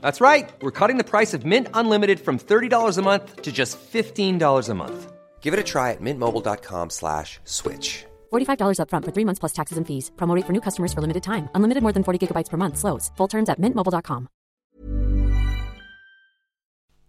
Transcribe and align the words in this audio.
That's 0.00 0.20
right. 0.20 0.48
We're 0.62 0.70
cutting 0.70 0.98
the 0.98 1.10
price 1.10 1.34
of 1.34 1.44
Mint 1.44 1.68
Unlimited 1.74 2.20
from 2.20 2.38
$30 2.38 2.98
a 2.98 3.02
month 3.02 3.42
to 3.42 3.50
just 3.50 3.78
$15 3.92 4.68
a 4.68 4.74
month. 4.74 5.12
Give 5.40 5.54
it 5.54 5.60
a 5.60 5.64
try 5.64 5.90
at 5.90 6.00
mintmobile.com 6.00 6.90
slash 6.90 7.40
switch. 7.44 8.04
$45 8.32 8.78
upfront 8.78 9.04
for 9.04 9.12
three 9.12 9.24
months 9.24 9.40
plus 9.40 9.52
taxes 9.52 9.78
and 9.78 9.86
fees. 9.86 10.12
Promote 10.16 10.46
for 10.46 10.52
new 10.52 10.60
customers 10.60 10.92
for 10.92 11.00
limited 11.00 11.22
time. 11.22 11.48
Unlimited 11.54 11.82
more 11.82 11.92
than 11.92 12.04
40 12.04 12.26
gigabytes 12.26 12.50
per 12.50 12.56
month. 12.56 12.76
Slows. 12.78 13.10
Full 13.16 13.28
terms 13.28 13.48
at 13.48 13.58
mintmobile.com. 13.58 14.28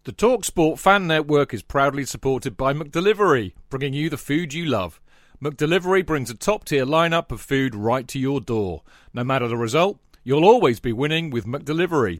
The 0.03 0.13
TalkSport 0.13 0.79
fan 0.79 1.05
network 1.05 1.53
is 1.53 1.61
proudly 1.61 2.05
supported 2.05 2.57
by 2.57 2.73
McDelivery, 2.73 3.53
bringing 3.69 3.93
you 3.93 4.09
the 4.09 4.17
food 4.17 4.51
you 4.51 4.65
love. 4.65 4.99
McDelivery 5.39 6.03
brings 6.03 6.31
a 6.31 6.35
top 6.35 6.65
tier 6.65 6.87
lineup 6.87 7.31
of 7.31 7.39
food 7.39 7.75
right 7.75 8.07
to 8.07 8.17
your 8.17 8.41
door. 8.41 8.81
No 9.13 9.23
matter 9.23 9.47
the 9.47 9.57
result, 9.57 9.99
you'll 10.23 10.43
always 10.43 10.79
be 10.79 10.91
winning 10.91 11.29
with 11.29 11.45
McDelivery. 11.45 12.19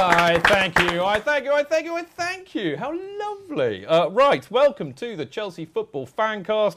I 0.00 0.38
thank 0.38 0.78
you. 0.78 1.02
I 1.02 1.18
thank 1.18 1.44
you. 1.44 1.52
I 1.52 1.64
thank 1.64 1.84
you. 1.84 1.96
I 1.96 2.02
thank 2.02 2.54
you. 2.54 2.76
How 2.76 2.96
lovely. 3.18 3.84
Uh, 3.84 4.08
right, 4.10 4.48
welcome 4.48 4.92
to 4.92 5.16
the 5.16 5.26
Chelsea 5.26 5.64
Football 5.64 6.06
Fancast. 6.06 6.76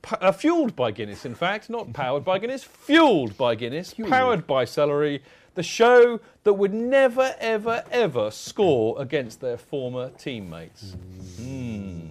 P- 0.00 0.14
uh, 0.20 0.30
fueled 0.30 0.76
by 0.76 0.92
Guinness, 0.92 1.24
in 1.24 1.34
fact, 1.34 1.68
not 1.68 1.92
powered 1.92 2.24
by 2.24 2.38
Guinness, 2.38 2.62
fueled 2.62 3.36
by 3.36 3.56
Guinness, 3.56 3.94
powered 4.08 4.46
by 4.46 4.64
Celery, 4.64 5.22
the 5.56 5.64
show 5.64 6.20
that 6.44 6.52
would 6.52 6.72
never, 6.72 7.34
ever, 7.40 7.82
ever 7.90 8.30
score 8.30 9.00
against 9.00 9.40
their 9.40 9.56
former 9.56 10.10
teammates. 10.10 10.96
Mm. 11.40 12.10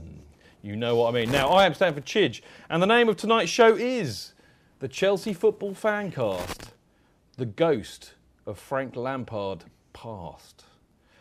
You 0.62 0.75
know 0.75 0.98
what 0.98 1.16
I 1.16 1.18
mean. 1.18 1.31
Now, 1.31 1.48
I 1.48 1.66
am 1.66 1.74
Stanford 1.74 2.06
Chidge, 2.06 2.42
and 2.70 2.84
the 2.84 2.88
name 2.88 3.08
of 3.08 3.16
tonight's 3.16 3.50
show 3.50 3.74
is 3.75 4.34
the 4.80 4.90
Chelsea 4.90 5.34
Football 5.34 5.75
Fancast, 5.75 6.72
the 7.38 7.46
ghost 7.46 8.16
of 8.46 8.59
Frank 8.59 8.98
Lampard 8.98 9.64
past. 10.01 10.63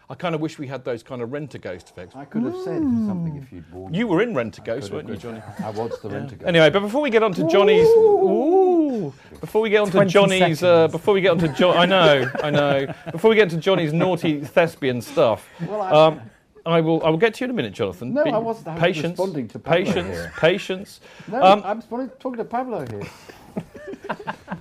I 0.08 0.14
kind 0.16 0.34
of 0.34 0.40
wish 0.40 0.58
we 0.58 0.66
had 0.66 0.84
those 0.84 1.04
kind 1.04 1.22
of 1.22 1.30
rent 1.30 1.54
a 1.54 1.58
ghost 1.58 1.90
effects. 1.90 2.16
I 2.16 2.24
could 2.24 2.42
have 2.42 2.56
said 2.64 2.80
something 2.82 3.36
if 3.36 3.52
you'd 3.52 3.70
warned 3.72 3.94
You 3.94 4.06
me. 4.06 4.10
were 4.10 4.22
in 4.22 4.34
Rent 4.34 4.58
a 4.58 4.62
I 4.62 4.64
Ghost, 4.64 4.90
weren't 4.90 5.08
you, 5.08 5.16
Johnny? 5.16 5.40
I 5.62 5.70
was 5.70 6.00
the 6.00 6.08
rent 6.08 6.32
a 6.32 6.34
ghost. 6.34 6.48
Anyway, 6.48 6.68
but 6.70 6.80
before 6.80 7.00
we 7.00 7.10
get 7.10 7.22
on 7.22 7.32
to 7.34 7.46
Johnny's, 7.46 7.86
ooh, 7.86 9.14
before 9.40 9.60
we 9.62 9.70
get 9.70 9.82
on 9.82 9.86
to 9.86 9.92
20 9.92 10.10
Johnny's, 10.10 10.62
uh, 10.64 10.88
seconds. 10.88 10.92
before 10.92 11.14
we 11.14 11.20
get 11.20 11.30
on 11.30 11.38
to 11.38 11.48
John, 11.48 11.76
I 11.76 11.86
know, 11.86 12.28
I 12.42 12.50
know. 12.50 12.92
Before 13.12 13.30
we 13.30 13.36
get 13.36 13.50
to 13.50 13.56
Johnny's 13.58 13.92
naughty 13.92 14.40
thespian 14.40 15.00
stuff, 15.00 15.46
Well, 15.64 15.80
I- 15.80 15.90
um, 16.06 16.20
I 16.66 16.80
will, 16.80 17.04
I 17.04 17.10
will 17.10 17.16
get 17.18 17.34
to 17.34 17.40
you 17.40 17.44
in 17.44 17.50
a 17.50 17.54
minute, 17.54 17.72
Jonathan. 17.72 18.12
No, 18.12 18.24
Be- 18.24 18.30
I 18.32 18.38
wasn't. 18.38 18.66
I 18.68 18.72
was 18.74 18.80
Patience, 18.80 19.06
responding 19.18 19.46
to 19.48 19.58
Pablo 19.60 19.84
patience, 19.84 20.08
here. 20.08 20.32
patience. 20.38 21.00
No, 21.30 21.40
Um, 21.42 21.62
I'm 21.64 21.76
responding- 21.76 22.10
talking 22.18 22.38
to 22.38 22.44
Pablo 22.44 22.84
here. 22.90 23.02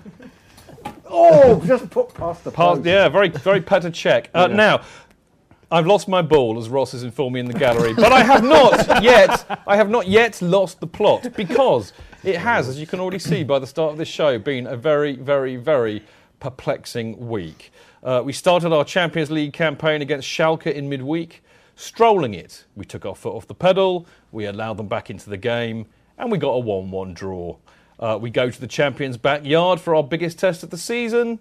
oh, 1.10 1.62
just 1.66 1.90
put 1.90 2.14
past 2.14 2.44
the 2.44 2.52
Past, 2.52 2.78
post. 2.78 2.86
yeah, 2.86 3.10
very, 3.10 3.30
very 3.30 3.62
Petr 3.62 3.92
Cech. 3.92 4.28
Uh. 4.34 4.48
Now, 4.48 4.82
I've 5.72 5.86
lost 5.86 6.08
my 6.08 6.22
ball, 6.24 6.58
as 6.58 6.68
Ross 6.68 6.94
has 6.94 7.04
informed 7.04 7.36
me 7.36 7.40
in 7.42 7.46
the 7.46 7.54
gallery, 7.58 7.94
but 7.94 8.12
I 8.12 8.24
have 8.24 8.44
not 8.44 9.04
yet. 9.04 9.46
I 9.68 9.76
have 9.76 9.90
not 9.90 10.08
yet 10.08 10.42
lost 10.42 10.80
the 10.80 10.88
plot 10.88 11.28
because 11.36 11.94
it 12.24 12.38
has, 12.38 12.68
as 12.68 12.80
you 12.80 12.88
can 12.88 13.00
already 13.00 13.20
see 13.20 13.44
by 13.44 13.60
the 13.60 13.68
start 13.68 13.92
of 13.92 13.98
this 14.00 14.08
show, 14.08 14.40
been 14.40 14.66
a 14.66 14.76
very, 14.76 15.16
very, 15.16 15.58
very 15.58 16.02
perplexing 16.40 17.28
week. 17.28 17.72
Uh, 18.02 18.24
we 18.26 18.34
started 18.34 18.74
our 18.74 18.84
Champions 18.84 19.30
League 19.30 19.54
campaign 19.54 20.02
against 20.02 20.28
Schalke 20.28 20.74
in 20.74 20.90
midweek, 20.90 21.44
strolling 21.76 22.34
it. 22.34 22.66
We 22.76 22.86
took 22.86 23.06
our 23.06 23.16
foot 23.16 23.36
off 23.36 23.46
the 23.46 23.54
pedal, 23.54 24.08
we 24.32 24.46
allowed 24.46 24.78
them 24.78 24.88
back 24.88 25.10
into 25.12 25.30
the 25.30 25.38
game, 25.38 25.86
and 26.18 26.32
we 26.32 26.38
got 26.40 26.52
a 26.52 26.60
1 26.60 26.90
1 26.90 27.14
draw. 27.14 27.56
Uh, 28.00 28.18
we 28.20 28.30
go 28.30 28.50
to 28.50 28.62
the 28.62 28.68
Champions' 28.68 29.18
backyard 29.18 29.80
for 29.82 29.94
our 29.94 30.04
biggest 30.04 30.40
test 30.40 30.64
of 30.64 30.70
the 30.70 30.78
season. 30.78 31.40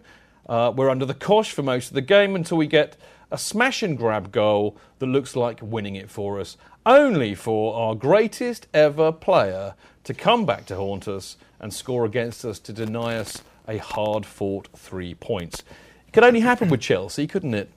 Uh, 0.49 0.73
we're 0.75 0.91
under 0.91 1.05
the 1.05 1.15
cosh 1.15 1.53
for 1.53 1.63
most 1.63 1.89
of 1.89 1.95
the 1.95 2.01
game 2.03 2.35
until 2.35 2.57
we 2.57 2.67
get 2.67 2.97
a 3.31 3.39
smash 3.39 3.83
and 3.83 3.97
grab 3.97 4.33
goal 4.33 4.77
that 4.99 5.07
looks 5.07 5.37
like 5.37 5.61
winning 5.63 5.95
it 5.95 6.11
for 6.11 6.41
us, 6.41 6.57
only 6.85 7.35
for 7.35 7.75
our 7.77 7.95
greatest 7.95 8.67
ever 8.75 9.13
player 9.13 9.75
to 10.05 10.15
come 10.15 10.47
back 10.47 10.65
to 10.67 10.77
haunt 10.77 11.07
us 11.07 11.37
and 11.61 11.73
score 11.73 12.05
against 12.05 12.45
us 12.45 12.59
to 12.59 12.73
deny 12.73 13.17
us 13.17 13.43
a 13.69 13.77
hard 13.77 14.25
fought 14.25 14.69
three 14.75 15.15
points. 15.15 15.63
It 16.07 16.13
could 16.13 16.25
only 16.25 16.41
happen 16.41 16.71
with 16.71 16.81
Chelsea, 16.81 17.27
couldn't 17.27 17.55
it? 17.55 17.71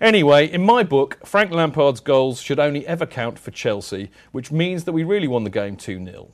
Anyway, 0.00 0.50
in 0.50 0.62
my 0.62 0.82
book, 0.82 1.18
Frank 1.24 1.50
Lampard's 1.50 2.00
goals 2.00 2.40
should 2.40 2.60
only 2.60 2.86
ever 2.86 3.06
count 3.06 3.38
for 3.38 3.50
Chelsea, 3.50 4.10
which 4.32 4.52
means 4.52 4.84
that 4.84 4.92
we 4.92 5.02
really 5.02 5.28
won 5.28 5.44
the 5.44 5.50
game 5.50 5.76
2 5.76 6.04
0. 6.04 6.28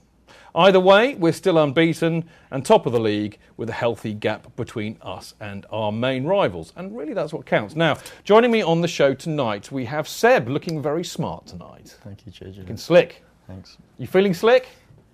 Either 0.54 0.80
way, 0.80 1.14
we're 1.14 1.32
still 1.32 1.58
unbeaten 1.58 2.28
and 2.50 2.64
top 2.64 2.86
of 2.86 2.92
the 2.92 3.00
league 3.00 3.38
with 3.56 3.68
a 3.68 3.72
healthy 3.72 4.14
gap 4.14 4.54
between 4.56 4.96
us 5.02 5.34
and 5.40 5.66
our 5.70 5.92
main 5.92 6.24
rivals. 6.24 6.72
And 6.76 6.96
really, 6.96 7.14
that's 7.14 7.32
what 7.32 7.46
counts. 7.46 7.76
Now, 7.76 7.98
joining 8.24 8.50
me 8.50 8.62
on 8.62 8.80
the 8.80 8.88
show 8.88 9.14
tonight, 9.14 9.70
we 9.70 9.84
have 9.84 10.08
Seb 10.08 10.48
looking 10.48 10.82
very 10.82 11.04
smart 11.04 11.46
tonight. 11.46 11.96
Thank 12.02 12.26
you, 12.26 12.32
JJ. 12.32 12.58
Looking 12.58 12.76
slick. 12.76 13.22
Thanks. 13.46 13.78
You 13.98 14.06
feeling 14.06 14.34
slick? 14.34 14.68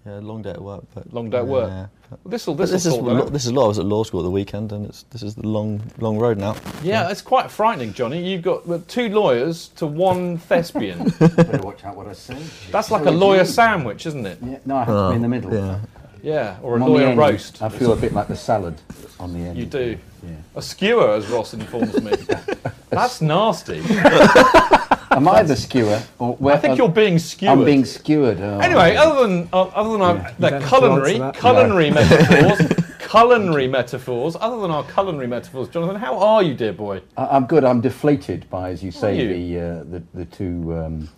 Yeah, 0.06 0.21
long 0.22 0.41
day 0.43 0.50
at 0.50 0.62
work, 0.62 0.84
but 0.94 1.12
Long 1.12 1.31
day 1.31 1.39
at 1.39 1.47
work. 1.47 1.69
Yeah. 1.69 1.87
Well, 2.11 2.21
this'll, 2.27 2.55
But 2.55 2.69
this'll 2.69 2.75
this 2.77 2.87
is 2.87 2.94
sort 2.94 3.25
that 3.27 3.33
this 3.33 3.44
is 3.44 3.53
law. 3.53 3.65
I 3.65 3.69
was 3.69 3.78
at 3.81 3.87
law 3.87 4.05
school 4.05 4.21
at 4.21 4.25
the 4.25 4.31
weekend, 4.31 4.71
and 4.71 4.87
it's 4.87 5.03
this 5.11 5.25
is 5.25 5.34
the 5.34 5.49
long 5.49 5.83
long 5.99 6.17
road 6.19 6.39
now. 6.39 6.55
Yeah, 6.84 7.11
it's 7.11 7.22
quite 7.22 7.50
frightening, 7.50 7.93
Johnny. 7.93 8.22
You've 8.22 8.43
got 8.43 8.89
two 8.89 9.09
lawyers 9.09 9.69
to 9.77 9.87
one 9.87 10.39
thespian. 10.49 11.09
Better 11.19 11.59
watch 11.62 11.84
out 11.84 11.97
what 11.97 12.06
I 12.06 12.12
say. 12.12 12.41
That's 12.71 12.93
like 12.93 13.03
So 13.03 13.11
a 13.11 13.12
lawyer 13.12 13.41
you. 13.41 13.47
sandwich, 13.47 14.06
isn't 14.06 14.25
it? 14.25 14.39
Yeah, 14.41 14.59
no, 14.65 14.77
I 14.77 14.84
have 14.84 14.87
to 14.87 14.93
be 14.93 14.99
oh, 14.99 15.11
in 15.11 15.22
the 15.22 15.28
middle. 15.28 15.53
Yeah. 15.53 15.81
Yeah, 16.23 16.59
or 16.62 16.75
a 16.75 16.77
I'm 16.77 16.83
on 16.84 16.93
the 16.93 16.99
lawyer 16.99 17.15
roast. 17.17 17.62
I 17.62 17.69
feel 17.69 17.93
a 17.93 17.97
bit 17.97 18.12
like 18.12 18.28
the 18.28 18.37
salad 18.37 18.81
on 19.19 19.33
the 19.33 19.41
end. 19.41 19.59
You 19.59 19.67
do. 19.67 19.99
Yeah. 20.23 20.31
A 20.55 20.62
skewer, 20.62 21.11
as 21.14 21.26
Ross 21.29 21.55
informs 21.55 22.00
me. 22.00 22.12
That's 22.91 23.20
nasty. 23.20 23.81
Am 25.11 25.29
I 25.29 25.43
the 25.43 25.56
skewer? 25.56 26.03
Or 26.19 26.35
where, 26.37 26.55
I 26.55 26.58
think 26.58 26.79
you're 26.79 26.88
being 26.88 27.19
skewered. 27.19 27.58
I'm 27.58 27.64
being 27.64 27.85
skewered. 27.85 28.41
Oh. 28.41 28.58
Anyway, 28.58 28.97
other 28.97 29.26
than 29.26 29.49
uh, 29.53 29.62
other 29.62 29.93
than 29.93 30.03
our, 30.03 30.14
the 30.38 30.50
don't 30.50 30.62
have 30.62 30.70
to 30.70 30.79
culinary 30.79 31.20
answer 31.20 31.41
culinary 31.41 31.91
metaphors, 31.91 32.85
culinary 32.99 33.69
metaphors. 33.69 34.37
Other 34.41 34.61
than 34.61 34.70
our 34.70 34.85
culinary 34.85 35.26
metaphors, 35.26 35.69
Jonathan, 35.69 35.97
how 35.97 36.19
are 36.19 36.43
you, 36.43 36.55
dear 36.55 36.73
boy? 36.73 37.03
I- 37.17 37.26
I'm 37.29 37.47
good. 37.47 37.64
I'm 37.64 37.81
deflated 37.81 38.49
by, 38.50 38.70
as 38.70 38.82
you 38.82 38.91
say, 38.91 39.17
you? 39.17 39.29
the, 39.29 39.61
uh, 39.61 39.85
the 39.85 40.03
the 40.14 40.25
two 40.25 40.76
um, 40.76 41.09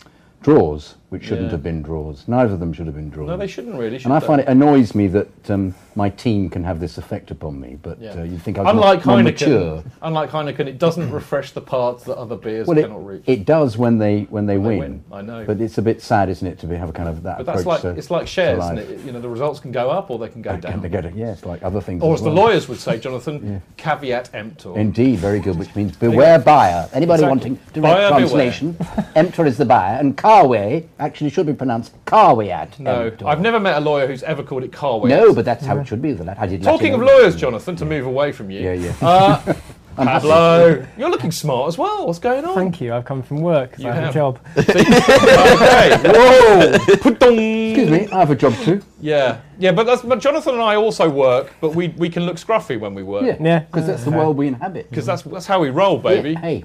draws. 0.42 0.94
Which 1.10 1.24
shouldn't 1.24 1.46
Yeah. 1.46 1.52
have 1.52 1.62
been 1.62 1.80
draws. 1.82 2.24
Neither 2.28 2.52
of 2.52 2.60
them 2.60 2.72
should 2.74 2.84
have 2.86 2.94
been 2.94 3.08
draws. 3.08 3.28
No, 3.28 3.36
they 3.38 3.46
shouldn't 3.46 3.76
really. 3.78 3.98
Should 3.98 4.06
and 4.06 4.14
I 4.14 4.18
they? 4.18 4.26
find 4.26 4.40
it 4.42 4.48
annoys 4.48 4.94
me 4.94 5.06
that 5.08 5.50
um, 5.50 5.74
my 5.94 6.10
team 6.10 6.50
can 6.50 6.62
have 6.64 6.80
this 6.80 6.98
effect 6.98 7.30
upon 7.30 7.58
me, 7.58 7.78
but 7.82 7.98
Yeah. 7.98 8.10
uh, 8.12 8.22
you 8.24 8.36
think 8.38 8.58
I'm 8.58 8.66
unlike 8.66 9.00
Heineken, 9.00 9.24
mature. 9.24 9.82
unlike 10.02 10.30
Heineken, 10.30 10.66
it 10.66 10.78
doesn't 10.78 11.10
refresh 11.10 11.52
the 11.52 11.62
parts 11.62 12.04
that 12.04 12.18
other 12.18 12.36
beers 12.36 12.66
Well, 12.66 12.76
it, 12.76 12.82
cannot 12.82 13.06
reach. 13.06 13.22
it 13.26 13.46
does 13.46 13.78
when 13.78 13.96
they 13.98 14.26
when 14.28 14.44
they 14.44 14.58
When 14.58 14.70
they 14.72 14.78
win. 14.80 15.02
win, 15.10 15.18
I 15.18 15.22
know. 15.22 15.44
But 15.46 15.62
it's 15.62 15.78
a 15.78 15.82
bit 15.82 16.02
sad, 16.02 16.28
isn't 16.28 16.46
it, 16.46 16.58
to 16.58 16.66
be, 16.66 16.76
have 16.76 16.90
a 16.90 16.92
kind 16.92 17.08
of 17.08 17.22
that 17.22 17.38
but 17.38 17.46
that's 17.46 17.64
like 17.64 17.80
to, 17.80 17.90
it's 17.90 18.10
like 18.10 18.26
shares, 18.28 18.62
isn't 18.64 18.78
it? 18.78 19.00
You 19.06 19.12
know, 19.12 19.20
the 19.20 19.30
results 19.30 19.60
can 19.60 19.72
go 19.72 19.88
up 19.90 20.10
or 20.10 20.18
they 20.18 20.28
can 20.28 20.42
go 20.42 20.58
down. 20.58 20.82
they 20.82 20.90
go 20.90 21.00
to, 21.00 21.10
yes, 21.14 21.44
like 21.46 21.62
other 21.62 21.80
things. 21.80 22.02
Or 22.02 22.12
as 22.12 22.20
as 22.20 22.24
the 22.24 22.30
lawyers 22.30 22.68
would 22.68 22.78
say, 22.80 22.98
Jonathan, 22.98 23.62
caveat 23.78 24.28
emptor. 24.34 24.76
Indeed, 24.76 25.18
very 25.20 25.40
good, 25.40 25.58
which 25.58 25.74
means 25.74 25.96
beware 25.96 26.38
buyer. 26.38 26.86
Anybody 26.92 27.22
Exactly. 27.24 27.28
wanting 27.28 27.54
direct 27.72 27.82
Buyer 27.82 28.08
translation, 28.10 28.76
emptor 29.16 29.46
is 29.46 29.56
the 29.56 29.64
buyer, 29.64 29.98
and 29.98 30.14
carway 30.16 30.84
actually 30.98 31.30
should 31.30 31.46
be 31.46 31.54
pronounced 31.54 31.92
carweat. 32.04 32.78
no, 32.78 33.06
emptor. 33.06 33.26
I've 33.26 33.40
never 33.40 33.60
met 33.60 33.76
a 33.76 33.80
lawyer 33.80 34.06
who's 34.06 34.22
ever 34.22 34.42
called 34.42 34.64
it 34.64 34.72
car 34.72 34.98
weight. 34.98 35.10
No, 35.10 35.32
but 35.32 35.44
that's 35.44 35.64
how 35.64 35.78
it 35.78 35.86
should 35.86 36.02
be. 36.02 36.12
The 36.12 36.40
I 36.40 36.46
did 36.46 36.62
Talking 36.62 36.92
Latin 36.92 37.08
of 37.08 37.08
lawyers, 37.08 37.36
Jonathan, 37.36 37.76
to 37.76 37.84
move 37.84 38.06
away 38.06 38.32
from 38.32 38.50
you. 38.50 38.60
Yeah, 38.60 38.72
yeah. 38.72 38.94
Uh, 39.00 39.54
Pablo, 40.06 40.86
you're 40.98 41.10
looking 41.10 41.30
smart 41.32 41.68
as 41.68 41.76
well. 41.78 42.06
What's 42.06 42.18
going 42.18 42.44
on? 42.44 42.54
Thank 42.54 42.80
you. 42.80 42.94
I've 42.94 43.04
come 43.04 43.22
from 43.22 43.40
work. 43.40 43.72
'cause 43.72 43.80
You 43.84 43.90
I 43.90 43.94
have, 43.94 44.04
have. 44.04 44.10
a 44.14 44.18
job. 44.18 44.38
okay. 44.58 45.96
Whoa. 46.14 46.72
Excuse 47.28 47.90
me, 47.90 48.08
I 48.12 48.18
have 48.18 48.30
a 48.30 48.34
job 48.36 48.54
too. 48.64 48.80
Yeah, 49.00 49.40
yeah, 49.60 49.70
but 49.70 49.84
that's 49.84 50.02
but 50.02 50.18
Jonathan 50.18 50.54
and 50.54 50.62
I 50.62 50.74
also 50.74 51.08
work, 51.08 51.52
but 51.60 51.74
we 51.74 51.88
we 51.98 52.08
can 52.10 52.24
look 52.26 52.36
scruffy 52.36 52.78
when 52.80 52.94
we 52.94 53.02
work. 53.04 53.24
Yeah, 53.24 53.36
Yeah. 53.40 53.58
because 53.60 53.86
that's 53.86 54.02
the 54.04 54.10
world 54.10 54.36
we 54.36 54.48
inhabit. 54.48 54.90
Because 54.90 55.06
that's 55.06 55.22
that's 55.22 55.46
how 55.46 55.60
we 55.60 55.70
roll, 55.70 55.98
baby. 55.98 56.30
Yeah, 56.30 56.40
hey, 56.40 56.64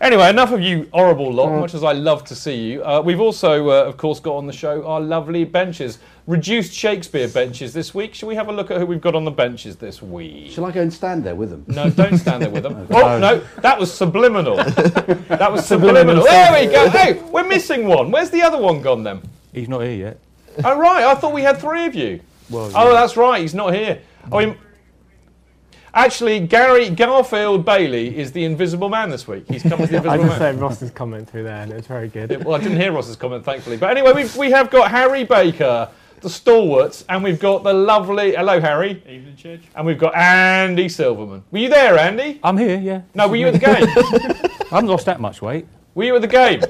Anyway, 0.00 0.28
enough 0.28 0.50
of 0.52 0.60
you 0.60 0.88
horrible 0.92 1.32
lot. 1.32 1.50
Much 1.60 1.74
as 1.74 1.84
I 1.84 1.92
love 1.92 2.24
to 2.24 2.34
see 2.34 2.56
you, 2.56 2.84
uh, 2.84 3.00
we've 3.04 3.20
also, 3.20 3.68
uh, 3.70 3.84
of 3.84 3.96
course, 3.96 4.18
got 4.18 4.34
on 4.36 4.46
the 4.46 4.52
show 4.52 4.84
our 4.86 5.00
lovely 5.00 5.44
benches, 5.44 5.98
reduced 6.26 6.72
Shakespeare 6.72 7.26
benches 7.28 7.72
this 7.72 7.92
week. 7.94 8.14
Shall 8.14 8.28
we 8.28 8.34
have 8.36 8.48
a 8.48 8.52
look 8.52 8.70
at 8.70 8.78
who 8.78 8.86
we've 8.86 9.00
got 9.00 9.14
on 9.14 9.24
the 9.24 9.30
benches 9.30 9.76
this 9.76 10.00
week? 10.00 10.50
shall 10.52 10.64
I 10.64 10.70
go 10.70 10.80
and 10.80 10.92
stand 10.92 11.24
there 11.24 11.34
with 11.34 11.50
them? 11.50 11.64
No, 11.66 11.90
don't 11.90 12.16
stand 12.18 12.42
there 12.42 12.50
with 12.50 12.62
them. 12.62 12.86
Oh 12.92 13.18
no, 13.18 13.42
that 13.60 13.78
was 13.78 13.92
subliminal. 13.92 14.56
That 15.28 15.50
was 15.50 15.66
subliminal. 15.66 16.24
There 16.24 16.66
we 16.66 16.72
go. 16.72 16.88
Hey, 16.90 17.14
we're 17.30 17.46
missing 17.48 17.86
one. 17.86 18.10
Where's 18.10 18.30
the 18.30 18.42
other 18.42 18.58
one 18.58 18.82
gone 18.82 19.02
then? 19.02 19.22
He's 19.52 19.68
not 19.68 19.80
here 19.80 19.92
yet. 19.96 20.18
Oh 20.64 20.78
right, 20.78 21.04
I 21.04 21.14
thought 21.14 21.32
we 21.32 21.42
had 21.42 21.58
three 21.58 21.86
of 21.86 21.94
you. 21.94 22.20
Well, 22.50 22.70
Oh, 22.74 22.92
that's 22.92 23.16
right. 23.16 23.40
He's 23.40 23.54
not 23.54 23.72
here. 23.74 24.00
Oh, 24.30 24.38
he, 24.38 24.54
actually, 25.94 26.40
Gary 26.40 26.90
Garfield 26.90 27.64
Bailey 27.64 28.16
is 28.16 28.32
the 28.32 28.44
Invisible 28.44 28.88
Man 28.88 29.10
this 29.10 29.26
week. 29.26 29.44
He's 29.48 29.62
come 29.62 29.80
as 29.80 29.90
the 29.90 29.96
Invisible 29.96 30.10
I 30.10 30.14
Invisible 30.14 30.28
just 30.28 30.40
Man. 30.40 30.54
said 30.54 30.60
Ross's 30.60 30.90
comment 30.90 31.28
through 31.30 31.44
there, 31.44 31.62
and 31.62 31.72
it's 31.72 31.86
very 31.86 32.08
good. 32.08 32.44
Well, 32.44 32.54
I 32.54 32.62
didn't 32.62 32.78
hear 32.80 32.92
Ross's 32.92 33.16
comment, 33.16 33.44
thankfully. 33.44 33.76
But 33.78 33.90
anyway, 33.96 34.12
we've, 34.12 34.34
we 34.36 34.50
have 34.50 34.70
got 34.70 34.90
Harry 34.90 35.24
Baker, 35.24 35.88
the 36.22 36.30
stalwarts, 36.30 37.04
and 37.08 37.22
we've 37.22 37.38
got 37.40 37.64
the 37.64 37.72
lovely. 37.72 38.34
Hello, 38.34 38.60
Harry. 38.60 39.02
Evening, 39.08 39.36
Chidge. 39.36 39.62
And 39.74 39.84
we've 39.84 39.98
got 39.98 40.14
Andy 40.16 40.88
Silverman. 40.88 41.44
Were 41.50 41.58
you 41.58 41.68
there, 41.68 41.98
Andy? 41.98 42.40
I'm 42.42 42.56
here, 42.56 42.78
yeah. 42.78 43.02
No, 43.14 43.28
were 43.28 43.36
you 43.36 43.48
at 43.48 43.52
the 43.52 43.58
game? 43.58 43.84
I 44.72 44.76
haven't 44.76 44.88
lost 44.88 45.06
that 45.06 45.20
much 45.20 45.42
weight. 45.42 45.66
were 45.94 46.04
you 46.04 46.14
at 46.16 46.22
the 46.22 46.28
game? 46.28 46.62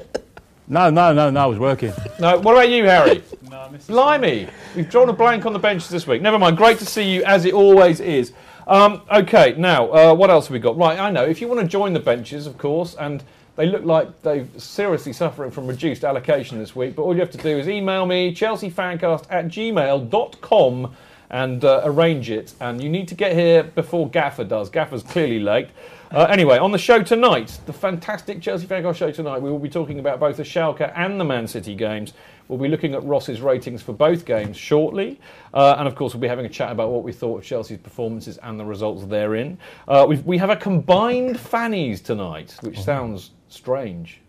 No, 0.67 0.89
no, 0.89 1.13
no, 1.13 1.29
no, 1.29 1.39
I 1.39 1.45
was 1.45 1.59
working. 1.59 1.93
No. 2.19 2.39
What 2.39 2.53
about 2.53 2.69
you, 2.69 2.85
Harry? 2.85 3.23
No, 3.53 3.59
I 3.59 3.69
missed 3.69 3.87
Blimey, 3.87 4.49
we've 4.75 4.89
drawn 4.89 5.09
a 5.09 5.13
blank 5.13 5.45
on 5.45 5.53
the 5.53 5.59
benches 5.59 5.87
this 5.89 6.07
week. 6.07 6.23
Never 6.23 6.39
mind. 6.39 6.57
Great 6.57 6.79
to 6.79 6.87
see 6.87 7.13
you, 7.13 7.23
as 7.23 7.45
it 7.45 7.53
always 7.53 7.99
is. 7.99 8.33
Um, 8.65 9.03
okay, 9.11 9.53
now 9.59 9.91
uh, 9.91 10.13
what 10.15 10.31
else 10.31 10.47
have 10.47 10.53
we 10.53 10.59
got? 10.59 10.75
Right, 10.75 10.97
I 10.97 11.11
know. 11.11 11.23
If 11.23 11.39
you 11.39 11.47
want 11.47 11.59
to 11.61 11.67
join 11.67 11.93
the 11.93 11.99
benches, 11.99 12.47
of 12.47 12.57
course, 12.57 12.95
and 12.95 13.23
they 13.55 13.67
look 13.67 13.83
like 13.85 14.21
they're 14.23 14.47
seriously 14.57 15.13
suffering 15.13 15.51
from 15.51 15.67
reduced 15.67 16.03
allocation 16.03 16.57
this 16.57 16.75
week, 16.75 16.95
but 16.95 17.03
all 17.03 17.13
you 17.13 17.19
have 17.19 17.31
to 17.31 17.37
do 17.37 17.57
is 17.57 17.67
email 17.67 18.05
me 18.05 18.33
chelseafancast 18.33 19.25
at 19.29 19.45
gmail.com 19.45 20.95
and 21.29 21.65
uh, 21.65 21.81
arrange 21.83 22.29
it. 22.29 22.53
And 22.59 22.81
you 22.81 22.89
need 22.89 23.07
to 23.09 23.15
get 23.15 23.33
here 23.33 23.63
before 23.63 24.09
Gaffer 24.09 24.43
does. 24.43 24.69
Gaffer's 24.69 25.03
clearly 25.03 25.39
late. 25.39 25.69
Uh, 26.11 26.25
anyway, 26.25 26.59
on 26.59 26.71
the 26.71 26.77
show 26.77 27.01
tonight, 27.01 27.59
the 27.65 27.73
fantastic 27.73 28.39
Chelsea 28.39 28.67
Fancast 28.67 28.95
show 28.97 29.11
tonight, 29.11 29.41
we 29.41 29.49
will 29.49 29.57
be 29.57 29.69
talking 29.69 29.97
about 29.97 30.19
both 30.19 30.37
the 30.37 30.43
Schalke 30.43 30.93
and 30.95 31.19
the 31.19 31.25
Man 31.25 31.47
City 31.47 31.73
games. 31.73 32.13
We'll 32.47 32.59
be 32.59 32.67
looking 32.67 32.93
at 32.93 33.03
Ross's 33.03 33.41
ratings 33.41 33.81
for 33.81 33.93
both 33.93 34.25
games 34.25 34.55
shortly. 34.55 35.19
Uh, 35.55 35.75
and 35.79 35.87
of 35.87 35.95
course, 35.95 36.13
we'll 36.13 36.21
be 36.21 36.27
having 36.27 36.45
a 36.45 36.49
chat 36.49 36.71
about 36.71 36.91
what 36.91 37.03
we 37.03 37.11
thought 37.11 37.39
of 37.39 37.43
Chelsea's 37.43 37.79
performances 37.79 38.37
and 38.43 38.59
the 38.59 38.65
results 38.65 39.05
therein. 39.05 39.57
Uh, 39.87 40.05
we've, 40.07 40.23
we 40.23 40.37
have 40.37 40.51
a 40.51 40.55
combined 40.55 41.39
fannies 41.39 41.99
tonight, 41.99 42.57
which 42.61 42.79
sounds 42.79 43.31
strange. 43.53 44.19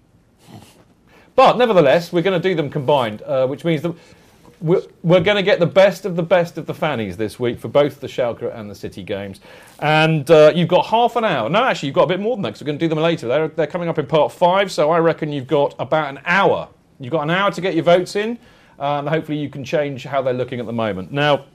But 1.37 1.56
nevertheless, 1.59 2.12
we're 2.12 2.23
going 2.23 2.41
to 2.41 2.49
do 2.49 2.55
them 2.55 2.71
combined, 2.71 3.23
uh, 3.23 3.47
which 3.47 3.65
means 3.65 3.82
that 3.82 3.94
we're, 4.61 4.82
we're 5.03 5.21
going 5.21 5.37
to 5.37 5.43
get 5.43 5.59
the 5.59 5.67
best 5.67 6.05
of 6.05 6.15
the 6.17 6.23
best 6.23 6.56
of 6.59 6.67
the 6.67 6.75
fannies 6.75 7.17
this 7.17 7.41
week 7.41 7.59
for 7.59 7.69
both 7.69 8.00
the 8.00 8.06
Schalke 8.06 8.55
and 8.55 8.71
the 8.71 8.75
City 8.75 9.03
games. 9.03 9.41
And 9.81 10.31
uh, 10.31 10.53
you've 10.55 10.69
got 10.69 10.87
half 10.87 11.17
an 11.17 11.25
hour. 11.25 11.50
No, 11.50 11.65
actually, 11.65 11.88
you've 11.88 11.97
got 11.97 12.05
a 12.05 12.09
bit 12.09 12.21
more 12.21 12.37
than 12.37 12.43
that 12.43 12.50
because 12.50 12.62
we're 12.62 12.67
going 12.67 12.79
to 12.79 12.85
do 12.85 12.88
them 12.88 13.00
later. 13.00 13.26
They're, 13.26 13.49
they're 13.49 13.67
coming 13.67 13.88
up 13.88 13.99
in 13.99 14.06
part 14.06 14.32
five, 14.32 14.71
so 14.71 14.91
I 14.91 14.99
reckon 14.99 15.32
you've 15.32 15.49
got 15.49 15.75
about 15.79 16.09
an 16.09 16.21
hour. 16.25 16.69
You've 17.00 17.12
got 17.12 17.23
an 17.23 17.31
hour 17.31 17.50
to 17.50 17.61
get 17.61 17.75
your 17.75 17.85
votes 17.85 18.15
in, 18.15 18.38
and 18.79 19.09
hopefully 19.09 19.38
you 19.38 19.50
can 19.50 19.65
change 19.65 20.05
how 20.05 20.23
they're 20.23 20.32
looking 20.32 20.61
at 20.61 20.67
the 20.67 20.73
moment. 20.73 21.12
Now, 21.12 21.47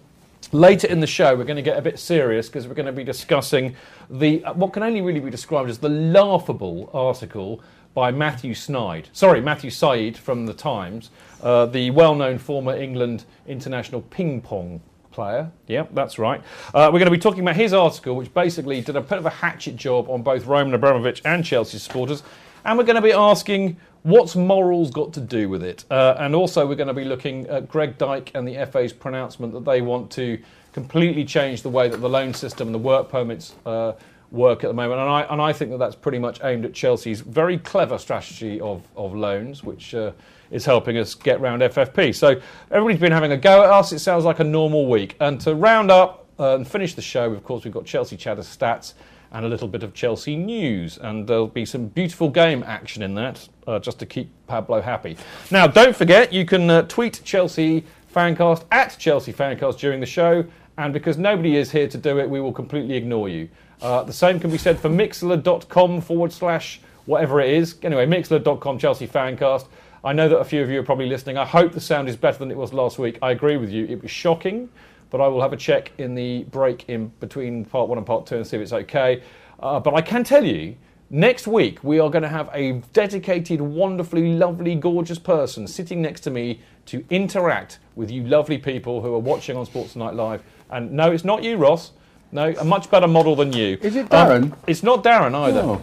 Later 0.51 0.87
in 0.87 0.99
the 0.99 1.07
show, 1.07 1.35
we're 1.35 1.43
going 1.43 1.57
to 1.57 1.61
get 1.61 1.77
a 1.77 1.81
bit 1.81 1.99
serious 1.99 2.47
because 2.47 2.67
we're 2.67 2.73
going 2.73 2.85
to 2.87 2.91
be 2.91 3.03
discussing 3.03 3.75
the 4.09 4.43
uh, 4.43 4.53
what 4.53 4.73
can 4.73 4.81
only 4.81 5.01
really 5.01 5.19
be 5.19 5.29
described 5.29 5.69
as 5.69 5.77
the 5.77 5.89
laughable 5.89 6.89
article 6.91 7.61
by 7.93 8.11
Matthew 8.11 8.53
Snide. 8.53 9.09
Sorry, 9.13 9.41
Matthew 9.41 9.69
Syed 9.69 10.17
from 10.17 10.45
the 10.45 10.53
Times, 10.53 11.11
uh, 11.43 11.65
the 11.67 11.91
well-known 11.91 12.37
former 12.39 12.75
England 12.75 13.25
international 13.47 14.01
ping 14.01 14.41
pong 14.41 14.81
player. 15.11 15.51
Yep, 15.67 15.89
that's 15.93 16.17
right. 16.17 16.41
Uh, 16.73 16.89
we're 16.91 16.99
going 16.99 17.05
to 17.05 17.11
be 17.11 17.17
talking 17.17 17.41
about 17.41 17.55
his 17.55 17.73
article, 17.73 18.15
which 18.15 18.33
basically 18.33 18.81
did 18.81 18.95
a 18.95 19.01
bit 19.01 19.17
of 19.17 19.25
a 19.25 19.29
hatchet 19.29 19.75
job 19.75 20.09
on 20.09 20.23
both 20.23 20.45
Roman 20.45 20.73
Abramovich 20.73 21.21
and 21.25 21.43
Chelsea 21.43 21.77
supporters. 21.77 22.23
And 22.65 22.77
we're 22.77 22.85
going 22.85 22.95
to 22.95 23.01
be 23.01 23.11
asking 23.11 23.77
what's 24.09 24.35
morals 24.35 24.91
got 24.91 25.13
to 25.13 25.21
do 25.21 25.49
with 25.49 25.63
it? 25.63 25.85
Uh, 25.89 26.15
and 26.19 26.35
also, 26.35 26.65
we're 26.65 26.75
going 26.75 26.87
to 26.87 26.93
be 26.93 27.05
looking 27.05 27.47
at 27.47 27.69
Greg 27.69 27.97
Dyke 27.97 28.31
and 28.33 28.47
the 28.47 28.65
FA's 28.65 28.91
pronouncement 28.91 29.53
that 29.53 29.65
they 29.65 29.81
want 29.81 30.11
to 30.11 30.39
completely 30.73 31.25
change 31.25 31.61
the 31.61 31.69
way 31.69 31.87
that 31.87 31.97
the 31.97 32.09
loan 32.09 32.33
system 32.33 32.67
and 32.69 32.75
the 32.75 32.79
work 32.79 33.09
permits 33.09 33.55
uh, 33.65 33.93
work 34.31 34.63
at 34.63 34.67
the 34.67 34.73
moment. 34.73 34.99
And 35.01 35.09
I, 35.09 35.21
and 35.23 35.41
I 35.41 35.53
think 35.53 35.71
that 35.71 35.77
that's 35.77 35.95
pretty 35.95 36.19
much 36.19 36.39
aimed 36.43 36.65
at 36.65 36.73
Chelsea's 36.73 37.21
very 37.21 37.57
clever 37.57 37.97
strategy 37.97 38.59
of, 38.61 38.83
of 38.95 39.15
loans, 39.15 39.63
which 39.63 39.95
uh, 39.95 40.11
is 40.51 40.65
helping 40.65 40.97
us 40.97 41.15
get 41.15 41.39
round 41.41 41.61
FFP. 41.61 42.15
So 42.15 42.39
everybody's 42.71 42.99
been 42.99 43.11
having 43.11 43.31
a 43.31 43.37
go 43.37 43.63
at 43.63 43.69
us. 43.69 43.91
It 43.91 43.99
sounds 43.99 44.25
like 44.25 44.39
a 44.39 44.43
normal 44.43 44.87
week. 44.87 45.15
And 45.19 45.39
to 45.41 45.55
round 45.55 45.91
up 45.91 46.27
uh, 46.39 46.55
and 46.55 46.67
finish 46.67 46.93
the 46.93 47.01
show, 47.01 47.31
of 47.31 47.43
course, 47.43 47.63
we've 47.63 47.73
got 47.73 47.85
Chelsea 47.85 48.17
Chatter 48.17 48.41
stats 48.41 48.93
and 49.31 49.45
a 49.45 49.49
little 49.49 49.67
bit 49.67 49.83
of 49.83 49.93
Chelsea 49.93 50.35
news. 50.35 50.97
And 50.97 51.27
there'll 51.27 51.47
be 51.47 51.65
some 51.65 51.87
beautiful 51.87 52.29
game 52.29 52.63
action 52.63 53.03
in 53.03 53.13
that, 53.15 53.47
uh, 53.67 53.79
just 53.79 53.99
to 53.99 54.05
keep 54.05 54.29
Pablo 54.47 54.81
happy. 54.81 55.17
Now, 55.51 55.67
don't 55.67 55.95
forget, 55.95 56.33
you 56.33 56.45
can 56.45 56.69
uh, 56.69 56.81
tweet 56.83 57.21
Chelsea 57.23 57.85
Fancast 58.13 58.65
at 58.71 58.97
Chelsea 58.97 59.31
Fancast 59.31 59.77
during 59.79 59.99
the 59.99 60.05
show. 60.05 60.45
And 60.77 60.93
because 60.93 61.17
nobody 61.17 61.57
is 61.57 61.71
here 61.71 61.87
to 61.87 61.97
do 61.97 62.19
it, 62.19 62.29
we 62.29 62.39
will 62.39 62.53
completely 62.53 62.95
ignore 62.95 63.29
you. 63.29 63.49
Uh, 63.81 64.03
the 64.03 64.13
same 64.13 64.39
can 64.39 64.49
be 64.49 64.57
said 64.57 64.79
for 64.79 64.89
mixlr.com 64.89 66.01
forward 66.01 66.31
slash 66.31 66.81
whatever 67.05 67.41
it 67.41 67.53
is. 67.53 67.75
Anyway, 67.83 68.05
mixlr.com 68.05 68.77
Chelsea 68.79 69.07
Fancast. 69.07 69.67
I 70.03 70.13
know 70.13 70.29
that 70.29 70.39
a 70.39 70.45
few 70.45 70.61
of 70.61 70.69
you 70.69 70.79
are 70.79 70.83
probably 70.83 71.07
listening. 71.07 71.37
I 71.37 71.45
hope 71.45 71.73
the 71.73 71.81
sound 71.81 72.07
is 72.07 72.15
better 72.15 72.39
than 72.39 72.51
it 72.51 72.57
was 72.57 72.71
last 72.71 72.97
week. 72.97 73.19
I 73.21 73.31
agree 73.31 73.57
with 73.57 73.69
you. 73.69 73.85
It 73.85 74.01
was 74.01 74.11
shocking, 74.11 74.69
but 75.09 75.21
I 75.21 75.27
will 75.27 75.41
have 75.41 75.53
a 75.53 75.57
check 75.57 75.91
in 75.97 76.15
the 76.15 76.43
break 76.45 76.87
in 76.89 77.07
between 77.19 77.65
part 77.65 77.89
one 77.89 77.97
and 77.97 78.05
part 78.05 78.25
two 78.27 78.37
and 78.37 78.45
see 78.47 78.57
if 78.57 78.61
it's 78.63 78.73
okay. 78.73 79.23
Uh, 79.59 79.79
but 79.79 79.93
I 79.93 80.01
can 80.01 80.23
tell 80.23 80.43
you, 80.43 80.75
next 81.09 81.47
week 81.47 81.83
we 81.83 81.99
are 81.99 82.09
going 82.09 82.21
to 82.23 82.29
have 82.29 82.49
a 82.53 82.73
dedicated, 82.93 83.59
wonderfully 83.61 84.33
lovely, 84.33 84.75
gorgeous 84.75 85.19
person 85.19 85.67
sitting 85.67 86.01
next 86.01 86.21
to 86.21 86.31
me 86.31 86.61
to 86.85 87.03
interact 87.09 87.79
with 87.95 88.09
you 88.11 88.23
lovely 88.23 88.57
people 88.57 89.01
who 89.01 89.13
are 89.13 89.19
watching 89.19 89.57
on 89.57 89.65
Sports 89.65 89.95
Night 89.95 90.13
Live. 90.13 90.43
And 90.69 90.91
no, 90.91 91.11
it's 91.11 91.25
not 91.25 91.43
you, 91.43 91.57
Ross. 91.57 91.91
No, 92.31 92.53
a 92.59 92.63
much 92.63 92.91
better 92.91 93.07
model 93.07 93.35
than 93.35 93.51
you. 93.53 93.79
Is 93.81 93.95
it 93.95 94.13
Um, 94.13 94.41
Darren? 94.51 94.57
it's 94.67 94.83
not 94.83 95.03
Darren 95.03 95.33
either. 95.33 95.61
Oh. 95.61 95.81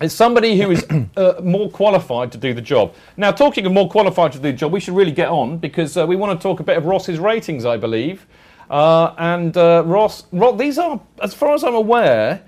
It's 0.00 0.12
somebody 0.14 0.60
who 0.60 0.72
is 0.72 0.84
uh, 1.16 1.40
more 1.42 1.70
qualified 1.70 2.32
to 2.32 2.38
do 2.38 2.52
the 2.52 2.60
job. 2.60 2.92
Now, 3.16 3.30
talking 3.30 3.64
of 3.64 3.72
more 3.72 3.88
qualified 3.88 4.32
to 4.32 4.38
do 4.38 4.50
the 4.50 4.58
job, 4.58 4.72
we 4.72 4.80
should 4.80 4.94
really 4.94 5.12
get 5.12 5.28
on 5.28 5.58
because 5.58 5.96
uh, 5.96 6.04
we 6.06 6.16
want 6.16 6.38
to 6.38 6.42
talk 6.42 6.58
a 6.60 6.64
bit 6.64 6.76
of 6.76 6.84
Ross's 6.86 7.18
ratings, 7.20 7.64
I 7.64 7.76
believe. 7.76 8.26
Uh, 8.70 9.14
and 9.18 9.56
uh, 9.56 9.82
Ross, 9.86 10.24
Ross, 10.32 10.58
these 10.58 10.78
are, 10.78 11.00
as 11.22 11.34
far 11.34 11.54
as 11.54 11.64
I'm 11.64 11.74
aware, 11.74 12.42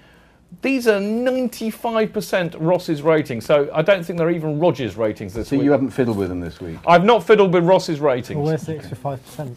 these 0.63 0.89
are 0.89 0.99
95% 0.99 2.57
Ross's 2.59 3.03
ratings. 3.03 3.45
So 3.45 3.71
I 3.73 3.83
don't 3.83 4.05
think 4.05 4.19
they're 4.19 4.31
even 4.31 4.59
Roger's 4.59 4.97
ratings 4.97 5.35
this 5.35 5.49
So 5.49 5.57
week. 5.57 5.61
So 5.61 5.65
you 5.65 5.73
haven't 5.73 5.91
fiddled 5.91 6.17
with 6.17 6.29
them 6.29 6.41
this 6.41 6.61
week? 6.61 6.79
I've 6.87 7.05
not 7.05 7.25
fiddled 7.25 7.53
with 7.53 7.65
Ross's 7.65 8.01
ratings. 8.01 8.37
Well, 8.37 8.47
where's 8.47 8.63
the 8.63 8.77
extra 8.77 8.97
five 8.97 9.25
percent? 9.25 9.57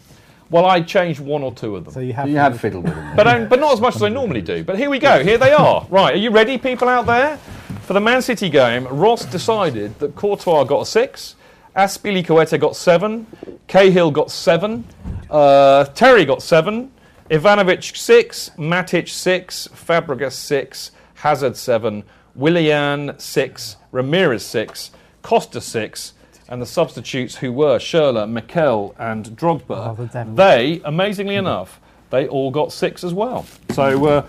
Well, 0.50 0.66
I 0.66 0.82
changed 0.82 1.18
one 1.18 1.42
or 1.42 1.52
two 1.52 1.76
of 1.76 1.86
them. 1.86 1.94
So 1.94 2.00
you 2.00 2.12
have. 2.12 2.28
You 2.28 2.36
have 2.36 2.60
fiddled 2.60 2.84
with 2.84 2.94
them. 2.94 3.16
but, 3.16 3.26
um, 3.26 3.48
but 3.48 3.58
not 3.58 3.72
as 3.72 3.80
much 3.80 3.96
as 3.96 4.02
I 4.02 4.10
normally 4.10 4.42
do. 4.42 4.62
But 4.62 4.76
here 4.78 4.90
we 4.90 4.98
go. 4.98 5.24
Here 5.24 5.38
they 5.38 5.52
are. 5.52 5.86
Right, 5.88 6.14
are 6.14 6.18
you 6.18 6.30
ready, 6.30 6.58
people 6.58 6.88
out 6.90 7.06
there? 7.06 7.38
For 7.82 7.94
the 7.94 8.00
Man 8.00 8.20
City 8.20 8.50
game, 8.50 8.86
Ross 8.86 9.24
decided 9.24 9.98
that 9.98 10.14
Courtois 10.14 10.64
got 10.64 10.82
a 10.82 10.86
six 10.86 11.36
Azpilicueta 11.76 12.58
got 12.60 12.76
seven. 12.76 13.26
Cahill 13.66 14.10
got 14.10 14.30
seven. 14.30 14.84
Uh, 15.30 15.84
Terry 15.86 16.24
got 16.24 16.42
seven. 16.42 16.90
Ivanovic 17.30 17.96
six. 17.96 18.50
Matic 18.58 19.08
six. 19.08 19.68
Fabregas 19.68 20.32
six. 20.32 20.90
Hazard 21.14 21.56
seven. 21.56 22.04
Willian 22.34 23.18
six. 23.18 23.76
Ramires 23.92 24.42
six. 24.42 24.90
Costa 25.22 25.60
six. 25.60 26.12
And 26.48 26.60
the 26.60 26.66
substitutes 26.66 27.36
who 27.36 27.52
were 27.52 27.78
Schürrle, 27.78 28.28
Mikel, 28.30 28.94
and 28.98 29.24
Drogba, 29.36 29.64
Oh, 29.70 29.94
the 29.94 30.34
they, 30.34 30.82
amazingly 30.84 31.36
enough, 31.36 31.80
they 32.10 32.28
all 32.28 32.50
got 32.50 32.72
six 32.72 33.02
as 33.04 33.14
well. 33.14 33.46
So 33.70 34.04
uh, 34.04 34.26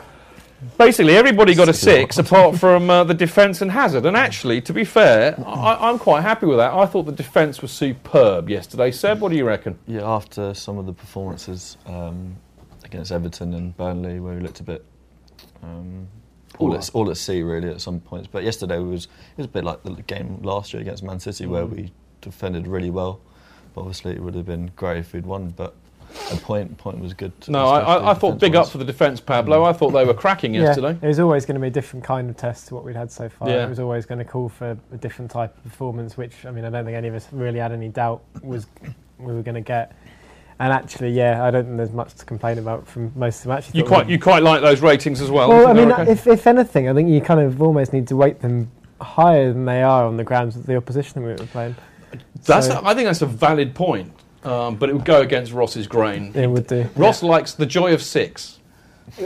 basically, 0.77 1.15
everybody 1.15 1.55
got 1.55 1.69
a 1.69 1.73
six 1.73 2.17
apart 2.17 2.57
from 2.57 2.89
uh, 2.89 3.03
the 3.03 3.13
defence 3.13 3.61
and 3.61 3.71
Hazard. 3.71 4.05
And 4.05 4.15
actually, 4.17 4.61
to 4.61 4.73
be 4.73 4.83
fair, 4.83 5.35
I, 5.45 5.77
I'm 5.89 5.99
quite 5.99 6.21
happy 6.21 6.45
with 6.45 6.57
that. 6.57 6.73
I 6.73 6.85
thought 6.85 7.03
the 7.03 7.11
defence 7.11 7.61
was 7.61 7.71
superb 7.71 8.49
yesterday. 8.49 8.91
Seb, 8.91 9.19
what 9.21 9.29
do 9.31 9.37
you 9.37 9.45
reckon? 9.45 9.77
Yeah, 9.87 10.03
after 10.07 10.53
some 10.53 10.77
of 10.77 10.85
the 10.85 10.93
performances 10.93 11.77
um, 11.85 12.35
against 12.83 13.11
Everton 13.11 13.53
and 13.53 13.75
Burnley, 13.77 14.19
where 14.19 14.35
we 14.35 14.41
looked 14.41 14.59
a 14.59 14.63
bit 14.63 14.85
um, 15.61 16.07
all 16.59 16.75
at, 16.75 16.89
all 16.93 17.09
at 17.09 17.17
sea 17.17 17.41
really 17.41 17.69
at 17.69 17.81
some 17.81 17.99
points. 17.99 18.27
But 18.31 18.43
yesterday 18.43 18.79
was 18.79 19.05
it 19.05 19.37
was 19.37 19.45
a 19.45 19.49
bit 19.49 19.63
like 19.63 19.83
the 19.83 19.93
game 20.03 20.39
last 20.43 20.73
year 20.73 20.81
against 20.81 21.03
Man 21.03 21.19
City, 21.19 21.45
where 21.45 21.63
Mm. 21.65 21.75
we 21.75 21.93
defended 22.21 22.67
really 22.67 22.89
well. 22.91 23.19
But 23.73 23.81
obviously, 23.81 24.11
it 24.13 24.21
would 24.21 24.35
have 24.35 24.45
been 24.45 24.71
great 24.75 24.97
if 24.99 25.13
we'd 25.13 25.25
won. 25.25 25.49
But 25.49 25.73
a 26.31 26.35
point 26.37 26.77
point 26.77 26.99
was 26.99 27.13
good. 27.13 27.31
No, 27.47 27.67
I, 27.67 27.79
I, 27.79 28.11
I 28.11 28.13
thought 28.13 28.39
big 28.39 28.55
up 28.55 28.67
for 28.67 28.77
the 28.77 28.85
defence, 28.85 29.19
Pablo. 29.19 29.63
I 29.63 29.73
thought 29.73 29.91
they 29.91 30.05
were 30.05 30.13
cracking 30.13 30.53
yesterday. 30.53 30.91
Yeah, 30.99 31.05
it 31.05 31.07
was 31.07 31.19
always 31.19 31.45
going 31.45 31.55
to 31.55 31.61
be 31.61 31.67
a 31.67 31.71
different 31.71 32.05
kind 32.05 32.29
of 32.29 32.37
test 32.37 32.67
to 32.67 32.75
what 32.75 32.83
we'd 32.83 32.95
had 32.95 33.11
so 33.11 33.29
far. 33.29 33.49
Yeah. 33.49 33.65
It 33.65 33.69
was 33.69 33.79
always 33.79 34.05
going 34.05 34.19
to 34.19 34.25
call 34.25 34.49
for 34.49 34.77
a 34.91 34.97
different 34.97 35.31
type 35.31 35.55
of 35.57 35.63
performance, 35.63 36.17
which 36.17 36.45
I 36.45 36.51
mean, 36.51 36.65
I 36.65 36.69
don't 36.69 36.85
think 36.85 36.95
any 36.95 37.07
of 37.07 37.15
us 37.15 37.27
really 37.31 37.59
had 37.59 37.71
any 37.71 37.89
doubt 37.89 38.21
was 38.41 38.67
we 39.19 39.33
were 39.33 39.41
going 39.43 39.55
to 39.55 39.61
get. 39.61 39.95
And 40.59 40.71
actually, 40.71 41.09
yeah, 41.09 41.43
I 41.43 41.51
don't 41.51 41.65
think 41.65 41.77
there's 41.77 41.91
much 41.91 42.13
to 42.15 42.25
complain 42.25 42.59
about 42.59 42.87
from 42.87 43.11
most 43.15 43.39
of 43.39 43.43
them. 43.45 43.57
Actually, 43.57 43.79
You 43.79 43.85
quite 43.85 44.07
you 44.07 44.19
quite 44.19 44.43
like 44.43 44.61
those 44.61 44.81
ratings 44.81 45.19
as 45.19 45.31
well. 45.31 45.49
Well, 45.49 45.67
I 45.67 45.73
mean, 45.73 45.91
okay? 45.91 46.11
if, 46.11 46.27
if 46.27 46.45
anything, 46.45 46.87
I 46.87 46.93
think 46.93 47.09
you 47.09 47.21
kind 47.21 47.39
of 47.39 47.61
almost 47.61 47.91
need 47.91 48.07
to 48.09 48.15
weight 48.15 48.39
them 48.39 48.71
higher 49.01 49.51
than 49.51 49.65
they 49.65 49.81
are 49.81 50.05
on 50.05 50.15
the 50.15 50.23
grounds 50.23 50.55
of 50.55 50.65
the 50.65 50.75
opposition 50.77 51.23
we 51.23 51.31
were 51.31 51.37
playing. 51.37 51.75
That's 52.45 52.67
So- 52.67 52.79
a, 52.79 52.85
I 52.85 52.93
think 52.93 53.07
that's 53.07 53.21
a 53.23 53.25
valid 53.25 53.73
point, 53.73 54.11
um, 54.43 54.75
but 54.75 54.89
it 54.89 54.93
would 54.93 55.05
go 55.05 55.21
against 55.21 55.51
Ross's 55.51 55.87
grain. 55.87 56.31
It 56.35 56.47
would 56.47 56.67
do. 56.67 56.89
Ross 56.95 57.23
likes 57.23 57.53
the 57.53 57.65
joy 57.65 57.93
of 57.93 58.01
six. 58.01 58.59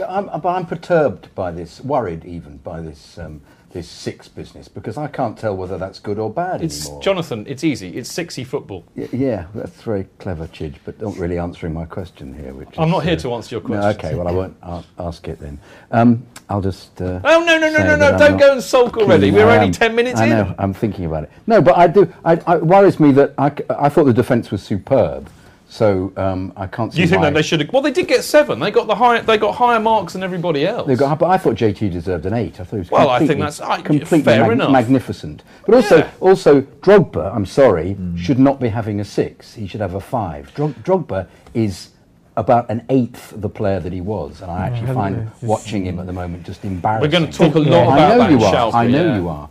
I'm, 0.06 0.26
but 0.26 0.46
I'm 0.46 0.66
perturbed 0.66 1.34
by 1.34 1.50
this, 1.50 1.80
worried 1.80 2.24
even 2.24 2.58
by 2.58 2.80
this 2.80 3.18
um, 3.18 3.40
this 3.70 3.88
six 3.88 4.28
business 4.28 4.66
because 4.66 4.96
I 4.96 5.08
can't 5.08 5.36
tell 5.38 5.54
whether 5.56 5.76
that's 5.76 5.98
good 5.98 6.18
or 6.18 6.30
bad 6.30 6.62
It's 6.62 6.84
anymore. 6.86 7.02
Jonathan. 7.02 7.44
It's 7.46 7.64
easy. 7.64 7.96
It's 7.96 8.10
sixy 8.12 8.46
football. 8.46 8.84
Y- 8.96 9.08
yeah, 9.12 9.46
that's 9.54 9.82
very 9.82 10.06
clever, 10.18 10.46
Chidge, 10.46 10.76
but 10.84 11.00
not 11.00 11.16
really 11.18 11.38
answering 11.38 11.74
my 11.74 11.84
question 11.84 12.32
here. 12.32 12.54
Which 12.54 12.68
I'm 12.78 12.88
is, 12.88 12.92
not 12.92 13.04
here 13.04 13.12
uh, 13.14 13.16
to 13.16 13.34
answer 13.34 13.54
your 13.56 13.62
no, 13.68 13.80
question. 13.80 13.98
okay, 14.06 14.14
well 14.14 14.28
I 14.28 14.32
won't 14.32 14.56
a- 14.62 14.84
ask 14.98 15.28
it 15.28 15.38
then. 15.38 15.58
Um, 15.90 16.26
I'll 16.48 16.62
just. 16.62 17.00
Uh, 17.02 17.20
Oh 17.24 17.44
no 17.44 17.58
no 17.58 17.70
no 17.70 17.84
no 17.84 17.96
no! 17.96 18.16
Don't 18.18 18.38
go 18.38 18.52
and 18.52 18.62
sulk 18.62 18.96
already. 18.96 19.30
We're 19.30 19.46
I 19.46 19.56
only 19.56 19.66
am. 19.66 19.72
ten 19.72 19.94
minutes 19.94 20.18
I 20.18 20.24
in. 20.24 20.30
know. 20.30 20.54
I'm 20.58 20.72
thinking 20.72 21.04
about 21.04 21.24
it. 21.24 21.30
No, 21.46 21.60
but 21.60 21.76
I 21.76 21.86
do. 21.86 22.10
I, 22.24 22.40
I, 22.46 22.56
it 22.56 22.64
worries 22.66 22.98
me 22.98 23.12
that 23.12 23.34
I 23.38 23.88
thought 23.90 24.04
the 24.04 24.14
defence 24.14 24.50
was 24.50 24.62
superb. 24.62 25.28
So 25.70 26.12
um, 26.16 26.52
I 26.56 26.66
can't 26.66 26.92
see. 26.92 27.02
You 27.02 27.06
think 27.06 27.20
why 27.20 27.26
that 27.28 27.34
they 27.34 27.42
should 27.42 27.60
have? 27.60 27.70
Well, 27.72 27.82
they 27.82 27.90
did 27.90 28.08
get 28.08 28.24
seven. 28.24 28.58
They 28.58 28.70
got 28.70 28.86
the 28.86 28.94
high. 28.94 29.20
They 29.20 29.36
got 29.36 29.54
higher 29.54 29.78
marks 29.78 30.14
than 30.14 30.22
everybody 30.22 30.66
else. 30.66 30.86
They 30.86 30.96
got, 30.96 31.18
but 31.18 31.28
I 31.28 31.36
thought 31.36 31.56
JT 31.56 31.92
deserved 31.92 32.24
an 32.24 32.32
eight. 32.32 32.58
I 32.58 32.64
thought 32.64 32.76
he 32.76 32.78
was 32.78 32.90
Well, 32.90 33.10
I 33.10 33.18
think 33.18 33.32
completely- 33.32 33.42
that's- 33.42 33.60
I- 33.60 33.82
completely 33.82 34.22
fair 34.22 34.50
enough. 34.52 34.70
magnificent. 34.72 35.42
But 35.66 35.74
also, 35.74 35.98
Yeah. 35.98 36.08
also 36.20 36.60
Drogba, 36.80 37.34
I'm 37.34 37.44
sorry, 37.44 37.96
should 38.16 38.38
not 38.38 38.60
be 38.60 38.68
having 38.68 38.98
a 38.98 39.04
six. 39.04 39.54
He 39.54 39.66
should 39.66 39.82
have 39.82 39.94
a 39.94 40.00
five. 40.00 40.52
Drog, 40.54 40.74
Drogba 40.84 41.26
is 41.52 41.90
about 42.36 42.70
an 42.70 42.82
eighth 42.88 43.34
the 43.36 43.48
player 43.50 43.78
that 43.80 43.92
he 43.92 44.00
was, 44.00 44.40
and 44.40 44.50
I 44.50 44.66
actually 44.66 44.86
haven't 44.86 44.94
find 44.94 45.30
watching 45.42 45.84
him 45.84 45.98
at 45.98 46.06
the 46.06 46.12
moment 46.14 46.44
just 46.44 46.64
embarrassing. 46.64 47.02
We're 47.10 47.18
going 47.18 47.30
to 47.30 47.36
talk 47.38 47.54
a 47.56 47.58
lot 47.58 47.66
Yeah. 47.70 47.82
about 47.82 47.98
I 47.98 48.08
know 48.16 48.18
that. 48.18 48.30
you 48.30 48.36
are. 48.44 48.52
shall 48.52 48.74
I 48.74 48.86
know 48.86 49.04
Yeah. 49.04 49.16
you 49.18 49.28
are. 49.28 49.48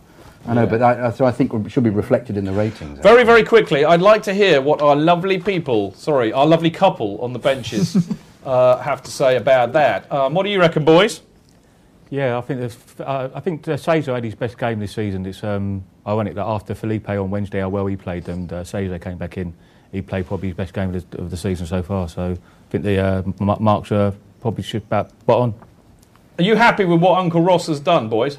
I 0.48 0.54
know, 0.54 0.66
but 0.66 0.80
I, 0.80 1.10
so 1.10 1.26
I 1.26 1.30
think 1.30 1.52
it 1.52 1.70
should 1.70 1.84
be 1.84 1.90
reflected 1.90 2.36
in 2.36 2.44
the 2.44 2.52
ratings. 2.52 3.00
Very, 3.00 3.22
very 3.22 3.44
quickly, 3.44 3.84
I'd 3.84 4.00
like 4.00 4.22
to 4.24 4.34
hear 4.34 4.62
what 4.62 4.80
our 4.80 4.96
lovely 4.96 5.38
people, 5.38 5.92
sorry, 5.92 6.32
our 6.32 6.46
lovely 6.46 6.70
couple 6.70 7.20
on 7.20 7.34
the 7.34 7.38
benches 7.38 8.08
uh, 8.46 8.78
have 8.78 9.02
to 9.02 9.10
say 9.10 9.36
about 9.36 9.72
that. 9.74 10.10
Um, 10.10 10.32
what 10.32 10.44
do 10.44 10.50
you 10.50 10.58
reckon, 10.58 10.84
boys? 10.84 11.20
Yeah, 12.10 12.38
I 12.38 12.40
think 12.40 12.60
there's, 12.60 12.78
uh, 13.00 13.28
I 13.34 13.40
think 13.40 13.68
uh, 13.68 13.76
Cesar 13.76 14.14
had 14.14 14.24
his 14.24 14.34
best 14.34 14.56
game 14.56 14.78
this 14.78 14.92
season. 14.92 15.26
It's 15.26 15.44
um, 15.44 15.84
ironic 16.06 16.34
that 16.36 16.46
after 16.46 16.74
Filipe 16.74 17.10
on 17.10 17.30
Wednesday, 17.30 17.60
how 17.60 17.68
well 17.68 17.86
he 17.86 17.96
played, 17.96 18.28
and 18.28 18.50
uh, 18.50 18.64
Cesar 18.64 18.98
came 18.98 19.18
back 19.18 19.36
in, 19.36 19.54
he 19.92 20.00
played 20.00 20.26
probably 20.26 20.48
his 20.48 20.56
best 20.56 20.72
game 20.72 20.94
of 20.94 21.10
the, 21.10 21.18
of 21.18 21.30
the 21.30 21.36
season 21.36 21.66
so 21.66 21.82
far. 21.82 22.08
So 22.08 22.30
I 22.32 22.70
think 22.70 22.84
the 22.84 22.98
uh, 22.98 23.22
marks 23.60 23.92
are 23.92 24.14
probably 24.40 24.62
should 24.62 24.82
about 24.82 25.10
spot 25.10 25.40
on 25.40 25.54
Are 26.38 26.44
you 26.44 26.56
happy 26.56 26.86
with 26.86 27.00
what 27.00 27.18
Uncle 27.18 27.42
Ross 27.42 27.66
has 27.66 27.80
done, 27.80 28.08
boys? 28.08 28.38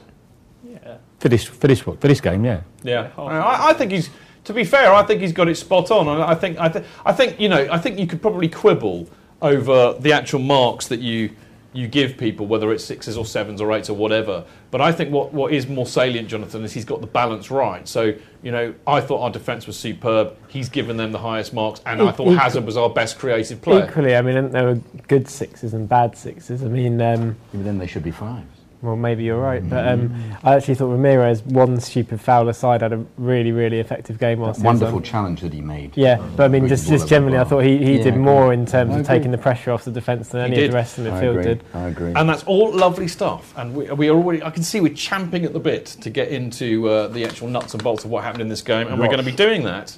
For 1.20 1.30
this 1.30 1.44
for 1.44 1.68
this 1.68 1.80
for 1.82 1.96
this 1.96 2.22
game. 2.22 2.44
Yeah. 2.46 2.62
Yeah, 2.84 3.10
I, 3.18 3.70
I 3.70 3.74
think 3.74 3.92
he's. 3.92 4.10
To 4.46 4.54
be 4.54 4.64
fair, 4.64 4.92
I 4.94 5.04
think 5.04 5.22
he's 5.22 5.34
got 5.34 5.48
it 5.48 5.56
spot 5.56 5.92
on. 5.92 6.08
And 6.08 6.24
I 6.24 6.34
think, 6.34 6.58
I, 6.60 6.70
th- 6.70 6.84
I 7.06 7.12
think, 7.14 7.40
you 7.40 7.50
know, 7.50 7.68
I 7.70 7.78
think 7.78 8.00
you 8.00 8.08
could 8.08 8.20
probably 8.22 8.48
quibble 8.48 9.08
over 9.42 9.94
the 10.00 10.12
actual 10.14 10.40
marks 10.40 10.88
that 10.88 11.02
you 11.02 11.30
you 11.72 11.88
give 11.88 12.18
people, 12.18 12.48
whether 12.48 12.72
it's 12.72 12.84
sixes 12.84 13.16
or 13.16 13.24
sevens 13.26 13.62
or 13.62 13.72
eights 13.74 13.92
or 13.92 13.96
whatever. 13.96 14.44
But 14.72 14.82
I 14.82 14.92
think 14.92 15.12
what, 15.12 15.32
what 15.34 15.54
is 15.54 15.68
more 15.68 15.86
salient, 15.86 16.28
Jonathan, 16.28 16.64
is 16.64 16.74
he's 16.74 16.86
got 16.86 17.00
the 17.00 17.06
balance 17.06 17.52
right. 17.52 17.88
So, 17.88 18.12
you 18.42 18.52
know, 18.52 18.74
I 18.88 19.02
thought 19.02 19.22
our 19.22 19.30
defence 19.30 19.68
was 19.68 19.78
superb. 19.78 20.36
He's 20.48 20.68
given 20.68 20.98
them 20.98 21.12
the 21.12 21.20
highest 21.20 21.54
marks, 21.54 21.80
and 21.86 22.02
I 22.02 22.06
thought 22.12 22.24
equal- 22.24 22.38
Hazard 22.38 22.66
was 22.66 22.76
our 22.76 22.90
best 22.90 23.20
creative 23.20 23.62
player. 23.62 23.86
Equally, 23.88 24.16
I 24.16 24.22
mean, 24.24 24.50
there 24.50 24.66
were 24.66 24.82
good 25.08 25.28
sixes 25.30 25.76
and 25.76 25.88
bad 25.88 26.18
sixes. 26.18 26.64
I 26.64 26.68
mean, 26.70 27.00
um, 27.02 27.36
But 27.54 27.66
then 27.66 27.78
they 27.78 27.86
should 27.86 28.04
be 28.04 28.10
fives. 28.12 28.59
Well, 28.82 28.96
maybe 28.96 29.26
you're 29.26 29.38
right, 29.42 29.68
but 29.70 29.86
um, 29.90 30.16
I 30.42 30.56
actually 30.56 30.76
thought 30.76 30.98
Ramires, 30.98 31.46
one 31.46 31.82
stupid 31.82 32.22
foul 32.22 32.48
aside, 32.48 32.82
had 32.82 32.94
a 32.94 33.06
really, 33.18 33.52
really 33.52 33.80
effective 33.80 34.18
game. 34.18 34.40
Whilst 34.40 34.62
he 34.62 34.66
Wonderful 34.66 35.02
challenge 35.02 35.42
that 35.42 35.52
he 35.52 35.60
made. 35.60 35.98
Yeah, 35.98 36.26
but 36.38 36.44
I 36.46 36.48
mean, 36.48 36.66
just, 36.70 36.88
just 36.88 37.10
generally, 37.10 37.36
the 37.36 37.42
I 37.42 37.44
thought 37.44 37.66
he, 37.66 37.78
he 37.78 37.98
Yeah, 37.98 38.04
did 38.04 38.16
more 38.16 38.54
in 38.54 38.66
terms 38.66 38.96
of 38.96 39.06
taking 39.06 39.32
the 39.32 39.38
pressure 39.38 39.72
off 39.72 39.84
the 39.84 39.92
defence 39.92 40.30
than 40.30 40.42
He 40.42 40.46
any 40.48 40.56
did. 40.56 40.66
of 40.68 40.72
the 40.72 40.76
rest 40.78 40.98
of 40.98 41.04
the 41.04 41.12
I 41.12 41.14
midfield 41.22 41.30
agree. 41.32 41.44
did. 41.44 41.64
I 41.74 41.88
agree. 41.90 42.14
And 42.16 42.30
that's 42.30 42.44
all 42.46 42.72
lovely 42.74 43.10
stuff. 43.10 43.54
And 43.58 43.76
we, 43.76 43.92
we 43.92 44.08
are 44.08 44.16
already, 44.16 44.42
I 44.42 44.50
can 44.50 44.64
see 44.64 44.80
we're 44.80 44.94
champing 44.94 45.44
at 45.44 45.52
the 45.52 45.60
bit 45.60 45.86
to 45.88 46.10
get 46.10 46.30
into 46.30 46.88
uh, 46.88 47.10
the 47.10 47.26
actual 47.26 47.50
nuts 47.50 47.74
and 47.74 47.84
bolts 47.84 48.06
of 48.06 48.12
what 48.12 48.24
happened 48.24 48.42
in 48.44 48.48
this 48.48 48.62
game. 48.62 48.88
And 48.88 48.98
we're 48.98 49.08
going 49.08 49.18
to 49.20 49.30
be 49.30 49.36
doing 49.36 49.64
that 49.64 49.98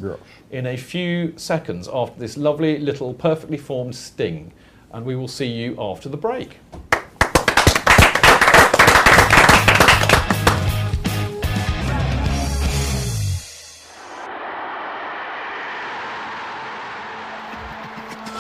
in 0.50 0.66
a 0.66 0.76
few 0.76 1.34
seconds 1.38 1.88
after 1.94 2.20
this 2.20 2.36
lovely 2.36 2.80
little 2.80 3.14
perfectly 3.14 3.58
formed 3.60 3.96
sting. 3.96 4.54
And 4.92 5.06
we 5.06 5.16
will 5.16 5.28
see 5.28 5.46
you 5.46 5.76
after 5.80 6.10
the 6.10 6.18
break. 6.18 6.58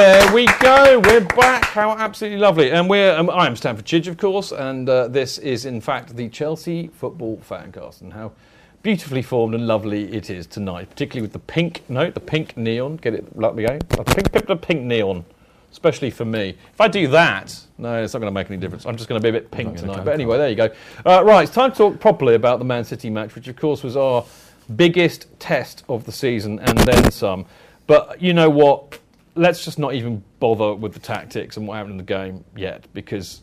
There 0.00 0.32
we 0.32 0.46
go. 0.60 0.98
We're 0.98 1.20
back. 1.20 1.62
How 1.62 1.90
absolutely 1.90 2.38
lovely. 2.38 2.70
And 2.70 2.88
we're 2.88 3.14
um, 3.14 3.28
I'm 3.28 3.54
Stanford 3.54 3.84
Chidge, 3.84 4.06
of 4.06 4.16
course, 4.16 4.50
and 4.50 4.88
uh, 4.88 5.08
this 5.08 5.36
is 5.36 5.66
in 5.66 5.82
fact 5.82 6.16
the 6.16 6.30
Chelsea 6.30 6.88
Football 6.88 7.38
Fancast. 7.46 8.00
And 8.00 8.14
how 8.14 8.32
beautifully 8.82 9.20
formed 9.20 9.54
and 9.54 9.66
lovely 9.66 10.10
it 10.10 10.30
is 10.30 10.46
tonight, 10.46 10.88
particularly 10.88 11.20
with 11.20 11.34
the 11.34 11.38
pink 11.38 11.82
note, 11.90 12.14
the 12.14 12.20
pink 12.20 12.56
neon. 12.56 12.96
Get 12.96 13.12
it 13.12 13.36
lovely 13.36 13.66
again. 13.66 13.82
A 13.98 14.04
pink, 14.04 14.32
pink, 14.32 14.46
the 14.46 14.56
pink 14.56 14.80
neon, 14.80 15.22
especially 15.70 16.08
for 16.08 16.24
me. 16.24 16.56
If 16.72 16.80
I 16.80 16.88
do 16.88 17.06
that, 17.08 17.54
no, 17.76 18.02
it's 18.02 18.14
not 18.14 18.20
going 18.20 18.32
to 18.32 18.34
make 18.34 18.50
any 18.50 18.56
difference. 18.56 18.86
I'm 18.86 18.96
just 18.96 19.06
going 19.06 19.20
to 19.20 19.22
be 19.22 19.28
a 19.28 19.38
bit 19.38 19.50
pink 19.50 19.76
tonight. 19.76 20.02
But 20.06 20.14
anyway, 20.14 20.38
there 20.38 20.48
you 20.48 20.56
go. 20.56 20.70
Uh, 21.04 21.22
right, 21.26 21.42
it's 21.42 21.52
time 21.52 21.72
to 21.72 21.76
talk 21.76 22.00
properly 22.00 22.36
about 22.36 22.58
the 22.58 22.64
Man 22.64 22.84
City 22.84 23.10
match, 23.10 23.34
which 23.34 23.48
of 23.48 23.56
course 23.56 23.82
was 23.82 23.98
our 23.98 24.24
biggest 24.74 25.26
test 25.38 25.84
of 25.90 26.06
the 26.06 26.12
season 26.12 26.58
and 26.58 26.78
then 26.78 27.10
some. 27.10 27.44
But 27.86 28.22
you 28.22 28.32
know 28.32 28.48
what? 28.48 28.99
Let's 29.34 29.64
just 29.64 29.78
not 29.78 29.94
even 29.94 30.22
bother 30.38 30.74
with 30.74 30.92
the 30.92 30.98
tactics 30.98 31.56
and 31.56 31.66
what 31.66 31.76
happened 31.76 31.92
in 31.92 31.98
the 31.98 32.02
game 32.02 32.44
yet, 32.56 32.86
because 32.92 33.42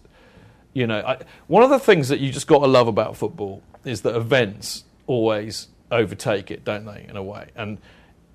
you 0.74 0.86
know 0.86 1.00
I, 1.00 1.20
one 1.48 1.64
of 1.64 1.70
the 1.70 1.80
things 1.80 2.10
that 2.10 2.20
you 2.20 2.32
just 2.32 2.48
got 2.48 2.60
to 2.60 2.68
love 2.68 2.88
about 2.88 3.16
football 3.16 3.64
is 3.86 4.02
that 4.02 4.16
events 4.16 4.84
always 5.08 5.70
overtake 5.92 6.52
it, 6.52 6.66
don't 6.66 6.86
they? 6.86 7.06
In 7.08 7.16
a 7.16 7.24
way, 7.24 7.50
and 7.56 7.78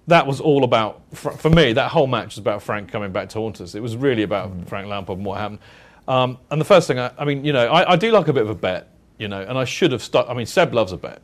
that 0.06 0.26
was 0.26 0.40
all 0.40 0.64
about 0.64 1.02
for, 1.12 1.50
me. 1.50 1.72
That 1.74 1.90
whole 1.90 2.06
match 2.06 2.34
was 2.34 2.38
about 2.38 2.62
Frank 2.62 2.90
coming 2.90 3.12
back 3.12 3.28
to 3.30 3.38
haunt 3.38 3.60
us. 3.60 3.74
It 3.74 3.80
was 3.80 3.96
really 3.96 4.22
about 4.22 4.68
Frank 4.68 4.88
Lampard 4.88 5.18
and 5.18 5.26
what 5.26 5.38
happened. 5.38 5.60
Um, 6.08 6.38
and 6.50 6.60
the 6.60 6.64
first 6.64 6.88
thing, 6.88 6.98
I, 6.98 7.12
I 7.16 7.24
mean, 7.24 7.44
you 7.44 7.52
know, 7.52 7.68
I, 7.68 7.92
I 7.92 7.96
do 7.96 8.10
like 8.10 8.28
a 8.28 8.32
bit 8.32 8.42
of 8.42 8.50
a 8.50 8.54
bet, 8.54 8.88
you 9.18 9.28
know, 9.28 9.40
and 9.40 9.56
I 9.56 9.64
should 9.64 9.92
have 9.92 10.02
stuck. 10.02 10.28
I 10.28 10.34
mean, 10.34 10.46
Seb 10.46 10.74
loves 10.74 10.92
a 10.92 10.96
bet. 10.96 11.22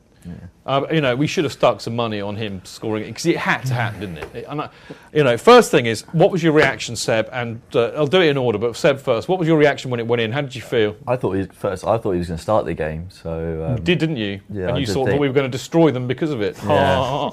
Uh, 0.66 0.86
you 0.92 1.00
know, 1.00 1.16
we 1.16 1.26
should 1.26 1.44
have 1.44 1.52
stuck 1.52 1.80
some 1.80 1.96
money 1.96 2.20
on 2.20 2.36
him 2.36 2.60
scoring 2.64 3.04
it 3.04 3.06
because 3.06 3.24
it 3.26 3.36
had 3.36 3.64
to 3.64 3.72
happen, 3.74 4.00
didn't 4.00 4.18
it? 4.34 4.44
And 4.48 4.60
I, 4.62 4.68
you 5.12 5.24
know, 5.24 5.38
first 5.38 5.70
thing 5.70 5.86
is, 5.86 6.02
what 6.12 6.30
was 6.30 6.42
your 6.42 6.52
reaction, 6.52 6.94
Seb? 6.96 7.28
And 7.32 7.60
uh, 7.74 7.88
I'll 7.96 8.06
do 8.06 8.20
it 8.20 8.28
in 8.28 8.36
order, 8.36 8.58
but 8.58 8.76
Seb 8.76 8.98
first. 9.00 9.28
What 9.28 9.38
was 9.38 9.48
your 9.48 9.56
reaction 9.56 9.90
when 9.90 10.00
it 10.00 10.06
went 10.06 10.20
in? 10.20 10.32
How 10.32 10.42
did 10.42 10.54
you 10.54 10.60
feel? 10.60 10.96
I 11.06 11.16
thought 11.16 11.32
he, 11.32 11.44
first. 11.46 11.84
I 11.86 11.96
thought 11.96 12.12
he 12.12 12.18
was 12.18 12.28
going 12.28 12.36
to 12.36 12.42
start 12.42 12.66
the 12.66 12.74
game. 12.74 13.08
So 13.10 13.64
um, 13.66 13.76
You 13.78 13.82
did, 13.82 13.98
didn't 13.98 14.16
you? 14.18 14.40
Yeah, 14.50 14.68
and 14.68 14.78
you 14.78 14.86
thought 14.86 15.04
that 15.06 15.12
think- 15.12 15.20
we 15.20 15.28
were 15.28 15.34
going 15.34 15.50
to 15.50 15.56
destroy 15.56 15.90
them 15.90 16.06
because 16.06 16.30
of 16.30 16.42
it. 16.42 16.56
Yeah. 16.62 17.30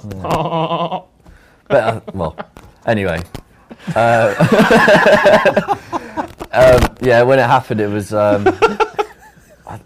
But 1.68 1.84
uh, 1.84 2.01
well, 2.13 2.38
anyway. 2.86 3.22
Uh, 3.96 4.34
um, 6.51 6.96
yeah, 7.01 7.24
when 7.24 7.39
it 7.39 7.46
happened, 7.48 7.82
it 7.82 7.88
was. 7.89 8.13
Um, 8.13 8.48
I, 9.68 9.80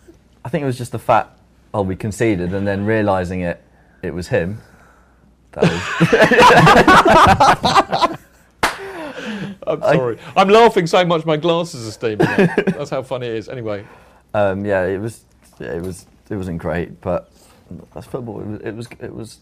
I 0.44 0.50
think 0.50 0.63
it 0.63 0.65
was 0.65 0.77
just 0.77 0.91
the 0.91 1.00
fact. 1.00 1.38
Oh, 1.73 1.81
we 1.83 1.95
conceded, 1.95 2.53
and 2.53 2.67
then 2.67 2.85
realizing 2.85 3.41
it, 3.41 3.61
it 4.01 4.13
was 4.13 4.27
him. 4.27 4.59
That 5.51 5.63
was. 5.63 5.79
I'm 9.67 9.81
sorry. 9.81 10.17
I'm 10.35 10.49
laughing 10.49 10.88
so 10.88 11.05
much 11.05 11.25
my 11.25 11.38
glasses 11.38 11.88
are 11.88 11.91
steaming. 11.91 12.21
up. 12.27 12.49
That's 12.65 12.89
how 12.89 13.03
funny 13.03 13.27
it 13.27 13.35
is. 13.35 13.49
Anyway, 13.49 13.85
Um, 14.33 14.65
yeah, 14.65 14.85
it 14.85 14.99
was. 14.99 15.23
Yeah, 15.59 15.73
it 15.73 15.81
was. 15.83 16.05
It 16.29 16.35
wasn't 16.35 16.59
great, 16.59 17.01
but 17.01 17.31
that's 17.93 18.07
football. 18.07 18.41
It 18.41 18.75
was. 18.75 18.88
It 18.99 19.01
was. 19.01 19.01
It 19.01 19.13
was, 19.13 19.39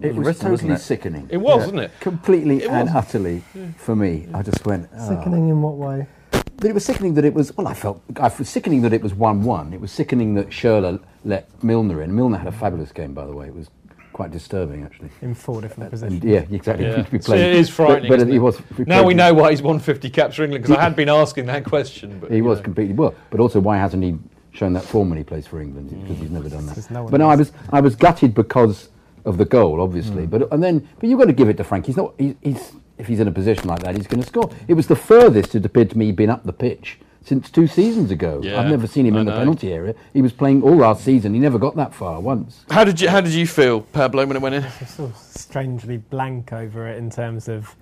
It 0.00 0.14
was 0.14 0.26
written, 0.26 0.50
wasn't 0.50 0.70
totally 0.70 0.74
it? 0.74 0.78
sickening. 0.80 1.28
it 1.30 1.36
was, 1.36 1.58
wasn't 1.60 1.80
it? 1.80 1.90
Completely 2.00 2.62
It 2.64 2.70
and 2.70 2.88
was. 2.92 3.04
utterly 3.04 3.42
for 3.76 3.94
me. 3.96 4.26
I 4.34 4.42
just 4.42 4.64
went. 4.66 4.88
"Oh." 4.96 5.08
Sickening 5.08 5.48
in 5.48 5.62
what 5.62 5.76
way? 5.76 6.06
But 6.30 6.64
it 6.70 6.74
was 6.74 6.84
sickening 6.84 7.14
that 7.14 7.24
it 7.24 7.34
was. 7.34 7.56
Well, 7.56 7.68
I 7.68 7.74
felt. 7.74 8.02
I 8.20 8.30
was 8.38 8.48
sickening 8.48 8.82
that 8.82 8.92
it 8.92 9.02
was 9.02 9.14
one-one. 9.14 9.72
It 9.72 9.80
was 9.80 9.92
sickening 9.92 10.34
that 10.34 10.48
Schürrle 10.50 11.00
let 11.24 11.62
Milner 11.62 12.02
in. 12.02 12.14
Milner 12.14 12.38
had 12.38 12.48
a 12.48 12.52
fabulous 12.52 12.92
game, 12.92 13.14
by 13.14 13.26
the 13.26 13.32
way. 13.32 13.46
It 13.46 13.54
was 13.54 13.70
quite 14.12 14.30
disturbing, 14.30 14.82
actually. 14.84 15.10
In 15.22 15.34
four 15.34 15.60
different 15.60 15.84
And 15.84 15.90
positions. 15.90 16.24
yeah, 16.24 16.44
exactly. 16.50 16.86
Yeah. 16.86 17.06
We 17.12 17.20
So 17.20 17.34
it 17.34 17.54
is 17.54 17.68
frightening. 17.70 18.02
But, 18.02 18.08
but 18.08 18.16
isn't 18.18 18.30
he 18.30 18.36
it? 18.36 18.40
was. 18.40 18.60
now 18.78 19.02
we 19.04 19.14
know 19.14 19.32
why 19.34 19.50
he's 19.50 19.62
won 19.62 19.78
50 19.78 20.10
caps 20.10 20.36
for 20.36 20.44
England 20.44 20.64
because 20.64 20.76
I 20.76 20.82
had 20.82 20.96
been 20.96 21.08
asking 21.08 21.46
that 21.46 21.64
question. 21.64 22.18
But 22.20 22.30
He 22.30 22.42
was 22.42 22.58
know. 22.58 22.64
completely 22.64 22.94
well, 22.94 23.14
but 23.30 23.40
also 23.40 23.60
why 23.60 23.78
hasn't 23.78 24.02
he 24.02 24.16
shown 24.52 24.74
that 24.74 24.84
form 24.84 25.08
when 25.08 25.18
he 25.18 25.24
plays 25.24 25.46
for 25.46 25.60
England? 25.60 25.90
Because 26.02 26.18
he's 26.18 26.30
never 26.30 26.48
done 26.48 26.66
that. 26.66 26.90
No 26.90 27.08
but 27.08 27.18
no, 27.18 27.28
I 27.30 27.36
was 27.36 27.52
I 27.70 27.80
was 27.80 27.96
gutted 27.96 28.34
because 28.34 28.90
of 29.24 29.38
the 29.38 29.44
goal, 29.44 29.80
obviously. 29.80 30.26
Mm. 30.26 30.30
But 30.30 30.52
and 30.52 30.62
then, 30.62 30.86
but 30.98 31.08
you've 31.08 31.18
got 31.18 31.26
to 31.26 31.32
give 31.32 31.48
it 31.48 31.56
to 31.56 31.64
Frank. 31.64 31.86
He's 31.86 31.96
not. 31.96 32.14
He, 32.18 32.36
he's 32.42 32.72
if 32.98 33.06
he's 33.06 33.20
in 33.20 33.28
a 33.28 33.32
position 33.32 33.66
like 33.68 33.80
that, 33.82 33.96
he's 33.96 34.06
going 34.06 34.20
to 34.20 34.26
score. 34.26 34.50
It 34.68 34.74
was 34.74 34.86
the 34.86 34.96
furthest 34.96 35.54
it 35.54 35.64
appeared 35.64 35.90
to 35.90 35.98
me 35.98 36.06
he'd 36.06 36.16
been 36.16 36.30
up 36.30 36.44
the 36.44 36.52
pitch 36.52 36.98
since 37.24 37.50
two 37.50 37.66
seasons 37.66 38.10
ago. 38.10 38.40
Yeah, 38.42 38.60
I've 38.60 38.70
never 38.70 38.86
seen 38.86 39.06
him 39.06 39.16
I 39.16 39.20
in 39.20 39.26
the 39.26 39.32
penalty 39.32 39.72
area. 39.72 39.94
He 40.12 40.22
was 40.22 40.32
playing 40.32 40.62
all 40.62 40.76
last 40.76 41.04
season. 41.04 41.34
He 41.34 41.40
never 41.40 41.58
got 41.58 41.76
that 41.76 41.94
far 41.94 42.20
once. 42.20 42.64
How 42.70 42.84
did 42.84 43.00
you 43.00 43.08
How 43.08 43.20
did 43.20 43.32
you 43.32 43.46
feel, 43.46 43.82
Pablo, 43.82 44.26
when 44.26 44.36
it 44.36 44.42
went 44.42 44.54
in? 44.54 44.64
I'm 44.64 44.86
sort 44.86 45.10
of 45.10 45.16
strangely 45.16 45.98
blank 45.98 46.52
over 46.52 46.88
it 46.88 46.98
in 46.98 47.10
terms 47.10 47.48
of 47.48 47.74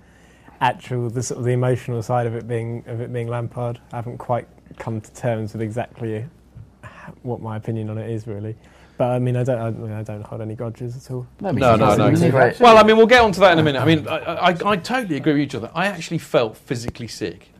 actual 0.59 1.09
the 1.09 1.23
sort 1.23 1.39
of 1.39 1.45
the 1.45 1.51
emotional 1.51 2.03
side 2.03 2.27
of 2.27 2.35
it 2.35 2.47
being 2.47 2.83
of 2.87 3.01
it 3.01 3.11
being 3.11 3.27
Lampard. 3.27 3.79
I 3.91 3.97
haven't 3.97 4.17
quite 4.17 4.47
come 4.77 5.01
to 5.01 5.13
terms 5.13 5.53
with 5.53 5.61
exactly 5.61 6.25
what 7.23 7.41
my 7.41 7.57
opinion 7.57 7.89
on 7.89 7.97
it 7.97 8.09
is 8.09 8.27
really. 8.27 8.55
But 8.97 9.09
I 9.09 9.19
mean, 9.19 9.35
I 9.35 9.43
don't, 9.43 9.59
I, 9.59 9.71
mean, 9.71 9.91
I 9.93 10.03
don't 10.03 10.21
hold 10.21 10.41
any 10.41 10.53
grudges 10.53 10.95
at 10.95 11.11
all. 11.11 11.25
No, 11.39 11.49
No, 11.51 11.75
no, 11.75 11.95
no. 11.95 12.53
Well, 12.59 12.77
I 12.77 12.83
mean, 12.83 12.97
we'll 12.97 13.07
get 13.07 13.21
onto 13.21 13.39
that 13.39 13.53
in 13.53 13.57
a 13.57 13.63
minute. 13.63 13.81
I 13.81 13.85
mean, 13.85 14.07
I, 14.07 14.17
I, 14.17 14.57
I 14.63 14.75
totally 14.75 15.15
agree 15.17 15.33
with 15.33 15.41
each 15.41 15.55
other. 15.55 15.71
I 15.73 15.87
actually 15.87 16.19
felt 16.19 16.55
physically 16.55 17.07
sick. 17.07 17.51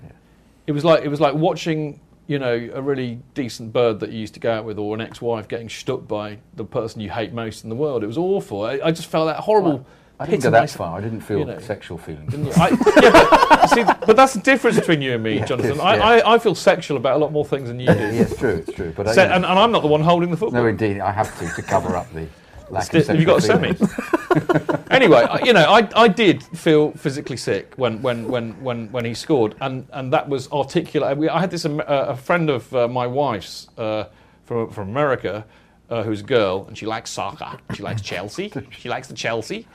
It 0.72 0.74
was 0.74 0.86
like 0.86 1.04
it 1.04 1.10
was 1.10 1.20
like 1.20 1.34
watching, 1.34 2.00
you 2.28 2.40
know, 2.40 2.70
a 2.74 2.82
really 2.82 3.20
decent 3.34 3.74
bird 3.74 4.00
that 4.00 4.10
you 4.12 4.20
used 4.20 4.34
to 4.36 4.40
go 4.40 4.54
out 4.54 4.63
with, 4.63 4.80
or 4.80 4.96
an 4.96 5.01
ex-wife 5.01 5.50
getting 5.50 5.68
stuck 5.68 6.08
by 6.08 6.38
the 6.56 6.63
person 6.63 7.01
you 7.01 7.10
hate 7.10 7.34
most 7.34 7.66
in 7.66 7.70
the 7.70 7.75
world. 7.75 8.06
It 8.06 8.08
was 8.08 8.18
awful. 8.18 8.63
I, 8.63 8.80
I 8.82 8.92
just 8.92 9.10
felt 9.10 9.28
that 9.28 9.42
horrible. 9.42 9.86
I 10.18 10.28
didn't 10.28 10.44
go 10.44 10.51
that 10.51 10.70
far. 10.70 10.98
I 10.98 11.01
didn't 11.01 11.20
feel 11.20 11.40
you 11.40 11.46
know. 11.46 11.60
sexual 11.60 11.98
feelings. 11.98 12.34
I, 12.58 12.70
yeah, 12.70 13.28
but, 13.50 13.68
see, 13.75 13.84
but 13.84 14.16
that's 14.16 14.34
the 14.34 14.40
difference 14.40 14.80
between 14.80 15.01
you 15.01 15.16
and 15.16 15.24
me, 15.24 15.40
Jonathan. 15.46 15.72
yes, 15.75 15.80
I, 15.82 15.96
yeah. 15.98 16.04
I, 16.06 16.36
I 16.36 16.40
feel 16.40 16.56
sexual 16.56 16.96
about 16.96 17.18
a 17.18 17.20
lot 17.20 17.34
more 17.34 17.44
things 17.44 17.68
than 17.68 17.82
you 17.82 17.88
do. 17.94 18.00
yeah, 18.00 18.12
it's 18.22 18.38
true. 18.38 18.63
It's 18.66 18.72
true. 18.72 18.94
But 18.96 19.10
I, 19.10 19.13
Se- 19.16 19.25
and, 19.25 19.44
and 19.44 19.60
I'm 19.60 19.74
not 19.74 19.82
the 19.82 19.90
one 19.90 20.00
holding 20.00 20.32
the 20.32 20.38
football. 20.38 20.62
no, 20.62 20.68
indeed, 20.70 21.01
I 21.01 21.12
have 21.12 21.38
to 21.40 21.54
to 21.54 21.62
cover 21.62 21.98
up 21.98 22.10
the 22.13 22.28
lack 22.72 22.84
sexual 22.86 23.16
have 23.16 23.20
you 23.20 23.25
got 23.25 23.38
a 23.38 23.42
semi? 23.42 23.70
anyway, 24.92 25.22
I, 25.22 25.40
you 25.44 25.54
know, 25.54 25.66
I, 25.70 25.88
I 25.96 26.08
did 26.08 26.44
feel 26.44 26.92
physically 26.92 27.38
sick 27.38 27.74
when, 27.75 28.01
when, 28.01 28.28
when, 28.28 28.62
when, 28.64 28.92
when 28.92 29.05
he 29.05 29.14
scored, 29.14 29.55
and, 29.62 29.88
and 29.92 30.12
that 30.14 30.29
was 30.29 30.51
articulate. 30.51 31.29
I 31.29 31.40
had 31.40 31.51
this 31.51 31.66
um, 31.66 31.79
uh, 31.81 31.84
a 31.88 32.16
friend 32.16 32.50
of 32.50 32.74
uh, 32.74 32.88
my 32.88 33.07
wife's 33.07 33.68
uh, 33.77 34.05
from 34.46 34.70
from 34.70 34.90
America. 34.90 35.46
Uh, 35.90 36.03
who's 36.03 36.22
a 36.22 36.24
girl 36.24 36.64
and 36.70 36.77
she 36.77 36.86
likes 36.86 37.10
soccer. 37.10 37.57
She 37.75 37.84
likes 37.84 38.01
Chelsea. 38.01 38.50
She 38.72 38.88
likes 38.88 39.10
the 39.10 39.14
Chelsea. 39.14 39.68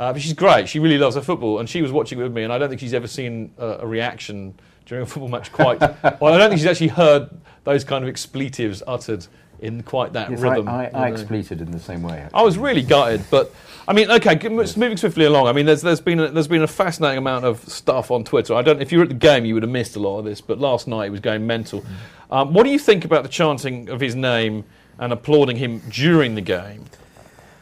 Uh, 0.00 0.12
but 0.12 0.20
she's 0.20 0.32
great. 0.32 0.68
She 0.68 0.80
really 0.80 0.98
loves 0.98 1.14
her 1.14 1.22
football, 1.22 1.60
and 1.60 1.70
she 1.70 1.80
was 1.80 1.92
watching 1.92 2.18
it 2.18 2.24
with 2.24 2.32
me. 2.32 2.42
And 2.42 2.52
I 2.52 2.58
don't 2.58 2.68
think 2.68 2.80
she's 2.80 2.92
ever 2.92 3.06
seen 3.06 3.52
uh, 3.56 3.78
a 3.78 3.86
reaction 3.86 4.58
during 4.86 5.04
a 5.04 5.06
football 5.06 5.28
match 5.28 5.52
quite. 5.52 5.78
well, 6.20 6.34
I 6.34 6.38
don't 6.38 6.50
think 6.50 6.58
she's 6.58 6.66
actually 6.66 6.88
heard 6.88 7.30
those 7.62 7.84
kind 7.84 8.02
of 8.02 8.10
expletives 8.10 8.82
uttered 8.84 9.24
in 9.60 9.82
quite 9.82 10.12
that 10.14 10.30
Yes, 10.30 10.40
rhythm. 10.40 10.68
I, 10.68 10.72
I, 10.72 10.82
you 10.82 10.90
I 10.94 11.08
know. 11.10 11.14
expleted 11.14 11.60
in 11.60 11.70
the 11.70 11.78
same 11.80 12.02
way. 12.02 12.26
I 12.32 12.42
was 12.42 12.58
really 12.58 12.82
gutted, 12.82 13.22
but 13.30 13.54
I 13.86 13.92
mean, 13.92 14.10
okay, 14.10 14.38
moving 14.48 14.96
swiftly 14.96 15.24
along. 15.24 15.46
I 15.48 15.52
mean, 15.52 15.66
there's 15.66 15.82
there's 15.82 16.00
been 16.00 16.20
a, 16.20 16.28
there's 16.30 16.48
been 16.48 16.62
a 16.62 16.66
fascinating 16.68 17.18
amount 17.18 17.44
of 17.44 17.60
stuff 17.68 18.10
on 18.10 18.24
Twitter. 18.24 18.54
I 18.54 18.62
don't 18.62 18.80
if 18.80 18.92
you 18.92 18.98
were 18.98 19.04
at 19.04 19.10
the 19.10 19.14
game, 19.14 19.44
you 19.44 19.54
would 19.54 19.62
have 19.62 19.72
missed 19.72 19.96
a 19.96 20.00
lot 20.00 20.18
of 20.18 20.24
this, 20.24 20.40
but 20.40 20.58
last 20.58 20.88
night 20.88 21.06
it 21.06 21.10
was 21.10 21.20
going 21.20 21.46
mental. 21.46 21.84
Um, 22.30 22.54
what 22.54 22.64
do 22.64 22.70
you 22.70 22.78
think 22.78 23.04
about 23.04 23.22
the 23.22 23.28
chanting 23.28 23.88
of 23.88 24.00
his 24.00 24.14
name 24.14 24.64
and 24.98 25.12
applauding 25.12 25.56
him 25.56 25.80
during 25.90 26.34
the 26.34 26.40
game? 26.40 26.84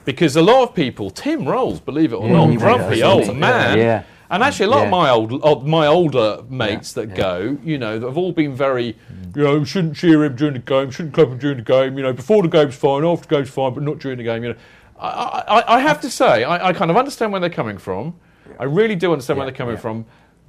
Because 0.05 0.37
a 0.37 0.43
lot 0.43 0.63
of 0.69 0.75
people, 0.75 1.11
Tim 1.11 1.47
Rolls, 1.47 1.81
believe 1.81 2.13
it 2.13 2.17
or 2.17 2.29
Yeah, 2.29 2.47
not, 2.47 2.59
grumpy 2.59 3.03
old 3.03 3.37
man. 3.37 3.79
Yeah. 3.79 4.03
And 4.31 4.43
actually, 4.43 4.67
a 4.67 4.71
lot 4.71 4.79
Yeah. 4.81 4.85
of 4.85 4.91
my 4.91 5.11
old, 5.11 5.43
of 5.43 5.67
my 5.67 5.87
older 5.87 6.43
mates 6.51 6.95
Yeah, 6.97 7.05
that 7.05 7.11
yeah. 7.11 7.17
go, 7.17 7.59
you 7.65 7.79
know, 7.79 7.99
that 7.99 8.07
have 8.07 8.19
all 8.19 8.33
been 8.33 8.55
very, 8.55 8.97
you 9.35 9.43
know, 9.43 9.65
shouldn't 9.65 9.97
cheer 9.97 10.23
him 10.25 10.37
during 10.37 10.55
the 10.55 10.61
game, 10.61 10.91
shouldn't 10.91 11.15
clap 11.15 11.29
him 11.29 11.39
during 11.39 11.57
the 11.57 11.63
game. 11.63 11.97
You 11.97 12.03
know, 12.03 12.13
before 12.13 12.43
the 12.43 12.49
game's 12.49 12.75
fine, 12.75 13.05
after 13.05 13.27
the 13.27 13.37
game's 13.37 13.49
fine, 13.51 13.73
but 13.73 13.83
not 13.83 13.99
during 14.01 14.19
the 14.19 14.25
game. 14.25 14.43
You 14.45 14.51
know, 14.51 14.59
I, 15.01 15.45
I, 15.49 15.77
I 15.77 15.81
have 15.81 16.01
to 16.03 16.11
say, 16.11 16.45
I, 16.45 16.69
I 16.69 16.73
kind 16.75 16.91
of 16.91 16.97
understand 16.97 17.33
where 17.33 17.41
they're 17.41 17.49
coming 17.49 17.79
from. 17.79 18.17
I 18.59 18.65
really 18.65 18.97
do 18.97 19.13
understand 19.13 19.39
where 19.39 19.47
they're 19.47 19.55
coming 19.55 19.77
from, 19.77 20.05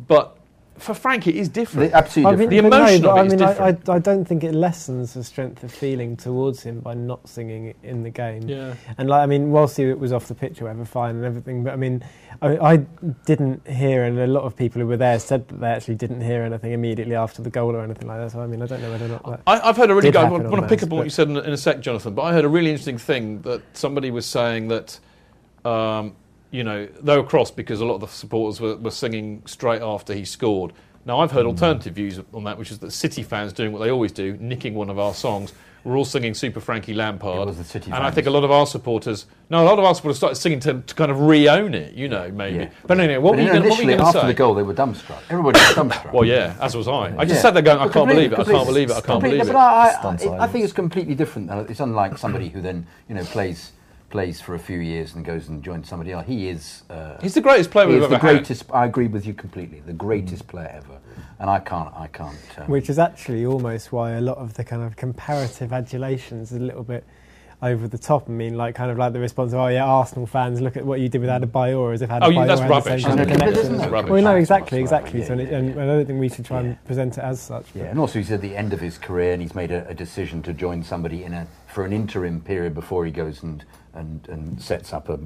but 0.07 0.38
for 0.79 0.93
Frank, 0.93 1.27
it 1.27 1.35
is 1.35 1.49
different. 1.49 1.91
The- 1.91 1.97
absolutely 1.97 2.33
I 2.33 2.35
mean, 2.35 2.49
different. 2.49 2.63
The 2.63 2.69
but 2.69 2.77
no, 2.77 2.85
emotion 2.85 3.05
of 3.05 3.17
it 3.17 3.19
I 3.19 3.23
mean, 3.23 3.41
I, 3.41 3.47
different. 3.47 3.89
I, 3.89 3.93
I 3.93 3.99
don't 3.99 4.25
think 4.25 4.43
it 4.43 4.53
lessens 4.53 5.13
the 5.13 5.23
strength 5.23 5.63
of 5.63 5.71
feeling 5.71 6.17
towards 6.17 6.63
him 6.63 6.79
by 6.79 6.93
not 6.93 7.27
singing 7.27 7.73
in 7.83 8.03
the 8.03 8.09
game. 8.09 8.47
Yeah. 8.47 8.75
And 8.97 9.09
like, 9.09 9.21
I 9.21 9.25
mean, 9.25 9.51
whilst 9.51 9.77
he 9.77 9.85
was 9.93 10.11
off 10.11 10.27
the 10.27 10.35
pitch 10.35 10.61
or 10.61 10.65
whatever, 10.65 10.85
fine 10.85 11.15
and 11.15 11.25
everything, 11.25 11.63
but 11.63 11.73
I 11.73 11.75
mean, 11.75 12.03
I, 12.41 12.57
I 12.57 12.77
didn't 13.25 13.67
hear, 13.67 14.05
and 14.05 14.17
a 14.17 14.27
lot 14.27 14.43
of 14.43 14.55
people 14.55 14.81
who 14.81 14.87
were 14.87 14.97
there 14.97 15.19
said 15.19 15.47
that 15.49 15.59
they 15.59 15.67
actually 15.67 15.95
didn't 15.95 16.21
hear 16.21 16.43
anything 16.43 16.71
immediately 16.71 17.15
after 17.15 17.41
the 17.41 17.49
goal 17.49 17.75
or 17.75 17.81
anything 17.81 18.07
like 18.07 18.19
that. 18.19 18.31
So 18.31 18.41
I 18.41 18.47
mean, 18.47 18.61
I 18.61 18.65
don't 18.65 18.81
know 18.81 18.91
whether 18.91 19.05
or 19.05 19.09
not 19.09 19.25
that. 19.25 19.41
I, 19.45 19.59
I've 19.69 19.77
heard 19.77 19.89
a 19.89 19.95
really 19.95 20.11
good. 20.11 20.17
I 20.17 20.23
happen 20.23 20.49
want 20.49 20.63
to 20.63 20.69
pick 20.69 20.83
up 20.83 20.91
on 20.91 20.97
what 20.99 21.03
you 21.03 21.09
said 21.09 21.29
in, 21.29 21.37
in 21.37 21.51
a 21.51 21.57
sec, 21.57 21.81
Jonathan. 21.81 22.13
But 22.13 22.23
I 22.23 22.33
heard 22.33 22.45
a 22.45 22.49
really 22.49 22.69
interesting 22.69 22.97
thing 22.97 23.41
that 23.41 23.61
somebody 23.73 24.11
was 24.11 24.25
saying 24.25 24.69
that, 24.69 24.99
um, 25.65 26.15
you 26.51 26.63
know, 26.63 26.87
they 27.01 27.15
were 27.17 27.23
cross 27.23 27.51
because 27.51 27.81
a 27.81 27.85
lot 27.85 27.95
of 27.95 28.01
the 28.01 28.07
supporters 28.07 28.59
were, 28.59 28.75
were 28.77 28.91
singing 28.91 29.41
straight 29.45 29.81
after 29.81 30.13
he 30.13 30.25
scored. 30.25 30.73
Now 31.05 31.19
I've 31.19 31.31
heard 31.31 31.43
Hmm. 31.43 31.49
alternative 31.49 31.93
views 31.93 32.19
on 32.33 32.43
that, 32.43 32.57
which 32.57 32.71
is 32.71 32.79
that 32.79 32.91
City 32.91 33.23
fans 33.23 33.53
doing 33.53 33.71
what 33.71 33.79
they 33.79 33.89
always 33.91 34.11
do, 34.11 34.37
nicking 34.39 34.75
one 34.75 34.89
of 34.89 34.99
our 34.99 35.13
songs. 35.13 35.53
We're 35.85 35.95
all 35.97 36.03
singing 36.05 36.33
Super 36.33 36.59
Frankie 36.59 36.93
Lampard, 36.93 37.39
It 37.39 37.45
was 37.47 37.57
the 37.57 37.63
City 37.63 37.89
and 37.89 38.03
I 38.03 38.11
think 38.11 38.27
a 38.27 38.29
lot 38.29 38.43
of 38.43 38.51
our 38.51 38.65
supporters, 38.67 39.27
no, 39.49 39.63
a 39.63 39.65
lot 39.65 39.79
of 39.79 39.85
our 39.85 39.95
supporters 39.95 40.17
started 40.17 40.35
singing 40.35 40.59
to, 40.59 40.81
to 40.81 40.93
kind 40.93 41.09
of 41.09 41.21
re-own 41.21 41.73
it, 41.73 41.93
you 41.93 42.09
know, 42.09 42.29
maybe. 42.31 42.57
Yeah. 42.65 42.69
But 42.85 42.99
anyway, 42.99 43.17
what 43.17 43.31
But 43.31 43.37
were 43.37 43.41
you 43.43 43.47
you 43.47 43.53
gonna- 43.53 43.69
what 43.69 43.77
were 43.77 43.83
you 43.85 43.89
initially, 43.91 44.07
after 44.07 44.27
the 44.27 44.33
goal, 44.33 44.53
they 44.55 44.61
were 44.63 44.73
dumbstruck. 44.73 45.19
Everybody 45.29 45.57
was 45.57 45.69
dumbstruck. 45.69 46.11
Well, 46.13 46.25
yeah, 46.25 46.55
as 46.59 46.75
was 46.75 46.89
I. 46.89 47.15
I 47.17 47.23
just 47.23 47.35
Yeah. 47.35 47.41
sat 47.43 47.53
there 47.53 47.63
going, 47.63 47.79
I 47.79 47.87
can't 47.87 48.09
believe 48.09 48.33
it, 48.33 48.39
I 48.39 48.43
can't 48.43 48.67
believe 48.67 48.89
it, 48.89 48.97
I 48.97 49.01
can't 49.01 49.21
believe 49.23 49.39
it. 49.41 49.47
But 49.47 49.55
I, 49.55 49.89
I, 49.89 50.09
I, 50.39 50.43
I 50.43 50.47
think 50.47 50.65
it's 50.65 50.73
completely 50.73 51.15
different. 51.15 51.49
It's 51.69 51.79
unlike 51.79 52.17
somebody 52.17 52.49
who 52.49 52.59
then, 52.61 52.85
you 53.07 53.15
know, 53.15 53.23
plays 53.23 53.71
plays 54.09 54.41
for 54.41 54.55
a 54.55 54.59
few 54.59 54.79
years 54.79 55.15
and 55.15 55.23
goes 55.23 55.49
and 55.49 55.63
joins 55.63 55.87
somebody 55.87 56.11
else. 56.11 56.25
He 56.27 56.49
is. 56.49 56.83
Uh, 56.89 57.17
He's 57.21 57.33
the 57.33 57.41
greatest 57.41 57.71
player 57.71 57.87
we've 57.87 57.97
ever 57.97 58.07
the 58.07 58.17
had. 58.17 58.21
greatest. 58.37 58.65
I 58.73 58.85
agree 58.85 59.07
with 59.07 59.25
you 59.25 59.33
completely. 59.33 59.81
The 59.81 59.93
greatest 59.93 60.47
player 60.47 60.69
ever, 60.73 60.97
and 61.39 61.49
I 61.49 61.59
can't. 61.59 61.93
I 61.95 62.07
can't. 62.07 62.37
Um, 62.57 62.67
Which 62.67 62.89
is 62.89 62.99
actually 62.99 63.45
almost 63.45 63.91
why 63.91 64.11
a 64.11 64.21
lot 64.21 64.37
of 64.37 64.53
the 64.55 64.63
kind 64.63 64.81
of 64.83 64.95
comparative 64.95 65.71
adulations 65.73 66.51
is 66.51 66.57
a 66.57 66.61
little 66.63 66.83
bit 66.83 67.03
over 67.61 67.89
the 67.89 67.97
top. 67.97 68.29
I 68.29 68.31
mean, 68.31 68.55
like 68.55 68.73
kind 68.73 68.89
of 68.89 68.97
like 68.97 69.11
the 69.13 69.19
response 69.19 69.51
of, 69.53 69.59
"Oh 69.59 69.67
yeah, 69.67 69.83
Arsenal 69.85 70.25
fans, 70.25 70.61
look 70.61 70.77
at 70.77 70.85
what 70.85 71.01
you 71.01 71.09
did 71.09 71.19
with 71.21 71.29
Adebayor," 71.29 71.93
as 71.93 72.01
if 72.01 72.09
Adebayor 72.09 72.23
Oh, 72.23 72.29
you- 72.29 72.47
that's 72.47 72.61
had 72.61 72.69
the 72.69 72.73
rubbish. 72.73 73.03
same 73.03 73.09
kind 73.17 73.19
of 73.19 73.27
But 73.27 73.33
connection. 73.37 73.59
isn't 73.75 73.81
it 73.81 73.91
rubbish? 73.91 74.11
Well, 74.11 74.23
no, 74.23 74.35
exactly, 74.37 74.79
exactly. 74.79 75.19
yeah, 75.19 75.25
so, 75.27 75.33
and, 75.33 75.41
yeah. 75.41 75.57
and 75.57 75.79
I 75.81 75.85
don't 75.85 76.05
think 76.05 76.19
we 76.19 76.29
should 76.29 76.45
try 76.45 76.61
Yeah. 76.61 76.67
and 76.67 76.85
present 76.85 77.17
it 77.17 77.23
as 77.23 77.39
such. 77.41 77.65
Yeah, 77.75 77.83
and 77.85 77.99
also 77.99 78.17
he's 78.19 78.31
at 78.31 78.41
the 78.41 78.55
end 78.55 78.71
of 78.73 78.79
his 78.79 78.97
career, 78.97 79.33
and 79.33 79.41
he's 79.41 79.53
made 79.55 79.71
a, 79.71 79.85
a 79.89 79.93
decision 79.93 80.41
to 80.43 80.53
join 80.53 80.83
somebody 80.83 81.23
in 81.25 81.33
a 81.33 81.47
for 81.67 81.83
an 81.85 81.91
interim 81.93 82.39
period 82.41 82.73
before 82.73 83.05
he 83.05 83.11
goes 83.11 83.43
and 83.43 83.63
and, 83.93 84.27
and 84.29 84.61
sets 84.61 84.93
up 84.93 85.09
a, 85.09 85.19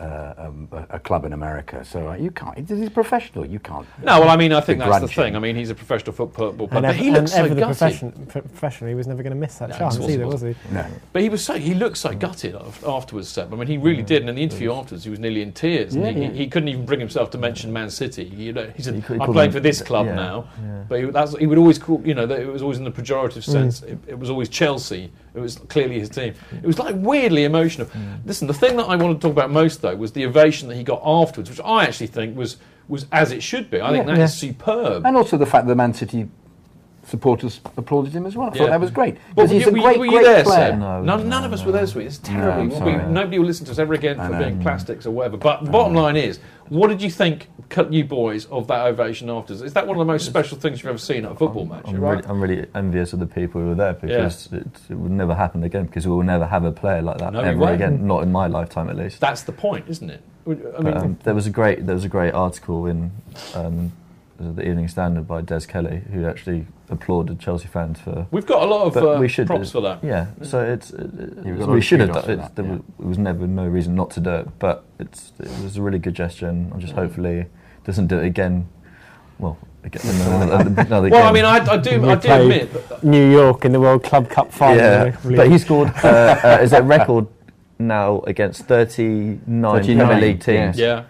uh, 0.00 0.34
um, 0.38 0.68
a, 0.70 0.86
a 0.90 0.98
club 1.00 1.24
in 1.24 1.32
America. 1.32 1.84
So 1.84 2.08
uh, 2.10 2.14
you 2.14 2.30
can't. 2.30 2.56
He's 2.68 2.86
a 2.86 2.90
professional. 2.90 3.44
You 3.44 3.58
can't. 3.58 3.84
No, 4.04 4.20
well, 4.20 4.28
I 4.30 4.36
mean, 4.36 4.52
I 4.52 4.60
think 4.60 4.78
that's 4.78 4.88
the 4.88 5.06
begrudge 5.06 5.10
him. 5.10 5.24
thing. 5.24 5.36
I 5.36 5.40
mean, 5.40 5.56
he's 5.56 5.70
a 5.70 5.74
professional 5.74 6.12
football 6.12 6.52
player, 6.68 6.68
And, 6.70 6.82
but 6.82 6.84
ev- 6.90 6.96
he 6.96 7.08
and 7.08 7.16
looks 7.16 7.32
so 7.32 7.42
the 7.42 7.48
gutted. 7.56 7.64
profession, 7.66 8.26
pro- 8.28 8.42
professional, 8.42 8.88
he 8.88 8.94
was 8.94 9.08
never 9.08 9.24
going 9.24 9.32
to 9.32 9.38
miss 9.38 9.56
that 9.58 9.70
No, 9.70 9.78
chance 9.78 9.94
of 9.96 10.00
course 10.02 10.08
he 10.10 10.14
either, 10.14 10.26
was 10.28 10.42
he? 10.42 10.54
No. 10.70 10.86
But 11.12 11.22
he 11.22 11.28
was 11.28 11.42
so 11.44 11.54
he 11.54 11.74
looked 11.74 11.98
so 11.98 12.14
gutted 12.14 12.54
afterwards, 12.86 13.28
Seb. 13.28 13.52
I 13.52 13.56
mean, 13.56 13.66
he 13.66 13.78
really 13.78 14.02
did. 14.04 14.22
And 14.22 14.30
in 14.30 14.36
the 14.36 14.42
interview 14.44 14.72
afterwards, 14.72 15.02
he 15.02 15.10
was 15.10 15.18
nearly 15.18 15.42
in 15.42 15.52
tears. 15.52 15.94
and 15.96 16.04
Yeah, 16.04 16.12
he, 16.12 16.22
yeah. 16.22 16.28
he 16.30 16.46
couldn't 16.46 16.68
even 16.68 16.86
bring 16.86 17.00
himself 17.00 17.30
to 17.32 17.38
mention 17.38 17.72
Man 17.72 17.90
City. 17.90 18.24
You 18.24 18.52
know, 18.52 18.72
he 18.76 18.82
said, 18.82 18.94
He 18.94 19.02
cou- 19.02 19.14
he 19.14 19.20
"I'm 19.20 19.32
playing 19.32 19.50
for 19.50 19.60
this 19.60 19.82
club 19.82 20.06
yeah, 20.06 20.14
now." 20.14 20.48
yeah. 20.62 20.84
But 20.88 21.00
he, 21.00 21.10
that's, 21.10 21.36
he 21.36 21.46
would 21.48 21.58
always 21.58 21.80
call. 21.80 22.00
You 22.04 22.14
know, 22.14 22.26
that 22.26 22.38
it 22.40 22.46
was 22.46 22.62
always 22.62 22.78
in 22.78 22.84
the 22.84 22.92
pejorative 22.92 23.42
sense. 23.42 23.82
It, 23.82 23.98
it 24.06 24.18
was 24.18 24.30
always 24.30 24.48
Chelsea. 24.48 25.10
It 25.34 25.40
was 25.40 25.56
clearly 25.68 25.98
his 26.00 26.08
team. 26.08 26.34
It 26.52 26.66
was 26.66 26.78
like 26.78 26.94
weirdly 26.98 27.44
emotional. 27.44 27.86
Mm. 27.88 28.26
Listen, 28.26 28.48
the 28.48 28.54
thing 28.54 28.76
that 28.76 28.84
I 28.84 28.96
wanted 28.96 29.14
to 29.14 29.20
talk 29.20 29.32
about 29.32 29.50
most 29.50 29.80
though 29.82 29.94
was 29.94 30.12
the 30.12 30.26
ovation 30.26 30.68
that 30.68 30.76
he 30.76 30.82
got 30.82 31.00
afterwards, 31.04 31.50
which 31.50 31.60
I 31.64 31.84
actually 31.84 32.08
think 32.08 32.36
was 32.36 32.56
was 32.88 33.06
as 33.12 33.30
it 33.30 33.40
should 33.42 33.70
be. 33.70 33.80
I 33.80 33.92
think 33.92 34.06
Yeah. 34.08 34.14
that 34.16 34.22
is 34.24 34.34
superb. 34.34 35.06
And 35.06 35.16
also 35.16 35.36
the 35.36 35.46
fact 35.46 35.68
that 35.68 35.76
Man 35.76 35.94
City 35.94 36.28
supporters 37.10 37.60
applauded 37.76 38.12
him 38.12 38.24
as 38.24 38.36
well. 38.36 38.48
I 38.48 38.52
Yeah. 38.54 38.58
thought 38.62 38.70
that 38.70 38.80
was 38.80 38.90
great. 38.90 39.14
Well, 39.34 39.46
Because 39.46 39.50
he's 39.50 39.64
were 39.66 39.72
a 39.72 39.74
you- 39.74 39.82
great, 39.82 39.98
were 39.98 40.04
you 40.06 40.10
great 40.12 40.24
there, 40.24 40.44
player. 40.44 40.70
Seb? 40.70 40.78
None, 40.78 41.28
none 41.28 41.44
of 41.44 41.52
us 41.52 41.64
were 41.64 41.72
there, 41.72 41.86
sweet. 41.86 42.06
It's 42.06 42.18
terrible. 42.18 42.60
I'm 42.62 42.68
We- 42.70 42.76
sorry. 42.76 43.12
nobody 43.12 43.38
will 43.38 43.46
listen 43.46 43.66
to 43.66 43.72
us 43.72 43.78
ever 43.78 43.94
again 43.94 44.16
for 44.16 44.38
being 44.38 44.60
plastics 44.60 45.06
or 45.06 45.10
whatever. 45.10 45.36
But 45.36 45.64
the 45.64 45.70
bottom 45.70 45.94
line 45.94 46.16
is, 46.16 46.38
what 46.68 46.88
did 46.88 47.02
you 47.02 47.10
think, 47.10 47.48
cut 47.68 47.92
you 47.92 48.04
boys, 48.04 48.46
of 48.46 48.68
that 48.68 48.86
ovation 48.86 49.28
afterwards? 49.28 49.62
Is 49.62 49.72
that 49.74 49.86
one 49.86 49.96
of 49.96 49.98
the 50.06 50.12
most 50.12 50.24
special 50.26 50.56
things 50.56 50.82
you've 50.82 50.88
ever 50.90 50.98
seen 50.98 51.24
at 51.24 51.32
a 51.32 51.34
football 51.34 51.64
match? 51.66 51.82
I'm, 51.86 52.00
right? 52.00 52.10
really, 52.16 52.24
I'm 52.28 52.40
really 52.40 52.66
envious 52.76 53.12
of 53.12 53.18
the 53.18 53.26
people 53.26 53.60
who 53.60 53.68
were 53.68 53.74
there 53.74 53.94
because 53.94 54.48
it, 54.52 54.66
it 54.88 54.94
would 54.94 55.10
never 55.10 55.34
happen 55.34 55.64
again 55.64 55.86
because 55.86 56.06
we 56.06 56.12
will 56.14 56.22
never 56.22 56.46
have 56.46 56.64
a 56.64 56.72
player 56.72 57.02
like 57.02 57.18
that 57.18 57.32
No, 57.32 57.42
we 57.42 57.48
ever 57.48 57.58
won't. 57.58 57.74
again. 57.74 58.06
Not 58.06 58.22
in 58.22 58.30
my 58.30 58.46
lifetime, 58.46 58.88
at 58.88 58.96
least. 58.96 59.20
That's 59.20 59.42
the 59.42 59.52
point, 59.52 59.86
isn't 59.88 60.10
it? 60.10 60.20
I 60.46 60.82
mean, 60.82 60.96
um, 60.96 61.18
there 61.24 61.34
was 61.34 61.46
a 61.46 61.50
great 61.50 61.86
there 61.86 61.94
was 61.94 62.04
a 62.04 62.08
great 62.08 62.32
article 62.34 62.86
in 62.86 63.10
um, 63.54 63.92
the 64.38 64.66
Evening 64.66 64.88
Standard 64.88 65.28
by 65.28 65.42
Des 65.42 65.60
Kelly 65.60 66.00
who 66.12 66.26
actually 66.26 66.66
applauded 66.90 67.38
Chelsea 67.38 67.68
fans 67.68 68.00
for. 68.00 68.26
We've 68.30 68.46
got 68.46 68.62
a 68.62 68.66
lot 68.66 68.86
of, 68.86 68.96
uh, 68.96 69.18
we 69.20 69.28
should 69.28 69.46
props 69.46 69.68
do- 69.68 69.72
for 69.72 69.80
that. 69.82 70.04
Yeah, 70.04 70.26
so 70.42 70.62
it's 70.62 70.90
it, 70.90 71.00
You've 71.00 71.34
got 71.34 71.46
it, 71.46 71.60
a 71.60 71.66
lot 71.66 71.70
we 71.70 71.80
should 71.80 72.00
have 72.00 72.12
done. 72.12 72.22
for 72.22 72.32
It's, 72.32 72.42
that, 72.42 72.56
there 72.56 72.64
yeah. 72.64 72.72
was, 72.72 72.80
there 72.98 73.08
was 73.08 73.18
never 73.18 73.46
no 73.46 73.66
reason 73.66 73.94
not 73.94 74.10
to 74.12 74.20
do 74.20 74.30
it, 74.30 74.58
but 74.58 74.84
it's 74.98 75.32
it 75.38 75.48
was 75.62 75.76
a 75.76 75.82
really 75.82 75.98
good 75.98 76.14
gesture, 76.14 76.48
and 76.48 76.72
I'm 76.72 76.80
just 76.80 76.92
hopefully 76.94 77.46
doesn't 77.84 78.08
do 78.08 78.18
it 78.18 78.26
again. 78.26 78.68
Well, 79.38 79.56
again, 79.84 80.02
another, 80.04 80.82
another 80.82 81.08
well, 81.08 81.26
I 81.26 81.32
mean, 81.32 81.44
I, 81.44 81.58
I 81.64 81.76
do, 81.76 82.00
We 82.00 82.08
I 82.08 82.14
do 82.16 82.32
admit. 82.32 82.72
That, 82.88 83.04
New 83.04 83.30
York 83.30 83.64
in 83.64 83.72
the 83.72 83.80
World 83.80 84.02
Club 84.04 84.28
Cup 84.28 84.52
final. 84.52 84.76
Yeah, 84.76 85.16
but 85.24 85.50
he 85.50 85.58
scored. 85.58 85.88
Uh, 86.04 86.38
uh, 86.44 86.58
is 86.62 86.72
a 86.72 86.82
record 86.82 87.26
now 87.78 88.20
against 88.26 88.64
39, 88.64 89.62
39, 89.62 90.06
Premier 90.06 90.20
League 90.20 90.40
teams. 90.40 90.78
Yeah, 90.78 91.04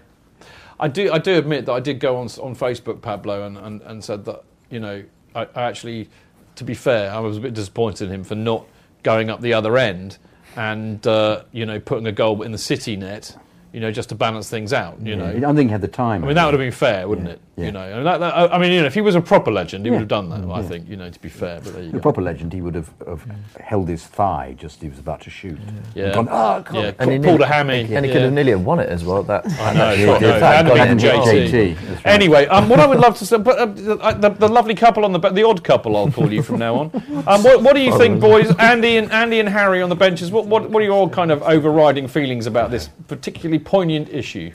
I 0.79 0.89
do. 0.89 1.13
I 1.13 1.19
do 1.19 1.37
admit 1.37 1.67
that 1.67 1.73
I 1.73 1.81
did 1.81 1.99
go 1.99 2.17
on 2.17 2.27
on 2.41 2.55
Facebook, 2.55 3.03
Pablo, 3.03 3.45
and, 3.45 3.57
and, 3.59 3.83
and 3.83 4.05
said 4.05 4.25
that 4.27 4.45
you 4.71 4.79
know 4.79 5.03
I, 5.35 5.47
I 5.55 5.63
actually, 5.63 6.09
to 6.57 6.65
be 6.65 6.75
fair, 6.75 7.11
I 7.11 7.21
was 7.21 7.37
a 7.37 7.41
bit 7.41 7.55
disappointed 7.55 8.09
in 8.09 8.15
him 8.15 8.25
for 8.25 8.35
not 8.35 8.67
going 9.03 9.31
up 9.31 9.41
the 9.41 9.55
other 9.55 9.79
end 9.79 10.19
and 10.57 11.07
uh, 11.07 11.45
you 11.53 11.65
know 11.65 11.79
putting 11.81 12.07
a 12.07 12.13
goal 12.13 12.43
in 12.43 12.53
the 12.53 12.59
City 12.59 12.97
net, 12.97 13.37
you 13.73 13.81
know, 13.81 13.91
just 13.93 14.09
to 14.11 14.15
balance 14.15 14.49
things 14.51 14.73
out. 14.73 15.01
You 15.01 15.17
know, 15.17 15.27
I 15.27 15.39
don't 15.39 15.57
think 15.57 15.69
he 15.71 15.73
had 15.73 15.81
the 15.81 15.89
time. 15.89 16.25
I 16.25 16.27
mean, 16.27 16.37
that 16.37 16.45
would 16.45 16.55
have 16.55 16.61
been 16.61 16.73
fair, 16.73 17.07
wouldn't 17.09 17.29
it? 17.29 17.41
yeah. 17.57 17.67
You 17.67 17.73
know, 17.73 17.81
and 17.83 18.07
that, 18.07 18.19
that, 18.21 18.53
I 18.55 18.59
mean, 18.59 18.73
you 18.73 18.81
know, 18.81 18.87
if 18.87 18.95
he 18.95 19.01
was 19.03 19.15
a 19.15 19.21
proper 19.21 19.51
legend, 19.51 19.85
he 19.85 19.91
Yeah. 19.91 19.99
would 19.99 20.01
have 20.01 20.09
done 20.09 20.29
that. 20.31 20.51
I 20.51 20.63
think, 20.63 20.89
you 20.89 20.97
know, 20.97 21.11
to 21.11 21.21
be 21.21 21.29
fair. 21.29 21.61
But 21.63 21.75
there 21.75 21.83
you 21.83 21.91
the 21.91 21.99
go. 21.99 22.03
proper 22.03 22.23
legend, 22.23 22.53
he 22.53 22.63
would 22.63 22.75
have, 22.75 22.91
have 23.07 23.23
held 23.61 23.89
his 23.89 24.05
thigh 24.07 24.55
just 24.59 24.77
as 24.79 24.83
he 24.83 24.89
was 24.89 24.99
about 24.99 25.21
to 25.23 25.31
shoot. 25.31 25.59
Yeah. 25.95 26.07
And 26.07 26.15
gone, 26.15 26.29
oh, 26.31 26.63
God. 26.63 26.75
yeah, 26.75 26.93
And 26.99 27.13
he 27.13 27.19
pulled 27.19 27.43
a 27.43 27.47
hammy. 27.47 27.81
and 27.81 27.89
he 27.89 27.95
yeah. 27.95 28.01
could 28.13 28.23
have 28.23 28.33
nearly 28.33 28.53
have 28.53 28.65
won 28.65 28.81
it 28.81 28.89
as 28.89 29.05
well. 29.05 29.23
That 29.23 29.45
I 29.61 29.75
know, 29.75 29.85
Yeah, 29.85 29.91
I 29.91 29.97
he 29.97 30.05
know. 30.07 30.19
did. 30.19 30.43
Hadn't 30.43 30.67
Got 30.75 30.89
been 30.89 30.89
him 30.89 30.99
JT. 30.99 31.49
JT, 31.51 31.77
right. 31.97 32.07
Anyway, 32.07 32.47
um, 32.47 32.69
what 32.69 32.81
I 32.81 32.87
would 32.87 32.99
love 32.99 33.17
to 33.19 33.27
say, 33.27 33.37
but, 33.39 33.59
uh, 33.59 33.67
the, 34.15 34.31
the 34.31 34.49
lovely 34.49 34.75
couple 34.75 35.05
on 35.05 35.13
the 35.13 35.21
the 35.31 35.45
odd 35.47 35.63
couple, 35.63 35.97
I'll 35.97 36.11
call 36.11 36.33
you 36.33 36.43
from 36.43 36.59
now 36.59 36.75
on. 36.77 36.91
Um, 37.27 37.43
what, 37.45 37.63
what 37.63 37.75
do 37.77 37.83
you 37.83 37.97
think, 37.99 38.19
boys? 38.21 38.55
Andy 38.57 38.97
and 38.97 39.13
Andy 39.13 39.41
and 39.41 39.49
Harry 39.49 39.83
on 39.83 39.91
the 39.91 39.95
benches. 39.95 40.33
What, 40.33 40.47
what 40.47 40.71
what 40.71 40.83
are 40.83 40.87
your 40.87 41.09
kind 41.11 41.31
of 41.31 41.43
overriding 41.43 42.09
feelings 42.09 42.47
about 42.47 42.71
this 42.71 42.89
particularly 43.09 43.59
poignant 43.61 44.09
issue? 44.09 44.53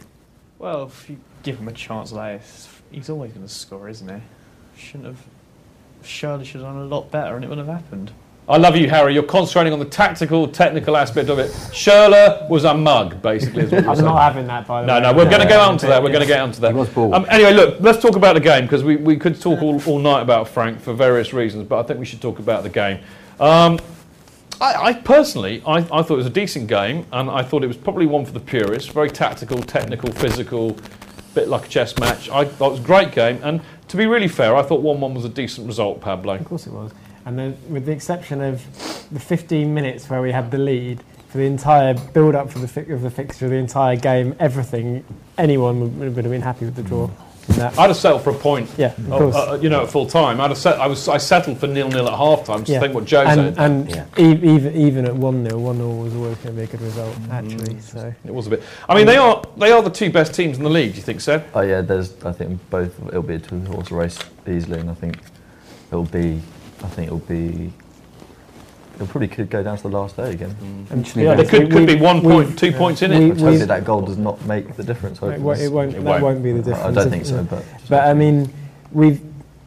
Well, 0.59 0.83
if 0.83 1.09
you 1.09 1.17
give 1.43 1.57
him 1.59 1.67
a 1.67 1.73
chance 1.73 2.11
like 2.11 2.41
this, 2.41 2.69
he's 2.91 3.09
always 3.09 3.31
going 3.31 3.45
to 3.45 3.51
score, 3.53 3.89
isn't 3.89 4.07
he? 4.09 4.21
Shouldn't 4.81 5.05
have. 5.05 5.19
Surely 6.03 6.45
should 6.45 6.61
have 6.61 6.69
done 6.73 6.77
a 6.77 6.85
lot 6.85 7.09
better, 7.11 7.35
and 7.35 7.43
it 7.43 7.47
wouldn't 7.47 7.67
have 7.67 7.81
happened. 7.81 8.11
I 8.47 8.57
love 8.57 8.75
you, 8.77 8.87
Harry. 8.87 9.15
You're 9.15 9.23
concentrating 9.23 9.73
on 9.73 9.79
the 9.79 9.85
tactical, 9.85 10.47
technical 10.47 10.95
aspect 10.95 11.29
of 11.29 11.39
it. 11.39 11.49
Schürrle 11.71 12.47
was 12.47 12.63
a 12.63 12.75
mug, 12.75 13.19
basically. 13.19 13.63
Is 13.63 13.71
what 13.71 13.87
I'm 13.87 13.95
saying. 13.95 14.05
not 14.05 14.21
having 14.21 14.45
that, 14.45 14.67
by 14.67 14.81
the 14.81 14.87
No, 14.87 14.93
way. 14.95 14.99
no, 15.01 15.11
no, 15.11 15.17
we're 15.17 15.29
going 15.29 15.41
to 15.41 15.47
go 15.47 15.59
on 15.59 15.79
to 15.79 15.87
that. 15.87 16.03
We're 16.03 16.09
going 16.09 16.21
to 16.21 16.27
get 16.27 16.41
onto 16.41 16.61
that. 16.61 16.71
He 16.71 16.77
was 16.77 16.87
bald. 16.89 17.15
Um, 17.15 17.25
anyway, 17.29 17.53
look, 17.53 17.77
let's 17.79 17.99
talk 17.99 18.15
about 18.15 18.35
the 18.35 18.39
game 18.39 18.65
because 18.65 18.83
we, 18.83 18.97
we 18.97 19.17
could 19.17 19.41
talk 19.41 19.63
all, 19.63 19.81
all 19.87 19.97
night 19.97 20.21
about 20.21 20.47
Frank 20.47 20.79
for 20.79 20.93
various 20.93 21.33
reasons, 21.33 21.67
but 21.67 21.79
I 21.79 21.83
think 21.87 21.99
we 21.99 22.05
should 22.05 22.21
talk 22.21 22.37
about 22.37 22.61
the 22.61 22.69
game. 22.69 22.99
Um, 23.39 23.79
I, 24.61 24.73
I 24.89 24.93
personally, 24.93 25.61
I, 25.65 25.77
I 25.77 25.81
thought 25.81 26.11
it 26.11 26.17
was 26.17 26.25
a 26.25 26.31
decent 26.31 26.67
game, 26.67 27.05
and 27.11 27.29
I 27.29 27.43
thought 27.43 27.63
it 27.63 27.67
was 27.67 27.77
probably 27.77 28.05
one 28.05 28.25
for 28.25 28.31
the 28.31 28.39
purists. 28.39 28.89
Very 28.91 29.09
tactical, 29.09 29.61
technical, 29.61 30.11
physical, 30.11 30.77
bit 31.33 31.47
like 31.47 31.65
a 31.65 31.69
chess 31.69 31.97
match. 31.99 32.29
I 32.29 32.45
thought 32.45 32.67
it 32.67 32.71
was 32.71 32.79
a 32.79 32.83
great 32.83 33.11
game, 33.11 33.39
and 33.43 33.61
to 33.89 33.97
be 33.97 34.05
really 34.05 34.27
fair, 34.27 34.55
I 34.55 34.63
thought 34.63 34.81
one-one 34.81 35.13
was 35.13 35.25
a 35.25 35.29
decent 35.29 35.67
result, 35.67 36.01
Pablo. 36.01 36.35
Of 36.35 36.45
course 36.45 36.67
it 36.67 36.73
was. 36.73 36.91
And 37.25 37.37
then, 37.37 37.57
with 37.69 37.85
the 37.85 37.91
exception 37.91 38.41
of 38.41 38.63
the 39.11 39.19
15 39.19 39.73
minutes 39.73 40.09
where 40.09 40.21
we 40.21 40.31
had 40.31 40.51
the 40.51 40.57
lead, 40.57 41.03
for 41.29 41.39
the 41.39 41.45
entire 41.45 41.93
build-up 41.93 42.49
for 42.49 42.59
the 42.59 42.67
fi- 42.67 42.89
of 42.93 43.01
the 43.01 43.09
fixture, 43.09 43.49
the 43.49 43.55
entire 43.55 43.97
game, 43.97 44.35
everything, 44.39 45.03
anyone 45.37 45.81
would, 45.99 46.15
would 46.15 46.23
have 46.23 46.31
been 46.31 46.41
happy 46.41 46.65
with 46.65 46.75
the 46.75 46.83
draw. 46.83 47.05
And 47.05 47.24
that- 47.47 47.77
I'd 47.79 47.87
have 47.87 47.95
settled 47.97 48.23
for 48.23 48.31
a 48.31 48.33
point. 48.33 48.69
Yeah, 48.77 48.87
of 48.87 49.11
uh, 49.13 49.17
course. 49.17 49.35
uh, 49.35 49.59
you 49.61 49.69
know, 49.69 49.83
at 49.83 49.89
full 49.91 50.05
time. 50.07 50.41
I'd 50.41 50.49
have 50.51 50.57
set, 50.57 50.79
I 50.79 50.87
was 50.87 51.07
I 51.07 51.17
settled 51.17 51.59
for 51.59 51.67
nil 51.67 51.87
nil 51.89 52.07
at 52.07 52.17
half 52.17 52.43
time. 52.45 52.59
Just 52.59 52.69
yeah. 52.71 52.79
think 52.79 52.93
what 52.93 53.05
Joe 53.05 53.21
and, 53.23 53.55
said. 53.55 53.63
and 53.63 53.89
Yeah. 53.89 54.05
e- 54.17 54.55
even 54.55 54.75
even 54.75 55.05
at 55.05 55.15
one 55.15 55.45
0 55.45 55.59
one 55.59 55.77
0 55.77 55.89
was 55.89 56.13
always 56.15 56.35
going 56.37 56.55
to 56.55 56.61
be 56.61 56.63
a 56.63 56.67
good 56.67 56.81
result, 56.81 57.13
Mm. 57.15 57.31
actually. 57.31 57.79
So 57.81 58.13
It 58.25 58.33
was 58.33 58.47
a 58.47 58.49
bit. 58.51 58.63
I 58.89 58.95
mean, 58.95 59.05
they 59.05 59.17
are 59.17 59.43
they 59.57 59.71
are 59.71 59.81
the 59.81 59.89
two 59.89 60.09
best 60.11 60.33
teams 60.33 60.57
in 60.57 60.63
the 60.63 60.69
league. 60.69 60.91
Do 60.91 60.97
you 60.97 61.03
think, 61.03 61.21
so? 61.21 61.41
Oh 61.53 61.61
yeah, 61.61 61.81
there's. 61.81 62.13
I 62.23 62.31
think 62.31 62.59
both. 62.69 62.93
It'll 63.07 63.21
be 63.21 63.35
a 63.35 63.39
two-horse 63.39 63.91
race 63.91 64.17
easily, 64.47 64.79
and 64.79 64.89
I 64.89 64.93
think 64.93 65.17
it'll 65.91 66.03
be. 66.05 66.41
I 66.83 66.87
think 66.87 67.07
it'll 67.07 67.19
be. 67.19 67.71
It 68.99 69.09
probably 69.09 69.27
could 69.27 69.49
go 69.49 69.61
down 69.63 69.77
to 69.77 69.83
the 69.83 69.89
last 69.89 70.15
day 70.17 70.31
again. 70.31 70.55
and 70.89 71.15
Yeah, 71.15 71.35
there 71.35 71.45
could, 71.45 71.71
could 71.71 71.85
be 71.87 71.95
one 71.95 72.21
point, 72.21 72.57
two 72.57 72.71
points 72.71 73.01
in 73.01 73.11
we- 73.11 73.17
it. 73.17 73.27
Let's 73.29 73.41
hope 73.41 73.59
that 73.59 73.67
that 73.67 73.85
goal 73.85 74.01
does 74.01 74.17
not 74.17 74.43
make 74.45 74.75
the 74.75 74.83
difference. 74.83 75.17
it, 75.19 75.21
won't, 75.23 75.41
hopefully. 75.41 75.65
it 75.65 75.71
won't. 75.71 75.89
It 75.91 75.93
that 75.95 76.03
won't. 76.03 76.23
won't 76.23 76.43
be 76.43 76.51
the 76.53 76.61
difference. 76.61 76.97
I 76.97 77.01
don't 77.01 77.09
think 77.11 77.25
so, 77.25 77.43
but. 77.43 77.63
But 77.89 78.07
I 78.07 78.13
mean, 78.13 78.49
we've 78.91 79.21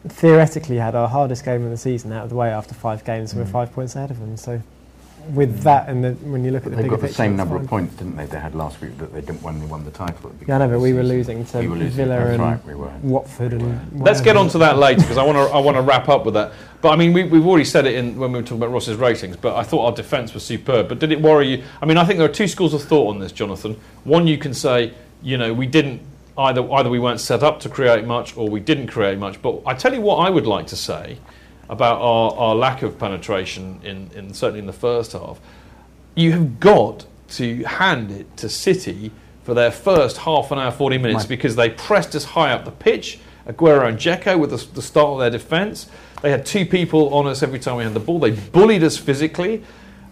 theoretically 0.07 0.77
had 0.77 0.95
our 0.95 1.07
hardest 1.07 1.43
game 1.45 1.63
of 1.63 1.69
the 1.71 1.77
season 1.77 2.11
out 2.11 2.23
of 2.23 2.29
the 2.29 2.35
way 2.35 2.49
after 2.49 2.73
five 2.73 3.03
games, 3.05 3.29
Mm. 3.29 3.37
and 3.37 3.45
we're 3.45 3.51
five 3.51 3.71
points 3.73 3.95
ahead 3.95 4.11
of 4.11 4.19
them. 4.19 4.37
So, 4.37 4.61
with 5.33 5.61
that, 5.63 5.87
and 5.89 6.03
the, 6.03 6.11
when 6.29 6.43
you 6.43 6.51
look 6.51 6.65
at 6.65 6.71
the 6.71 6.75
They've 6.77 6.85
bigger 6.85 6.95
got 6.95 7.01
the 7.01 7.07
picture, 7.07 7.17
same 7.17 7.35
number 7.35 7.55
fine. 7.55 7.63
of 7.63 7.69
points, 7.69 7.95
didn't 7.95 8.15
they? 8.17 8.25
They 8.25 8.39
had 8.39 8.55
last 8.55 8.81
week 8.81 8.97
that 8.97 9.13
they 9.13 9.21
didn't 9.21 9.41
when 9.41 9.59
they 9.59 9.65
won 9.65 9.85
the 9.85 9.91
title. 9.91 10.29
at 10.29 10.39
the 10.39 10.45
Yeah, 10.47 10.55
I 10.55 10.57
know, 10.59 10.65
beginning 10.65 10.71
but 10.71 10.79
we 10.79 10.93
were 10.93 11.03
losing 11.03 11.45
to 11.45 11.59
We 11.59 11.67
were 11.67 11.75
losing, 11.75 11.95
Villa 11.97 12.15
that's 12.19 12.29
and 12.31 12.39
right, 12.41 12.65
we 12.65 12.75
were. 12.75 12.91
Watford 13.03 13.53
and. 13.53 14.01
Let's 14.01 14.21
get 14.21 14.35
whatever. 14.35 14.39
on 14.45 14.49
to 14.49 14.57
that 14.59 14.77
later 14.77 15.01
because 15.01 15.17
I 15.17 15.23
want 15.23 15.37
to 15.37 15.53
I 15.53 15.59
want 15.59 15.77
to 15.77 15.81
wrap 15.81 16.09
up 16.09 16.25
with 16.25 16.33
that. 16.35 16.53
But 16.81 16.89
I 16.89 16.95
mean, 16.95 17.13
we, 17.13 17.23
we've 17.23 17.45
already 17.45 17.65
said 17.65 17.85
it 17.85 17.95
in 17.95 18.17
when 18.17 18.31
we 18.31 18.39
were 18.39 18.43
talking 18.43 18.57
about 18.57 18.71
Ross's 18.71 18.97
ratings. 18.97 19.37
But 19.37 19.55
I 19.55 19.63
thought 19.63 19.85
our 19.85 19.91
defence 19.95 20.33
was 20.33 20.43
superb. 20.43 20.87
But 20.89 20.99
did 20.99 21.11
it 21.11 21.21
worry 21.21 21.47
you? 21.57 21.63
I 21.81 21.85
mean, 21.85 21.97
I 21.97 22.05
think 22.05 22.19
there 22.19 22.29
are 22.29 22.33
two 22.33 22.47
schools 22.47 22.73
of 22.73 22.81
thought 22.83 23.09
on 23.09 23.19
this, 23.19 23.31
Jonathan. 23.31 23.79
One, 24.05 24.27
you 24.27 24.37
can 24.37 24.53
say, 24.53 24.93
you 25.21 25.37
know, 25.37 25.53
we 25.53 25.65
didn't 25.67 26.01
either 26.37 26.61
either 26.73 26.89
we 26.89 26.99
weren't 26.99 27.19
set 27.19 27.43
up 27.43 27.59
to 27.61 27.69
create 27.69 28.05
much 28.05 28.37
or 28.37 28.47
we 28.49 28.59
didn't 28.61 28.87
create 28.87 29.17
much. 29.17 29.41
But 29.41 29.61
I 29.65 29.73
tell 29.73 29.93
you 29.93 30.01
what, 30.01 30.17
I 30.17 30.29
would 30.29 30.47
like 30.47 30.67
to 30.67 30.75
say 30.77 31.17
about 31.69 32.01
our, 32.01 32.33
our 32.35 32.55
lack 32.55 32.81
of 32.81 32.97
penetration 32.97 33.79
in, 33.83 34.09
in 34.15 34.33
certainly 34.33 34.59
in 34.59 34.65
the 34.65 34.73
first 34.73 35.13
half. 35.13 35.39
You 36.15 36.31
have 36.33 36.59
got 36.59 37.05
to 37.29 37.63
hand 37.63 38.11
it 38.11 38.35
to 38.37 38.49
City 38.49 39.11
for 39.43 39.53
their 39.53 39.71
first 39.71 40.17
half 40.17 40.51
an 40.51 40.59
hour, 40.59 40.71
40 40.71 40.97
minutes, 40.97 41.21
Right. 41.23 41.29
because 41.29 41.55
they 41.55 41.69
pressed 41.69 42.15
us 42.15 42.23
high 42.25 42.51
up 42.51 42.65
the 42.65 42.71
pitch. 42.71 43.19
Aguero 43.47 43.87
and 43.87 43.97
Dzeko 43.97 44.37
with 44.39 44.49
the, 44.51 44.73
the 44.73 44.81
start 44.81 45.09
of 45.09 45.19
their 45.19 45.29
defence. 45.29 45.87
They 46.21 46.31
had 46.31 46.45
two 46.45 46.65
people 46.65 47.13
on 47.13 47.25
us 47.27 47.41
every 47.41 47.59
time 47.59 47.77
we 47.77 47.83
had 47.83 47.93
the 47.93 47.99
ball. 47.99 48.19
They 48.19 48.31
bullied 48.31 48.83
us 48.83 48.97
physically. 48.97 49.63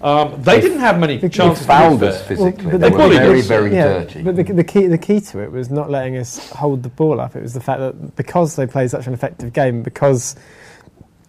Um, 0.02 0.42
they, 0.44 0.62
didn't 0.62 0.80
have 0.80 1.00
many 1.00 1.18
They 1.18 1.28
chances. 1.28 1.64
to 1.66 1.68
be 1.68 1.68
fouled 1.68 2.04
us 2.04 2.22
physically. 2.28 2.66
but 2.72 2.72
they 2.74 2.78
they 2.78 2.90
were 2.92 2.98
bullied 2.98 3.20
very, 3.20 3.40
us. 3.40 3.48
very 3.48 3.74
yeah, 3.74 3.84
dirty. 4.00 4.22
But 4.22 4.36
the, 4.36 4.44
the 4.44 4.64
key 4.64 4.86
the 4.86 4.98
key 4.98 5.20
to 5.22 5.40
it 5.40 5.52
was 5.52 5.72
not 5.72 5.90
letting 5.90 6.18
us 6.18 6.50
hold 6.52 6.84
the 6.84 6.90
ball 6.90 7.20
up. 7.20 7.36
It 7.36 7.42
was 7.42 7.56
the 7.56 7.62
fact 7.62 7.80
that 7.80 8.16
because 8.16 8.56
they 8.56 8.68
played 8.68 8.92
such 8.92 9.08
an 9.08 9.14
effective 9.14 9.54
game, 9.54 9.82
because 9.82 10.36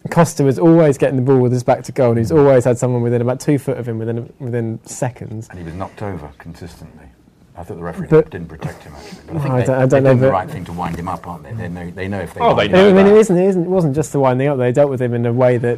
Costa 0.09 0.43
was 0.43 0.57
always 0.57 0.97
getting 0.97 1.17
the 1.17 1.21
ball 1.21 1.39
with 1.39 1.51
his 1.51 1.63
back 1.63 1.83
to 1.83 1.91
goal, 1.91 2.09
and 2.11 2.17
he's 2.17 2.31
always 2.31 2.63
had 2.63 2.77
someone 2.77 3.01
within 3.01 3.21
about 3.21 3.39
two 3.39 3.59
foot 3.59 3.77
of 3.77 3.87
him 3.87 3.99
within 3.99 4.31
within 4.39 4.79
seconds. 4.85 5.47
and 5.49 5.59
he 5.59 5.65
was 5.65 5.73
knocked 5.73 6.01
over 6.01 6.29
consistently. 6.37 7.05
I 7.57 7.63
thought 7.63 7.75
the 7.75 7.83
referee 7.83 8.07
But- 8.07 8.29
didn't 8.31 8.47
protect 8.47 8.83
him 8.83 8.93
actually, 8.95 9.19
but 9.27 9.35
I 9.35 9.39
think 9.41 9.53
I 9.53 9.59
they, 9.59 9.65
don't- 9.65 9.75
I 9.75 9.79
they're 9.79 9.87
don't 9.87 10.03
know 10.03 10.09
doing 10.11 10.21
the 10.21 10.31
right 10.31 10.49
thing 10.49 10.65
to 10.65 10.71
wind 10.73 10.95
him 10.97 11.09
up, 11.09 11.27
aren't 11.27 11.43
they? 11.43 11.51
They 11.51 11.67
know, 11.67 11.91
they 11.91 12.07
know 12.07 12.19
if 12.21 12.33
they. 12.33 12.39
Oh, 12.39 12.55
they 12.55 12.69
know 12.69 12.89
I 12.89 12.93
mean, 12.93 13.05
up- 13.07 13.11
it 13.11 13.17
isn't. 13.17 13.37
It 13.37 13.47
isn't. 13.49 13.63
It 13.63 13.69
wasn't 13.69 13.95
just 13.95 14.13
the 14.13 14.19
winding 14.21 14.47
up. 14.47 14.57
They 14.57 14.71
dealt 14.71 14.89
with 14.89 15.01
him 15.01 15.13
in 15.13 15.25
a 15.25 15.33
way 15.33 15.57
that 15.57 15.77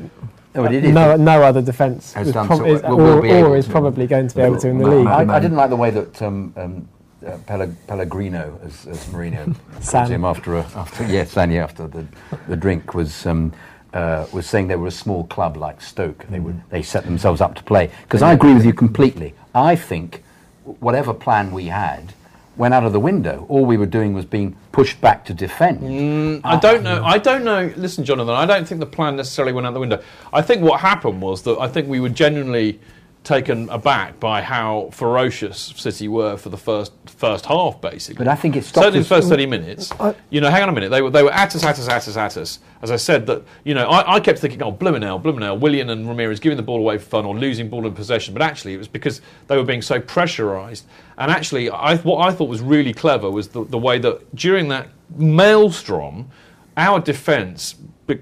No, 0.54 0.62
but 0.64 0.74
it 0.76 0.86
is. 0.86 0.94
no, 0.94 1.16
no 1.16 1.42
other 1.42 1.64
defence 1.64 2.14
Has 2.14 2.28
was 2.28 2.34
done 2.36 2.46
prob- 2.46 2.60
so- 2.60 2.66
is, 2.66 2.84
will- 2.84 2.98
will 2.98 3.26
or, 3.26 3.46
or 3.48 3.58
is 3.58 3.66
to. 3.66 3.72
probably 3.72 4.06
going 4.06 4.28
to 4.28 4.36
be 4.36 4.42
able 4.44 4.60
to 4.60 4.68
in 4.70 4.78
the 4.78 4.86
I- 4.86 4.90
league. 4.96 5.08
I, 5.08 5.38
I 5.38 5.40
didn't 5.40 5.58
like 5.58 5.72
the 5.72 5.76
way 5.76 5.90
that 5.90 6.22
um, 6.22 6.54
um, 6.56 6.88
uh, 7.26 7.38
Pellegrino, 7.88 8.60
as, 8.64 8.86
as 8.86 9.04
Mourinho 9.08 9.56
San. 9.82 10.02
calls 10.02 10.10
him 10.12 10.26
after 10.26 10.58
a, 10.58 10.62
after 10.76 11.06
yeah, 11.08 11.24
San, 11.24 11.50
yeah, 11.52 11.64
after 11.64 11.88
the 11.88 12.06
the 12.48 12.56
drink 12.56 12.94
was. 12.94 13.26
Um, 13.26 13.52
uh, 13.94 14.26
was 14.32 14.48
saying 14.48 14.68
they 14.68 14.76
were 14.76 14.88
a 14.88 14.92
small 14.92 15.26
club 15.26 15.58
like 15.58 15.82
Stoke. 15.82 16.26
They 16.30 16.40
would 16.40 16.62
they 16.70 16.82
set 16.82 17.04
themselves 17.06 17.42
up 17.42 17.56
to 17.56 17.64
play. 17.64 17.92
Because 18.04 18.22
I 18.22 18.34
agree 18.34 18.54
with 18.54 18.66
you 18.66 18.74
completely. 18.74 19.34
I 19.54 19.76
think 19.76 20.24
whatever 20.80 21.14
plan 21.14 21.52
we 21.52 21.66
had 21.66 22.14
went 22.58 22.74
out 22.74 22.84
of 22.84 22.94
the 22.94 23.00
window. 23.00 23.46
All 23.50 23.66
we 23.66 23.78
were 23.78 23.86
doing 23.86 24.14
was 24.14 24.26
being 24.26 24.56
pushed 24.72 25.02
back 25.02 25.26
to 25.26 25.34
defend. 25.34 25.80
Mm, 25.80 26.42
I 26.44 26.60
don't 26.60 26.84
know. 26.84 27.04
I 27.04 27.18
don't 27.18 27.44
know. 27.44 27.74
Listen, 27.76 28.04
Jonathan, 28.04 28.34
I 28.36 28.46
don't 28.46 28.68
think 28.68 28.80
the 28.80 28.86
plan 28.86 29.16
necessarily 29.16 29.54
went 29.54 29.66
out 29.66 29.74
the 29.74 29.80
window. 29.80 30.02
I 30.32 30.42
think 30.42 30.62
what 30.62 30.80
happened 30.82 31.22
was 31.22 31.42
that 31.44 31.58
I 31.60 31.68
think 31.68 31.88
we 31.88 32.00
were 32.00 32.10
genuinely 32.10 32.80
taken 33.24 33.70
aback 33.70 34.20
by 34.20 34.42
how 34.42 34.90
ferocious 34.92 35.74
City 35.78 36.08
were 36.08 36.38
for 36.38 36.50
the 36.50 36.58
first 36.58 36.92
first 37.06 37.46
half, 37.46 37.80
basically. 37.80 38.18
But 38.24 38.28
I 38.28 38.36
think 38.36 38.56
it 38.56 38.64
stopped 38.64 38.86
certainly 38.86 39.02
the 39.02 39.08
first 39.08 39.30
thirty 39.30 39.46
minutes. 39.46 39.92
you 40.30 40.42
know, 40.42 40.50
hang 40.50 40.64
on 40.64 40.70
a 40.70 40.72
minute. 40.72 40.90
They 40.90 41.02
were 41.02 41.12
they 41.12 41.22
were 41.22 41.32
at 41.32 41.56
us, 41.56 41.64
at 41.64 41.78
us, 41.78 41.88
at 41.88 42.08
us, 42.08 42.18
at 42.18 42.38
us. 42.38 42.60
As 42.82 42.90
I 42.90 42.96
said, 42.96 43.28
that 43.28 43.44
you 43.64 43.76
know, 43.76 43.88
I, 43.88 44.16
I 44.16 44.20
kept 44.20 44.40
thinking, 44.40 44.64
oh, 44.64 44.72
Blumenau, 44.72 45.22
Blumenau, 45.22 45.60
Willian 45.60 45.90
and 45.92 46.08
Ramires 46.08 46.42
giving 46.42 46.58
the 46.58 46.64
ball 46.64 46.80
away 46.80 46.98
for 46.98 47.06
fun 47.06 47.26
or 47.26 47.38
losing 47.38 47.70
ball 47.70 47.86
in 47.86 47.94
possession. 47.94 48.34
But 48.34 48.42
actually, 48.42 48.74
it 48.74 48.78
was 48.78 48.88
because 48.88 49.22
they 49.48 49.56
were 49.56 49.64
being 49.64 49.84
so 49.84 50.00
pressurised. 50.00 50.84
And 51.18 51.30
actually, 51.32 51.70
I, 51.70 51.98
what 51.98 52.28
I 52.28 52.34
thought 52.34 52.50
was 52.50 52.62
really 52.62 52.94
clever 52.94 53.30
was 53.30 53.50
the, 53.50 53.64
the 53.66 53.78
way 53.78 54.00
that 54.00 54.36
during 54.36 54.70
that 54.70 54.88
maelstrom, 55.16 56.32
our 56.76 57.00
defence, 57.00 57.76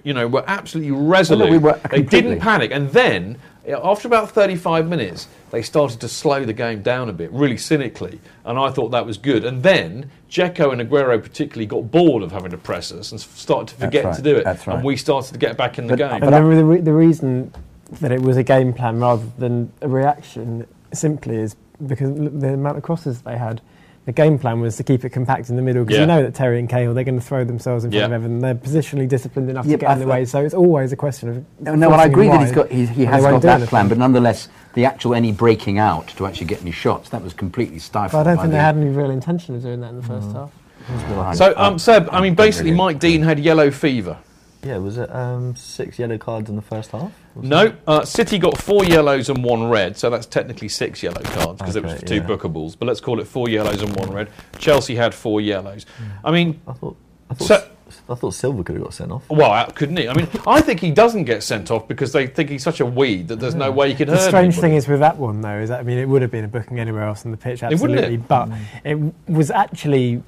you 0.03 0.13
know, 0.13 0.27
were 0.27 0.43
absolutely 0.47 0.91
resolute. 0.91 1.49
we 1.49 1.57
were 1.57 1.79
they 1.89 2.01
didn't 2.01 2.39
panic, 2.39 2.71
and 2.71 2.89
then 2.89 3.37
after 3.77 4.07
about 4.07 4.31
35 4.31 4.87
minutes, 4.87 5.27
they 5.51 5.61
started 5.61 5.99
to 6.01 6.07
slow 6.07 6.45
the 6.45 6.53
game 6.53 6.81
down 6.81 7.09
a 7.09 7.13
bit, 7.13 7.31
really 7.31 7.57
cynically, 7.57 8.19
and 8.45 8.57
I 8.57 8.69
thought 8.71 8.89
that 8.89 9.05
was 9.05 9.17
good. 9.17 9.45
And 9.45 9.61
then 9.63 10.09
Dzeko 10.29 10.71
and 10.71 10.81
Aguero 10.81 11.21
particularly 11.21 11.65
got 11.65 11.91
bored 11.91 12.23
of 12.23 12.31
having 12.31 12.51
to 12.51 12.57
press 12.57 12.91
us 12.91 13.11
and 13.11 13.19
started 13.19 13.69
to 13.69 13.75
forget 13.81 14.05
right, 14.05 14.15
to 14.15 14.21
do 14.21 14.35
it, 14.35 14.43
that's 14.43 14.65
right. 14.67 14.75
and 14.77 14.83
we 14.85 14.95
started 14.97 15.33
to 15.33 15.39
get 15.39 15.57
back 15.57 15.77
in 15.77 15.87
the 15.87 15.95
But- 15.97 16.09
game. 16.19 16.23
And 16.23 16.33
the, 16.33 16.55
the, 16.55 16.65
re- 16.65 16.81
the 16.81 16.93
reason 16.93 17.53
that 18.01 18.11
it 18.11 18.21
was 18.21 18.37
a 18.37 18.43
game 18.43 18.73
plan 18.73 18.99
rather 18.99 19.25
than 19.37 19.71
a 19.81 19.87
reaction 19.87 20.67
simply 20.93 21.37
is 21.37 21.55
because 21.87 22.13
the 22.15 22.53
amount 22.53 22.77
of 22.77 22.83
crosses 22.83 23.21
they 23.21 23.37
had. 23.37 23.61
The 24.09 24.13
game 24.13 24.39
plan 24.39 24.59
was 24.59 24.75
to 24.77 24.83
keep 24.83 25.05
it 25.05 25.11
compact 25.11 25.51
in 25.51 25.55
the 25.55 25.61
middle 25.61 25.83
because 25.83 25.97
Yeah. 25.97 26.01
you 26.01 26.07
know 26.07 26.23
that 26.23 26.33
Terry 26.33 26.57
and 26.57 26.67
Cahill 26.67 26.95
they're 26.95 27.03
going 27.03 27.19
to 27.19 27.23
throw 27.23 27.43
themselves 27.43 27.85
in 27.85 27.91
front 27.91 27.99
Yeah. 27.99 28.05
of 28.07 28.11
Everton. 28.13 28.39
They're 28.39 28.55
positionally 28.55 29.07
disciplined 29.07 29.51
enough 29.51 29.67
Yeah, 29.67 29.73
to 29.73 29.81
get 29.81 29.89
I 29.91 29.93
in 29.93 29.99
the 29.99 30.07
way. 30.07 30.25
So 30.25 30.43
it's 30.43 30.55
always 30.55 30.91
a 30.91 30.95
question 30.95 31.29
of 31.29 31.45
No, 31.59 31.75
no, 31.75 31.91
and 31.91 32.01
I 32.01 32.05
agree 32.05 32.27
that 32.27 32.39
he's 32.39 32.49
wide, 32.49 32.55
got 32.55 32.69
he, 32.71 32.87
he 32.87 33.03
and 33.05 33.13
has 33.13 33.21
got 33.23 33.39
that 33.43 33.49
anything. 33.51 33.67
plan, 33.67 33.87
but 33.87 33.99
nonetheless, 33.99 34.47
the 34.73 34.83
actual 34.85 35.13
any 35.13 35.31
breaking 35.31 35.77
out 35.77 36.07
to 36.17 36.25
actually 36.25 36.47
get 36.47 36.59
any 36.63 36.71
shots 36.71 37.09
that 37.09 37.23
was 37.23 37.33
completely 37.33 37.77
stifled. 37.77 38.13
But 38.13 38.27
I 38.27 38.31
don't 38.31 38.37
think 38.41 38.49
the, 38.49 38.57
they 38.57 38.63
had 38.63 38.77
any 38.77 38.89
real 38.89 39.11
intention 39.11 39.53
of 39.53 39.61
doing 39.61 39.79
that 39.81 39.89
in 39.89 39.97
the 39.97 40.07
first 40.07 40.31
half. 40.31 41.35
So, 41.35 41.53
um, 41.55 41.77
Seb, 41.77 42.09
I 42.11 42.19
mean, 42.19 42.33
basically, 42.33 42.71
Mike 42.71 42.97
Dean 42.97 43.21
had 43.21 43.37
yellow 43.37 43.69
fever. 43.69 44.17
Yeah, 44.63 44.77
was 44.77 44.97
it 44.97 45.09
um, 45.15 45.55
six 45.55 45.97
yellow 45.97 46.17
cards 46.17 46.49
in 46.49 46.55
the 46.57 46.61
first 46.61 46.91
half? 46.91 47.11
No, 47.35 47.73
uh, 47.87 48.03
City 48.03 48.37
got 48.37 48.57
four 48.57 48.83
yellows 48.83 49.29
and 49.29 49.41
one 49.43 49.69
red, 49.69 49.95
so 49.97 50.09
that's 50.09 50.25
technically 50.25 50.67
six 50.67 51.01
yellow 51.01 51.21
cards 51.21 51.59
because 51.59 51.77
it 51.77 51.83
was 51.83 52.01
two 52.03 52.15
yeah. 52.15 52.21
bookables. 52.23 52.77
But 52.77 52.87
let's 52.87 52.99
call 52.99 53.21
it 53.21 53.27
four 53.27 53.47
yellows 53.47 53.81
and 53.81 53.95
one 53.95 54.11
red. 54.11 54.29
Chelsea 54.57 54.95
had 54.95 55.15
four 55.15 55.39
yellows. 55.39 55.85
I 56.25 56.31
mean, 56.31 56.59
I 56.67 56.73
thought 56.73 56.97
I 57.29 57.33
thought, 57.35 57.47
So- 57.47 57.67
I 58.07 58.15
thought 58.15 58.33
Silva 58.35 58.63
could 58.63 58.75
have 58.75 58.83
got 58.83 58.93
sent 58.93 59.11
off. 59.11 59.27
well, 59.29 59.51
uh, 59.51 59.65
couldn't 59.67 59.97
he? 59.97 60.07
I 60.07 60.13
mean, 60.13 60.27
I 60.45 60.61
think 60.61 60.79
he 60.79 60.91
doesn't 60.91 61.23
get 61.23 61.41
sent 61.41 61.71
off 61.71 61.87
because 61.87 62.11
they 62.11 62.27
think 62.27 62.49
he's 62.49 62.61
such 62.61 62.81
a 62.81 62.85
weed 62.85 63.29
that 63.29 63.39
there's 63.39 63.55
no 63.55 63.71
way 63.71 63.89
he 63.89 63.95
can 63.95 64.07
The 64.07 64.15
hurt. 64.17 64.27
strange 64.27 64.53
anybody. 64.55 64.61
thing 64.61 64.73
is 64.75 64.87
with 64.87 64.99
that 64.99 65.17
one 65.17 65.41
though 65.41 65.57
is 65.57 65.69
that 65.69 65.79
I 65.79 65.83
mean 65.83 65.97
it 65.97 66.05
would 66.07 66.21
have 66.21 66.29
been 66.29 66.43
a 66.43 66.47
booking 66.47 66.79
anywhere 66.79 67.03
else 67.03 67.25
on 67.25 67.31
the 67.31 67.37
pitch 67.37 67.63
It 67.63 67.79
wouldn't 67.79 67.99
absolutely, 67.99 68.15
it? 68.15 68.27
but 68.27 68.49
it 68.83 69.13
was 69.27 69.49
actually 69.49 70.21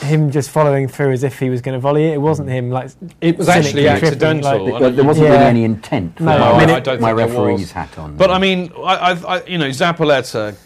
him 0.00 0.30
just 0.30 0.50
following 0.50 0.88
through 0.88 1.12
as 1.12 1.22
if 1.22 1.38
he 1.38 1.50
was 1.50 1.60
going 1.60 1.74
to 1.74 1.80
volley 1.80 2.06
it. 2.06 2.14
It 2.14 2.20
wasn't 2.20 2.48
mm. 2.48 2.52
him 2.52 2.70
like 2.70 2.90
It 3.20 3.38
was 3.38 3.46
cynically 3.46 3.88
actually 3.88 4.10
tripping, 4.10 4.28
accidental. 4.38 4.64
like- 4.64 4.74
I 4.74 4.78
there, 4.80 4.90
there 4.90 5.04
wasn't 5.04 5.26
Yeah. 5.26 5.32
really 5.32 5.44
any 5.44 5.64
intent. 5.64 6.16
For 6.18 6.24
No, 6.24 6.38
my, 6.38 6.50
I 6.50 6.58
mean, 6.58 6.70
I 6.70 6.76
it- 6.78 6.84
don't 6.84 7.00
my 7.00 7.08
think 7.08 7.18
there 7.18 7.26
referee's 7.26 7.60
was. 7.60 7.72
hat 7.72 7.98
on. 7.98 8.16
But 8.16 8.30
I 8.30 8.38
mean, 8.38 8.72
I, 8.76 9.10
I've, 9.10 9.24
I, 9.24 9.42
you 9.44 9.58
know, 9.58 9.68
Zabaleta 9.68 10.56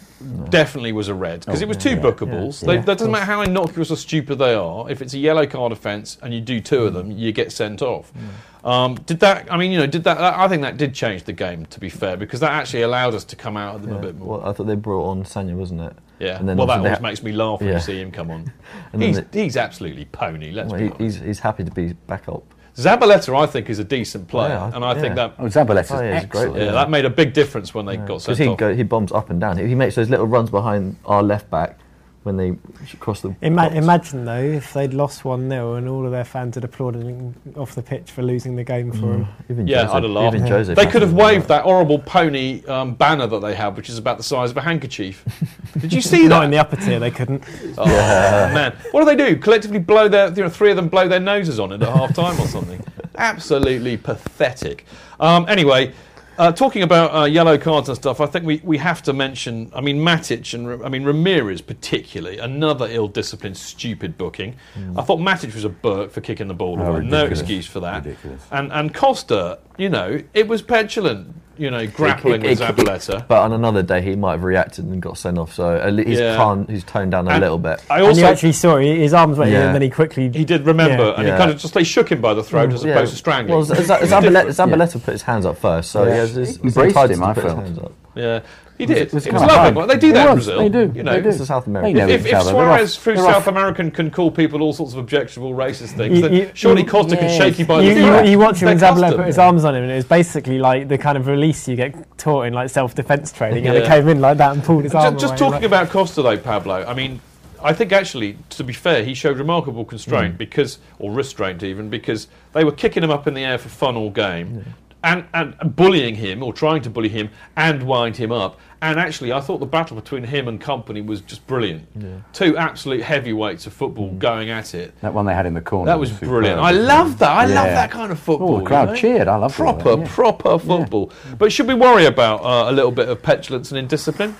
definitely 0.49 0.91
was 0.91 1.07
a 1.07 1.13
red 1.13 1.39
because 1.41 1.61
oh, 1.61 1.63
it 1.63 1.67
was 1.67 1.77
two 1.77 1.95
bookables. 1.95 2.61
Yeah, 2.61 2.67
They, 2.67 2.75
yeah, 2.75 2.81
that 2.81 2.97
doesn't 2.97 3.11
matter 3.11 3.25
how 3.25 3.41
innocuous 3.41 3.89
or 3.91 3.95
stupid 3.95 4.37
they 4.37 4.53
are. 4.53 4.89
If 4.89 5.01
it's 5.01 5.13
a 5.13 5.17
yellow 5.17 5.47
card 5.47 5.71
offence 5.71 6.17
and 6.21 6.33
you 6.33 6.41
do 6.41 6.59
two 6.59 6.83
of 6.83 6.93
mm. 6.93 6.97
them, 6.97 7.11
you 7.11 7.31
get 7.31 7.51
sent 7.51 7.81
off. 7.81 8.11
Mm. 8.13 8.69
Um, 8.69 8.95
did 8.95 9.19
that? 9.21 9.51
I 9.51 9.57
mean, 9.57 9.71
you 9.71 9.79
know, 9.79 9.87
did 9.87 10.03
that? 10.03 10.19
I 10.19 10.47
think 10.47 10.61
that 10.61 10.77
did 10.77 10.93
change 10.93 11.23
the 11.23 11.33
game. 11.33 11.65
To 11.67 11.79
be 11.79 11.89
fair, 11.89 12.15
because 12.15 12.41
that 12.41 12.51
actually 12.51 12.83
allowed 12.83 13.15
us 13.15 13.23
to 13.25 13.35
come 13.35 13.57
out 13.57 13.75
of 13.75 13.81
them 13.81 13.93
a 13.95 13.99
bit 13.99 14.15
more. 14.17 14.39
Well, 14.39 14.49
I 14.49 14.53
thought 14.53 14.67
they 14.67 14.75
brought 14.75 15.09
on 15.09 15.23
Sagna, 15.23 15.55
wasn't 15.55 15.81
it? 15.81 15.95
Yeah. 16.21 16.39
And 16.39 16.47
then 16.47 16.57
well, 16.57 16.67
that 16.67 16.77
always 16.79 16.93
ha- 16.97 17.01
makes 17.01 17.23
me 17.23 17.31
laugh 17.31 17.59
when 17.59 17.69
Yeah. 17.69 17.75
you 17.75 17.81
see 17.81 17.99
him 17.99 18.11
come 18.11 18.29
on. 18.31 18.51
And 18.93 19.01
he's, 19.01 19.21
they- 19.21 19.43
he's 19.43 19.57
absolutely 19.57 20.05
pony. 20.05 20.51
Let's 20.51 20.69
Well, 20.71 20.79
be 20.79 20.85
he, 20.85 20.91
honest. 20.91 21.17
he's, 21.17 21.25
he's 21.25 21.39
happy 21.39 21.63
to 21.63 21.71
be 21.71 21.93
back 22.07 22.27
up. 22.29 22.43
Zabaleta, 22.77 23.37
I 23.37 23.45
think, 23.47 23.69
is 23.69 23.79
a 23.79 23.83
decent 23.83 24.27
player, 24.29 24.49
Yeah, 24.49 24.63
I- 24.65 24.75
and 24.75 24.85
I 24.85 24.93
think 24.99 25.15
that 25.15 25.33
oh, 25.39 25.43
Zabaleta's 25.45 25.91
Oh, 25.91 26.01
yeah, 26.01 26.19
he's 26.19 26.25
great. 26.29 26.41
excellent. 26.43 26.65
yeah, 26.65 26.71
that 26.71 26.89
made 26.89 27.03
a 27.05 27.09
big 27.09 27.33
difference 27.33 27.73
when 27.73 27.85
they 27.85 27.97
got 27.97 28.05
Because 28.05 28.23
sent 28.25 28.39
he 28.39 28.47
off. 28.47 28.57
go, 28.57 28.73
he 28.73 28.83
bombs 28.83 29.11
up 29.11 29.29
and 29.29 29.41
down. 29.41 29.57
He, 29.57 29.67
he 29.67 29.75
makes 29.75 29.95
those 29.95 30.09
little 30.09 30.25
runs 30.27 30.49
behind 30.49 30.95
our 31.05 31.21
left 31.21 31.49
back 31.49 31.77
when 32.23 32.37
they 32.37 32.55
cross 32.99 33.21
the. 33.21 33.35
Ima- 33.41 33.69
imagine 33.69 34.25
though 34.25 34.43
if 34.43 34.73
they'd 34.73 34.93
lost 34.93 35.25
one 35.25 35.49
0 35.49 35.73
and 35.75 35.87
all 35.89 36.05
of 36.05 36.11
their 36.11 36.23
fans 36.23 36.55
had 36.55 36.63
applauded 36.63 37.33
off 37.57 37.73
the 37.73 37.81
pitch 37.81 38.11
for 38.11 38.21
losing 38.21 38.55
the 38.55 38.63
game 38.63 38.91
for 38.91 39.07
them. 39.07 39.27
Even 39.49 39.67
Yeah, 39.67 39.83
Jose, 39.83 39.93
I'd 39.93 40.03
have 40.03 40.11
laughed. 40.11 40.35
Even 40.35 40.47
Jose 40.47 40.73
They 40.73 40.85
could 40.85 41.01
have 41.01 41.13
waved 41.13 41.47
that 41.47 41.63
horrible 41.63 41.97
pony 41.99 42.63
um, 42.65 42.93
banner 42.93 43.25
that 43.25 43.39
they 43.39 43.55
have, 43.55 43.75
which 43.75 43.89
is 43.89 43.97
about 43.97 44.17
the 44.17 44.23
size 44.23 44.51
of 44.51 44.57
a 44.57 44.61
handkerchief. 44.61 45.25
Did 45.79 45.91
you 45.91 46.01
see 46.01 46.27
Not 46.27 46.39
that? 46.41 46.45
in 46.45 46.51
the 46.51 46.59
upper 46.59 46.75
tier, 46.75 46.99
they 46.99 47.11
couldn't. 47.11 47.43
oh 47.77 47.85
man, 47.85 48.75
what 48.91 48.99
do 49.01 49.05
they 49.05 49.15
do? 49.15 49.35
Collectively 49.37 49.79
blow 49.79 50.07
their, 50.07 50.29
you 50.31 50.43
know, 50.43 50.49
three 50.49 50.69
of 50.69 50.75
them 50.75 50.89
blow 50.89 51.07
their 51.07 51.19
noses 51.19 51.59
on 51.59 51.71
it 51.71 51.81
at 51.81 51.89
half 51.89 52.13
time 52.13 52.39
or 52.39 52.47
something. 52.47 52.83
Absolutely 53.17 53.97
pathetic. 53.97 54.85
Um, 55.19 55.45
anyway. 55.49 55.93
Uh, 56.37 56.51
talking 56.51 56.81
about 56.81 57.13
uh, 57.13 57.25
yellow 57.25 57.57
cards 57.57 57.87
and 57.89 57.95
stuff, 57.95 58.19
I 58.21 58.25
think 58.25 58.45
we, 58.45 58.61
we 58.63 58.77
have 58.77 59.03
to 59.03 59.13
mention. 59.13 59.69
I 59.75 59.81
mean, 59.81 59.97
Matic 59.97 60.53
and 60.53 60.83
I 60.83 60.89
mean 60.89 61.03
Ramires 61.03 61.65
particularly 61.65 62.37
another 62.37 62.87
ill-disciplined, 62.89 63.57
stupid 63.57 64.17
booking. 64.17 64.55
I 64.97 65.01
thought 65.01 65.19
Matic 65.19 65.53
was 65.53 65.65
a 65.65 65.69
Burke 65.69 66.11
for 66.11 66.21
kicking 66.21 66.47
the 66.47 66.53
ball 66.53 66.79
Oh, 66.81 66.95
away. 66.95 67.05
No 67.05 67.25
excuse 67.25 67.67
for 67.67 67.79
that. 67.81 68.05
Ridiculous. 68.05 68.47
And 68.51 68.71
and 68.71 68.93
Costa, 68.93 69.59
you 69.81 69.89
know, 69.89 70.21
it 70.33 70.47
was 70.47 70.61
petulant. 70.61 71.35
You 71.57 71.69
know, 71.69 71.85
grappling 71.85 72.43
It- 72.45 72.49
with 72.49 72.61
it- 72.61 72.69
it- 72.69 72.75
Zabaleta. 72.75 73.27
But 73.27 73.39
on 73.41 73.53
another 73.53 73.83
day, 73.83 74.01
he 74.01 74.15
might 74.15 74.31
have 74.31 74.43
reacted 74.43 74.85
and 74.85 74.99
got 74.99 75.17
sent 75.17 75.37
off. 75.37 75.53
So 75.53 75.75
at 75.75 75.93
least 75.93 76.09
he's, 76.09 76.19
Yeah. 76.19 76.35
calm, 76.35 76.65
he's 76.67 76.83
toned 76.83 77.11
down 77.11 77.27
a 77.27 77.31
And 77.31 77.41
little 77.41 77.59
bit. 77.59 77.83
I 77.87 77.97
and 77.99 78.07
also 78.07 78.21
you 78.21 78.25
actually 78.25 78.53
saw 78.53 78.77
it, 78.77 78.85
his 78.97 79.13
arms 79.13 79.37
went 79.37 79.49
in 79.49 79.55
Yeah. 79.57 79.65
and 79.67 79.75
then 79.75 79.81
he 79.83 79.89
quickly. 79.89 80.29
he 80.33 80.43
did 80.43 80.65
remember, 80.65 81.03
Yeah. 81.03 81.13
and 81.17 81.27
Yeah. 81.27 81.33
he 81.33 81.37
kind 81.37 81.51
of 81.51 81.57
just 81.59 81.73
they 81.75 81.83
shook 81.83 82.09
him 82.11 82.19
by 82.19 82.33
the 82.33 82.41
throat 82.41 82.69
mm. 82.69 82.73
as 82.73 82.83
Yeah. 82.83 82.93
opposed 82.93 83.11
to 83.11 83.17
strangling. 83.17 83.53
Well, 83.53 83.63
Z- 83.65 83.75
Z- 83.75 83.83
Zabaleta, 83.83 84.21
different. 84.47 84.49
Zabaleta 84.57 85.03
put 85.03 85.11
his 85.11 85.21
hands 85.23 85.45
up 85.45 85.57
first, 85.57 85.91
so 85.91 86.03
Yeah. 86.05 86.11
he 86.13 86.17
has 86.19 86.29
his, 86.33 86.47
He 86.55 86.63
he's 86.63 86.77
embraced 86.77 86.95
entitled 86.97 87.11
him, 87.11 87.19
to 87.19 87.25
I 87.25 87.33
put 87.33 87.43
his 87.43 87.53
felt. 87.53 87.63
hands 87.65 87.79
up. 87.79 87.91
Yeah, 88.15 88.39
he 88.81 88.93
did. 88.93 88.97
It 88.97 89.13
was, 89.13 89.23
kinda 89.25 89.39
lovely. 89.39 89.73
hard. 89.81 89.89
They 89.89 89.97
do 89.97 90.09
It 90.09 90.13
that 90.13 90.27
in. 90.29 90.33
Brazil. 90.35 90.57
They 90.59 90.69
do. 90.69 90.91
You 90.95 91.03
know, 91.03 91.11
They 91.13 91.17
do. 91.21 91.23
This 91.31 91.39
is 91.39 91.47
South 91.47 91.67
America. 91.67 91.87
They 91.93 91.93
know 92.05 92.07
If, 92.13 92.21
each 92.21 92.27
if 92.27 92.33
other. 92.33 92.43
They're 92.51 92.65
Suarez 92.65 92.97
off- 92.97 93.03
through 93.03 93.13
they're 93.15 93.23
South 93.25 93.35
off- 93.35 93.47
American 93.47 93.91
can 93.91 94.11
call 94.11 94.31
people 94.31 94.61
all 94.61 94.73
sorts 94.73 94.93
of 94.93 94.99
objectionable 94.99 95.53
racist 95.53 95.91
things, 95.95 96.15
You- 96.19 96.29
then 96.29 96.51
surely 96.53 96.81
you- 96.81 96.87
Costa 96.87 97.15
can 97.17 97.29
shake 97.29 97.59
you 97.59 97.65
by 97.65 97.81
You, 97.81 97.93
the 97.93 97.99
you, 98.01 98.05
throat. 98.07 98.25
you 98.25 98.39
watch 98.39 98.61
him 98.61 98.65
They're 98.77 98.91
when 98.93 98.97
Zabaleta 99.11 99.15
put 99.17 99.25
his 99.27 99.37
arms 99.37 99.63
on 99.65 99.75
him, 99.75 99.83
and 99.83 99.91
it 99.91 99.95
was 99.95 100.05
basically 100.05 100.57
like 100.59 100.87
the 100.87 100.97
kind 100.97 101.17
of 101.17 101.27
release 101.27 101.67
you 101.67 101.75
get 101.75 101.95
taught 102.17 102.43
in 102.47 102.53
like 102.53 102.69
self-defense 102.69 103.31
training. 103.31 103.65
And 103.67 103.75
Yeah. 103.75 103.81
they 103.81 103.87
came 103.87 104.07
in 104.07 104.19
like 104.19 104.37
that 104.37 104.51
and 104.53 104.63
pulled 104.63 104.83
his 104.83 104.95
arm 104.95 105.13
Just, 105.13 105.21
just 105.25 105.37
talking 105.37 105.53
like- 105.53 105.63
about 105.63 105.89
Costa 105.89 106.21
though, 106.21 106.37
Pablo. 106.37 106.83
I 106.87 106.93
mean, 106.93 107.19
I 107.63 107.73
think 107.73 107.91
actually, 107.91 108.37
to 108.51 108.63
be 108.63 108.73
fair, 108.73 109.03
he 109.03 109.13
showed 109.13 109.37
remarkable 109.37 109.85
constraint 109.85 110.33
mm. 110.33 110.37
because, 110.39 110.79
or 110.97 111.11
restraint 111.11 111.61
even, 111.61 111.89
because 111.89 112.27
they 112.53 112.63
were 112.63 112.71
kicking 112.71 113.03
him 113.03 113.11
up 113.11 113.27
in 113.27 113.35
the 113.35 113.43
air 113.45 113.59
for 113.59 113.69
fun 113.69 113.95
all 113.95 114.09
game. 114.09 114.65
And, 115.03 115.25
and 115.33 115.75
bullying 115.75 116.13
him, 116.13 116.43
or 116.43 116.53
trying 116.53 116.83
to 116.83 116.89
bully 116.91 117.09
him, 117.09 117.29
and 117.55 117.83
wind 117.83 118.17
him 118.17 118.31
up. 118.31 118.59
And 118.83 118.99
actually, 118.99 119.31
I 119.31 119.41
thought 119.41 119.59
the 119.59 119.65
battle 119.65 119.95
between 119.95 120.23
him 120.23 120.47
and 120.47 120.59
Kompany 120.59 121.05
was 121.05 121.21
just 121.21 121.45
brilliant. 121.45 121.87
Two 122.33 122.57
absolute 122.57 123.01
heavyweights 123.01 123.67
of 123.67 123.73
football 123.73 124.11
going 124.13 124.49
at 124.49 124.73
it. 124.73 124.99
That 125.01 125.13
one 125.13 125.25
they 125.25 125.33
had 125.33 125.45
in 125.45 125.53
the 125.53 125.61
corner. 125.61 125.85
That 125.85 125.99
was 125.99 126.09
superb. 126.09 126.29
brilliant. 126.29 126.59
I 126.59 126.71
love 126.71 127.19
that. 127.19 127.29
I 127.29 127.45
love 127.45 127.67
that 127.67 127.91
kind 127.91 128.11
of 128.11 128.19
football. 128.19 128.55
Oh, 128.55 128.59
the 128.59 128.65
crowd 128.65 128.89
you 128.89 128.93
know? 128.93 128.99
cheered. 128.99 129.27
I 129.27 129.37
love 129.37 129.59
all 129.59 129.73
proper, 129.73 129.95
that, 129.95 130.05
yeah. 130.05 130.15
proper 130.15 130.59
football. 130.59 131.11
But 131.37 131.51
should 131.51 131.67
we 131.67 131.75
worry 131.75 132.05
about 132.05 132.43
uh, 132.43 132.71
a 132.71 132.73
little 132.73 132.91
bit 132.91 133.07
of 133.07 133.21
petulance 133.21 133.71
and 133.71 133.77
indiscipline 133.77 134.35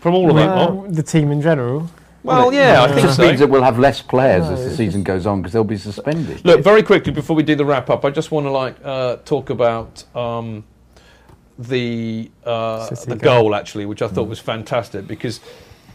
from 0.00 0.14
all 0.14 0.28
of 0.30 0.36
that? 0.36 0.54
Well, 0.54 0.74
lot? 0.82 0.92
the 0.92 1.02
team 1.02 1.30
in 1.30 1.40
general. 1.40 1.88
Well, 2.24 2.54
yeah, 2.54 2.82
I 2.82 2.86
think 2.88 3.00
It 3.00 3.02
just 3.02 3.16
so. 3.18 3.26
means 3.26 3.38
that 3.40 3.48
we'll 3.50 3.62
have 3.62 3.78
less 3.78 4.00
players 4.00 4.46
as 4.46 4.64
the 4.64 4.74
season 4.74 5.02
goes 5.02 5.26
on 5.26 5.42
because 5.42 5.52
they'll 5.52 5.62
be 5.62 5.76
suspended. 5.76 6.42
Look, 6.44 6.62
very 6.64 6.82
quickly 6.82 7.12
before 7.12 7.36
we 7.36 7.42
do 7.42 7.54
the 7.54 7.66
wrap 7.66 7.90
up, 7.90 8.04
I 8.04 8.10
just 8.10 8.30
want 8.30 8.46
to 8.46 8.50
like 8.50 8.76
uh, 8.82 9.16
talk 9.26 9.50
about 9.50 10.02
um, 10.16 10.64
the 11.58 12.30
uh, 12.44 12.88
the 13.06 13.16
goal. 13.16 13.42
goal 13.42 13.54
actually, 13.54 13.84
which 13.84 14.00
I 14.00 14.08
thought 14.08 14.26
was 14.28 14.40
fantastic 14.40 15.06
because 15.06 15.40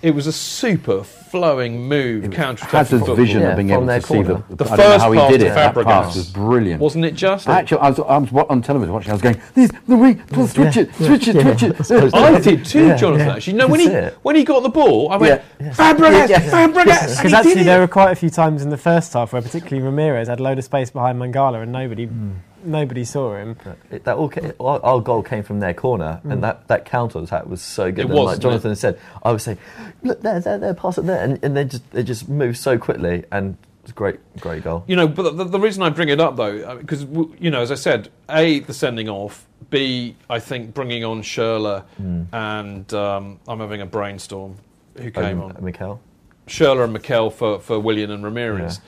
It 0.02 0.16
was 0.16 0.28
a 0.28 0.32
super 0.32 1.04
flowing 1.04 1.88
move, 1.88 2.32
counter 2.32 2.66
Hazard's 2.66 3.08
vision 3.10 3.44
of 3.44 3.56
being 3.56 3.70
able 3.70 3.86
to 3.86 4.02
see 4.02 4.24
the, 4.24 4.44
the 4.50 4.66
I 4.66 4.76
don't 4.76 4.78
know 4.78 4.78
first 4.78 5.04
how 5.04 5.12
he 5.12 5.20
pass 5.20 5.32
did 5.32 5.40
to 5.40 5.46
it. 5.48 5.54
That 5.54 5.76
pass 5.76 6.16
was 6.16 6.30
brilliant. 6.32 6.82
Wasn't 6.82 7.06
it 7.06 7.16
just? 7.16 7.48
Actually, 7.48 7.82
I 7.82 7.90
was, 7.90 8.00
I 8.00 8.18
was 8.18 8.32
wa- 8.32 8.46
on 8.50 8.62
television 8.62 8.94
watching. 8.94 9.12
I 9.12 9.14
was 9.14 9.22
going, 9.22 9.42
"This 9.54 9.72
the 9.88 9.98
wing, 9.98 10.24
switch 10.48 10.76
Yeah, 10.76 10.84
it, 10.84 10.96
switch 10.96 11.28
yeah, 11.28 11.34
it, 11.36 11.86
switch 11.86 12.04
it." 12.04 12.14
I 12.14 12.40
did 12.42 12.66
too, 12.66 12.96
Jonathan. 12.96 13.30
Actually, 13.30 13.54
no, 13.54 13.68
when 13.68 13.80
he 13.80 13.90
when 14.24 14.36
he 14.36 14.44
got 14.44 14.64
the 14.64 14.70
ball, 14.70 15.12
I 15.12 15.18
went 15.18 15.42
Fabregas, 15.60 16.28
Fabregas, 16.50 17.18
Because 17.18 17.34
actually, 17.34 17.64
there 17.64 17.80
were 17.80 17.88
quite 17.88 18.12
a 18.12 18.16
few 18.16 18.30
times 18.30 18.64
in 18.64 18.70
the 18.70 18.78
first 18.78 19.14
half 19.14 19.34
where, 19.34 19.42
particularly 19.42 19.88
Ramires, 19.88 20.28
had 20.28 20.40
a 20.40 20.44
load 20.44 20.58
of 20.58 20.64
space 20.64 20.90
behind 20.90 21.20
Mangala, 21.20 21.62
and 21.62 21.72
nobody, 21.72 22.08
mm. 22.08 22.36
Nobody 22.64 23.04
saw 23.06 23.36
him. 23.36 23.58
It, 23.92 24.04
that 24.04 24.18
all 24.18 24.30
ca 24.30 24.52
our, 24.60 24.84
our 24.84 25.00
goal 25.02 25.24
came 25.24 25.44
from 25.44 25.60
their 25.60 25.74
corner, 25.74 26.20
Mm. 26.26 26.32
and 26.34 26.44
that, 26.44 26.68
that 26.68 26.86
counter 26.86 27.20
attack 27.20 27.46
was 27.46 27.62
so 27.62 27.92
good. 27.92 28.00
It 28.00 28.02
and 28.06 28.10
was, 28.12 28.18
like 28.18 28.26
wasn't 28.26 28.42
Jonathan 28.44 28.76
said, 28.76 29.00
I 29.24 29.32
was 29.32 29.44
saying, 29.44 29.58
look 30.04 30.22
there, 30.22 30.40
there, 30.40 30.58
there, 30.58 30.74
pass 30.74 30.98
it 30.98 31.06
there, 31.06 31.24
and, 31.24 31.40
and 31.44 31.56
they 31.56 31.66
just 31.66 31.90
they 31.92 32.04
just 32.04 32.28
moved 32.30 32.58
so 32.58 32.78
quickly, 32.78 33.24
and 33.32 33.58
it's 33.84 33.92
a 33.92 33.96
great, 33.96 34.20
great 34.40 34.64
goal. 34.64 34.84
You 34.88 34.96
know, 34.98 35.08
but 35.08 35.38
the, 35.38 35.44
the 35.46 35.60
reason 35.60 35.84
I 35.84 35.90
bring 35.90 36.10
it 36.10 36.20
up 36.20 36.36
though, 36.36 36.78
because 36.78 37.04
you 37.40 37.50
know, 37.50 37.62
as 37.62 37.72
I 37.72 37.76
said, 37.76 38.10
a 38.30 38.60
the 38.60 38.74
sending 38.74 39.08
off, 39.10 39.48
b 39.70 40.16
I 40.30 40.40
think 40.40 40.74
bringing 40.74 41.04
on 41.06 41.22
Schürrle, 41.22 41.84
Mm. 42.02 42.26
and 42.34 42.94
um, 42.94 43.40
I'm 43.48 43.60
having 43.60 43.82
a 43.82 43.86
brainstorm. 43.86 44.56
Who 44.98 45.12
came 45.12 45.42
Um, 45.42 45.56
on? 45.56 45.64
Mikel. 45.64 46.02
Schürrle 46.48 46.84
and 46.84 46.94
Mikel 46.94 47.30
for 47.30 47.60
for 47.60 47.80
Willian 47.80 48.12
and 48.12 48.24
Ramires. 48.24 48.80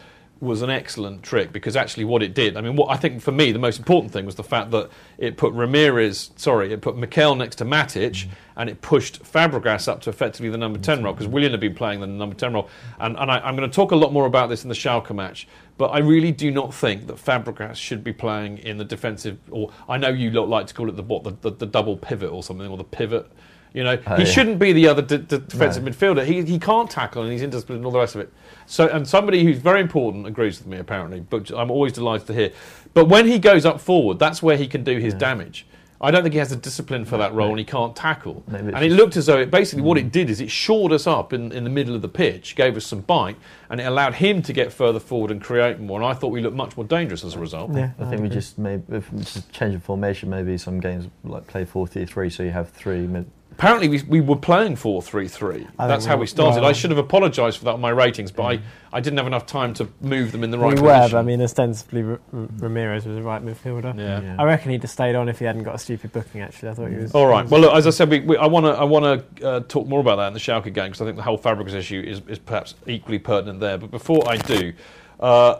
Was 0.41 0.63
an 0.63 0.71
excellent 0.71 1.21
trick 1.21 1.53
because 1.53 1.75
actually 1.75 2.03
what 2.03 2.23
it 2.23 2.33
did, 2.33 2.57
I 2.57 2.61
mean, 2.61 2.75
what 2.75 2.89
I 2.89 2.97
think 2.97 3.21
for 3.21 3.31
me 3.31 3.51
the 3.51 3.59
most 3.59 3.77
important 3.77 4.11
thing 4.11 4.25
was 4.25 4.33
the 4.33 4.43
fact 4.43 4.71
that 4.71 4.89
it 5.19 5.37
put 5.37 5.53
Ramires, 5.53 6.31
sorry, 6.35 6.73
it 6.73 6.81
put 6.81 6.97
Mikel 6.97 7.35
next 7.35 7.57
to 7.57 7.63
Matic, 7.63 8.25
mm. 8.25 8.29
and 8.55 8.67
it 8.67 8.81
pushed 8.81 9.21
Fabregas 9.21 9.87
up 9.87 10.01
to 10.01 10.09
effectively 10.09 10.49
the 10.49 10.57
number 10.57 10.79
ten 10.79 11.03
role 11.03 11.13
because 11.13 11.27
Willian 11.27 11.51
had 11.51 11.59
been 11.59 11.75
playing 11.75 11.99
the 11.99 12.07
number 12.07 12.35
ten 12.35 12.53
role, 12.53 12.67
and, 12.99 13.15
and 13.19 13.29
I, 13.29 13.37
I'm 13.37 13.55
going 13.55 13.69
to 13.69 13.75
talk 13.75 13.91
a 13.91 13.95
lot 13.95 14.13
more 14.13 14.25
about 14.25 14.49
this 14.49 14.63
in 14.63 14.69
the 14.69 14.73
Schalke 14.73 15.13
match, 15.13 15.47
but 15.77 15.89
I 15.89 15.99
really 15.99 16.31
do 16.31 16.49
not 16.49 16.73
think 16.73 17.05
that 17.05 17.17
Fabregas 17.17 17.75
should 17.75 18.03
be 18.03 18.11
playing 18.11 18.57
in 18.57 18.77
the 18.77 18.83
defensive, 18.83 19.37
or 19.51 19.71
I 19.87 19.97
know 19.97 20.09
you 20.09 20.31
lot 20.31 20.49
like 20.49 20.65
to 20.65 20.73
call 20.73 20.89
it 20.89 20.95
the 20.95 21.03
what, 21.03 21.23
the, 21.23 21.37
the, 21.41 21.51
the 21.51 21.65
double 21.67 21.97
pivot 21.97 22.31
or 22.31 22.41
something, 22.41 22.65
or 22.65 22.77
the 22.77 22.83
pivot. 22.83 23.31
You 23.73 23.83
know, 23.83 23.97
Oh, 24.05 24.15
he 24.15 24.23
yeah. 24.23 24.29
shouldn't 24.29 24.59
be 24.59 24.73
the 24.73 24.87
other 24.87 25.01
d- 25.01 25.17
d- 25.17 25.37
defensive 25.47 25.83
No. 25.83 25.91
midfielder. 25.91 26.25
He, 26.25 26.41
he 26.43 26.59
can't 26.59 26.89
tackle 26.89 27.23
and 27.23 27.31
he's 27.31 27.41
indisciplined 27.41 27.77
and 27.77 27.85
all 27.85 27.91
the 27.91 27.99
rest 27.99 28.15
of 28.15 28.21
it. 28.21 28.33
So, 28.65 28.87
and 28.87 29.07
somebody 29.07 29.43
who's 29.43 29.59
very 29.59 29.81
important 29.81 30.27
agrees 30.27 30.59
with 30.59 30.67
me 30.67 30.77
apparently, 30.77 31.21
but 31.21 31.51
I'm 31.51 31.71
always 31.71 31.93
delighted 31.93 32.27
to 32.27 32.33
hear. 32.33 32.51
But 32.93 33.05
when 33.07 33.27
he 33.27 33.39
goes 33.39 33.65
up 33.65 33.79
forward, 33.79 34.19
that's 34.19 34.43
where 34.43 34.57
he 34.57 34.67
can 34.67 34.83
do 34.83 34.97
his 34.97 35.13
damage. 35.13 35.65
I 36.03 36.09
don't 36.09 36.23
think 36.23 36.33
he 36.33 36.39
has 36.39 36.49
the 36.49 36.55
discipline 36.55 37.05
for 37.05 37.17
that 37.17 37.31
role, 37.31 37.51
and 37.51 37.59
he 37.59 37.63
can't 37.63 37.95
tackle. 37.95 38.43
Maybe 38.47 38.69
it's 38.69 38.75
And 38.75 38.83
it 38.83 38.91
looked 38.91 39.17
as 39.17 39.27
though 39.27 39.37
it 39.37 39.51
basically 39.51 39.83
what 39.83 39.99
it 39.99 40.07
mm. 40.07 40.11
did 40.11 40.31
is 40.31 40.41
it 40.41 40.49
shored 40.49 40.91
us 40.91 41.05
up 41.05 41.31
in, 41.31 41.51
in 41.51 41.63
the 41.63 41.69
middle 41.69 41.93
of 41.93 42.01
the 42.01 42.09
pitch, 42.09 42.55
gave 42.55 42.75
us 42.75 42.87
some 42.87 43.01
bite, 43.01 43.37
and 43.69 43.79
it 43.79 43.83
allowed 43.83 44.15
him 44.15 44.41
to 44.41 44.51
get 44.51 44.73
further 44.73 44.99
forward 44.99 45.29
and 45.29 45.39
create 45.43 45.79
more. 45.79 45.99
And 46.01 46.05
I 46.07 46.15
thought 46.15 46.29
we 46.29 46.41
looked 46.41 46.55
much 46.55 46.75
more 46.75 46.87
dangerous 46.87 47.23
as 47.23 47.35
a 47.35 47.39
result. 47.39 47.75
Yeah, 47.75 47.91
I 47.99 48.05
think 48.05 48.19
we 48.23 48.29
just 48.29 48.57
maybe 48.57 48.81
if 48.89 49.11
just 49.15 49.51
change 49.51 49.75
of 49.75 49.83
formation. 49.83 50.27
Maybe 50.31 50.57
some 50.57 50.79
games 50.79 51.07
like 51.23 51.45
play 51.45 51.65
four 51.65 51.85
three 51.85 52.07
three, 52.07 52.31
so 52.31 52.41
you 52.41 52.51
have 52.51 52.71
three 52.71 53.05
mid. 53.05 53.29
Apparently, 53.61 53.89
we, 53.89 54.01
we 54.07 54.21
were 54.21 54.35
playing 54.35 54.75
4 54.75 55.03
3 55.03 55.27
3. 55.27 55.67
That's 55.77 56.03
think 56.03 56.09
how 56.09 56.15
we- 56.15 56.21
we 56.21 56.25
started. 56.25 56.61
well- 56.61 56.69
I 56.69 56.73
should 56.73 56.89
have 56.89 56.97
apologised 56.97 57.59
for 57.59 57.65
that 57.65 57.73
on 57.75 57.79
my 57.79 57.91
ratings, 57.91 58.31
but 58.31 58.41
I, 58.43 58.59
I 58.91 58.99
didn't 59.01 59.17
have 59.17 59.27
enough 59.27 59.45
time 59.45 59.75
to 59.75 59.87
move 60.01 60.31
them 60.31 60.43
in 60.43 60.49
the 60.49 60.57
right 60.57 60.73
we 60.73 60.81
were, 60.81 60.91
position. 60.91 61.11
but 61.11 61.19
I 61.19 61.21
mean, 61.21 61.43
ostensibly 61.43 62.01
R- 62.01 62.09
R- 62.33 62.47
Ramires 62.57 63.05
was 63.05 63.17
a 63.17 63.21
right 63.21 63.39
midfielder. 63.45 63.95
Yeah. 63.99 64.19
Yeah. 64.21 64.35
I 64.39 64.45
reckon 64.45 64.71
he'd 64.71 64.81
have 64.81 64.89
stayed 64.89 65.13
on 65.13 65.29
if 65.29 65.37
he 65.37 65.45
hadn't 65.45 65.61
got 65.61 65.75
a 65.75 65.77
stupid 65.77 66.11
booking. 66.11 66.41
Actually, 66.41 66.69
I 66.69 66.73
thought 66.73 66.89
he 66.89 66.95
was. 66.95 67.13
All 67.13 67.27
right. 67.27 67.47
Well, 67.47 67.61
look, 67.61 67.75
as 67.75 67.85
I 67.85 67.91
said, 67.91 68.09
we, 68.09 68.21
we, 68.21 68.35
I 68.35 68.47
want 68.47 68.65
to 68.65 68.71
I 68.71 68.83
want 68.83 69.37
to 69.37 69.47
uh, 69.47 69.59
talk 69.59 69.85
more 69.87 69.99
about 69.99 70.15
that 70.15 70.25
in 70.29 70.33
the 70.33 70.39
Schalke 70.39 70.73
game 70.73 70.85
because 70.85 71.01
I 71.01 71.05
think 71.05 71.17
the 71.17 71.21
whole 71.23 71.37
Fabregas 71.37 71.75
issue 71.75 72.01
is, 72.03 72.19
is 72.27 72.39
perhaps 72.39 72.73
equally 72.87 73.19
pertinent 73.19 73.59
there. 73.59 73.77
But 73.77 73.91
before 73.91 74.27
I 74.27 74.37
do, 74.37 74.73
uh, 75.19 75.59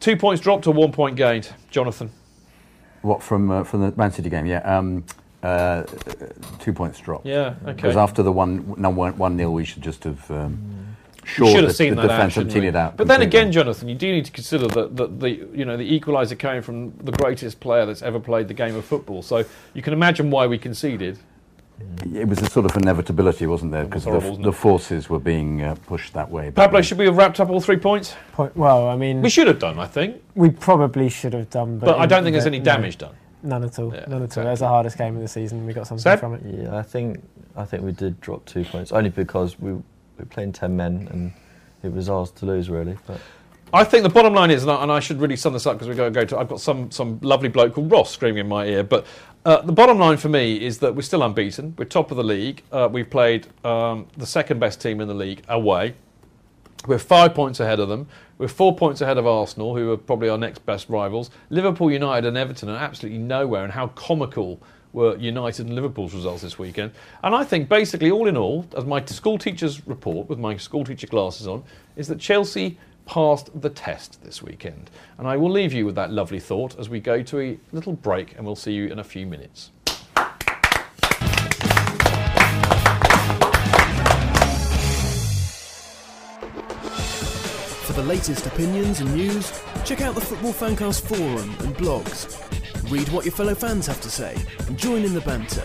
two 0.00 0.16
points 0.16 0.42
dropped 0.42 0.66
or 0.66 0.74
one 0.74 0.90
point 0.90 1.14
gained, 1.14 1.50
Jonathan. 1.70 2.10
What 3.02 3.22
from 3.22 3.52
uh, 3.52 3.62
from 3.62 3.82
the 3.82 3.96
Man 3.96 4.10
City 4.10 4.30
game? 4.30 4.46
Yeah, 4.46 4.62
um, 4.78 5.04
uh, 5.46 5.82
two 6.60 6.72
points 6.72 6.98
drop. 7.00 7.24
Yeah, 7.24 7.54
okay. 7.62 7.72
Because 7.72 7.96
after 7.96 8.22
the 8.22 8.32
one 8.32 8.74
no, 8.76 8.90
one 8.90 9.16
one 9.18 9.36
nil, 9.36 9.52
we 9.52 9.64
should 9.64 9.82
just 9.82 10.04
have 10.04 10.30
um, 10.30 10.96
We 11.22 11.28
shored 11.28 11.50
should 11.52 11.68
the, 11.68 11.74
seen 11.74 11.94
the 11.94 12.02
that 12.02 12.08
defence 12.08 12.22
and 12.22 12.32
shouldn't 12.32 12.52
teed 12.52 12.62
we? 12.62 12.68
it 12.68 12.76
out. 12.76 12.96
But 12.96 13.08
then 13.08 13.22
again, 13.22 13.52
Jonathan, 13.52 13.88
you 13.88 13.94
do 13.94 14.10
need 14.12 14.24
to 14.26 14.32
consider 14.32 14.66
that, 14.68 14.96
that 14.96 15.20
the 15.20 15.30
you 15.30 15.64
know 15.64 15.76
the 15.76 16.00
equaliser 16.00 16.38
came 16.38 16.62
from 16.62 16.92
the 16.98 17.12
greatest 17.12 17.60
player 17.60 17.84
that's 17.86 18.02
ever 18.02 18.20
played 18.20 18.48
the 18.48 18.54
game 18.54 18.74
of 18.76 18.84
football. 18.84 19.22
So 19.22 19.44
you 19.74 19.82
can 19.82 19.92
imagine 19.92 20.30
why 20.30 20.46
we 20.46 20.58
conceded. 20.58 21.18
it 22.14 22.26
was 22.26 22.40
a 22.40 22.46
sort 22.48 22.64
of 22.64 22.74
inevitability, 22.76 23.46
wasn't 23.46 23.70
there? 23.72 23.84
Because 23.84 24.04
horrible, 24.04 24.36
the, 24.36 24.44
the 24.44 24.52
forces 24.52 25.10
were 25.10 25.18
being 25.20 25.62
uh, 25.62 25.74
pushed 25.86 26.12
that 26.14 26.30
way. 26.30 26.50
Pablo, 26.50 26.80
should 26.80 26.96
we 26.98 27.04
have 27.04 27.16
wrapped 27.18 27.38
up 27.38 27.50
all 27.50 27.60
three 27.60 27.76
points? 27.76 28.16
Point, 28.32 28.56
well, 28.56 28.88
I 28.88 28.96
mean, 28.96 29.20
We 29.20 29.28
should 29.28 29.46
have 29.46 29.58
done, 29.58 29.78
I 29.78 29.86
think. 29.86 30.22
We 30.34 30.48
probably 30.50 31.10
should 31.10 31.34
have 31.34 31.50
done, 31.50 31.78
but, 31.78 31.86
But 31.86 31.98
I 31.98 32.06
don't 32.06 32.22
think 32.24 32.32
there's 32.32 32.44
but 32.44 32.54
any 32.54 32.60
no. 32.60 32.64
damage 32.64 32.96
done. 32.96 33.14
None 33.46 33.64
at 33.64 33.78
all. 33.78 33.94
Yeah, 33.94 34.04
None 34.08 34.08
at 34.08 34.12
all. 34.12 34.22
exactly. 34.24 34.44
That 34.44 34.50
was 34.50 34.60
the 34.60 34.68
hardest 34.68 34.98
game 34.98 35.16
of 35.16 35.22
the 35.22 35.28
season. 35.28 35.64
We 35.66 35.72
got 35.72 35.86
something 35.86 36.02
Seb? 36.02 36.20
from 36.20 36.34
it. 36.34 36.42
Yeah, 36.44 36.76
I 36.76 36.82
think 36.82 37.22
I 37.56 37.64
think 37.64 37.82
we 37.84 37.92
did 37.92 38.20
drop 38.20 38.44
two 38.44 38.64
points 38.64 38.92
only 38.92 39.10
because 39.10 39.58
we 39.58 39.72
we 39.72 39.80
were 40.18 40.24
playing 40.26 40.52
ten 40.52 40.76
men 40.76 41.08
and 41.12 41.32
it 41.82 41.92
was 41.92 42.08
ours 42.08 42.30
to 42.32 42.46
lose 42.46 42.68
really. 42.70 42.96
But 43.06 43.20
I 43.72 43.84
think 43.84 44.02
the 44.02 44.08
bottom 44.08 44.32
line 44.32 44.50
is, 44.50 44.62
and 44.62 44.70
I, 44.70 44.82
and 44.82 44.90
I 44.92 45.00
should 45.00 45.20
really 45.20 45.36
sum 45.36 45.52
this 45.52 45.66
up 45.66 45.74
because 45.74 45.88
we're 45.88 45.94
going 45.94 46.12
to 46.12 46.20
go 46.20 46.24
to. 46.24 46.38
I've 46.38 46.48
got 46.48 46.60
some 46.60 46.90
some 46.90 47.18
lovely 47.22 47.48
bloke 47.48 47.74
called 47.74 47.90
Ross 47.90 48.10
screaming 48.10 48.40
in 48.40 48.48
my 48.48 48.64
ear, 48.66 48.82
but 48.82 49.06
uh, 49.44 49.60
the 49.62 49.72
bottom 49.72 49.98
line 49.98 50.16
for 50.16 50.28
me 50.28 50.64
is 50.64 50.78
that 50.78 50.94
we're 50.94 51.02
still 51.02 51.22
unbeaten. 51.22 51.74
We're 51.78 51.84
top 51.84 52.10
of 52.10 52.16
the 52.16 52.24
league. 52.24 52.62
Uh, 52.72 52.88
we've 52.90 53.08
played 53.08 53.46
um, 53.64 54.06
the 54.16 54.26
second 54.26 54.58
best 54.58 54.80
team 54.80 55.00
in 55.00 55.08
the 55.08 55.14
league 55.14 55.42
away. 55.48 55.94
We're 56.86 56.98
five 56.98 57.34
points 57.34 57.60
ahead 57.60 57.80
of 57.80 57.88
them. 57.88 58.06
We're 58.38 58.48
four 58.48 58.76
points 58.76 59.00
ahead 59.00 59.18
of 59.18 59.26
Arsenal, 59.26 59.76
who 59.76 59.90
are 59.90 59.96
probably 59.96 60.28
our 60.28 60.38
next 60.38 60.64
best 60.64 60.88
rivals. 60.88 61.30
Liverpool, 61.50 61.90
United, 61.90 62.28
and 62.28 62.36
Everton 62.36 62.68
are 62.68 62.76
absolutely 62.76 63.18
nowhere. 63.18 63.64
And 63.64 63.72
how 63.72 63.88
comical 63.88 64.60
were 64.92 65.16
United 65.16 65.66
and 65.66 65.74
Liverpool's 65.74 66.14
results 66.14 66.42
this 66.42 66.58
weekend? 66.58 66.92
And 67.22 67.34
I 67.34 67.44
think 67.44 67.68
basically, 67.68 68.10
all 68.10 68.28
in 68.28 68.36
all, 68.36 68.66
as 68.76 68.84
my 68.84 69.04
school 69.04 69.38
teacher's 69.38 69.86
report 69.86 70.28
with 70.28 70.38
my 70.38 70.56
school 70.56 70.84
teacher 70.84 71.06
glasses 71.06 71.46
on, 71.46 71.64
is 71.96 72.08
that 72.08 72.20
Chelsea 72.20 72.78
passed 73.04 73.60
the 73.60 73.70
test 73.70 74.22
this 74.22 74.42
weekend. 74.42 74.90
And 75.18 75.26
I 75.26 75.36
will 75.36 75.50
leave 75.50 75.72
you 75.72 75.86
with 75.86 75.94
that 75.94 76.12
lovely 76.12 76.40
thought 76.40 76.78
as 76.78 76.88
we 76.88 77.00
go 77.00 77.22
to 77.22 77.40
a 77.40 77.58
little 77.72 77.94
break, 77.94 78.36
and 78.36 78.44
we'll 78.44 78.56
see 78.56 78.72
you 78.72 78.86
in 78.88 78.98
a 78.98 79.04
few 79.04 79.26
minutes. 79.26 79.70
The 87.96 88.02
latest 88.02 88.44
opinions 88.44 89.00
and 89.00 89.14
news, 89.14 89.50
check 89.86 90.02
out 90.02 90.14
the 90.14 90.20
Football 90.20 90.52
Fancast 90.52 91.00
forum 91.00 91.48
and 91.60 91.74
blogs. 91.74 92.38
Read 92.90 93.08
what 93.08 93.24
your 93.24 93.32
fellow 93.32 93.54
fans 93.54 93.86
have 93.86 94.02
to 94.02 94.10
say 94.10 94.36
and 94.66 94.76
join 94.76 95.02
in 95.02 95.14
the 95.14 95.22
banter. 95.22 95.62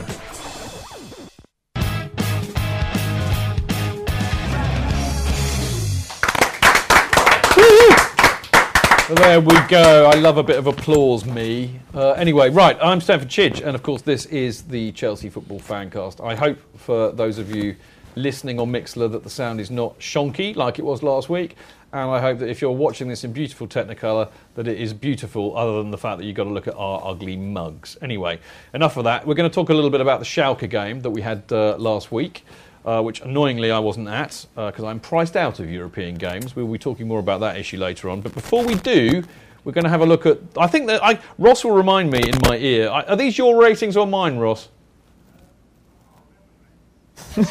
There 9.13 9.41
we 9.41 9.59
go. 9.67 10.05
I 10.09 10.15
love 10.15 10.37
a 10.37 10.43
bit 10.43 10.57
of 10.57 10.67
applause, 10.67 11.25
me. 11.25 11.81
Uh, 11.93 12.11
anyway, 12.11 12.49
right, 12.49 12.77
I'm 12.81 13.01
Stamford 13.01 13.27
Chidge, 13.27 13.61
and 13.61 13.75
of 13.75 13.83
course, 13.83 14.03
this 14.03 14.25
is 14.27 14.61
the 14.61 14.93
Chelsea 14.93 15.29
Football 15.29 15.59
Fancast. 15.59 16.25
I 16.25 16.35
hope 16.35 16.59
for 16.77 17.11
those 17.11 17.37
of 17.37 17.53
you 17.53 17.75
listening 18.15 18.59
on 18.59 18.71
Mixlr 18.71 19.11
that 19.11 19.23
the 19.23 19.29
sound 19.29 19.59
is 19.61 19.71
not 19.71 19.97
shonky 19.99 20.55
like 20.55 20.79
it 20.79 20.85
was 20.85 21.03
last 21.03 21.29
week, 21.29 21.55
and 21.93 22.09
I 22.09 22.19
hope 22.21 22.39
that 22.39 22.49
if 22.49 22.61
you're 22.61 22.71
watching 22.71 23.07
this 23.07 23.23
in 23.23 23.33
beautiful 23.33 23.67
Technicolor, 23.67 24.29
that 24.55 24.67
it 24.67 24.79
is 24.79 24.93
beautiful, 24.93 25.57
other 25.57 25.81
than 25.81 25.91
the 25.91 25.97
fact 25.97 26.19
that 26.19 26.25
you've 26.25 26.35
got 26.35 26.45
to 26.45 26.49
look 26.49 26.67
at 26.67 26.75
our 26.75 27.01
ugly 27.03 27.35
mugs. 27.35 27.97
Anyway, 28.01 28.39
enough 28.73 28.97
of 28.97 29.03
that. 29.03 29.27
We're 29.27 29.35
going 29.35 29.49
to 29.49 29.53
talk 29.53 29.69
a 29.69 29.73
little 29.73 29.89
bit 29.89 30.01
about 30.01 30.19
the 30.19 30.25
Schalke 30.25 30.69
game 30.69 31.01
that 31.01 31.09
we 31.09 31.21
had 31.21 31.43
uh, 31.51 31.75
last 31.77 32.11
week 32.11 32.45
uh, 32.85 33.01
which 33.01 33.21
annoyingly 33.21 33.71
I 33.71 33.79
wasn't 33.79 34.07
at 34.07 34.45
because 34.55 34.83
I'm 34.83 34.99
priced 34.99 35.35
out 35.35 35.59
of 35.59 35.69
European 35.69 36.15
games. 36.15 36.55
We'll 36.55 36.67
be 36.67 36.77
talking 36.77 37.07
more 37.07 37.19
about 37.19 37.39
that 37.41 37.57
issue 37.57 37.77
later 37.77 38.09
on. 38.09 38.21
But 38.21 38.33
before 38.33 38.65
we 38.65 38.75
do, 38.75 39.23
we're 39.63 39.73
going 39.73 39.83
to 39.83 39.89
have 39.89 40.01
a 40.01 40.05
look 40.05 40.25
at. 40.25 40.39
I 40.57 40.67
think 40.67 40.87
that 40.87 41.03
I, 41.03 41.19
Ross 41.37 41.63
will 41.63 41.71
remind 41.71 42.11
me 42.11 42.21
in 42.27 42.35
my 42.43 42.57
ear. 42.57 42.89
I, 42.89 43.03
are 43.03 43.15
these 43.15 43.37
your 43.37 43.61
ratings 43.61 43.95
or 43.95 44.07
mine, 44.07 44.37
Ross? 44.37 44.69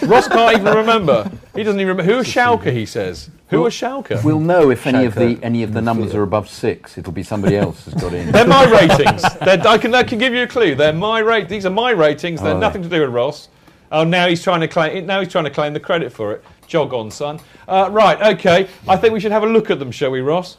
Ross 0.02 0.28
can't 0.28 0.58
even 0.60 0.74
remember. 0.76 1.30
He 1.54 1.62
doesn't 1.62 1.80
even 1.80 1.96
remember. 1.96 2.02
Who 2.12 2.18
are 2.20 2.24
Schalke, 2.24 2.72
he 2.72 2.86
says. 2.86 3.30
Who 3.48 3.64
are 3.66 3.70
Schalke? 3.70 4.22
We'll 4.22 4.38
know 4.40 4.70
if 4.70 4.86
any 4.86 5.04
of 5.06 5.14
the 5.14 5.38
any 5.42 5.62
of 5.62 5.72
the 5.72 5.82
numbers 5.82 6.14
are 6.14 6.22
above 6.22 6.48
six. 6.48 6.96
It'll 6.98 7.12
be 7.12 7.22
somebody 7.22 7.56
else 7.56 7.84
who's 7.84 7.94
got 7.94 8.12
in. 8.14 8.30
They're 8.30 8.46
my 8.46 8.64
ratings. 8.70 9.22
They're, 9.40 9.60
I, 9.66 9.78
can, 9.78 9.94
I 9.94 10.02
can 10.02 10.18
give 10.18 10.32
you 10.34 10.42
a 10.42 10.46
clue. 10.46 10.74
They're 10.74 10.92
my 10.92 11.18
rate. 11.20 11.48
These 11.48 11.66
are 11.66 11.70
my 11.70 11.90
ratings. 11.90 12.40
They're 12.40 12.54
Oh. 12.54 12.58
nothing 12.60 12.82
to 12.82 12.88
do 12.88 13.00
with 13.00 13.10
Ross. 13.10 13.48
Oh, 13.92 14.04
now 14.04 14.28
he's 14.28 14.42
trying 14.42 14.60
to 14.60 14.68
claim. 14.68 15.06
Now 15.06 15.20
he's 15.20 15.30
trying 15.32 15.44
to 15.44 15.50
claim 15.50 15.72
the 15.72 15.80
credit 15.80 16.12
for 16.12 16.32
it. 16.32 16.44
Jog 16.68 16.92
on, 16.94 17.10
son. 17.10 17.40
Uh, 17.66 17.88
right. 17.90 18.34
Okay. 18.34 18.68
I 18.86 18.96
think 18.96 19.12
we 19.12 19.18
should 19.18 19.32
have 19.32 19.42
a 19.42 19.46
look 19.48 19.70
at 19.70 19.80
them, 19.80 19.90
shall 19.90 20.10
we, 20.12 20.20
Ross? 20.20 20.56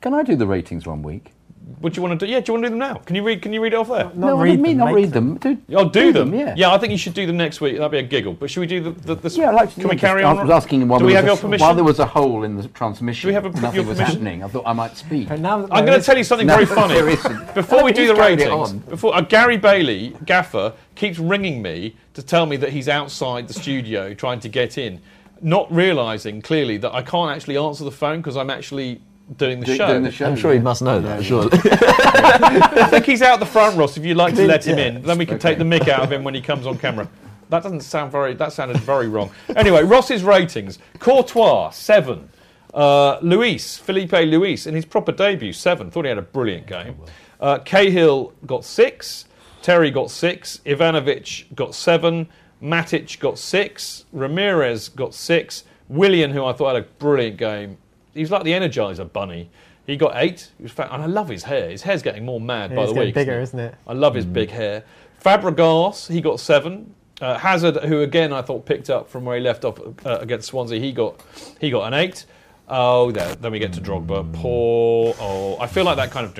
Can 0.00 0.14
I 0.14 0.22
do 0.22 0.34
the 0.36 0.46
ratings 0.46 0.86
one 0.86 1.02
week? 1.02 1.32
What 1.78 1.92
do 1.92 1.98
you 1.98 2.02
want 2.06 2.18
to 2.18 2.26
do? 2.26 2.30
Yeah, 2.32 2.40
do 2.40 2.50
you 2.50 2.54
want 2.54 2.64
to 2.64 2.68
do 2.68 2.70
them 2.72 2.78
now? 2.78 2.94
Can 2.96 3.14
you 3.16 3.22
read? 3.22 3.42
Can 3.42 3.52
you 3.52 3.62
read 3.62 3.72
it 3.72 3.76
off 3.76 3.88
there? 3.88 4.10
no, 4.14 4.34
what 4.36 4.44
do 4.46 4.50
you 4.52 4.58
mean 4.58 4.78
not 4.78 4.92
read 4.92 5.12
them? 5.12 5.36
Do, 5.36 5.56
I'll 5.76 5.88
do, 5.88 6.12
them. 6.12 6.34
yeah. 6.34 6.54
Yeah, 6.56 6.72
I 6.72 6.78
think 6.78 6.90
you 6.90 6.98
should 6.98 7.14
do 7.14 7.26
them 7.26 7.36
next 7.36 7.60
week. 7.60 7.76
That'd 7.76 7.92
be 7.92 7.98
a 7.98 8.02
giggle. 8.02 8.34
But 8.34 8.50
should 8.50 8.60
we 8.60 8.66
do 8.66 8.80
the? 8.80 8.90
the, 8.90 9.14
the 9.14 9.28
Yeah, 9.30 9.50
I'd 9.50 9.54
like 9.54 9.68
to, 9.70 9.74
can 9.74 9.82
yeah, 9.82 9.88
we 9.88 9.94
just- 9.94 10.00
carry 10.00 10.24
I 10.24 10.30
on? 10.30 10.38
was 10.46 10.50
asking 10.50 10.88
while 10.88 10.98
do 10.98 11.04
there 11.04 11.08
we 11.08 11.12
was 11.12 11.16
have 11.16 11.24
a, 11.24 11.28
your 11.28 11.36
permission? 11.36 11.64
While 11.66 11.74
there 11.76 11.84
was 11.84 11.98
a 12.00 12.06
hole 12.06 12.42
in 12.42 12.56
the 12.56 12.66
transmission, 12.68 13.28
Do 13.28 13.28
we 13.28 13.34
have 13.34 13.46
a- 13.46 13.50
nothing 13.60 13.74
your 13.80 13.84
was 13.88 13.98
permission? 13.98 14.16
happening. 14.24 14.44
I 14.44 14.48
thought 14.48 14.64
I 14.66 14.72
might 14.72 14.96
speak. 14.96 15.28
But 15.28 15.40
now 15.40 15.62
that 15.62 15.72
I'm 15.72 15.84
going 15.86 15.98
to 16.00 16.04
tell 16.04 16.18
you 16.18 16.24
something 16.24 16.46
No, 16.46 16.54
very 16.54 16.66
funny. 16.66 16.94
there 16.94 17.08
isn't. 17.08 17.54
Before 17.54 17.84
we 17.84 17.92
do 17.92 18.06
the 18.08 18.14
ratings, 18.16 18.72
before 18.72 19.14
uh, 19.14 19.20
Gary 19.20 19.56
Bailey, 19.56 20.16
Gaffer, 20.26 20.72
keeps 20.96 21.18
ringing 21.18 21.62
me 21.62 21.94
to 22.14 22.22
tell 22.22 22.46
me 22.46 22.56
that 22.56 22.70
he's 22.70 22.88
outside 22.88 23.46
the 23.46 23.54
studio 23.54 24.12
trying 24.14 24.40
to 24.40 24.48
get 24.48 24.76
in, 24.76 25.00
not 25.40 25.72
realising 25.72 26.42
clearly 26.42 26.76
that 26.78 26.92
I 26.92 27.02
can't 27.02 27.30
actually 27.34 27.56
answer 27.56 27.84
the 27.84 27.90
phone 27.92 28.18
because 28.20 28.36
I'm 28.36 28.50
actually 28.50 29.00
doing 29.36 29.60
the 29.60 29.66
Do- 29.66 29.76
show. 29.76 29.86
doing 29.88 30.02
the 30.02 30.10
show. 30.10 30.26
I'm 30.26 30.36
sure 30.36 30.52
he 30.52 30.58
must 30.58 30.82
know 30.82 31.00
that, 31.00 31.24
surely. 31.24 31.50
I 31.54 32.86
think 32.90 33.06
he's 33.06 33.22
out 33.22 33.40
the 33.40 33.46
front, 33.46 33.76
Ross. 33.76 33.96
If 33.96 34.04
you'd 34.04 34.16
like 34.16 34.34
to 34.36 34.46
let 34.46 34.66
him 34.66 34.78
Yeah. 34.78 34.86
in, 34.86 35.02
then 35.02 35.18
we 35.18 35.26
can 35.26 35.38
take 35.38 35.58
the 35.58 35.64
mick 35.64 35.88
out 35.88 36.00
of 36.02 36.12
him 36.12 36.24
when 36.24 36.34
he 36.34 36.40
comes 36.40 36.66
on 36.66 36.78
camera. 36.78 37.08
That 37.48 37.62
doesn't 37.62 37.80
sound 37.82 38.12
very. 38.12 38.34
That 38.34 38.52
sounded 38.52 38.76
very 38.78 39.08
wrong. 39.08 39.30
Anyway, 39.56 39.82
Ross's 39.82 40.22
ratings: 40.22 40.78
Courtois 41.00 41.70
seven, 41.70 42.28
uh, 42.72 43.18
Luis 43.22 43.76
Filipe 43.78 44.12
Luis 44.12 44.66
in 44.66 44.74
his 44.74 44.84
proper 44.84 45.10
debut 45.12 45.52
seven. 45.52 45.90
Thought 45.90 46.04
he 46.04 46.08
had 46.10 46.18
a 46.18 46.22
brilliant 46.22 46.66
game. 46.66 46.96
Uh, 47.40 47.58
Cahill 47.58 48.32
got 48.46 48.64
six, 48.64 49.24
Terry 49.62 49.90
got 49.90 50.10
six, 50.10 50.60
Ivanovic 50.66 51.54
got 51.56 51.74
seven, 51.74 52.28
Matic 52.62 53.18
got 53.18 53.38
six, 53.38 54.04
Ramires 54.14 54.94
got 54.94 55.14
six, 55.14 55.64
Willian, 55.88 56.30
who 56.30 56.44
I 56.44 56.52
thought 56.52 56.74
had 56.76 56.84
a 56.84 56.86
brilliant 56.98 57.36
game. 57.38 57.78
He's 58.14 58.30
like 58.30 58.44
the 58.44 58.52
Energizer 58.52 59.10
Bunny. 59.12 59.50
He 59.86 59.96
got 59.96 60.12
eight. 60.16 60.50
He 60.56 60.62
was 60.62 60.72
fat, 60.72 60.88
and 60.92 61.02
I 61.02 61.06
love 61.06 61.28
his 61.28 61.42
hair. 61.44 61.70
His 61.70 61.82
hair's 61.82 62.02
getting 62.02 62.24
more 62.24 62.40
mad 62.40 62.70
Yeah, 62.70 62.76
by 62.76 62.82
it's 62.82 62.90
the 62.90 62.94
getting 62.94 63.08
week. 63.08 63.14
bigger, 63.14 63.40
isn't 63.40 63.58
it? 63.58 63.74
I 63.86 63.92
love 63.94 64.14
his 64.14 64.24
big 64.26 64.50
hair. 64.50 64.84
Fabregas, 65.24 66.08
he 66.12 66.20
got 66.20 66.38
seven. 66.40 66.94
Uh, 67.20 67.36
Hazard, 67.38 67.76
who 67.84 68.00
again 68.00 68.32
I 68.32 68.40
thought 68.40 68.64
picked 68.64 68.88
up 68.88 69.10
from 69.10 69.24
where 69.26 69.36
he 69.36 69.42
left 69.42 69.64
off 69.64 69.78
uh, 70.06 70.18
against 70.20 70.48
Swansea, 70.48 70.80
he 70.80 70.92
got 70.92 71.20
he 71.60 71.70
got 71.70 71.86
an 71.86 71.94
eight. 71.94 72.24
Oh, 72.68 73.10
there. 73.10 73.34
Then 73.34 73.50
we 73.52 73.58
get 73.58 73.72
to 73.74 73.80
Drogba. 73.80 74.32
Poor. 74.32 75.14
Oh, 75.18 75.58
I 75.58 75.66
feel 75.66 75.84
like 75.84 75.96
that 75.96 76.10
kind 76.12 76.26
of. 76.26 76.38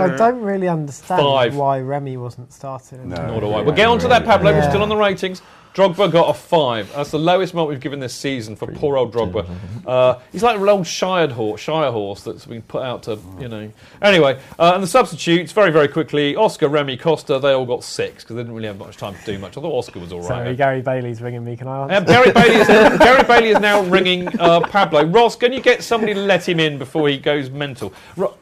I 0.00 0.16
don't 0.16 0.40
really 0.40 0.68
understand 0.68 1.20
Five. 1.20 1.56
why 1.56 1.80
Remy 1.80 2.16
wasn't 2.16 2.52
starting. 2.52 3.08
No, 3.08 3.26
Nor 3.26 3.40
do 3.40 3.50
I. 3.50 3.62
We'll 3.62 3.74
get 3.74 3.88
on 3.88 3.98
to 4.00 4.08
that, 4.08 4.24
Pablo. 4.24 4.52
We're 4.52 4.68
still 4.68 4.82
on 4.82 4.88
the 4.88 4.96
ratings. 4.96 5.42
Drogba 5.74 6.10
got 6.12 6.28
a 6.28 6.34
five. 6.34 6.92
That's 6.92 7.10
the 7.10 7.18
lowest 7.18 7.54
mark 7.54 7.68
we've 7.68 7.80
given 7.80 7.98
this 7.98 8.14
season 8.14 8.56
for 8.56 8.66
poor 8.66 8.98
old 8.98 9.12
Drogba. 9.12 9.48
Uh, 9.86 10.18
he's 10.30 10.42
like 10.42 10.58
an 10.60 10.68
old 10.68 10.86
Shire 10.86 11.28
horse, 11.28 11.60
Shire 11.62 11.90
horse 11.90 12.22
that's 12.22 12.44
been 12.44 12.60
put 12.62 12.82
out 12.82 13.04
to, 13.04 13.18
you 13.40 13.48
know. 13.48 13.70
Anyway, 14.02 14.38
uh, 14.58 14.72
and 14.74 14.82
the 14.82 14.86
substitutes, 14.86 15.50
very, 15.52 15.70
very 15.70 15.88
quickly 15.88 16.36
Oscar, 16.36 16.68
Remy, 16.68 16.98
Costa, 16.98 17.38
they 17.38 17.52
all 17.52 17.64
got 17.64 17.84
six 17.84 18.22
because 18.22 18.36
they 18.36 18.42
didn't 18.42 18.54
really 18.54 18.68
have 18.68 18.78
much 18.78 18.98
time 18.98 19.14
to 19.14 19.24
do 19.24 19.38
much. 19.38 19.56
I 19.56 19.62
thought 19.62 19.72
Oscar 19.72 19.98
was 20.00 20.12
all 20.12 20.20
right. 20.20 20.28
Sorry, 20.28 20.56
Gary 20.56 20.82
Bailey's 20.82 21.22
ringing 21.22 21.44
me. 21.44 21.56
Can 21.56 21.68
I 21.68 21.94
answer? 21.94 22.12
Uh, 22.12 22.22
Gary, 22.22 22.32
Bailey 22.34 22.56
is, 22.56 22.68
Gary 22.98 23.24
Bailey 23.24 23.48
is 23.48 23.60
now 23.60 23.82
ringing 23.84 24.28
uh, 24.40 24.60
Pablo. 24.60 25.04
Ross, 25.06 25.36
can 25.36 25.52
you 25.52 25.60
get 25.60 25.82
somebody 25.82 26.12
to 26.12 26.20
let 26.20 26.46
him 26.46 26.60
in 26.60 26.78
before 26.78 27.08
he 27.08 27.16
goes 27.16 27.48
mental? 27.48 27.94
Ro- 28.16 28.36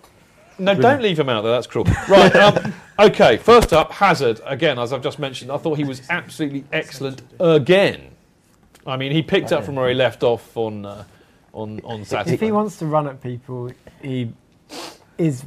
no, 0.60 0.74
don't 0.74 1.02
leave 1.02 1.18
him 1.18 1.28
out 1.28 1.42
there. 1.42 1.52
That's 1.52 1.66
cruel. 1.66 1.86
Right. 2.08 2.34
Um, 2.36 2.72
okay. 2.98 3.36
First 3.36 3.72
up, 3.72 3.92
Hazard. 3.92 4.40
Again, 4.44 4.78
as 4.78 4.92
I've 4.92 5.02
just 5.02 5.18
mentioned, 5.18 5.50
I 5.50 5.56
thought 5.56 5.78
he 5.78 5.84
was 5.84 6.02
absolutely 6.10 6.64
excellent 6.72 7.22
again. 7.38 8.10
I 8.86 8.96
mean, 8.96 9.12
he 9.12 9.22
picked 9.22 9.52
up 9.52 9.64
from 9.64 9.74
where 9.74 9.88
he 9.88 9.94
left 9.94 10.22
off 10.22 10.56
on 10.56 10.86
uh, 10.86 11.04
on 11.52 11.80
on 11.84 12.04
Saturday. 12.04 12.34
If 12.34 12.40
he 12.40 12.52
wants 12.52 12.78
to 12.78 12.86
run 12.86 13.06
at 13.06 13.22
people, 13.22 13.70
he 14.02 14.32
is 15.18 15.44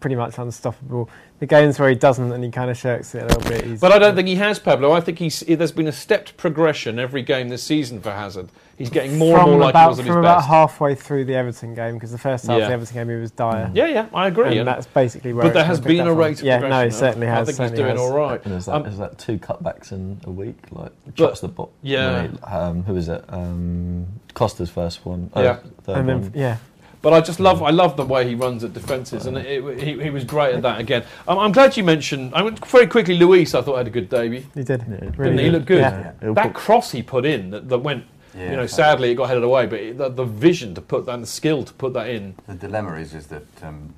pretty 0.00 0.16
much 0.16 0.38
unstoppable. 0.38 1.08
The 1.40 1.46
games 1.46 1.78
where 1.78 1.88
he 1.88 1.94
doesn't 1.94 2.30
and 2.32 2.44
he 2.44 2.50
kind 2.50 2.70
of 2.70 2.76
shirks 2.76 3.14
it 3.14 3.22
a 3.22 3.26
little 3.26 3.50
bit. 3.50 3.64
He's 3.64 3.80
But 3.80 3.92
I 3.92 3.98
don't 3.98 4.14
think 4.14 4.28
he 4.28 4.36
has, 4.36 4.58
Pablo. 4.58 4.92
I 4.92 5.00
think 5.00 5.18
he's, 5.18 5.40
there's 5.40 5.72
been 5.72 5.88
a 5.88 5.92
stepped 5.92 6.36
progression 6.36 6.98
every 6.98 7.22
game 7.22 7.48
this 7.48 7.62
season 7.62 8.00
for 8.00 8.10
Hazard. 8.12 8.50
He's 8.80 8.90
getting 8.90 9.18
more 9.18 9.36
from 9.38 9.50
and 9.50 9.58
more 9.58 9.60
like 9.66 9.72
about, 9.74 9.82
he 9.84 9.88
was 9.90 9.98
at 10.00 10.04
his 10.06 10.10
from 10.10 10.18
about 10.20 10.38
best. 10.38 10.48
halfway 10.48 10.94
through 10.94 11.24
the 11.26 11.34
Everton 11.36 11.74
game 11.74 11.94
because 11.94 12.10
the 12.10 12.18
first 12.18 12.46
half 12.46 12.56
Yeah. 12.58 12.62
of 12.64 12.68
the 12.68 12.74
Everton 12.74 12.94
game 12.96 13.08
he 13.10 13.20
was 13.20 13.30
dire. 13.30 13.70
Yeah, 13.74 13.86
yeah, 13.86 14.06
I 14.14 14.26
agree. 14.26 14.46
And 14.48 14.60
And- 14.60 14.68
that's 14.68 14.86
basically 14.86 15.32
where. 15.32 15.44
but 15.44 15.52
there 15.54 15.64
has 15.64 15.78
been 15.80 16.06
a 16.06 16.12
rate 16.14 16.38
of 16.40 16.44
Yeah, 16.46 16.56
no, 16.56 16.60
progression. 16.62 16.90
he 16.90 16.96
certainly 16.96 17.26
I 17.28 17.30
has. 17.34 17.46
think 17.56 17.70
he's 17.70 17.78
doing 17.78 17.90
has. 17.90 18.00
all 18.00 18.16
right. 18.16 18.40
And 18.44 18.54
is 18.54 18.66
that, 18.66 18.74
Um, 18.74 18.86
is 18.86 18.98
that 18.98 19.18
two 19.18 19.38
cutbacks 19.38 19.92
in 19.92 20.18
a 20.24 20.30
week? 20.30 20.56
Like 20.72 20.92
But- 21.16 21.40
the 21.40 21.48
bot. 21.48 21.68
yeah. 21.82 22.28
Um, 22.44 22.82
who 22.84 22.96
is 22.96 23.08
it? 23.08 23.22
Um, 23.28 24.06
Costa's 24.34 24.70
first 24.70 25.04
one. 25.04 25.30
Yeah. 25.36 25.56
third 25.84 25.96
And 25.98 26.08
then 26.08 26.20
one. 26.22 26.32
yeah, 26.34 26.56
But 27.02 27.14
I 27.14 27.20
just 27.22 27.40
love, 27.40 27.62
I 27.62 27.70
love 27.70 27.96
the 27.96 28.04
way 28.04 28.28
he 28.28 28.34
runs 28.34 28.62
at 28.62 28.74
defences, 28.74 29.24
and 29.26 29.38
it, 29.38 29.46
it, 29.64 29.82
he, 29.82 30.02
he 30.02 30.10
was 30.10 30.22
great 30.24 30.54
at 30.54 30.60
that 30.62 30.80
again. 30.80 31.02
Um, 31.26 31.38
I'm 31.38 31.50
glad 31.52 31.74
you 31.76 31.82
mentioned. 31.82 32.32
I 32.34 32.42
went 32.42 32.64
very 32.66 32.86
quickly. 32.86 33.16
Luis, 33.16 33.54
I 33.54 33.62
thought 33.62 33.78
had 33.78 33.86
a 33.86 33.90
good 33.90 34.08
debut. 34.10 34.42
he 34.54 34.62
did. 34.62 34.80
Didn't 34.80 35.16
Really 35.18 35.38
he? 35.38 35.44
He 35.44 35.50
looked 35.50 35.64
good. 35.66 35.78
Yeah. 35.80 36.12
It'll 36.20 36.34
That 36.34 36.52
cross 36.52 36.90
he 36.92 37.02
put 37.02 37.24
in 37.24 37.50
that, 37.52 37.70
that 37.70 37.78
went, 37.78 38.04
Yeah, 38.36 38.50
you 38.50 38.56
know, 38.56 38.66
sadly 38.66 39.10
it 39.10 39.14
got 39.16 39.28
headed 39.28 39.42
away, 39.42 39.66
but 39.66 39.80
it, 39.80 39.98
the, 39.98 40.08
the 40.08 40.24
vision 40.24 40.74
to 40.76 40.80
put 40.80 41.06
that 41.06 41.14
and 41.14 41.22
the 41.22 41.26
skill 41.28 41.64
to 41.64 41.72
put 41.72 41.92
that 41.94 42.08
in. 42.08 42.34
The 42.46 42.54
dilemma 42.54 42.94
is, 42.94 43.14
is 43.14 43.26
that 43.28 43.44
um, 43.62 43.92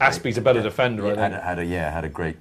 Azpi's 0.00 0.38
a 0.38 0.40
better 0.40 0.62
defender, 0.62 1.04
I 1.06 1.08
yeah, 1.08 1.14
think. 1.14 1.32
had, 1.32 1.32
a, 1.32 1.44
had 1.44 1.58
a 1.58 1.64
yeah 1.64 1.90
had 1.90 2.04
a 2.04 2.08
great 2.08 2.36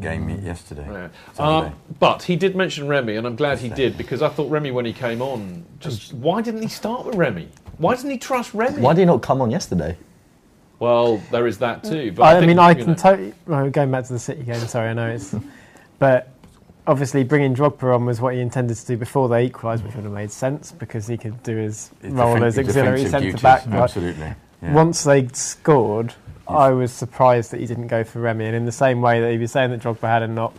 game 0.00 0.28
y- 0.28 0.38
yesterday. 0.42 0.86
Yeah. 0.90 1.08
Saturday. 1.34 1.74
Um, 1.74 1.74
but 1.98 2.22
he 2.22 2.36
did 2.36 2.56
mention 2.56 2.88
Remy, 2.88 3.16
and 3.16 3.26
I'm 3.26 3.36
glad 3.36 3.58
he 3.58 3.68
did 3.68 3.96
because 3.98 4.22
I 4.22 4.28
thought 4.28 4.50
Remy 4.50 4.70
when 4.70 4.84
he 4.84 4.92
came 4.92 5.20
on, 5.22 5.64
just 5.80 6.12
why 6.14 6.42
didn't 6.42 6.62
he 6.62 6.68
start 6.68 7.06
with 7.06 7.14
Remy? 7.14 7.48
Why 7.78 7.94
didn't 7.94 8.10
he 8.10 8.18
trust 8.18 8.54
Remy? 8.54 8.80
Why 8.80 8.92
did 8.94 9.00
he 9.00 9.06
not 9.06 9.22
come 9.22 9.40
on 9.40 9.50
yesterday? 9.50 9.96
Well, 10.78 11.18
there 11.30 11.46
is 11.46 11.58
that 11.58 11.84
too. 11.84 12.12
But 12.12 12.22
I, 12.24 12.34
think, 12.38 12.48
mean, 12.48 12.58
I 12.58 12.72
can 12.74 12.88
know- 12.88 12.94
totally. 12.94 13.34
Well, 13.46 13.68
going 13.70 13.90
back 13.90 14.06
to 14.06 14.12
the 14.14 14.18
City 14.18 14.42
game, 14.42 14.60
sorry, 14.60 14.88
I 14.88 14.92
know 14.94 15.08
it's. 15.08 15.34
but 15.98 16.29
obviously, 16.90 17.22
bringing 17.24 17.54
Drogba 17.54 17.94
on 17.94 18.04
was 18.04 18.20
what 18.20 18.34
he 18.34 18.40
intended 18.40 18.76
to 18.76 18.86
do 18.86 18.96
before 18.96 19.28
they 19.28 19.44
equalised, 19.46 19.84
which 19.84 19.94
would 19.94 20.04
have 20.04 20.12
made 20.12 20.30
sense 20.30 20.72
because 20.72 21.06
he 21.06 21.16
could 21.16 21.42
do 21.42 21.56
his 21.56 21.90
His 22.02 22.12
role 22.12 22.36
defen- 22.36 22.46
as 22.46 22.58
auxiliary 22.58 23.06
centre 23.06 23.36
back. 23.38 23.66
Absolutely. 23.68 24.34
Yeah. 24.62 24.72
Once 24.74 25.04
they 25.04 25.28
scored, 25.28 26.14
I 26.48 26.70
was 26.70 26.92
surprised 26.92 27.52
that 27.52 27.60
he 27.60 27.66
didn't 27.66 27.86
go 27.86 28.02
for 28.04 28.20
Remy. 28.20 28.44
And 28.44 28.56
in 28.56 28.64
the 28.66 28.72
same 28.72 29.00
way 29.00 29.20
that 29.20 29.30
he 29.30 29.38
was 29.38 29.52
saying 29.52 29.70
that 29.70 29.80
Drogba 29.80 30.02
had 30.02 30.22
a 30.22 30.28
knock 30.28 30.54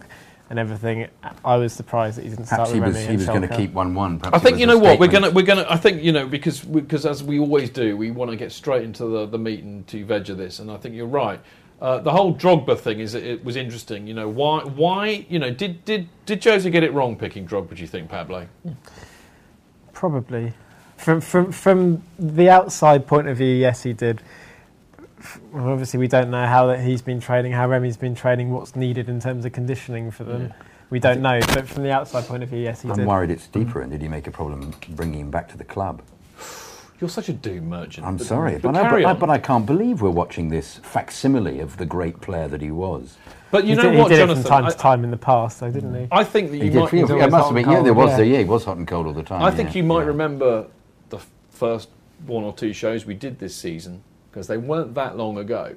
and 0.50 0.58
everything, 0.58 1.08
I 1.46 1.58
was 1.58 1.72
surprised 1.74 2.18
that 2.18 2.24
he 2.24 2.30
didn't 2.30 2.48
Perhaps 2.48 2.70
start 2.70 2.76
he 2.76 2.80
with 2.80 2.88
was 2.90 2.96
Remy. 2.98 3.08
he 3.12 3.18
was 3.18 3.26
going 3.28 3.42
to 3.44 3.56
keep 3.56 3.74
one 3.74 3.94
one. 3.94 4.20
I 4.24 4.40
think 4.40 4.58
you 4.58 4.66
know 4.66 4.78
what 4.78 5.00
we're 5.00 5.08
gonna 5.08 5.30
we're 5.32 5.46
gonna. 5.46 5.66
I 5.70 5.78
think 5.78 6.02
you 6.02 6.12
know 6.12 6.26
because 6.28 6.62
because 6.62 7.06
as 7.06 7.24
we 7.24 7.40
always 7.40 7.70
do, 7.70 7.96
we 7.96 8.12
want 8.12 8.32
to 8.32 8.38
get 8.38 8.52
straight 8.52 8.84
into 8.84 9.06
the, 9.06 9.26
the 9.28 9.38
meat 9.38 9.64
and 9.64 9.86
to 9.88 10.04
veg 10.06 10.30
of 10.30 10.38
this, 10.38 10.60
and 10.60 10.72
I 10.72 10.78
think 10.78 10.96
you're 10.96 11.06
right. 11.08 11.40
Uh, 11.82 11.98
the 11.98 12.12
whole 12.12 12.36
Drogba 12.36 12.78
thing 12.78 13.00
is 13.00 13.16
it 13.16 13.44
was 13.44 13.56
interesting. 13.56 14.06
You 14.06 14.14
know 14.14 14.30
why 14.30 14.64
why 14.64 15.26
you 15.30 15.40
know 15.40 15.52
did 15.52 15.84
did 15.84 16.08
did 16.28 16.44
Jose 16.44 16.70
get 16.70 16.84
it 16.84 16.94
wrong 16.94 17.16
picking 17.16 17.48
Drogba? 17.48 17.76
Do 17.76 17.82
you 17.82 17.88
think 17.88 18.10
Pablo? 18.10 18.48
Probably. 19.92 20.54
From, 20.98 21.20
from, 21.20 21.52
from 21.52 22.04
the 22.20 22.48
outside 22.50 23.08
point 23.08 23.28
of 23.28 23.38
view, 23.38 23.56
yes, 23.56 23.82
he 23.82 23.94
did. 23.94 24.22
Well, 25.52 25.70
obviously, 25.70 26.00
we 26.00 26.08
don't 26.08 26.30
know 26.30 26.46
how 26.46 26.68
that 26.68 26.82
he's 26.82 27.02
been 27.02 27.20
training, 27.20 27.54
how 27.54 27.68
Remy's 27.68 27.98
been 27.98 28.14
training, 28.14 28.52
what's 28.52 28.76
needed 28.76 29.10
in 29.10 29.20
terms 29.20 29.46
of 29.46 29.52
conditioning 29.52 30.12
for 30.12 30.24
them. 30.24 30.54
We 30.92 31.00
don't 31.00 31.22
know. 31.22 31.40
But 31.40 31.68
from 31.68 31.84
the 31.84 31.92
outside 31.92 32.26
point 32.26 32.44
of 32.44 32.50
view, 32.50 32.60
yes, 32.60 32.84
he 32.84 32.90
did. 32.90 33.00
I'm 33.00 33.06
worried 33.06 33.32
it's 33.32 33.48
deeper. 33.48 33.82
And 33.82 33.92
did 33.92 34.02
he 34.02 34.08
make 34.08 34.28
a 34.28 34.32
problem 34.32 34.74
bringing 34.90 35.22
him 35.22 35.32
back 35.32 35.50
to 35.50 35.58
the 35.58 35.64
club? 35.64 36.04
You're 37.02 37.10
such 37.10 37.30
a 37.30 37.34
doom 37.34 37.68
merchant. 37.68 38.06
I'm 38.06 38.18
but- 38.18 38.28
sorry, 38.28 38.54
but, 38.54 38.74
but, 38.74 38.76
I, 38.76 38.82
carry 38.84 39.04
but, 39.04 39.10
I, 39.10 39.20
but 39.20 39.30
I 39.32 39.38
can't 39.40 39.66
believe 39.66 40.04
we're 40.04 40.12
watching 40.12 40.50
this 40.50 40.78
facsimile 40.78 41.60
of 41.60 41.78
the 41.78 41.86
great 41.86 42.22
player 42.22 42.48
that 42.48 42.62
he 42.62 42.70
was. 42.70 43.18
But 43.50 43.66
you 43.66 43.72
he 43.72 43.76
know 43.76 43.90
did, 43.90 43.98
what, 43.98 44.12
he 44.12 44.18
did 44.18 44.22
Jonathan? 44.22 44.40
it 44.40 44.44
from 44.44 44.50
time 44.52 44.66
I, 44.66 44.70
to 44.70 44.78
time 44.78 45.04
in 45.04 45.10
the 45.10 45.18
past, 45.18 45.60
though, 45.60 45.72
didn't 45.72 45.96
he? 45.96 46.08
I 46.12 46.24
think 46.24 46.52
that 46.52 46.58
you 46.58 46.70
did 46.70 46.76
might. 46.76 46.90
feel- 46.92 47.00
he's 47.02 47.10
yeah, 47.10 47.16
always 47.16 47.32
must 47.32 47.46
have 47.48 47.56
been, 47.56 47.70
yeah, 47.70 47.82
there 47.82 47.94
was, 47.96 48.20
yeah. 48.20 48.24
yeah, 48.24 48.38
he 48.38 48.44
was 48.44 48.66
hot 48.66 48.78
and 48.78 48.88
cold 48.88 49.08
all 49.08 49.14
the 49.14 49.24
time. 49.24 49.42
I 49.42 49.50
think 49.50 49.70
yeah, 49.70 49.78
you 49.78 49.84
might 49.84 50.02
yeah. 50.02 50.06
remember 50.06 50.68
the 51.10 51.20
first 51.50 51.90
one 52.28 52.44
or 52.44 52.54
two 52.54 52.72
shows 52.72 53.04
we 53.04 53.16
did 53.16 53.40
this 53.40 53.56
season 53.56 54.04
because 54.30 54.46
they 54.46 54.58
weren't 54.58 54.94
that 54.94 55.18
long 55.18 55.40
ago. 55.40 55.76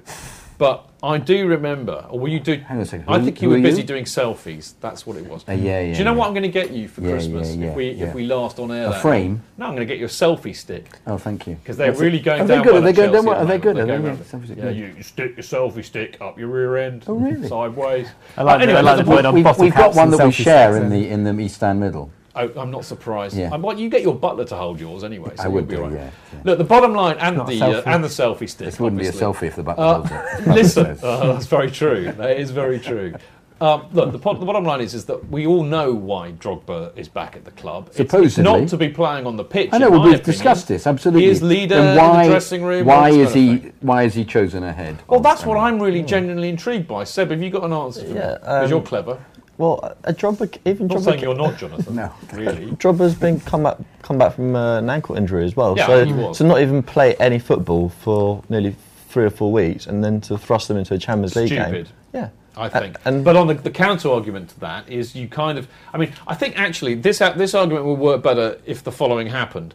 But 0.57 0.87
I 1.03 1.17
do 1.17 1.47
remember, 1.47 2.05
or 2.09 2.17
were 2.19 2.27
you 2.29 2.39
do? 2.39 2.55
Hang 2.55 2.77
on 2.77 2.83
a 2.83 2.85
second, 2.85 3.05
I 3.09 3.19
think 3.19 3.41
you 3.41 3.49
who 3.49 3.55
were 3.55 3.61
busy 3.61 3.81
you? 3.81 3.87
doing 3.87 4.05
selfies. 4.05 4.73
That's 4.79 5.05
what 5.05 5.17
it 5.17 5.25
was. 5.27 5.43
Uh, 5.47 5.51
yeah, 5.51 5.81
yeah, 5.81 5.91
Do 5.93 5.97
you 5.99 6.03
know 6.05 6.11
yeah. 6.13 6.17
what 6.17 6.27
I'm 6.27 6.33
going 6.33 6.43
to 6.43 6.49
get 6.49 6.71
you 6.71 6.87
for 6.87 7.01
Yeah, 7.01 7.11
Christmas 7.11 7.55
yeah, 7.55 7.65
yeah, 7.65 7.69
if 7.71 7.75
we 7.75 7.91
yeah. 7.91 8.05
if 8.05 8.15
we 8.15 8.25
last 8.25 8.57
on 8.59 8.71
air? 8.71 8.87
A 8.87 8.93
frame? 8.93 9.33
night? 9.33 9.41
No, 9.57 9.65
I'm 9.65 9.75
going 9.75 9.85
to 9.87 9.93
get 9.93 9.99
you 9.99 10.05
a 10.05 10.09
selfie 10.09 10.55
stick 10.55 10.97
Oh, 11.05 11.17
thank 11.17 11.45
you. 11.45 11.55
because 11.55 11.75
they're 11.77 11.87
That's- 11.87 12.01
really 12.01 12.19
going 12.19 12.41
Are 12.41 12.45
they 12.47 12.55
down. 12.55 12.63
good? 12.63 12.73
well 12.73 12.81
Are 12.81 12.85
they 12.85 12.93
good? 12.93 13.11
Chelsea 13.11 13.27
Are 13.29 13.45
they 13.45 13.57
good? 13.57 13.75
moment. 13.75 13.81
Are 13.81 13.85
They're 13.85 13.97
they 13.97 14.47
good? 14.47 14.57
round- 14.59 14.79
Yeah, 14.79 14.87
you, 14.87 14.93
you 14.97 15.03
stick 15.03 15.35
your 15.35 15.43
selfie 15.43 15.83
stick 15.83 16.17
up 16.21 16.39
your 16.39 16.47
rear 16.47 16.77
end. 16.77 17.03
Oh, 17.07 17.15
really? 17.15 17.47
Sideways. 17.49 18.07
I 18.37 18.43
like 18.43 18.65
the- 18.65 18.77
I 18.77 18.81
like 18.81 18.97
the 18.97 19.03
the 19.03 19.11
point 19.11 19.25
on 19.25 19.33
We've, 19.33 19.43
got 19.43 19.93
one 19.95 20.09
that 20.11 20.25
we 20.25 20.31
share 20.31 20.77
in 20.77 20.83
in. 20.83 20.89
the 20.89 21.09
in 21.09 21.23
the 21.25 21.37
East 21.43 21.55
Stand 21.55 21.79
Middle. 21.81 22.09
I, 22.35 22.49
I'm 22.59 22.69
not 22.71 22.85
surprised. 22.85 23.35
Yeah. 23.37 23.55
Well, 23.55 23.79
you 23.79 23.89
get 23.89 24.01
your 24.01 24.15
butler 24.15 24.45
to 24.45 24.55
hold 24.55 24.79
yours 24.79 25.03
anyway. 25.03 25.31
So 25.37 25.43
I 25.43 25.47
would 25.47 25.61
you'll 25.61 25.67
be 25.69 25.75
do, 25.77 25.81
all 25.83 25.89
right. 25.89 25.97
yeah, 25.97 26.09
yeah. 26.33 26.39
Look, 26.43 26.57
the 26.57 26.63
bottom 26.63 26.93
line 26.93 27.17
and 27.19 27.37
the 27.37 27.41
uh, 27.43 27.45
selfie. 27.81 27.87
and 27.87 28.03
the 28.03 28.07
selfie 28.09 28.49
stick. 28.49 28.65
This 28.65 28.79
wouldn't 28.79 29.01
be 29.01 29.07
a 29.07 29.11
selfie 29.11 29.43
if 29.43 29.55
the 29.55 29.63
butler 29.63 29.83
Uh, 29.85 29.93
holds 30.03 30.11
it. 30.11 30.47
Listen, 30.53 30.97
uh, 31.01 31.33
that's 31.33 31.45
very 31.47 31.71
true. 31.71 32.11
That 32.11 32.37
is 32.37 32.51
very 32.51 32.79
true. 32.79 33.13
Um, 33.61 33.85
look, 33.93 34.11
the, 34.11 34.19
po- 34.19 34.33
the 34.33 34.45
bottom 34.45 34.65
line 34.65 34.81
is, 34.81 34.93
is 34.93 35.05
that 35.05 35.29
we 35.29 35.47
all 35.47 35.63
know 35.63 35.93
why 35.93 36.33
Drogba 36.33 36.91
is 36.97 37.07
back 37.07 37.37
at 37.37 37.45
the 37.45 37.51
club. 37.51 37.85
It's- 37.87 38.01
It's, 38.01 38.11
Supposedly. 38.11 38.59
not 38.61 38.67
to 38.67 38.75
be 38.77 38.89
playing 38.89 39.25
on 39.25 39.37
the 39.37 39.45
pitch. 39.45 39.69
I 39.71 39.77
know. 39.77 39.87
in 39.87 39.91
Well, 39.93 40.01
my 40.01 40.05
we've 40.07 40.15
opinion. 40.15 40.31
discussed 40.35 40.67
this 40.67 40.85
absolutely. 40.85 41.23
He 41.23 41.29
is 41.29 41.41
leader 41.41 41.75
Then 41.75 41.97
why, 41.97 42.23
in 42.23 42.27
the 42.27 42.33
dressing 42.33 42.63
room. 42.65 42.85
Why 42.85 43.09
is 43.11 43.33
he? 43.33 43.57
thing. 43.59 43.73
Why 43.79 44.03
is 44.03 44.13
he 44.13 44.25
chosen 44.25 44.63
ahead? 44.63 45.01
Well, 45.07 45.21
that's 45.21 45.45
what 45.45 45.55
I'm 45.57 45.81
really 45.81 46.03
genuinely 46.03 46.49
intrigued 46.49 46.85
by. 46.85 47.05
Seb, 47.05 47.31
have 47.31 47.41
you 47.41 47.49
got 47.49 47.63
an 47.63 47.71
answer 47.71 48.01
for 48.01 48.07
me? 48.09 48.15
Yeah, 48.15 48.33
Because 48.39 48.63
um, 48.65 48.69
you're 48.71 48.81
clever. 48.81 49.23
Well, 49.57 49.95
a 50.03 50.13
Drogba, 50.13 50.57
even 50.65 50.83
I'm 50.83 50.87
not 50.87 50.97
Drogba, 50.97 51.03
saying 51.05 51.19
you're 51.21 51.35
not, 51.35 51.57
Jonathan. 51.57 51.95
No. 51.95 52.13
Really. 52.33 52.65
Drogba's 52.71 53.15
been 53.15 53.39
come 53.39 53.63
back, 53.63 53.77
come 54.01 54.17
back 54.17 54.35
from 54.35 54.55
uh, 54.55 54.79
an 54.79 54.89
ankle 54.89 55.15
injury 55.15 55.45
as 55.45 55.55
well. 55.55 55.77
Yeah, 55.77 55.87
so, 55.87 56.05
he 56.05 56.11
was. 56.13 56.37
so 56.37 56.45
not 56.45 56.61
even 56.61 56.83
play 56.83 57.15
any 57.15 57.39
football 57.39 57.89
for 57.89 58.43
nearly 58.49 58.75
three 59.09 59.23
or 59.25 59.29
four 59.29 59.51
weeks, 59.51 59.87
and 59.87 60.03
then 60.03 60.19
to 60.21 60.37
thrust 60.37 60.67
them 60.67 60.75
into 60.77 60.93
a 60.93 60.97
Champions 60.97 61.35
League 61.37 61.49
game. 61.49 61.63
Stupid. 61.69 61.89
Yeah, 62.13 62.29
I 62.57 62.67
think. 62.67 62.97
and- 63.05 63.23
but 63.23 63.37
on 63.37 63.47
the, 63.47 63.53
the 63.53 63.71
counter 63.71 64.09
argument 64.09 64.49
to 64.49 64.59
that 64.59 64.89
is 64.89 65.15
you 65.15 65.29
kind 65.29 65.57
of. 65.57 65.69
I 65.93 65.97
mean, 65.97 66.11
I 66.27 66.35
think 66.35 66.59
actually 66.59 66.95
this 66.95 67.19
this 67.19 67.53
argument 67.53 67.85
would 67.85 67.99
work 67.99 68.21
better 68.23 68.59
if 68.65 68.83
the 68.83 68.91
following 68.91 69.27
happened. 69.27 69.73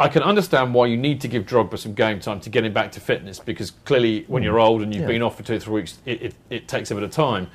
I 0.00 0.08
can 0.08 0.22
understand 0.22 0.74
why 0.74 0.86
you 0.86 0.96
need 0.96 1.20
to 1.20 1.28
give 1.28 1.44
Drogba 1.44 1.78
some 1.78 1.94
game 1.94 2.18
time 2.18 2.40
to 2.40 2.50
get 2.50 2.64
him 2.64 2.72
back 2.72 2.90
to 2.92 3.00
fitness 3.00 3.38
because 3.38 3.70
clearly 3.70 4.24
when 4.26 4.42
you're 4.42 4.58
old 4.58 4.82
and 4.82 4.92
you've 4.92 5.02
Yeah. 5.02 5.08
been 5.08 5.22
off 5.22 5.36
for 5.36 5.44
two 5.44 5.54
or 5.54 5.58
three 5.60 5.74
weeks, 5.74 5.98
it, 6.04 6.20
it, 6.22 6.34
it 6.50 6.68
takes 6.68 6.90
a 6.90 6.94
bit 6.96 7.04
of 7.04 7.12
time. 7.12 7.48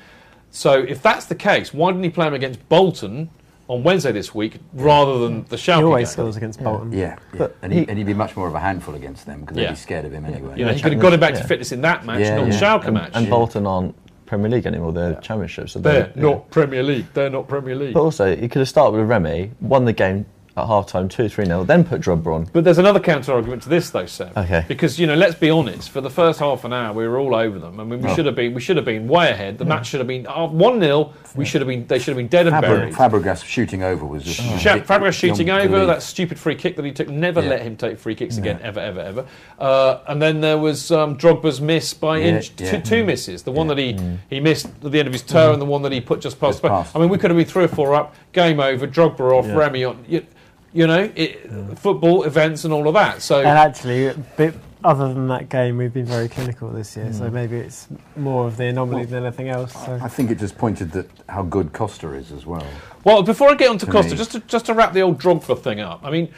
So 0.50 0.72
if 0.80 1.02
that's 1.02 1.26
the 1.26 1.34
case, 1.34 1.72
why 1.72 1.90
didn't 1.92 2.04
he 2.04 2.10
play 2.10 2.26
him 2.26 2.34
against 2.34 2.66
Bolton 2.68 3.30
on 3.68 3.84
Wednesday 3.84 4.10
this 4.10 4.34
week 4.34 4.58
rather 4.72 5.18
than 5.20 5.44
the 5.44 5.54
Schalke 5.56 5.76
He 5.78 5.82
always 5.84 6.08
game? 6.08 6.12
scores 6.12 6.36
against 6.36 6.62
Bolton. 6.62 6.90
Yeah, 6.92 6.98
yeah. 7.32 7.38
But 7.38 7.56
and, 7.62 7.72
he, 7.72 7.80
he- 7.80 7.88
and 7.88 7.96
he'd 7.98 8.06
be 8.06 8.14
much 8.14 8.36
more 8.36 8.48
of 8.48 8.54
a 8.54 8.60
handful 8.60 8.94
against 8.96 9.26
them 9.26 9.42
because 9.42 9.56
Yeah. 9.56 9.64
they'd 9.66 9.70
be 9.72 9.76
scared 9.76 10.04
of 10.06 10.12
him 10.12 10.24
anyway. 10.24 10.58
You 10.58 10.64
know, 10.64 10.70
Yeah, 10.70 10.76
he 10.76 10.82
could 10.82 10.92
have 10.92 11.00
got 11.00 11.12
him 11.12 11.20
back 11.20 11.34
to 11.34 11.44
fitness 11.44 11.70
in 11.72 11.80
that 11.82 12.04
match, 12.04 12.20
Yeah, 12.20 12.36
not 12.36 12.50
the. 12.50 12.56
Schalke 12.56 12.84
and, 12.86 12.94
match. 12.94 13.10
and 13.14 13.30
Bolton 13.30 13.66
aren't 13.66 13.94
Premier 14.26 14.48
League 14.50 14.66
anymore; 14.66 14.92
they're 14.92 15.14
Championship. 15.20 15.68
So 15.70 15.78
They're 15.80 16.12
yeah. 16.16 16.22
not 16.22 16.50
Premier 16.50 16.82
League. 16.84 17.06
They're 17.14 17.30
not 17.30 17.48
Premier 17.48 17.74
League. 17.74 17.94
But 17.94 18.02
also, 18.02 18.34
he 18.36 18.48
could 18.48 18.60
have 18.60 18.68
started 18.68 18.96
with 18.98 19.08
Remy, 19.08 19.52
won 19.60 19.84
the 19.84 19.92
game 19.92 20.24
at 20.60 20.66
half 20.66 20.86
time, 20.86 21.08
2 21.08 21.28
3 21.28 21.44
0, 21.46 21.64
then 21.64 21.84
put 21.84 22.00
Drogba 22.00 22.34
on. 22.34 22.44
But 22.52 22.64
there's 22.64 22.78
another 22.78 23.00
counter 23.00 23.32
argument 23.32 23.62
to 23.62 23.68
this, 23.68 23.90
though, 23.90 24.06
Seb. 24.06 24.36
Okay. 24.36 24.64
Because 24.68 24.98
you 24.98 25.06
know, 25.06 25.14
let's 25.14 25.34
be 25.34 25.50
honest. 25.50 25.90
For 25.90 26.00
the 26.00 26.10
first 26.10 26.38
half 26.40 26.64
an 26.64 26.72
hour, 26.72 26.92
we 26.92 27.06
were 27.08 27.18
all 27.18 27.34
over 27.34 27.58
them. 27.58 27.78
I 27.80 27.84
mean, 27.84 28.00
we 28.02 28.08
Oh. 28.10 28.14
should 28.14 28.26
have 28.26 28.34
been. 28.34 28.54
We 28.54 28.60
should 28.60 28.76
have 28.76 28.84
been 28.84 29.08
way 29.08 29.30
ahead. 29.30 29.58
The 29.58 29.64
match 29.64 29.86
should 29.88 30.00
have 30.00 30.06
been 30.06 30.26
uh, 30.26 30.46
one 30.46 30.80
0 30.80 31.12
We 31.36 31.44
should 31.44 31.60
have 31.60 31.68
been. 31.68 31.86
They 31.86 31.98
should 31.98 32.08
have 32.08 32.16
been 32.16 32.28
dead 32.28 32.46
and 32.46 32.56
Fabregas, 32.56 32.60
buried. 32.62 32.94
Fabregas 32.94 33.44
shooting 33.44 33.82
over 33.82 34.04
was 34.04 34.24
just. 34.24 34.38
Sha- 34.60 34.78
Fabregas 34.78 35.12
shooting 35.12 35.50
over 35.50 35.60
unbelievable. 35.62 35.86
that 35.88 36.02
stupid 36.02 36.38
free 36.38 36.54
kick 36.54 36.76
that 36.76 36.84
he 36.84 36.92
took. 36.92 37.08
Never 37.08 37.42
Yeah. 37.42 37.50
let 37.50 37.62
him 37.62 37.76
take 37.76 37.98
free 37.98 38.14
kicks 38.14 38.36
again, 38.38 38.58
ever, 38.62 38.80
ever, 38.80 39.00
ever. 39.00 39.24
Uh, 39.58 39.98
and 40.08 40.20
then 40.20 40.40
there 40.40 40.58
was 40.58 40.90
um, 40.90 41.16
Drogba's 41.18 41.60
miss 41.60 41.94
by 41.94 42.18
Yeah, 42.18 42.24
inch, 42.36 42.52
yeah. 42.58 42.70
two, 42.72 42.80
two 42.80 43.04
misses. 43.04 43.42
The 43.42 43.52
one 43.52 43.66
that 43.68 43.78
he, 43.78 43.96
he 44.28 44.40
missed 44.40 44.66
at 44.84 44.92
the 44.92 44.98
end 44.98 45.06
of 45.06 45.12
his 45.12 45.22
toe, 45.22 45.52
and 45.52 45.60
the 45.60 45.66
one 45.66 45.82
that 45.82 45.92
he 45.92 46.00
put 46.00 46.20
just 46.20 46.40
past. 46.40 46.50
Just 46.60 46.62
past. 46.62 46.96
I 46.96 46.98
mean, 46.98 47.08
we 47.08 47.18
could 47.18 47.30
have 47.30 47.36
been 47.36 47.46
three 47.46 47.64
or 47.64 47.68
four 47.68 47.94
up. 47.94 48.14
Game 48.32 48.60
over. 48.60 48.86
Drogba 48.86 49.20
off. 49.32 49.46
Yeah. 49.46 49.54
Remy 49.56 49.84
on. 49.84 50.04
You, 50.08 50.26
you 50.72 50.86
know, 50.86 51.10
it, 51.14 51.78
football 51.78 52.24
events 52.24 52.64
and 52.64 52.72
all 52.72 52.86
of 52.86 52.94
that. 52.94 53.22
So 53.22 53.38
And 53.38 53.48
actually, 53.48 54.06
a 54.06 54.14
bit, 54.14 54.54
other 54.84 55.12
than 55.12 55.28
that 55.28 55.48
game, 55.48 55.76
we've 55.76 55.92
been 55.92 56.06
very 56.06 56.28
clinical 56.28 56.68
this 56.70 56.96
year. 56.96 57.06
Mm. 57.06 57.14
So 57.14 57.30
maybe 57.30 57.56
it's 57.56 57.88
more 58.16 58.46
of 58.46 58.56
the 58.56 58.66
anomaly 58.66 59.06
than 59.06 59.24
anything 59.24 59.48
else. 59.48 59.72
So. 59.72 59.98
I 60.00 60.08
think 60.08 60.30
it 60.30 60.38
just 60.38 60.56
pointed 60.56 60.92
that 60.92 61.10
how 61.28 61.42
good 61.42 61.72
Costa 61.72 62.12
is 62.12 62.32
as 62.32 62.46
well. 62.46 62.66
Well, 63.04 63.22
before 63.22 63.50
I 63.50 63.54
get 63.54 63.70
on 63.70 63.78
to 63.78 63.86
To 63.86 63.92
Costa, 63.92 64.12
me. 64.12 64.16
just 64.16 64.32
to, 64.32 64.40
just 64.40 64.66
to 64.66 64.74
wrap 64.74 64.92
the 64.92 65.00
old 65.00 65.20
Drogba 65.20 65.58
thing 65.60 65.80
up. 65.80 66.00
I 66.04 66.10
mean, 66.10 66.28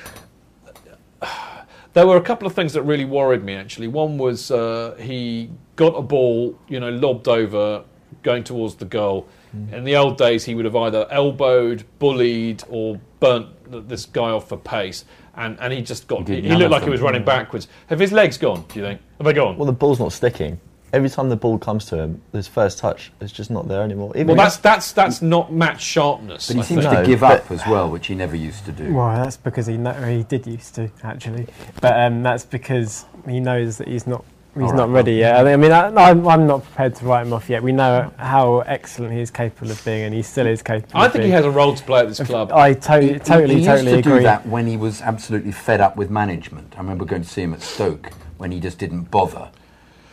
there 1.92 2.06
were 2.06 2.16
a 2.16 2.22
couple 2.22 2.46
of 2.46 2.54
things 2.54 2.72
that 2.72 2.82
really 2.82 3.04
worried 3.04 3.44
me. 3.44 3.54
Actually, 3.54 3.88
one 3.88 4.16
was 4.16 4.50
uh, 4.50 4.96
he 4.98 5.50
got 5.76 5.94
a 5.94 6.02
ball, 6.02 6.58
you 6.68 6.80
know, 6.80 6.90
lobbed 6.90 7.28
over, 7.28 7.84
going 8.22 8.44
towards 8.44 8.76
the 8.76 8.84
goal. 8.86 9.28
In 9.70 9.84
the 9.84 9.96
old 9.96 10.16
days, 10.16 10.46
he 10.46 10.54
would 10.54 10.64
have 10.64 10.74
either 10.76 11.06
elbowed, 11.10 11.84
bullied, 11.98 12.64
or 12.70 12.98
burnt 13.20 13.48
th- 13.61 13.61
this 13.80 14.06
guy 14.06 14.30
off 14.30 14.48
for 14.48 14.56
pace. 14.56 15.04
And, 15.34 15.58
and 15.60 15.72
he 15.72 15.80
just 15.82 16.06
got. 16.06 16.28
He 16.28 16.36
He, 16.42 16.48
he 16.48 16.54
looked 16.56 16.70
like 16.70 16.82
he 16.84 16.90
was 16.90 17.00
running 17.00 17.24
backwards. 17.24 17.68
Have 17.86 17.98
his 17.98 18.12
legs 18.12 18.36
gone? 18.36 18.64
Do 18.68 18.78
you 18.80 18.84
think? 18.84 19.00
Have 19.18 19.24
they 19.26 19.32
gone? 19.32 19.56
Well, 19.56 19.66
the 19.66 19.72
ball's 19.72 19.98
not 19.98 20.12
sticking. 20.12 20.60
Every 20.92 21.08
time 21.08 21.30
the 21.30 21.36
ball 21.36 21.56
comes 21.56 21.86
to 21.86 21.96
him, 21.98 22.20
his 22.34 22.46
first 22.46 22.76
touch 22.76 23.12
is 23.22 23.32
just 23.32 23.50
not 23.50 23.66
there 23.66 23.80
anymore. 23.82 24.12
Even 24.14 24.26
Well, 24.26 24.36
that's 24.36 24.58
that's 24.58 24.92
that's 24.92 25.22
not 25.22 25.50
match 25.50 25.82
sharpness. 25.82 26.48
But 26.48 26.56
he 26.56 26.60
I 26.60 26.64
seems 26.64 26.80
think. 26.82 26.92
to 26.96 27.00
No, 27.00 27.06
give 27.06 27.20
but- 27.20 27.40
up 27.44 27.50
as 27.50 27.66
well, 27.66 27.88
which 27.88 28.08
he 28.08 28.14
never 28.14 28.36
used 28.36 28.66
to 28.66 28.72
do. 28.72 28.92
Well, 28.92 29.16
that's 29.16 29.38
because 29.38 29.66
he 29.66 29.78
know, 29.78 29.94
he 29.94 30.22
did 30.24 30.46
used 30.46 30.74
to 30.74 30.90
actually, 31.02 31.46
but 31.80 31.98
um, 31.98 32.22
that's 32.22 32.44
because 32.44 33.06
he 33.26 33.40
knows 33.40 33.78
that 33.78 33.88
he's 33.88 34.06
not 34.06 34.22
he's 34.54 34.64
All 34.64 34.74
not 34.74 34.88
right, 34.88 34.94
ready 34.96 35.14
yet. 35.14 35.46
I 35.46 35.56
mean, 35.56 35.72
I, 35.72 35.88
I'm, 35.88 36.26
I'm 36.26 36.46
not 36.46 36.62
prepared 36.64 36.94
to 36.96 37.04
write 37.06 37.26
him 37.26 37.32
off 37.32 37.48
yet. 37.48 37.62
We 37.62 37.72
know 37.72 38.12
how 38.18 38.60
excellent 38.60 39.12
he 39.12 39.20
is 39.20 39.30
capable 39.30 39.70
of 39.70 39.82
being, 39.84 40.02
and 40.04 40.14
he 40.14 40.22
still 40.22 40.46
is 40.46 40.62
capable. 40.62 41.00
I 41.00 41.06
of 41.06 41.12
think 41.12 41.24
he 41.24 41.30
has 41.30 41.44
a 41.44 41.50
role 41.50 41.74
to 41.74 41.82
play 41.84 42.00
at 42.00 42.08
this 42.08 42.20
club. 42.20 42.52
I 42.52 42.74
totally, 42.74 43.14
He- 43.14 43.18
totally, 43.18 43.54
he, 43.60 43.64
totally 43.64 43.92
used 43.92 44.04
to 44.04 44.10
agree. 44.10 44.20
do 44.20 44.24
that 44.24 44.46
when 44.46 44.66
he 44.66 44.76
was 44.76 45.00
absolutely 45.00 45.52
fed 45.52 45.80
up 45.80 45.96
with 45.96 46.10
management. 46.10 46.74
I 46.76 46.80
remember 46.80 47.04
going 47.04 47.22
to 47.22 47.28
see 47.28 47.42
him 47.42 47.54
at 47.54 47.62
Stoke 47.62 48.10
when 48.38 48.52
he 48.52 48.60
just 48.60 48.78
didn't 48.78 49.10
bother. 49.10 49.50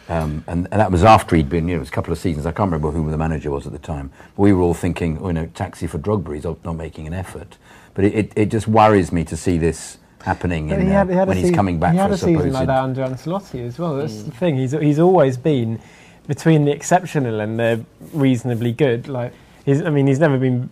Um, 0.08 0.44
and, 0.48 0.68
and 0.72 0.82
that 0.82 0.92
was 0.92 1.04
after 1.04 1.36
he'd 1.36 1.50
been, 1.50 1.68
you 1.68 1.76
know, 1.76 1.78
it 1.78 1.82
was 1.82 1.90
a 1.90 1.92
couple 1.92 2.12
of 2.12 2.18
seasons. 2.18 2.48
I 2.48 2.52
can't 2.52 2.72
remember 2.72 2.90
who 2.92 3.10
the 3.12 3.18
manager 3.18 3.52
was 3.52 3.68
at 3.68 3.74
the 3.74 3.78
time. 3.80 4.10
But 4.36 4.42
we 4.42 4.54
were 4.54 4.62
all 4.62 4.74
thinking, 4.74 5.20
oh, 5.22 5.28
you 5.28 5.34
know, 5.34 5.46
taxi 5.48 5.86
for 5.86 6.00
Drogba, 6.00 6.34
he's 6.34 6.46
not 6.46 6.76
making 6.76 7.06
an 7.06 7.14
effort. 7.14 7.58
But 7.94 8.06
it, 8.06 8.14
it, 8.16 8.34
it 8.36 8.46
just 8.48 8.68
worries 8.68 9.12
me 9.12 9.24
to 9.26 9.38
see 9.38 9.60
this 9.60 9.98
happening 10.24 10.70
in, 10.70 10.82
he 10.82 10.88
uh, 10.88 10.92
had, 10.92 11.10
he 11.10 11.16
had 11.16 11.28
when 11.28 11.38
he's 11.38 11.46
season, 11.46 11.56
coming 11.56 11.80
back 11.80 11.94
he 11.94 11.98
for 11.98 12.02
had 12.02 12.12
a 12.12 12.14
a 12.14 12.18
season 12.18 12.54
like 12.54 12.68
that 12.68 12.84
under 12.84 13.04
Ancelotti 13.04 13.66
as 13.66 13.80
well. 13.80 13.96
That's 13.96 14.24
the 14.24 14.32
thing. 14.32 14.58
He's 14.58 14.72
he's 14.72 15.00
always 15.00 15.38
been 15.38 15.80
between 16.28 16.66
the 16.66 16.72
exceptional 16.72 17.40
and 17.40 17.60
the 17.60 17.84
reasonably 18.14 18.72
good. 18.72 19.08
Like 19.08 19.34
he's, 19.66 19.82
I 19.82 19.90
mean, 19.90 20.08
he's 20.08 20.20
never 20.20 20.38
been 20.38 20.70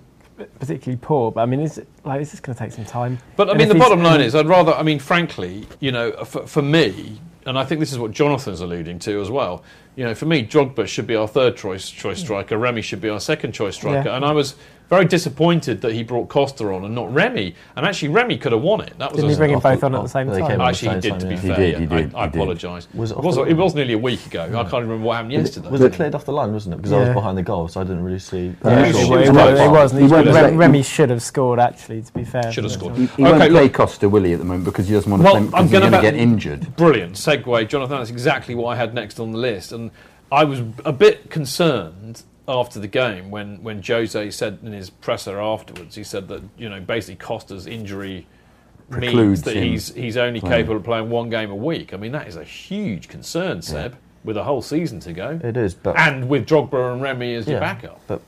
particularly 0.60 1.00
poor, 1.02 1.32
but 1.32 1.42
I 1.42 1.46
mean, 1.46 1.62
it's 1.62 1.80
like 2.04 2.22
it's 2.22 2.32
just 2.32 2.44
going 2.44 2.56
to 2.56 2.64
take 2.64 2.72
some 2.72 2.86
time. 2.86 3.18
But 3.36 3.50
I 3.50 3.52
And 3.52 3.60
mean, 3.60 3.70
the 3.70 3.76
bottom 3.76 4.04
line 4.04 4.22
is, 4.22 4.36
I'd 4.36 4.48
rather. 4.48 4.74
I 4.74 4.84
mean, 4.84 5.00
frankly, 5.00 5.68
you 5.80 5.92
know, 5.92 6.12
for, 6.26 6.46
for 6.46 6.62
me, 6.62 7.20
and 7.46 7.58
I 7.58 7.66
think 7.66 7.80
this 7.80 7.92
is 7.92 7.98
what 8.00 8.12
Jonathan's 8.12 8.62
alluding 8.62 9.00
to 9.00 9.22
as 9.22 9.32
well. 9.32 9.64
You 9.96 10.04
know, 10.04 10.14
for 10.14 10.26
me, 10.26 10.46
Drogba 10.46 10.88
should 10.88 11.08
be 11.08 11.16
our 11.16 11.28
third 11.28 11.58
choice 11.58 11.90
choice 11.90 12.20
striker. 12.20 12.58
Remy 12.58 12.84
should 12.84 13.02
be 13.02 13.10
our 13.10 13.20
second 13.20 13.54
choice 13.54 13.76
striker. 13.76 14.10
Yeah. 14.10 14.16
And 14.16 14.24
I 14.24 14.32
was 14.32 14.56
very 14.90 15.06
disappointed 15.06 15.82
that 15.82 15.94
he 15.94 16.02
brought 16.04 16.30
Costa 16.30 16.66
on 16.74 16.86
and 16.86 16.96
not 16.96 17.14
Remy. 17.14 17.54
And 17.76 17.86
actually, 17.86 18.08
Remy 18.10 18.38
could 18.38 18.54
have 18.54 18.62
won 18.62 18.82
it. 18.82 18.98
That 18.98 19.12
was 19.12 19.18
Didn't 19.18 19.30
a- 19.32 19.34
he 19.34 19.38
bring 19.38 19.52
them 19.52 19.60
both 19.60 19.84
on 19.84 19.94
at 19.96 20.02
the 20.04 20.08
same 20.08 20.28
time? 20.28 20.48
came 20.48 20.62
on. 20.62 20.70
Actually, 20.70 20.96
he 20.96 21.02
did. 21.02 21.12
same 21.12 21.20
To 21.20 21.28
be 21.28 21.36
yeah. 21.36 21.42
fair, 21.42 21.56
He 21.66 21.72
did, 21.72 21.80
he 21.80 21.86
did, 21.88 22.16
I, 22.16 22.20
I 22.22 22.26
apologise. 22.28 22.88
Was 22.94 23.12
it 23.12 23.18
it 23.18 23.24
was. 23.24 23.38
It 23.38 23.54
was 23.58 23.76
nearly 23.76 23.94
a 23.94 23.98
week 23.98 24.26
ago. 24.26 24.44
I 24.46 24.64
can't 24.64 24.74
remember 24.84 25.06
what 25.06 25.16
happened 25.18 25.34
yesterday. 25.34 25.70
Was 25.70 25.82
it 25.82 25.94
cleared 25.94 26.16
off 26.16 26.24
the 26.26 26.32
line, 26.32 26.54
wasn't 26.54 26.76
it? 26.76 26.78
Because 26.78 26.94
I 26.94 27.00
was 27.00 27.10
behind 27.10 27.38
the 27.38 27.44
goal, 27.44 27.68
so 27.68 27.82
I 27.82 27.84
didn't 27.84 28.04
really 28.04 28.20
see. 28.20 28.56
Yeah, 28.64 28.86
he 28.86 28.90
it, 28.92 28.96
was 28.96 29.10
was, 29.10 29.28
it, 29.28 29.32
close. 29.32 29.52
was, 29.52 29.60
it 29.60 29.70
wasn't. 29.70 30.02
He 30.02 30.08
He 30.08 30.14
won't 30.14 30.56
Remy, 30.58 30.84
should 30.84 31.10
have 31.10 31.22
scored. 31.22 31.60
Actually, 31.60 32.02
to 32.04 32.14
be 32.14 32.24
fair, 32.24 32.52
Should 32.52 32.64
have 32.64 32.72
But, 32.74 32.80
scored. 32.80 32.96
He 32.98 33.24
won't 33.24 33.36
Okay, 33.36 33.50
play 33.50 33.64
look- 33.64 33.74
Costa, 33.74 34.08
will 34.08 34.24
he, 34.24 34.34
at 34.34 34.40
the 34.40 34.46
moment, 34.46 34.66
because 34.66 34.88
he 34.88 34.94
doesn't 34.94 35.12
want 35.12 35.22
to 35.22 35.26
Well, 35.26 35.34
play 35.48 35.60
I'm 35.60 35.64
he's 35.66 35.72
gonna 35.74 35.90
going 35.92 36.02
to 36.04 36.12
get 36.12 36.16
injured. 36.16 36.76
Brilliant 36.78 37.14
segue, 37.16 37.68
Jonathan. 37.68 37.98
That's 37.98 38.10
exactly 38.10 38.56
what 38.56 38.68
I 38.68 38.76
had 38.78 38.94
next 38.94 39.20
on 39.20 39.32
the 39.34 39.38
list, 39.38 39.72
and 39.74 39.92
I 40.32 40.44
was 40.46 40.62
a 40.86 40.94
bit 40.94 41.30
concerned 41.30 42.24
after 42.48 42.80
the 42.80 42.88
game 42.88 43.30
when 43.30 43.62
when 43.62 43.82
Jose 43.84 44.32
said 44.32 44.60
in 44.64 44.72
his 44.72 44.90
presser 44.90 45.40
afterwards. 45.40 45.96
He 45.96 46.04
said 46.04 46.28
that 46.30 46.42
you 46.58 46.70
know 46.70 46.80
basically 46.80 47.16
Costa's 47.18 47.68
injury 47.68 48.26
means 48.90 49.42
that 49.44 49.56
him 49.56 49.64
he's 49.64 49.94
he's 49.94 50.18
only 50.18 50.40
playing. 50.40 50.62
capable 50.64 50.78
of 50.78 50.84
playing 50.84 51.10
one 51.10 51.30
game 51.30 51.52
a 51.52 51.56
week. 51.56 51.94
I 51.94 51.98
mean 51.98 52.12
that 52.14 52.28
is 52.28 52.36
a 52.38 52.44
huge 52.44 53.08
concern, 53.10 53.62
Seb, 53.62 53.98
with 54.24 54.38
a 54.38 54.44
whole 54.44 54.62
season 54.62 55.00
to 55.02 55.14
go, 55.14 55.40
It 55.44 55.58
is, 55.58 55.74
but 55.74 55.98
and 55.98 56.30
with 56.30 56.48
Drogba 56.48 56.94
and 56.94 57.02
Remy 57.02 57.36
as 57.36 57.48
your 57.48 57.60
backup. 57.60 58.00
But 58.08 58.22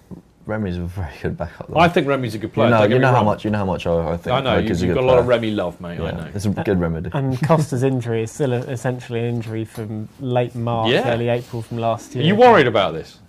Remy's 0.45 0.77
a 0.77 0.81
very 0.81 1.13
good 1.21 1.37
backup. 1.37 1.67
Though. 1.67 1.77
I 1.77 1.87
think 1.87 2.07
Remy's 2.07 2.33
a 2.33 2.39
good 2.39 2.51
player. 2.51 2.69
you 2.69 2.71
know, 2.73 2.83
you 2.85 2.99
know 2.99 3.09
how 3.09 3.13
wrong. 3.17 3.25
much 3.25 3.45
you 3.45 3.51
know 3.51 3.59
how 3.59 3.65
much 3.65 3.85
I, 3.85 4.13
I 4.13 4.17
think. 4.17 4.33
I 4.35 4.41
know 4.41 4.55
Roke 4.55 4.63
you, 4.63 4.69
you've 4.69 4.79
got 4.95 5.01
good 5.01 5.03
a 5.03 5.07
lot 5.07 5.19
of. 5.19 5.27
Remy 5.27 5.51
love, 5.51 5.79
mate. 5.79 5.99
I 5.99 6.11
know. 6.11 6.27
it's 6.33 6.45
a 6.45 6.49
good 6.49 6.79
remedy. 6.87 7.09
and 7.13 7.39
Costa's 7.43 7.83
injury 7.83 8.23
is 8.23 8.31
still 8.31 8.53
a, 8.53 8.57
essentially 8.61 9.19
an 9.19 9.25
injury 9.35 9.63
from 9.63 10.09
late 10.19 10.55
March, 10.55 10.91
Yeah. 10.91 11.13
early 11.13 11.29
April 11.29 11.61
from 11.61 11.77
last 11.77 12.15
year. 12.15 12.23
Are 12.23 12.25
year. 12.25 12.33
you 12.33 12.39
worried 12.39 12.67
about 12.67 12.93
this? 12.95 13.19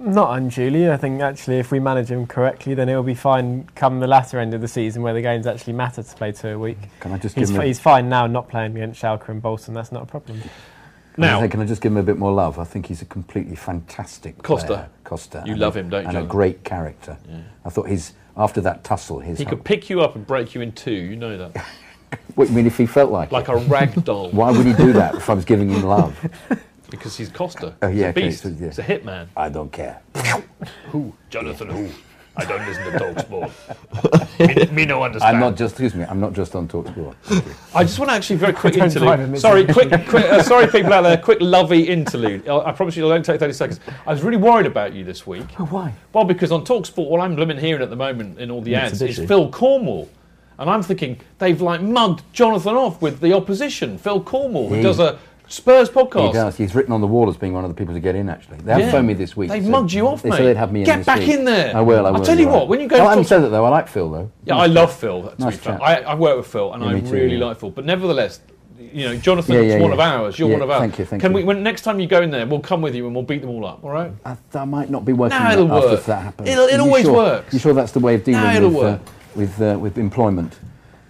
Not 0.00 0.36
unduly. 0.36 0.90
I 0.90 0.96
think 0.96 1.20
actually, 1.20 1.58
if 1.58 1.72
we 1.72 1.80
manage 1.80 2.08
him 2.08 2.26
correctly, 2.26 2.74
then 2.74 2.86
he'll 2.88 3.02
be 3.02 3.14
fine 3.14 3.68
come 3.74 3.98
the 3.98 4.06
latter 4.06 4.38
end 4.38 4.54
of 4.54 4.60
the 4.60 4.68
season 4.68 5.02
where 5.02 5.12
the 5.12 5.20
games 5.22 5.46
actually 5.46 5.72
matter 5.72 6.02
to 6.04 6.14
play 6.16 6.30
two 6.30 6.48
a 6.48 6.58
week. 6.58 6.78
Can 7.00 7.12
I 7.12 7.18
just 7.18 7.34
He's, 7.34 7.48
give 7.48 7.56
him 7.56 7.62
fi- 7.62 7.66
he's 7.66 7.80
fine 7.80 8.08
now, 8.08 8.26
not 8.28 8.48
playing 8.48 8.76
against 8.76 9.02
Schalke 9.02 9.28
and 9.28 9.42
Bolton. 9.42 9.74
That's 9.74 9.90
not 9.90 10.04
a 10.04 10.06
problem. 10.06 10.40
Now, 11.16 11.44
Can 11.48 11.60
I 11.60 11.66
just 11.66 11.82
give 11.82 11.90
him 11.90 11.98
a 11.98 12.02
bit 12.04 12.16
more 12.16 12.30
love? 12.30 12.60
I 12.60 12.64
think 12.64 12.86
he's 12.86 13.02
a 13.02 13.04
completely 13.04 13.56
fantastic 13.56 14.40
Costa. 14.40 14.66
player. 14.68 14.88
Costa. 15.02 15.42
You 15.44 15.56
love 15.56 15.74
a- 15.74 15.80
him, 15.80 15.88
don't 15.90 16.04
you, 16.04 16.08
And 16.10 16.18
a 16.18 16.22
great 16.22 16.62
character. 16.62 17.18
I 17.64 17.70
thought 17.70 17.88
his 17.88 18.12
after 18.36 18.60
that 18.60 18.84
tussle, 18.84 19.18
his 19.18 19.36
he 19.40 19.44
could 19.44 19.64
pick 19.64 19.90
you 19.90 20.00
up 20.00 20.14
and 20.14 20.24
break 20.24 20.54
you 20.54 20.60
in 20.60 20.70
two. 20.70 20.92
You 20.92 21.16
know 21.16 21.36
that, 21.36 21.56
What, 22.36 22.44
do 22.44 22.50
you 22.52 22.56
mean 22.56 22.66
if 22.68 22.78
he 22.78 22.86
felt 22.86 23.10
like, 23.10 23.32
like 23.32 23.48
it? 23.48 23.52
a 23.52 23.56
rag 23.56 24.04
doll. 24.04 24.30
Why 24.30 24.52
would 24.52 24.64
he 24.64 24.74
do 24.74 24.92
that 24.92 25.16
if 25.16 25.28
I 25.28 25.34
was 25.34 25.44
giving 25.44 25.68
him 25.70 25.82
love? 25.82 26.16
Because 26.90 27.16
he's 27.16 27.28
Costa. 27.28 27.74
Oh, 27.82 27.88
he's 27.88 28.02
a 28.02 28.08
okay, 28.08 28.22
beast. 28.28 28.42
so, 28.42 28.48
yeah. 28.48 28.66
He's 28.66 28.78
a 28.78 28.82
hitman. 28.82 29.26
I 29.36 29.48
don't 29.48 29.70
care. 29.72 30.00
Who? 30.90 31.12
Jonathan 31.30 31.68
who? 31.70 31.88
I 32.40 32.44
don't 32.44 32.64
listen 32.66 32.84
to 32.92 32.98
talk 32.98 33.18
sport. 33.18 33.50
me, 34.38 34.66
me 34.66 34.84
no 34.84 35.02
understand. 35.02 35.36
I'm 35.36 35.40
not 35.40 35.56
just. 35.56 35.72
Excuse 35.72 35.96
me. 35.96 36.04
I'm 36.04 36.20
not 36.20 36.32
just 36.34 36.54
on 36.54 36.68
Talksport. 36.68 37.16
Thank. 37.22 37.44
I 37.74 37.82
just 37.82 37.98
want 37.98 38.10
to 38.10 38.14
actually 38.14 38.36
very 38.36 38.52
quick 38.62 38.74
Don't 38.74 38.92
drive 38.92 39.18
him 39.18 39.34
interlude. 39.34 39.34
into 39.34 39.40
Sorry, 39.40 39.62
it. 39.62 39.72
quick, 39.72 40.08
quick 40.08 40.24
uh, 40.24 40.42
sorry, 40.44 40.68
people 40.68 40.92
out 40.92 41.02
there. 41.02 41.16
Quick, 41.18 41.38
lovey 41.40 41.88
interlude. 41.88 42.48
I, 42.48 42.58
I 42.58 42.72
promise 42.72 42.94
you, 42.96 43.02
it'll 43.02 43.12
only 43.12 43.24
take 43.24 43.40
thirty 43.40 43.52
seconds. 43.54 43.80
I 44.06 44.12
was 44.12 44.22
really 44.22 44.36
worried 44.36 44.66
about 44.66 44.92
you 44.94 45.02
this 45.02 45.26
week. 45.26 45.46
Oh, 45.58 45.64
why? 45.66 45.92
Well, 46.12 46.22
because 46.24 46.52
on 46.52 46.64
Talksport, 46.64 47.08
what 47.10 47.20
I'm 47.20 47.34
blooming 47.34 47.58
hearing 47.58 47.82
at 47.82 47.90
the 47.90 47.96
moment 47.96 48.38
in 48.38 48.52
all 48.52 48.62
the 48.62 48.76
ads 48.76 49.02
is 49.02 49.18
Mitsubishi. 49.18 49.26
Phil 49.28 49.50
Cornwall. 49.50 50.08
And 50.60 50.68
I'm 50.70 50.82
thinking 50.82 51.20
they've 51.38 51.60
like 51.60 51.80
mugged 51.82 52.22
Jonathan 52.32 52.74
off 52.76 53.00
with 53.02 53.18
the 53.20 53.32
opposition, 53.32 53.98
Phil 53.98 54.20
Cornwall, 54.22 54.68
who 54.68 54.76
He- 54.76 54.82
does 54.82 55.00
a 55.00 55.18
Spurs 55.50 55.88
He 55.88 55.94
podcast. 55.94 56.32
does. 56.34 56.56
He's 56.58 56.74
written 56.74 56.92
on 56.92 57.00
the 57.00 57.06
wall 57.06 57.28
as 57.28 57.36
being 57.38 57.54
one 57.54 57.64
of 57.64 57.70
the 57.70 57.74
people 57.74 57.94
to 57.94 58.00
get 58.00 58.14
in. 58.14 58.28
Actually, 58.28 58.58
they 58.58 58.72
have 58.72 58.80
Yeah. 58.82 58.90
phoned 58.90 59.06
me 59.06 59.14
this 59.14 59.36
week. 59.36 59.48
They've 59.50 59.64
so 59.64 59.70
mugged 59.70 59.92
you 59.92 60.06
off, 60.06 60.22
they 60.22 60.28
mate. 60.30 60.36
said 60.36 60.46
they'd 60.46 60.56
have 60.58 60.72
me 60.72 60.80
in 60.80 60.86
Get 60.86 61.06
back 61.06 61.20
week. 61.20 61.28
in 61.30 61.44
there. 61.46 61.74
I 61.74 61.80
will. 61.80 62.06
I 62.06 62.10
will. 62.10 62.18
I'll 62.18 62.24
tell 62.24 62.38
you 62.38 62.48
what, 62.48 62.58
right. 62.60 62.68
when 62.68 62.80
you 62.80 62.86
go 62.88 62.98
No, 62.98 63.06
I 63.06 63.10
haven't 63.10 63.24
said 63.24 63.40
that 63.42 63.48
though. 63.48 63.64
I 63.64 63.68
like 63.70 63.88
Phil 63.88 64.10
though. 64.10 64.30
Yeah, 64.44 64.56
I 64.56 64.66
love 64.66 64.92
Phil. 64.92 65.22
To 65.30 65.34
Nice 65.42 65.54
be 65.56 65.62
fair. 65.64 65.82
I, 65.82 65.96
I 66.00 66.14
work 66.14 66.36
with 66.36 66.46
Phil, 66.46 66.72
and 66.74 66.82
Yeah, 66.84 66.90
I 66.90 67.00
too, 67.00 67.12
really 67.12 67.36
yeah. 67.36 67.46
like 67.46 67.58
Phil. 67.60 67.70
But 67.70 67.86
nevertheless, 67.86 68.40
you 68.92 69.06
know, 69.08 69.16
Jonathan's 69.16 69.54
Yeah, 69.54 69.76
yeah, 69.76 69.80
one 69.80 69.90
yeah. 69.90 69.94
of 69.94 70.00
ours. 70.00 70.38
You're 70.38 70.48
one 70.48 70.60
of 70.62 70.70
ours. 70.70 70.80
thank 70.80 70.98
you, 70.98 71.04
thank 71.06 71.22
Can 71.22 71.32
you. 71.32 71.36
we? 71.38 71.44
When 71.44 71.62
next 71.62 71.80
time 71.82 71.98
you 71.98 72.06
go 72.06 72.20
in 72.20 72.30
there, 72.30 72.46
we'll 72.46 72.60
come 72.60 72.82
with 72.82 72.94
you 72.94 73.06
and 73.06 73.14
we'll 73.14 73.24
beat 73.24 73.40
them 73.40 73.50
all 73.50 73.64
up. 73.66 73.82
All 73.82 73.90
right? 73.90 74.12
I, 74.26 74.36
I 74.54 74.64
might 74.66 74.90
not 74.90 75.04
be 75.06 75.12
working 75.14 75.38
No, 75.42 75.50
it'll 75.50 75.72
after 75.72 75.88
work. 75.88 76.04
that 76.04 76.22
happens. 76.22 76.48
It'll- 76.48 76.66
it 76.66 76.78
always 76.78 77.04
sure? 77.06 77.14
works. 77.14 77.54
You 77.54 77.58
sure 77.58 77.72
that's 77.72 77.92
the 77.92 78.00
way 78.00 78.14
of 78.14 78.24
dealing 78.24 78.42
No, 78.62 78.68
with, 78.68 78.84
uh, 78.84 78.98
with, 79.34 79.62
uh, 79.62 79.78
with 79.78 79.96
employment? 79.98 80.58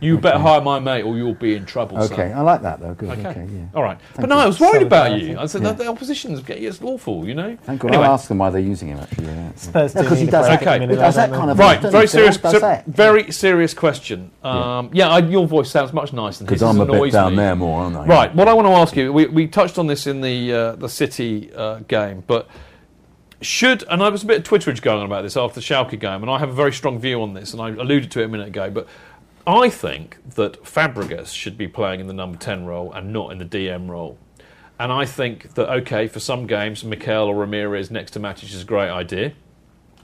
You 0.01 0.17
better 0.19 0.39
hire 0.39 0.61
my 0.61 0.79
mate, 0.79 1.03
or 1.03 1.17
you'll 1.17 1.35
be 1.35 1.55
in 1.57 1.67
trouble. 1.67 2.01
son. 2.01 2.13
Okay, 2.13 2.33
I 2.33 2.41
like 2.43 2.63
that 2.63 2.79
though. 2.81 2.95
Good. 2.95 3.11
Okay. 3.19 3.29
Okay, 3.29 3.49
yeah. 3.53 3.65
All 3.75 3.83
right. 3.83 3.99
but 4.15 4.17
Thank 4.17 4.29
no. 4.29 4.39
I 4.39 4.47
was 4.47 4.61
worried 4.61 4.83
about 4.83 5.07
Solidarity. 5.07 5.27
you. 5.33 5.39
I 5.39 5.47
said 5.47 5.63
Yeah. 5.63 5.69
that 5.73 5.79
the 5.79 5.89
opposition's 5.89 6.41
getting 6.41 6.63
it's 6.65 6.81
awful. 6.81 7.27
You 7.27 7.35
know. 7.35 7.59
Thank 7.65 7.81
God. 7.81 7.89
Anyway. 7.89 8.05
I'll 8.07 8.13
ask 8.15 8.29
them 8.29 8.39
why 8.39 8.51
they're 8.51 8.61
using 8.61 8.89
him 8.89 8.99
actually. 8.99 9.27
Yeah. 9.27 9.51
Spurs 9.57 9.95
Yeah, 9.95 10.03
do 10.03 10.09
'cause 10.09 10.21
he 10.21 10.27
does 10.27 10.47
break 10.47 10.61
that- 10.61 10.69
at 10.69 10.73
the 10.75 10.79
minute, 10.87 10.95
he 10.97 11.01
does 11.03 11.15
that 11.17 11.31
kind 11.33 11.51
of- 11.51 11.59
Right, 11.59 11.81
very 11.81 12.07
serious, 12.07 12.37
Does 12.37 12.53
ser- 12.53 12.61
that? 12.61 12.87
very 12.87 13.33
serious 13.33 13.75
question. 13.75 14.31
Um, 14.45 14.91
yeah, 14.93 15.09
I, 15.09 15.19
your 15.19 15.47
voice 15.47 15.71
sounds 15.71 15.93
much 15.93 16.13
nicer 16.13 16.45
than 16.45 16.47
his. 16.53 16.61
Because 16.61 16.63
I'm 16.63 16.81
a 16.81 16.87
bit 16.87 17.13
down 17.13 17.33
me. 17.33 17.37
there 17.37 17.57
more, 17.57 17.83
aren't 17.83 17.97
I? 17.97 18.07
Right. 18.07 18.35
What 18.35 18.47
I 18.47 18.53
want 18.53 18.69
to 18.69 18.73
ask 18.75 18.97
you, 18.97 19.13
we, 19.13 19.27
we 19.27 19.47
touched 19.49 19.79
on 19.79 19.89
this 19.89 20.07
in 20.07 20.21
the 20.21 20.53
uh, 20.53 20.73
the 20.77 20.89
City 20.89 21.51
uh, 21.57 21.81
game, 21.89 22.23
but 22.27 22.47
should 23.41 23.85
and 23.89 24.03
I 24.03 24.09
was 24.09 24.23
a 24.23 24.27
bit 24.27 24.39
of 24.39 24.45
Twitterage 24.45 24.83
going 24.83 24.99
on 25.01 25.07
about 25.07 25.23
this 25.23 25.37
after 25.37 25.61
the 25.61 25.61
Schalke 25.61 25.99
game, 25.99 26.23
and 26.23 26.31
I 26.31 26.39
have 26.39 26.49
a 26.51 26.55
very 26.55 26.73
strong 26.73 26.99
view 26.99 27.23
on 27.23 27.35
this, 27.35 27.53
and 27.53 27.61
I 27.63 27.69
alluded 27.71 28.11
to 28.13 28.21
it 28.21 28.25
a 28.25 28.29
minute 28.29 28.49
ago, 28.49 28.71
but. 28.71 28.87
I 29.49 29.71
think 29.71 30.19
that 30.35 30.63
Fabregas 30.63 31.33
should 31.33 31.57
be 31.57 31.69
playing 31.69 32.01
in 32.01 32.07
the 32.07 32.13
number 32.13 32.37
10 32.37 32.67
role 32.67 32.93
and 32.93 33.15
not 33.15 33.33
in 33.33 33.39
the 33.39 33.47
DM 33.47 33.89
role. 33.89 34.19
And 34.79 34.93
I 34.93 35.07
think 35.07 35.55
that, 35.55 35.71
okay, 35.71 36.07
for 36.07 36.21
some 36.21 36.47
games, 36.47 36.85
Mikel 36.85 37.29
or 37.29 37.47
Ramires 37.47 37.91
next 37.91 38.11
to 38.11 38.21
Matic 38.21 38.43
is 38.43 38.61
a 38.61 38.67
great 38.67 38.91
idea. 38.91 39.33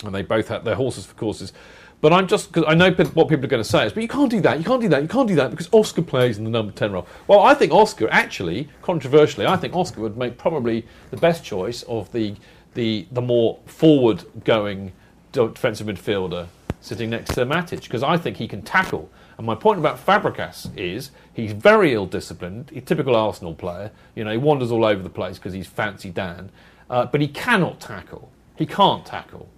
And 0.03 0.15
they 0.15 0.23
both 0.23 0.49
have 0.49 0.65
their 0.65 0.77
horses 0.77 1.05
for 1.05 1.15
courses. 1.15 1.53
But 2.01 2.15
I'm 2.15 2.27
just, 2.27 2.55
because 2.55 2.65
I 2.67 2.75
know 2.75 2.91
what 2.91 3.29
people 3.29 3.45
are 3.45 3.49
going 3.49 3.63
to 3.63 3.69
say 3.69 3.85
is, 3.85 3.93
but 3.93 4.03
you 4.03 4.09
can't 4.09 4.31
do 4.31 4.41
that, 4.41 4.57
you 4.57 4.65
can't 4.65 4.81
do 4.81 4.89
that, 4.89 5.03
you 5.03 5.09
can't 5.09 5.29
do 5.29 5.35
that 5.35 5.51
because 5.51 5.69
Oscar 5.73 6.01
plays 6.01 6.39
in 6.39 6.45
the 6.45 6.51
number 6.51 6.73
10 6.73 6.93
role. 6.93 7.07
Well, 7.27 7.41
I 7.41 7.53
think 7.53 7.71
Oscar, 7.71 8.09
actually, 8.11 8.71
controversially, 8.81 9.45
I 9.47 9.59
think 9.59 9.75
Oscar 9.75 10.01
would 10.01 10.17
make 10.17 10.39
probably 10.39 10.87
the 11.11 11.19
best 11.19 11.45
choice 11.45 11.83
of 11.83 12.11
the, 12.13 12.35
the, 12.73 13.07
the 13.13 13.21
more 13.21 13.59
forward 13.67 14.25
going 14.43 14.93
defensive 15.33 15.87
midfielder 15.87 16.47
sitting 16.81 17.11
next 17.11 17.35
to 17.35 17.45
Matic 17.45 17.83
because 17.83 18.03
I 18.03 18.17
think 18.17 18.39
he 18.39 18.49
can 18.49 18.63
tackle. 18.63 19.11
And 19.37 19.47
my 19.47 19.55
point 19.55 19.79
about 19.81 20.05
Fabregas 20.05 20.71
is 20.77 21.11
he's 21.33 21.53
very 21.53 21.93
ill 21.93 22.07
disciplined. 22.07 22.71
He's 22.73 22.83
a 22.83 22.87
typical 22.87 23.17
Arsenal 23.17 23.55
player. 23.55 23.91
You 24.15 24.25
know, 24.25 24.31
he 24.31 24.37
wanders 24.39 24.71
all 24.71 24.85
over 24.85 25.03
the 25.03 25.09
place 25.11 25.39
because 25.39 25.53
he's 25.53 25.67
fancy 25.67 26.11
Dan. 26.11 26.51
Uh, 26.89 27.07
but 27.07 27.21
he 27.21 27.29
cannot 27.29 27.81
tackle. 27.81 28.31
He 28.57 28.67
can't 28.67 29.05
tackle. 29.05 29.49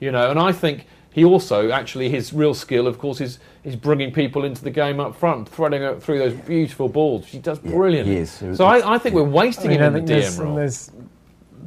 You 0.00 0.12
know, 0.12 0.30
and 0.30 0.38
I 0.38 0.52
think 0.52 0.86
he 1.10 1.24
also 1.24 1.70
actually 1.70 2.08
his 2.08 2.32
real 2.32 2.54
skill, 2.54 2.86
of 2.86 2.98
course, 2.98 3.20
is 3.20 3.38
is 3.64 3.74
bringing 3.76 4.12
people 4.12 4.44
into 4.44 4.62
the 4.62 4.70
game 4.70 5.00
up 5.00 5.14
front, 5.16 5.48
threading 5.48 5.82
out 5.82 6.02
through 6.02 6.18
those 6.20 6.34
beautiful 6.34 6.88
balls. 6.88 7.26
He 7.26 7.38
does 7.38 7.58
Yeah, 7.62 7.72
brilliantly. 7.72 8.14
he 8.14 8.20
is. 8.20 8.30
So 8.56 8.64
I, 8.64 8.94
I 8.94 8.98
think 8.98 9.14
we're 9.14 9.24
wasting 9.24 9.66
I 9.66 9.74
mean, 9.74 9.82
I 9.82 9.86
him 9.88 9.96
in 9.96 10.06
think 10.06 10.06
the 10.06 10.12
there's, 10.14 10.38
DM 10.38 10.44
role. 10.44 10.54
there's 10.54 10.90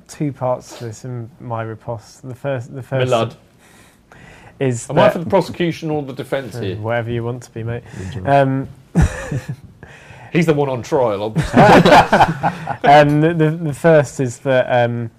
two 0.08 0.32
parts 0.32 0.78
to 0.78 0.86
this 0.86 1.06
in 1.06 1.30
my 1.40 1.62
riposte. 1.64 2.28
The 2.28 2.34
first, 2.34 2.74
the 2.74 2.82
first 2.82 3.12
Milad. 3.12 3.36
Is 4.62 4.90
Am 4.90 5.00
I 5.00 5.10
for 5.10 5.20
the 5.20 5.26
prosecution 5.26 5.90
or 5.90 6.04
the 6.04 6.14
defence 6.14 6.58
here? 6.58 6.76
whatever 6.78 7.10
you 7.10 7.24
want 7.24 7.44
to 7.44 7.52
be, 7.52 7.64
mate. 7.64 7.84
Um, 8.26 8.68
He's 10.32 10.46
the 10.46 10.54
one 10.54 10.70
on 10.70 10.82
trial, 10.82 11.24
obviously. 11.24 11.60
um, 12.90 13.20
the, 13.22 13.34
the, 13.34 13.52
the 13.52 13.74
first 13.74 14.20
is 14.22 14.40
that 14.40 14.66
um, 14.86 15.12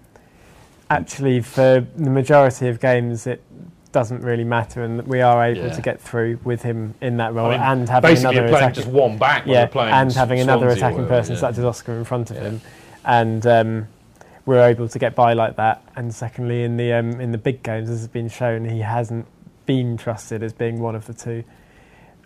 actually, 0.89 1.41
for 1.41 1.87
the 1.97 2.11
majority 2.11 2.69
of 2.69 2.81
games, 2.81 3.27
it 3.27 3.43
doesn't 3.91 4.23
really 4.23 4.45
matter, 4.45 4.83
and 4.85 5.07
we 5.07 5.21
are 5.21 5.45
able 5.45 5.67
Yeah. 5.67 5.75
to 5.75 5.83
get 5.83 6.01
through 6.01 6.39
with 6.45 6.63
him 6.63 6.95
in 7.03 7.19
that 7.19 7.35
role 7.35 7.49
I 7.51 7.59
mean, 7.59 7.61
and 7.61 7.89
having 7.89 8.11
basically 8.11 8.37
another 8.37 8.49
playing 8.49 8.65
attacking, 8.65 8.83
just 8.85 8.95
one 8.95 9.19
back 9.19 9.45
yeah, 9.47 9.59
you're 9.59 9.69
playing 9.69 9.93
and 9.93 10.13
having 10.13 10.41
another 10.41 10.67
Swansea 10.67 10.69
or 10.69 10.79
attacking 10.79 11.03
whatever, 11.03 11.21
person 11.21 11.35
yeah. 11.35 11.41
such 11.41 11.59
as 11.59 11.65
Oscar 11.65 11.93
in 11.93 12.05
front 12.05 12.31
of 12.31 12.37
Yeah. 12.37 12.43
him, 12.45 12.61
and 13.05 13.47
um, 13.47 13.89
we're 14.47 14.67
able 14.67 14.89
to 14.89 14.99
get 14.99 15.15
by 15.15 15.33
like 15.33 15.57
that. 15.57 15.85
And 15.97 16.15
secondly, 16.15 16.65
in 16.65 16.77
the 16.77 16.93
um, 16.93 17.21
in 17.21 17.33
the 17.33 17.39
big 17.39 17.63
games, 17.63 17.89
as 17.89 18.01
has 18.01 18.09
been 18.09 18.29
shown, 18.29 18.65
he 18.65 18.81
hasn't 18.81 19.27
been 19.67 19.97
trusted 19.97 20.43
as 20.43 20.53
being 20.53 20.81
one 20.81 20.95
of 20.95 21.07
the 21.07 21.15
two. 21.15 21.45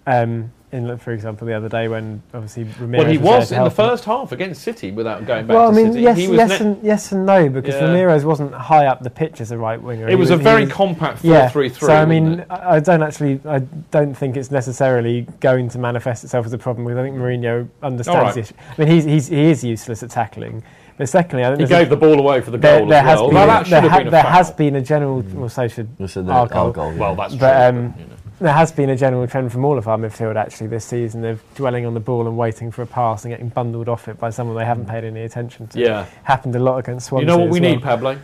Um, 0.07 0.53
in, 0.73 0.99
for 0.99 1.13
example, 1.13 1.47
the 1.47 1.55
other 1.55 1.69
day 1.69 1.87
when 1.89 2.23
obviously 2.35 2.65
Ramires 2.65 2.99
Well, 2.99 3.07
he 3.07 3.19
was, 3.19 3.27
was 3.27 3.53
in 3.53 3.65
the 3.65 3.71
first 3.71 4.05
half 4.05 4.33
against 4.33 4.63
City 4.63 4.91
without 4.91 5.25
going 5.25 5.47
back 5.47 5.55
Well, 5.55 5.69
I 5.69 5.71
to 5.71 5.77
mean, 5.77 5.93
City. 5.93 6.03
yes, 6.03 6.17
he 6.19 6.29
was 6.29 6.37
yes, 6.39 6.61
and, 6.61 6.85
yes 6.85 7.13
and 7.13 7.25
no, 7.25 7.49
because 7.49 7.75
Yeah. 7.75 7.83
Ramires 7.83 8.25
wasn't 8.25 8.53
high 8.53 8.87
up 8.87 9.03
the 9.03 9.11
pitch 9.11 9.41
as 9.41 9.53
a 9.53 9.59
right 9.59 9.81
winger. 9.81 10.07
It 10.07 10.11
He 10.11 10.17
was 10.17 10.31
a 10.31 10.37
very 10.37 10.67
compact 10.67 11.25
yeah, 11.25 11.49
4-3-3, 11.51 11.79
So 11.79 11.95
I 11.95 12.05
mean. 12.05 12.45
I 12.51 12.81
don't 12.81 13.03
actually, 13.03 13.41
I 13.47 13.61
don't 13.61 14.15
think 14.15 14.37
it's 14.37 14.51
necessarily 14.51 15.27
going 15.41 15.69
to 15.71 15.79
manifest 15.79 16.25
itself 16.25 16.47
as 16.47 16.53
a 16.53 16.59
problem 16.59 16.85
because 16.85 16.99
I 16.99 17.03
think 17.05 17.17
Mourinho 17.17 17.69
understands 17.83 18.25
right. 18.25 18.35
the 18.35 18.41
issue. 18.41 18.55
I 18.77 18.85
mean, 18.85 18.89
he's, 18.89 19.05
he's 19.05 19.27
he 19.29 19.45
is 19.47 19.63
useless 19.65 20.03
at 20.03 20.11
tackling. 20.11 20.65
But 20.99 21.09
secondly, 21.09 21.45
I 21.45 21.49
think 21.49 21.61
He 21.61 21.67
there's 21.67 21.79
a- 21.81 21.83
gave 21.85 21.91
the 21.91 21.97
ball 21.97 22.19
away 22.19 22.41
for 22.41 22.51
the 22.51 22.59
there, 22.59 22.79
goal 22.79 22.89
there 22.89 23.01
as 23.01 23.05
has 23.05 23.19
well. 23.21 23.29
Been, 23.29 23.35
Well, 23.35 23.47
that 23.49 23.67
there 23.67 23.81
have 23.83 23.91
ha- 23.91 23.99
been 23.99 24.07
a 24.07 24.11
there 24.11 24.23
foul. 24.23 24.33
has 24.33 24.51
been 24.51 24.77
a 24.77 24.81
general, 24.81 25.25
well, 25.35 25.49
so 25.51 25.69
should 25.69 25.89
You 25.99 26.09
said 26.09 26.27
that 26.27 26.33
our 26.33 26.39
our 26.41 26.47
goal. 26.49 26.71
goal, 26.73 26.93
yeah. 26.95 26.99
Well, 27.01 27.15
that's 27.15 27.35
But 27.35 27.53
true. 27.53 27.69
um, 27.81 27.95
you 27.99 28.05
know. 28.05 28.11
there 28.41 28.53
has 28.55 28.73
been 28.73 28.89
a 28.91 28.97
general 28.97 29.27
trend 29.27 29.53
from 29.53 29.65
all 29.67 29.77
of 29.77 29.89
our 29.89 29.99
midfield 29.99 30.37
actually 30.37 30.69
this 30.69 30.85
season 30.87 31.25
of 31.27 31.43
dwelling 31.55 31.85
on 31.85 31.93
the 31.95 32.01
ball 32.01 32.27
and 32.27 32.37
waiting 32.39 32.71
for 32.71 32.81
a 32.83 32.87
pass 32.87 33.25
and 33.25 33.33
getting 33.33 33.49
bundled 33.51 33.89
off 33.91 34.09
it 34.09 34.19
by 34.19 34.31
someone 34.31 34.57
they 34.57 34.65
haven't 34.65 34.87
paid 34.89 35.05
any 35.05 35.23
attention 35.23 35.67
to. 35.69 35.79
Yeah. 35.79 36.07
Happened 36.25 36.57
a 36.57 36.61
lot 36.61 36.79
against 36.79 37.09
Swansea. 37.09 37.27
You 37.27 37.27
know 37.31 37.39
what 37.39 37.49
as 37.49 37.53
we 37.53 37.61
well. 37.61 37.71
need, 37.73 37.83
Pablo? 37.83 38.19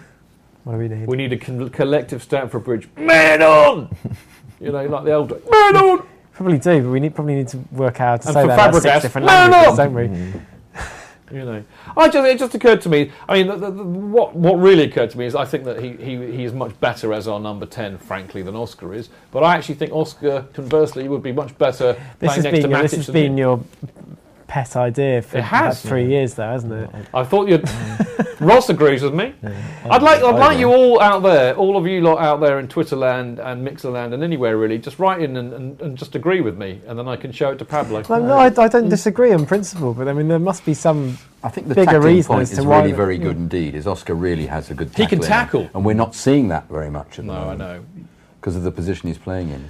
What 0.64 0.72
do 0.72 0.78
we 0.78 0.88
need? 0.88 1.06
We 1.08 1.16
need 1.18 1.32
a 1.32 1.36
con- 1.38 1.68
collective 1.70 2.22
Stamford 2.22 2.64
Bridge. 2.64 2.88
Man 2.96 3.42
on! 3.42 3.94
you 4.60 4.70
know, 4.72 4.86
like 4.86 5.04
the 5.04 5.12
old 5.12 5.28
days. 5.28 5.42
Man 5.50 5.76
on! 5.76 6.06
Probably 6.32 6.56
do, 6.58 6.82
but 6.82 6.88
we 6.90 6.98
need, 7.00 7.14
probably 7.14 7.34
need 7.34 7.48
to 7.48 7.58
work 7.72 8.00
out 8.00 8.06
how 8.06 8.16
to 8.16 8.26
And 8.28 8.34
say 8.34 8.40
for 8.42 8.46
that 8.48 8.74
in 8.74 8.80
six 8.80 9.02
different 9.02 9.26
man 9.26 9.50
languages, 9.50 9.78
on! 9.78 9.84
don't 9.86 9.94
we? 9.94 10.02
Mm-hmm. 10.08 10.38
You 11.32 11.44
know, 11.44 11.64
I 11.96 12.08
just 12.08 12.28
it 12.28 12.38
just 12.38 12.54
occurred 12.54 12.82
to 12.82 12.88
me. 12.88 13.10
I 13.28 13.38
mean, 13.38 13.46
the, 13.46 13.56
the, 13.56 13.70
the, 13.70 13.84
what 13.84 14.34
what 14.34 14.54
really 14.56 14.84
occurred 14.84 15.10
to 15.10 15.18
me 15.18 15.24
is 15.24 15.34
I 15.34 15.46
think 15.46 15.64
that 15.64 15.82
he, 15.82 15.92
he 15.92 16.16
he 16.30 16.44
is 16.44 16.52
much 16.52 16.78
better 16.80 17.12
as 17.14 17.26
our 17.26 17.40
number 17.40 17.64
ten, 17.64 17.96
frankly, 17.96 18.42
than 18.42 18.54
Oscar 18.54 18.92
is. 18.92 19.08
But 19.30 19.42
I 19.42 19.56
actually 19.56 19.76
think 19.76 19.92
Oscar, 19.92 20.46
conversely, 20.52 21.08
would 21.08 21.22
be 21.22 21.32
much 21.32 21.56
better 21.56 21.94
This 22.18 22.34
playing 22.34 22.42
next 22.42 22.60
to 22.60 22.68
Matic. 22.68 22.82
this 22.82 22.92
has 22.96 23.06
than 23.06 23.12
been 23.12 23.38
your 23.38 23.64
pet 24.52 24.76
idea 24.76 25.22
for 25.22 25.38
It 25.38 25.44
has. 25.44 25.82
about 25.82 25.88
three 25.88 26.04
years, 26.06 26.34
though, 26.34 26.50
hasn't 26.50 26.74
it? 26.74 26.90
I 27.14 27.24
thought 27.24 27.48
you'd. 27.48 27.66
Ross 28.40 28.68
agrees 28.68 29.02
with 29.02 29.14
me. 29.14 29.32
I'd 29.88 30.02
like, 30.02 30.22
I'd 30.22 30.38
like 30.38 30.58
you 30.58 30.68
all 30.70 31.00
out 31.00 31.22
there, 31.22 31.54
all 31.54 31.78
of 31.78 31.86
you 31.86 32.02
lot 32.02 32.18
out 32.18 32.40
there 32.40 32.58
in 32.58 32.68
Twitterland 32.68 33.38
and 33.38 33.66
Mixerland 33.66 34.12
and 34.12 34.22
anywhere 34.22 34.58
really, 34.58 34.76
just 34.76 34.98
write 34.98 35.22
in 35.22 35.38
and, 35.38 35.54
and, 35.54 35.80
and 35.80 35.96
just 35.96 36.14
agree 36.16 36.42
with 36.42 36.58
me, 36.58 36.82
and 36.86 36.98
then 36.98 37.08
I 37.08 37.16
can 37.16 37.32
show 37.32 37.52
it 37.52 37.58
to 37.60 37.64
Pablo. 37.64 38.02
No, 38.10 38.18
no, 38.26 38.34
I, 38.34 38.46
I 38.46 38.68
don't 38.68 38.90
disagree 38.90 39.32
on 39.32 39.46
principle, 39.46 39.94
but 39.94 40.06
I 40.06 40.12
mean, 40.12 40.28
there 40.28 40.38
must 40.38 40.66
be 40.66 40.74
some 40.74 41.16
I 41.42 41.48
think 41.48 41.68
the 41.68 41.74
bigger 41.74 41.98
reason 42.00 42.28
point 42.28 42.42
as 42.42 42.52
is 42.52 42.58
to 42.58 42.64
why. 42.64 42.80
really 42.80 42.92
very 42.92 43.16
good 43.16 43.36
indeed. 43.36 43.74
Is 43.74 43.86
Oscar 43.86 44.14
really 44.14 44.46
has 44.48 44.70
a 44.70 44.74
good 44.74 44.88
He 44.94 45.06
can 45.06 45.20
tackling, 45.20 45.68
tackle. 45.68 45.70
and 45.74 45.84
we're 45.86 45.94
not 46.04 46.14
seeing 46.14 46.48
that 46.48 46.68
very 46.68 46.90
much 46.90 47.18
at 47.20 47.24
the 47.26 47.32
No, 47.32 47.48
I 47.50 47.54
know. 47.54 47.84
because 48.40 48.54
of 48.56 48.64
the 48.64 48.72
position 48.72 49.08
he's 49.08 49.18
playing 49.18 49.48
in. 49.48 49.64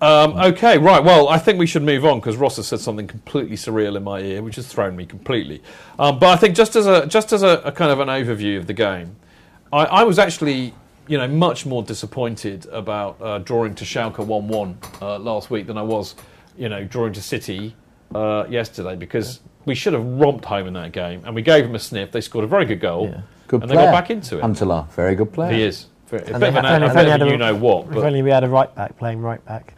Yeah. 0.00 0.08
Um, 0.08 0.36
okay, 0.36 0.78
right. 0.78 1.02
Well, 1.02 1.28
I 1.28 1.38
think 1.38 1.58
we 1.58 1.66
should 1.66 1.82
move 1.82 2.04
on 2.04 2.20
because 2.20 2.36
Ross 2.36 2.56
has 2.56 2.66
said 2.68 2.80
something 2.80 3.06
completely 3.06 3.56
surreal 3.56 3.96
in 3.96 4.04
my 4.04 4.20
ear, 4.20 4.42
which 4.42 4.56
has 4.56 4.66
thrown 4.66 4.96
me 4.96 5.06
completely. 5.06 5.62
Um, 5.98 6.18
but 6.18 6.28
I 6.30 6.36
think 6.36 6.54
just 6.56 6.76
as 6.76 6.86
a 6.86 7.06
just 7.06 7.32
as 7.32 7.42
a, 7.42 7.60
a 7.64 7.72
kind 7.72 7.90
of 7.90 8.00
an 8.00 8.08
overview 8.08 8.56
of 8.58 8.66
the 8.66 8.72
game, 8.72 9.16
I, 9.72 9.84
I 9.84 10.04
was 10.04 10.18
actually 10.18 10.74
you 11.08 11.18
know 11.18 11.28
much 11.28 11.66
more 11.66 11.82
disappointed 11.82 12.66
about 12.66 13.20
uh, 13.20 13.38
drawing 13.38 13.74
to 13.76 13.84
Schalke 13.84 14.24
one 14.24 14.48
one 14.48 14.78
uh, 15.00 15.18
last 15.18 15.50
week 15.50 15.66
than 15.66 15.76
I 15.78 15.82
was 15.82 16.14
you 16.56 16.68
know 16.68 16.84
drawing 16.84 17.12
to 17.14 17.22
City 17.22 17.74
uh, 18.14 18.44
yesterday 18.48 18.96
because 18.96 19.40
we 19.66 19.74
should 19.74 19.92
have 19.92 20.04
romped 20.04 20.44
home 20.44 20.66
in 20.66 20.72
that 20.74 20.92
game 20.92 21.22
and 21.24 21.34
we 21.34 21.42
gave 21.42 21.64
them 21.64 21.74
a 21.74 21.78
sniff. 21.78 22.12
They 22.12 22.20
scored 22.20 22.44
a 22.44 22.48
very 22.48 22.64
good 22.64 22.80
goal 22.80 23.22
Good 23.50 23.62
and 23.62 23.70
they 23.70 23.74
got 23.74 23.90
back 23.90 24.10
into 24.10 24.38
it. 24.38 24.42
Huntelaar, 24.42 24.88
very 24.92 25.16
good 25.16 25.32
player. 25.32 25.52
he 25.52 25.64
is. 25.64 25.86
Very- 26.10 26.22
A 26.24 26.26
And 26.32 26.40
bit 26.40 26.48
of 26.50 26.56
an, 26.56 26.64
have- 26.64 26.82
a 26.82 26.86
If 26.86 26.96
only 26.96 27.10
had 27.10 27.22
a 27.22 27.24
a- 27.26 27.30
you 27.30 27.36
know 27.36 27.54
what, 27.54 27.86
If 27.88 27.96
only 27.96 28.22
we 28.22 28.30
had 28.30 28.44
a 28.44 28.48
right 28.48 28.74
back 28.74 28.98
playing 28.98 29.20
right 29.22 29.44
back. 29.44 29.74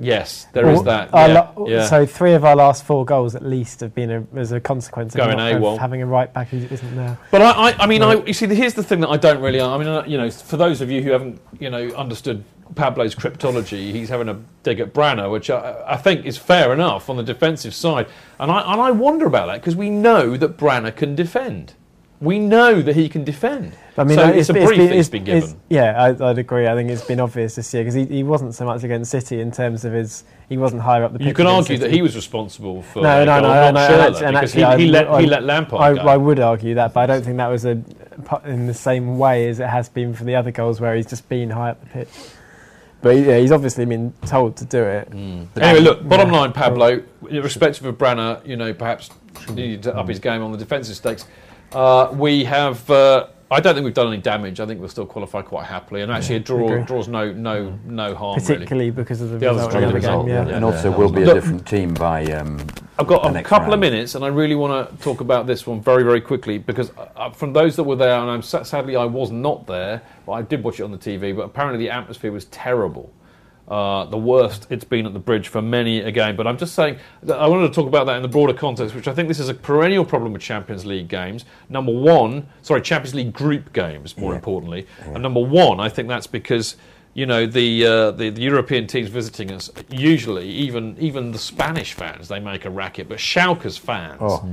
Yes, 0.00 0.46
there 0.52 0.68
is 0.70 0.76
Well, 0.76 0.82
that. 0.84 1.10
Yeah, 1.12 1.50
lo- 1.56 1.66
yeah. 1.68 1.86
So 1.88 2.06
three 2.06 2.34
of 2.34 2.44
our 2.44 2.54
last 2.54 2.84
four 2.84 3.04
goals, 3.04 3.34
at 3.34 3.44
least, 3.44 3.80
have 3.80 3.96
been 3.96 4.10
a, 4.12 4.38
as 4.38 4.52
a 4.52 4.60
consequence 4.60 5.16
of, 5.16 5.22
of 5.28 5.78
having 5.78 6.02
a 6.02 6.06
right 6.06 6.32
back 6.32 6.48
who 6.48 6.58
isn't 6.58 6.94
there. 6.96 7.18
But 7.32 7.42
I, 7.42 7.70
I, 7.70 7.76
I 7.80 7.86
mean, 7.88 8.02
I, 8.02 8.14
you 8.24 8.32
see, 8.32 8.46
here's 8.46 8.74
the 8.74 8.84
thing 8.84 9.00
that 9.00 9.08
I 9.08 9.16
don't 9.16 9.40
really. 9.42 9.60
I 9.60 9.76
mean, 9.76 10.08
you 10.08 10.16
know, 10.16 10.30
for 10.30 10.56
those 10.56 10.80
of 10.80 10.88
you 10.88 11.02
who 11.02 11.10
haven't, 11.10 11.40
you 11.58 11.68
know, 11.68 11.88
understood 11.96 12.44
Pablo's 12.76 13.16
cryptology, 13.16 13.90
he's 13.90 14.08
having 14.08 14.28
a 14.28 14.38
dig 14.62 14.78
at 14.78 14.94
Brana, 14.94 15.28
which 15.32 15.50
I, 15.50 15.82
I 15.84 15.96
think 15.96 16.24
is 16.26 16.38
fair 16.38 16.72
enough 16.72 17.10
on 17.10 17.16
the 17.16 17.24
defensive 17.24 17.74
side. 17.74 18.06
And 18.38 18.52
I, 18.52 18.72
and 18.72 18.80
I 18.80 18.92
wonder 18.92 19.26
about 19.26 19.46
that 19.46 19.60
because 19.60 19.74
we 19.74 19.90
know 19.90 20.36
that 20.36 20.56
Brana 20.56 20.94
can 20.94 21.16
defend. 21.16 21.72
We 22.20 22.40
know 22.40 22.82
that 22.82 22.96
he 22.96 23.08
can 23.08 23.22
defend. 23.22 23.74
I 23.96 24.02
mean, 24.02 24.18
so 24.18 24.24
uh, 24.24 24.30
it's, 24.30 24.48
a 24.48 24.52
been- 24.52 24.66
brief 24.66 24.78
been- 24.78 24.90
that's 24.96 25.08
been 25.08 25.22
it's- 25.28 25.42
given. 25.44 25.60
yeah, 25.68 26.02
I, 26.20 26.30
I'd 26.30 26.38
agree. 26.38 26.66
I 26.66 26.74
think 26.74 26.90
it's 26.90 27.04
been 27.04 27.20
obvious 27.20 27.54
this 27.54 27.72
year 27.72 27.84
because 27.84 27.94
he, 27.94 28.06
he 28.06 28.22
wasn't 28.24 28.54
so 28.54 28.64
much 28.64 28.82
against 28.82 29.10
City 29.12 29.40
in 29.40 29.52
terms 29.52 29.84
of 29.84 29.92
his. 29.92 30.24
He 30.48 30.56
wasn't 30.56 30.82
higher 30.82 31.04
up 31.04 31.12
the 31.12 31.18
pitch. 31.18 31.28
You 31.28 31.34
can 31.34 31.46
argue 31.46 31.78
that 31.78 31.92
he 31.92 32.02
was 32.02 32.16
responsible 32.16 32.82
for 32.82 33.02
No, 33.02 33.24
no, 33.24 33.38
no, 33.40 33.70
no, 33.70 33.80
Schürrle, 33.80 34.22
and 34.26 34.36
actually, 34.36 34.62
because 34.62 34.80
he, 34.80 34.88
let, 34.88 35.06
I, 35.08 35.20
he 35.20 35.26
let 35.28 35.44
Lampard 35.44 35.80
I, 35.80 35.94
go. 35.94 36.00
I 36.08 36.16
would 36.16 36.40
argue 36.40 36.74
that, 36.74 36.92
but 36.94 37.00
I 37.00 37.06
don't 37.06 37.22
think 37.22 37.36
that 37.36 37.48
was 37.48 37.64
a 37.64 37.80
in 38.44 38.66
the 38.66 38.74
same 38.74 39.16
way 39.18 39.48
as 39.48 39.60
it 39.60 39.68
has 39.68 39.88
been 39.88 40.12
for 40.14 40.24
the 40.24 40.34
other 40.34 40.50
goals 40.50 40.80
where 40.80 40.96
he's 40.96 41.06
just 41.06 41.28
been 41.28 41.50
high 41.50 41.70
up 41.70 41.80
the 41.80 41.86
pitch. 41.86 42.08
But 43.00 43.10
yeah, 43.10 43.38
he's 43.38 43.52
obviously 43.52 43.84
been 43.84 44.12
told 44.26 44.56
to 44.56 44.64
do 44.64 44.82
it. 44.82 45.08
But 45.54 45.62
anyway, 45.62 45.84
look, 45.84 46.08
bottom 46.08 46.32
Yeah. 46.32 46.38
line, 46.40 46.52
Pablo, 46.52 47.00
irrespective 47.30 47.84
of 47.86 47.96
Brana, 47.96 48.44
you 48.44 48.56
know, 48.56 48.72
perhaps 48.74 49.10
needed 49.52 49.84
to 49.84 49.96
up 49.96 50.08
his 50.08 50.18
game 50.18 50.42
on 50.42 50.50
the 50.50 50.58
defensive 50.58 50.96
stakes. 50.96 51.24
Uh, 51.72 52.10
we 52.14 52.44
have. 52.44 52.88
Uh, 52.90 53.28
I 53.50 53.60
don't 53.60 53.74
think 53.74 53.86
we've 53.86 53.94
done 53.94 54.08
any 54.08 54.20
damage. 54.20 54.60
I 54.60 54.66
think 54.66 54.78
we'll 54.78 54.90
still 54.90 55.06
qualify 55.06 55.40
quite 55.40 55.64
happily, 55.64 56.02
and 56.02 56.12
actually, 56.12 56.36
a 56.36 56.40
draw 56.40 56.82
draws 56.84 57.08
no 57.08 57.32
no 57.32 57.78
no 57.86 58.14
harm 58.14 58.38
Particularly 58.38 58.90
really. 58.90 58.90
because 58.90 59.22
of 59.22 59.30
the, 59.30 59.38
The 59.38 59.50
others 59.50 59.66
result 59.66 59.74
of 59.74 59.80
the 59.80 59.86
other 59.86 60.00
the 60.00 60.00
game. 60.00 60.18
result, 60.26 60.48
Yeah. 60.48 60.54
And 60.56 60.64
also, 60.64 60.90
we'll 60.96 61.10
be 61.10 61.22
a 61.22 61.32
different 61.34 61.66
team 61.66 61.94
by. 61.94 62.24
Um, 62.26 62.58
I've 62.98 63.06
got 63.06 63.24
a 63.26 63.30
next 63.30 63.48
couple 63.48 63.72
of 63.72 63.80
minutes, 63.80 64.14
and 64.16 64.24
I 64.24 64.28
really 64.28 64.54
want 64.54 64.90
to 64.90 65.02
talk 65.02 65.20
about 65.22 65.46
this 65.46 65.66
one 65.66 65.80
very, 65.80 66.02
very 66.02 66.20
quickly 66.20 66.58
because 66.58 66.90
uh, 67.16 67.30
from 67.30 67.54
those 67.54 67.74
that 67.76 67.84
were 67.84 67.96
there, 67.96 68.18
and 68.18 68.30
I'm 68.30 68.42
sadly 68.42 68.96
I 68.96 69.04
was 69.06 69.30
not 69.30 69.66
there, 69.66 70.02
but 70.26 70.32
I 70.32 70.42
did 70.42 70.62
watch 70.62 70.80
it 70.80 70.82
on 70.82 70.90
the 70.90 70.98
TV. 70.98 71.34
But 71.34 71.42
apparently 71.42 71.78
the 71.82 71.90
atmosphere 71.90 72.32
was 72.32 72.44
terrible, 72.46 73.10
uh, 73.68 74.04
the 74.06 74.16
worst 74.16 74.66
it's 74.70 74.84
been 74.84 75.04
at 75.06 75.12
the 75.12 75.18
bridge 75.18 75.48
for 75.48 75.60
many 75.62 76.00
a 76.00 76.10
game. 76.10 76.36
But 76.36 76.46
I'm 76.46 76.56
just 76.58 76.74
saying 76.74 76.98
I 77.32 77.46
wanted 77.46 77.68
to 77.68 77.74
talk 77.74 77.86
about 77.86 78.06
that 78.06 78.16
in 78.16 78.22
the 78.22 78.28
broader 78.28 78.54
context, 78.54 78.94
which 78.94 79.06
I 79.08 79.14
think 79.14 79.28
this 79.28 79.38
is 79.40 79.48
a 79.48 79.54
perennial 79.54 80.04
problem 80.04 80.32
with 80.32 80.42
Champions 80.42 80.86
League 80.86 81.08
games. 81.08 81.44
Number 81.68 81.92
one, 81.92 82.46
sorry, 82.62 82.80
Champions 82.80 83.14
League 83.14 83.32
group 83.32 83.72
games, 83.72 84.16
more 84.16 84.34
importantly, 84.34 84.86
and 85.04 85.22
number 85.22 85.40
one, 85.40 85.80
I 85.80 85.88
think 85.88 86.08
that's 86.08 86.26
because 86.26 86.76
you 87.14 87.26
know 87.26 87.46
the, 87.46 87.84
uh, 87.84 88.10
the 88.12 88.30
the 88.30 88.42
European 88.42 88.86
teams 88.86 89.08
visiting 89.08 89.50
us 89.50 89.70
usually 89.90 90.48
even 90.48 90.96
even 91.00 91.32
the 91.32 91.38
Spanish 91.38 91.92
fans 91.94 92.28
they 92.28 92.38
make 92.38 92.64
a 92.64 92.70
racket, 92.70 93.08
but 93.08 93.18
Schalke's 93.18 93.76
fans 93.76 94.18
Oh. 94.20 94.48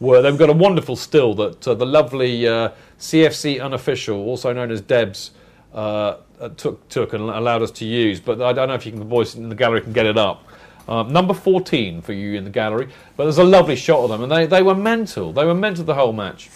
were 0.00 0.20
they've 0.20 0.36
got 0.38 0.50
a 0.50 0.54
wonderful 0.54 0.96
still 0.96 1.34
that 1.34 1.68
uh, 1.68 1.74
the 1.74 1.86
lovely 1.86 2.46
uh, 2.48 2.70
CFC 2.98 3.62
unofficial, 3.62 4.16
also 4.16 4.52
known 4.52 4.70
as 4.70 4.80
Debs, 4.80 5.30
uh, 5.72 6.16
took 6.56 6.88
took 6.88 7.12
and 7.12 7.22
allowed 7.24 7.62
us 7.62 7.70
to 7.72 7.84
use. 7.84 8.20
But 8.20 8.40
I 8.42 8.52
don't 8.52 8.68
know 8.68 8.74
if 8.74 8.84
you 8.86 8.92
can 8.92 9.00
the 9.00 9.06
voice 9.06 9.34
in 9.34 9.48
the 9.48 9.54
gallery 9.54 9.80
can 9.80 9.92
get 9.92 10.06
it 10.06 10.16
up. 10.18 10.44
Um, 10.88 11.12
number 11.12 11.34
14 11.34 12.00
for 12.00 12.14
you 12.14 12.34
in 12.38 12.44
the 12.44 12.50
gallery, 12.50 12.88
but 13.16 13.24
there's 13.24 13.36
a 13.38 13.44
lovely 13.44 13.76
shot 13.76 14.00
of 14.04 14.08
them, 14.08 14.22
and 14.22 14.32
they, 14.32 14.46
they 14.46 14.62
were 14.62 14.74
mental. 14.74 15.34
They 15.34 15.44
were 15.44 15.52
mental 15.54 15.84
the 15.84 15.94
whole 15.94 16.14
match. 16.14 16.48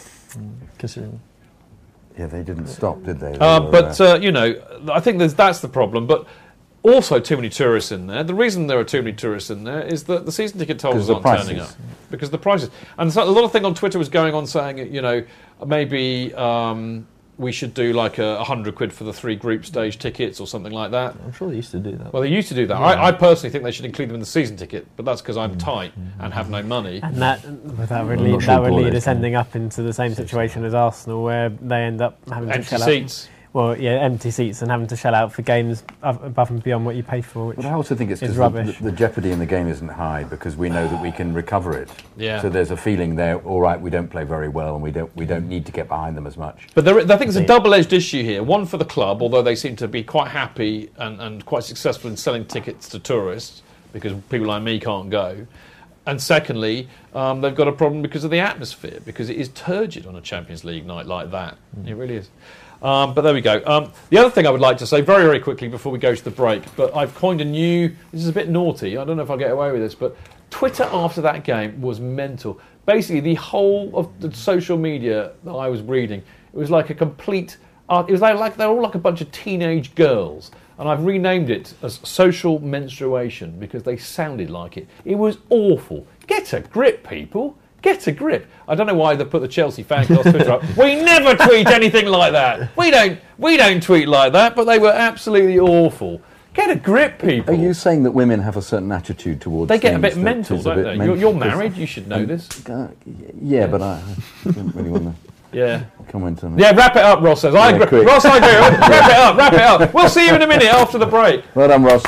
yeah, 2.19 2.27
they 2.27 2.43
didn't 2.43 2.69
stop, 2.69 3.03
did 3.05 3.21
they? 3.21 3.33
They 3.33 3.39
Uh, 3.39 3.61
were, 3.63 3.71
but 3.71 4.01
uh, 4.01 4.19
you 4.23 4.33
know, 4.33 4.55
I 4.91 5.01
think 5.01 5.19
there's, 5.19 5.35
that's 5.35 5.61
the 5.61 5.69
problem. 5.69 6.07
But 6.07 6.27
also, 6.83 7.21
too 7.21 7.37
many 7.37 7.49
tourists 7.51 7.93
in 7.93 8.07
there. 8.07 8.25
The 8.25 8.35
reason 8.35 8.67
there 8.69 8.79
are 8.79 8.85
too 8.85 9.03
many 9.03 9.15
tourists 9.15 9.51
in 9.51 9.65
there 9.65 9.83
is 9.83 10.05
that 10.05 10.25
the 10.25 10.33
season 10.33 10.59
ticket 10.59 10.81
holders 10.81 11.03
'Cause 11.03 11.09
the 11.09 11.15
aren't 11.29 11.43
turning 11.47 11.61
up 11.61 11.67
prices. 11.69 11.77
because 12.11 12.31
the 12.31 12.39
prices. 12.39 12.71
And 12.99 13.13
so 13.13 13.23
a 13.23 13.25
lot 13.25 13.45
of 13.45 13.53
thing 13.53 13.65
on 13.67 13.75
Twitter 13.75 13.99
was 13.99 14.09
going 14.09 14.35
on 14.35 14.47
saying, 14.47 14.79
you 14.95 15.03
know, 15.03 15.23
maybe 15.67 16.33
um, 16.35 17.07
we 17.43 17.53
should 17.53 17.75
do 17.75 17.93
like 17.93 18.19
a, 18.19 18.39
a 18.39 18.45
hundred 18.45 18.75
quid 18.75 18.93
for 18.93 19.05
the 19.05 19.13
three 19.13 19.37
group 19.37 19.67
stage 19.67 19.99
tickets 19.99 20.41
or 20.41 20.47
something 20.47 20.73
like 20.73 20.93
that. 20.93 21.15
I'm 21.25 21.33
sure 21.33 21.51
they 21.51 21.57
used 21.57 21.73
to 21.73 21.81
do 21.81 21.97
that. 21.97 22.13
Well, 22.13 22.23
they 22.23 22.29
used 22.29 22.49
to 22.49 22.55
do 22.55 22.67
that. 22.67 22.77
I, 22.77 23.09
I 23.09 23.13
personally 23.13 23.51
think 23.51 23.65
they 23.65 23.73
should 23.73 23.85
include 23.85 24.09
them 24.09 24.15
in 24.15 24.21
the 24.21 24.27
season 24.27 24.57
ticket, 24.57 24.87
but 24.97 25.05
that's 25.05 25.21
because 25.21 25.37
I'm 25.37 25.59
tight 25.59 25.93
mm-hmm. 25.99 26.23
and 26.23 26.33
have 26.33 26.49
no 26.49 26.63
money. 26.63 27.01
And 27.03 27.17
that, 27.17 27.43
that 27.43 28.07
would 28.07 28.21
lead, 28.21 28.31
sure 28.31 28.41
that 28.41 28.63
would 28.63 28.73
lead 28.73 28.95
is, 28.95 29.05
us 29.05 29.09
ending 29.09 29.35
up 29.35 29.55
into 29.55 29.83
the 29.83 29.93
same 29.93 30.15
situation 30.15 30.65
as 30.65 30.73
Arsenal, 30.73 31.23
where 31.23 31.51
they 31.51 31.83
end 31.83 32.01
up 32.01 32.19
having 32.29 32.49
to 32.49 32.55
Empty 32.55 32.69
shell 32.69 32.79
seats. 32.81 33.27
out. 33.27 33.42
Well, 33.53 33.79
yeah, 33.79 34.01
empty 34.01 34.31
seats 34.31 34.63
and 34.63 34.71
having 34.71 34.87
to 34.87 34.97
shell 34.97 35.15
out 35.15 35.31
for 35.31 35.43
games 35.43 35.85
above 36.03 36.51
and 36.51 36.63
beyond 36.63 36.87
what 36.87 36.97
you 36.97 37.03
pay 37.03 37.21
for, 37.21 37.49
which 37.49 37.57
But 37.57 37.67
I 37.67 37.73
also 37.73 37.95
think 37.95 38.11
it's 38.11 38.23
is 38.23 38.31
because 38.31 38.39
rubbish. 38.39 38.79
the, 38.79 38.85
the 38.85 38.93
jeopardy 38.93 39.31
in 39.31 39.39
the 39.39 39.47
game 39.47 39.69
isn't 39.69 39.89
high 39.89 40.25
because 40.25 40.57
we 40.57 40.71
know 40.71 40.89
that 40.89 41.03
we 41.03 41.13
can 41.13 41.35
recover 41.35 41.77
it. 41.77 41.91
Yeah. 42.17 42.41
So 42.41 42.49
there's 42.49 42.71
a 42.71 42.79
feeling 42.79 43.17
there. 43.17 43.39
All 43.41 43.61
right, 43.61 43.79
we 43.79 43.91
don't 43.91 44.09
play 44.09 44.25
very 44.25 44.49
well, 44.49 44.75
and 44.75 44.83
we 44.83 44.91
don't 44.91 45.15
we 45.17 45.27
don't 45.27 45.49
need 45.49 45.67
to 45.67 45.73
get 45.73 45.87
behind 45.87 46.17
them 46.17 46.27
as 46.27 46.39
much. 46.39 46.69
But 46.75 46.87
there, 46.87 46.99
I 46.99 47.17
think 47.19 47.29
it's 47.29 47.37
a 47.37 47.47
double-edged 47.47 47.93
issue 47.93 48.23
here. 48.23 48.43
One 48.43 48.65
for 48.65 48.79
the 48.79 48.87
club, 48.87 49.21
although 49.21 49.43
they 49.43 49.55
seem 49.55 49.77
to 49.77 49.89
be 49.89 50.03
quite 50.03 50.29
happy 50.29 50.91
and, 50.97 51.21
and 51.21 51.45
quite 51.45 51.65
successful 51.65 52.09
in 52.09 52.17
selling 52.17 52.47
tickets 52.47 52.89
to 52.91 52.99
tourists 52.99 53.63
because 53.93 54.15
people 54.31 54.47
like 54.47 54.63
me 54.63 54.81
can't 54.81 55.11
go. 55.11 55.47
And 56.07 56.21
secondly, 56.21 56.89
um, 57.15 57.43
they've 57.43 57.55
got 57.55 57.69
a 57.69 57.73
problem 57.73 58.03
because 58.03 58.25
of 58.25 58.31
the 58.31 58.41
atmosphere, 58.41 58.99
because 59.05 59.29
it 59.29 59.37
is 59.37 59.51
turgid 59.51 60.07
on 60.07 60.17
a 60.17 60.21
Champions 60.21 60.65
League 60.65 60.85
night 60.85 61.07
like 61.07 61.31
that. 61.31 61.59
It 61.87 61.95
really 61.95 62.17
is. 62.17 62.29
Um, 62.83 63.15
but 63.15 63.23
there 63.23 63.33
we 63.33 63.41
go. 63.41 63.63
Um, 63.65 63.93
the 64.11 64.19
other 64.19 64.31
thing 64.31 64.47
I 64.47 64.51
would 64.51 64.61
like 64.61 64.77
to 64.79 64.87
say 64.87 65.01
very, 65.01 65.23
very 65.23 65.39
quickly 65.39 65.69
before 65.69 65.93
we 65.93 66.01
go 66.01 66.15
to 66.15 66.25
the 66.25 66.33
break, 66.33 66.65
but 66.75 66.95
I've 66.97 67.15
coined 67.15 67.41
a 67.41 67.45
new. 67.45 67.89
This 68.11 68.23
is 68.23 68.29
a 68.29 68.33
bit 68.33 68.49
naughty. 68.49 68.97
I 68.97 69.05
don't 69.05 69.17
know 69.17 69.23
if 69.23 69.31
I'll 69.31 69.37
get 69.37 69.53
away 69.53 69.71
with 69.71 69.81
this, 69.81 69.95
but 69.95 70.17
Twitter 70.51 70.89
after 70.91 71.21
that 71.23 71.45
game 71.45 71.81
was 71.81 72.01
mental. 72.01 72.61
Basically, 72.85 73.21
the 73.21 73.37
whole 73.37 73.97
of 73.97 74.21
the 74.21 74.35
social 74.35 74.77
media 74.77 75.33
that 75.45 75.53
I 75.53 75.69
was 75.69 75.81
reading, 75.81 76.21
it 76.53 76.57
was 76.57 76.71
like 76.71 76.91
a 76.91 76.95
complete. 76.95 77.57
Uh, 77.89 78.05
it 78.09 78.13
was 78.13 78.21
like, 78.21 78.37
like 78.37 78.57
they're 78.57 78.69
all 78.69 78.83
like 78.83 78.97
a 78.97 78.99
bunch 78.99 79.21
of 79.21 79.31
teenage 79.31 79.95
girls, 79.95 80.51
and 80.77 80.89
I've 80.89 81.05
renamed 81.05 81.51
it 81.51 81.75
as 81.83 82.01
social 82.03 82.59
menstruation 82.59 83.61
because 83.61 83.85
they 83.85 83.97
sounded 83.97 84.51
like 84.51 84.77
it. 84.77 84.89
It 85.05 85.15
was 85.15 85.39
awful. 85.51 86.05
Get 86.27 86.53
a 86.53 86.61
grip, 86.61 87.09
people. 87.09 87.57
Get 87.83 88.07
a 88.07 88.13
grip. 88.13 88.47
I 88.69 88.75
don't 88.77 88.87
know 88.87 88.95
why 88.95 89.15
they 89.17 89.25
put 89.25 89.43
the 89.43 89.49
Chelsea 89.49 89.83
Fancast 89.85 90.31
Twitter 90.31 90.53
up. 90.53 90.63
We 90.77 90.95
never 90.97 91.35
tweet 91.37 91.67
anything 91.67 92.07
like 92.07 92.33
that. 92.33 92.75
We 92.77 92.91
don't. 92.91 93.19
We 93.39 93.57
don't 93.57 93.83
tweet 93.83 94.07
like 94.09 94.33
that. 94.33 94.55
But 94.55 94.65
they 94.65 94.79
were 94.79 94.93
absolutely 94.93 95.59
awful. 95.59 96.21
Get 96.55 96.71
a 96.71 96.77
grip, 96.77 97.19
people. 97.19 97.55
Are 97.55 97.59
you 97.59 97.73
saying 97.75 98.03
that 98.03 98.11
women 98.13 98.39
have 98.41 98.57
a 98.57 98.63
certain 98.63 98.93
attitude 98.93 99.41
towards? 99.41 99.69
They 99.71 99.79
get 99.79 99.95
a 99.95 99.99
bit 99.99 100.17
mental, 100.19 100.63
don't 100.63 100.77
bit 100.77 100.83
they? 100.85 100.97
mental? 100.97 101.17
You're, 101.19 101.31
you're 101.33 101.35
married. 101.41 101.77
You 101.77 101.87
should 101.87 102.07
know 102.09 102.25
this. 102.27 102.47
Uh, 102.69 102.89
yeah, 103.41 103.67
but 103.67 103.81
I, 103.83 104.03
I 104.47 104.51
don't 104.51 104.75
really 104.77 104.91
want 104.91 105.05
to 105.05 105.15
Yeah. 105.59 105.85
comment 106.09 106.45
on 106.45 106.55
it. 106.55 106.61
Yeah, 106.61 106.73
wrap 106.73 106.95
it 106.97 107.03
up, 107.03 107.21
Ross 107.23 107.41
says. 107.41 107.55
I 107.55 107.71
Yeah, 107.71 107.77
agree. 107.77 107.87
quick. 107.87 108.07
Ross, 108.07 108.25
I 108.27 108.37
agree. 108.37 108.49
wrap 108.89 109.11
it 109.11 109.17
up, 109.17 109.37
wrap 109.39 109.53
it 109.55 109.61
up. 109.61 109.95
We'll 109.95 110.09
see 110.11 110.27
you 110.27 110.35
in 110.35 110.43
a 110.43 110.47
minute 110.47 110.67
after 110.69 110.99
the 110.99 111.07
break. 111.07 111.43
Well 111.55 111.69
done, 111.69 111.83
Ross. 111.85 112.03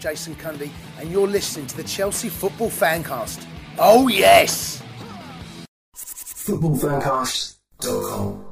Jason 0.00 0.34
Cundy, 0.36 0.70
and 0.98 1.12
you're 1.12 1.28
listening 1.28 1.66
to 1.68 1.76
the 1.76 1.84
Chelsea 1.84 2.30
Football 2.30 2.70
Fancast. 2.70 3.44
Oh, 3.78 4.08
yes! 4.08 4.82
Footballfancast.com. 5.94 8.46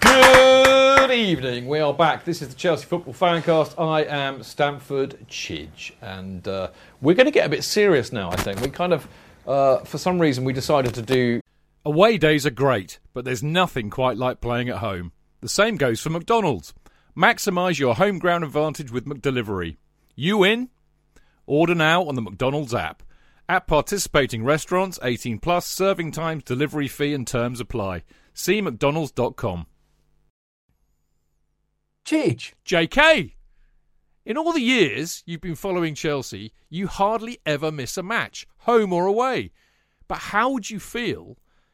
Good 0.00 1.10
evening. 1.10 1.66
We 1.66 1.80
are 1.80 1.94
back. 1.94 2.24
This 2.24 2.42
is 2.42 2.48
the 2.48 2.54
Chelsea 2.54 2.84
Football 2.84 3.14
Fancast. 3.14 3.80
I 3.80 4.02
am 4.02 4.42
Stamford 4.42 5.16
Chidge, 5.28 5.92
and 6.02 6.46
uh, 6.46 6.70
we're 7.00 7.14
going 7.14 7.26
to 7.26 7.32
get 7.32 7.46
a 7.46 7.48
bit 7.48 7.64
serious 7.64 8.12
now. 8.12 8.30
I 8.30 8.36
think 8.36 8.60
we 8.60 8.68
kind 8.68 8.92
of, 8.92 9.08
uh, 9.46 9.78
for 9.78 9.98
some 9.98 10.20
reason, 10.20 10.44
we 10.44 10.52
decided 10.52 10.94
to 10.94 11.02
do. 11.02 11.40
Away 11.82 12.18
days 12.18 12.44
are 12.44 12.50
great, 12.50 12.98
but 13.14 13.24
there's 13.24 13.42
nothing 13.42 13.88
quite 13.88 14.18
like 14.18 14.42
playing 14.42 14.68
at 14.68 14.78
home. 14.78 15.12
The 15.40 15.48
same 15.48 15.76
goes 15.76 15.98
for 15.98 16.10
McDonald's. 16.10 16.74
Maximise 17.16 17.78
your 17.78 17.94
home 17.94 18.18
ground 18.18 18.44
advantage 18.44 18.92
with 18.92 19.06
McDelivery. 19.06 19.78
You 20.14 20.44
in? 20.44 20.68
Order 21.46 21.74
now 21.74 22.04
on 22.04 22.16
the 22.16 22.22
McDonald's 22.22 22.74
app. 22.74 23.02
At 23.48 23.66
participating 23.66 24.44
restaurants, 24.44 24.98
18 25.02 25.38
plus, 25.38 25.66
serving 25.66 26.12
times, 26.12 26.44
delivery 26.44 26.86
fee 26.86 27.14
and 27.14 27.26
terms 27.26 27.60
apply. 27.60 28.02
See 28.34 28.60
mcdonalds.com. 28.60 29.66
Cheech. 32.04 32.52
JK! 32.66 33.32
In 34.26 34.36
all 34.36 34.52
the 34.52 34.60
years 34.60 35.22
you've 35.24 35.40
been 35.40 35.54
following 35.54 35.94
Chelsea, 35.94 36.52
you 36.68 36.88
hardly 36.88 37.38
ever 37.46 37.72
miss 37.72 37.96
a 37.96 38.02
match, 38.02 38.46
home 38.58 38.92
or 38.92 39.06
away. 39.06 39.50
But 40.06 40.18
how 40.18 40.50
would 40.50 40.68
you 40.68 40.78
feel 40.78 41.38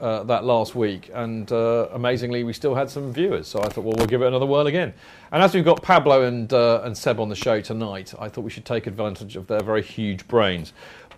Uh, 0.00 0.22
that 0.24 0.44
last 0.44 0.74
week, 0.74 1.10
and 1.14 1.50
uh, 1.52 1.88
amazingly, 1.92 2.44
we 2.44 2.52
still 2.52 2.74
had 2.74 2.90
some 2.90 3.12
viewers. 3.12 3.48
So 3.48 3.60
I 3.60 3.68
thought, 3.68 3.84
well, 3.84 3.94
we'll 3.96 4.06
give 4.06 4.22
it 4.22 4.28
another 4.28 4.46
whirl 4.46 4.66
again. 4.66 4.92
And 5.32 5.42
as 5.42 5.54
we've 5.54 5.64
got 5.64 5.82
Pablo 5.82 6.22
and 6.22 6.52
uh, 6.52 6.82
and 6.84 6.96
Seb 6.96 7.20
on 7.20 7.28
the 7.28 7.36
show 7.36 7.60
tonight, 7.60 8.14
I 8.18 8.28
thought 8.28 8.42
we 8.42 8.50
should 8.50 8.64
take 8.64 8.86
advantage 8.86 9.36
of 9.36 9.46
their 9.46 9.62
very 9.62 9.82
huge 9.82 10.26
brains. 10.28 10.72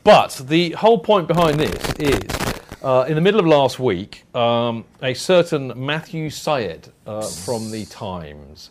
But 0.05 0.41
the 0.49 0.71
whole 0.73 0.99
point 0.99 1.29
behind 1.29 1.59
this 1.59 1.93
is. 1.99 2.23
Uh, 2.83 3.05
in 3.07 3.15
the 3.15 3.21
middle 3.21 3.39
of 3.39 3.47
last 3.47 3.79
week, 3.79 4.25
um, 4.35 4.85
a 5.03 5.15
certain 5.15 5.73
Matthew 5.77 6.29
Syed 6.31 6.89
uh, 7.07 7.23
from 7.23 7.71
the 7.71 7.85
Times, 7.85 8.71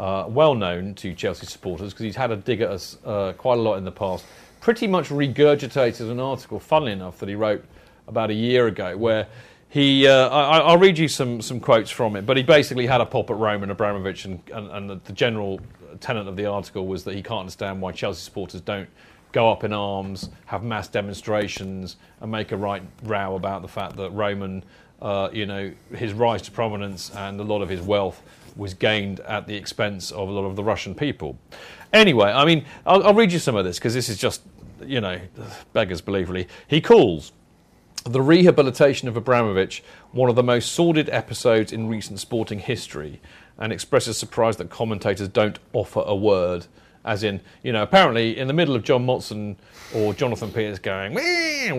uh, 0.00 0.24
well 0.28 0.56
known 0.56 0.96
to 0.96 1.14
Chelsea 1.14 1.46
supporters 1.46 1.92
because 1.92 2.02
he's 2.02 2.16
had 2.16 2.32
a 2.32 2.36
dig 2.36 2.60
at 2.60 2.70
us 2.70 2.96
quite 3.38 3.58
a 3.58 3.62
lot 3.62 3.76
in 3.76 3.84
the 3.84 3.92
past, 3.92 4.24
pretty 4.60 4.88
much 4.88 5.10
regurgitated 5.10 6.10
an 6.10 6.18
article, 6.18 6.58
funnily 6.58 6.90
enough, 6.90 7.18
that 7.18 7.28
he 7.28 7.36
wrote 7.36 7.64
about 8.08 8.30
a 8.30 8.34
year 8.34 8.66
ago, 8.66 8.96
where 8.96 9.26
he, 9.68 10.06
uh, 10.06 10.28
I, 10.28 10.58
I'll 10.58 10.78
read 10.78 10.98
you 10.98 11.08
some, 11.08 11.40
some 11.40 11.58
quotes 11.58 11.90
from 11.90 12.16
it, 12.16 12.26
but 12.26 12.36
he 12.36 12.42
basically 12.42 12.86
had 12.86 13.00
a 13.00 13.06
pop 13.06 13.30
at 13.30 13.36
Roman 13.36 13.70
Abramovich, 13.70 14.24
and, 14.24 14.40
and, 14.52 14.70
and 14.70 14.90
the, 14.90 15.00
the 15.04 15.12
general 15.12 15.60
tenet 16.00 16.26
of 16.28 16.36
the 16.36 16.46
article 16.46 16.86
was 16.86 17.04
that 17.04 17.14
he 17.14 17.22
can't 17.22 17.40
understand 17.40 17.80
why 17.80 17.92
Chelsea 17.92 18.20
supporters 18.20 18.60
don't 18.60 18.88
go 19.32 19.50
up 19.50 19.64
in 19.64 19.72
arms, 19.72 20.28
have 20.46 20.62
mass 20.62 20.88
demonstrations, 20.88 21.96
and 22.20 22.30
make 22.30 22.52
a 22.52 22.56
right 22.56 22.82
row 23.04 23.34
about 23.34 23.62
the 23.62 23.68
fact 23.68 23.96
that 23.96 24.10
Roman, 24.10 24.62
uh, 25.00 25.30
you 25.32 25.46
know, 25.46 25.72
his 25.94 26.12
rise 26.12 26.42
to 26.42 26.50
prominence 26.50 27.10
and 27.10 27.40
a 27.40 27.42
lot 27.42 27.62
of 27.62 27.68
his 27.68 27.80
wealth 27.80 28.22
was 28.56 28.74
gained 28.74 29.20
at 29.20 29.46
the 29.46 29.54
expense 29.54 30.10
of 30.10 30.28
a 30.28 30.32
lot 30.32 30.44
of 30.44 30.54
the 30.54 30.62
Russian 30.62 30.94
people. 30.94 31.38
Anyway, 31.94 32.30
I 32.30 32.44
mean, 32.44 32.66
I'll, 32.84 33.02
I'll 33.06 33.14
read 33.14 33.32
you 33.32 33.38
some 33.38 33.56
of 33.56 33.64
this 33.64 33.78
because 33.78 33.94
this 33.94 34.10
is 34.10 34.18
just, 34.18 34.42
you 34.84 35.00
know, 35.00 35.18
beggars 35.72 36.02
belief, 36.02 36.28
really. 36.28 36.48
He 36.68 36.82
calls 36.82 37.32
the 38.04 38.22
rehabilitation 38.22 39.08
of 39.08 39.16
Abramovich 39.16 39.82
one 40.12 40.28
of 40.28 40.36
the 40.36 40.42
most 40.42 40.72
sordid 40.72 41.08
episodes 41.10 41.72
in 41.72 41.88
recent 41.88 42.18
sporting 42.18 42.58
history 42.58 43.20
and 43.58 43.72
expresses 43.72 44.18
surprise 44.18 44.56
that 44.56 44.70
commentators 44.70 45.28
don't 45.28 45.58
offer 45.72 46.02
a 46.04 46.14
word. 46.14 46.66
As 47.04 47.24
in, 47.24 47.40
you 47.62 47.72
know, 47.72 47.82
apparently 47.82 48.38
in 48.38 48.46
the 48.46 48.52
middle 48.54 48.76
of 48.76 48.84
John 48.84 49.04
Motson 49.04 49.56
or 49.94 50.14
Jonathan 50.14 50.52
Peters 50.52 50.78
going, 50.78 51.14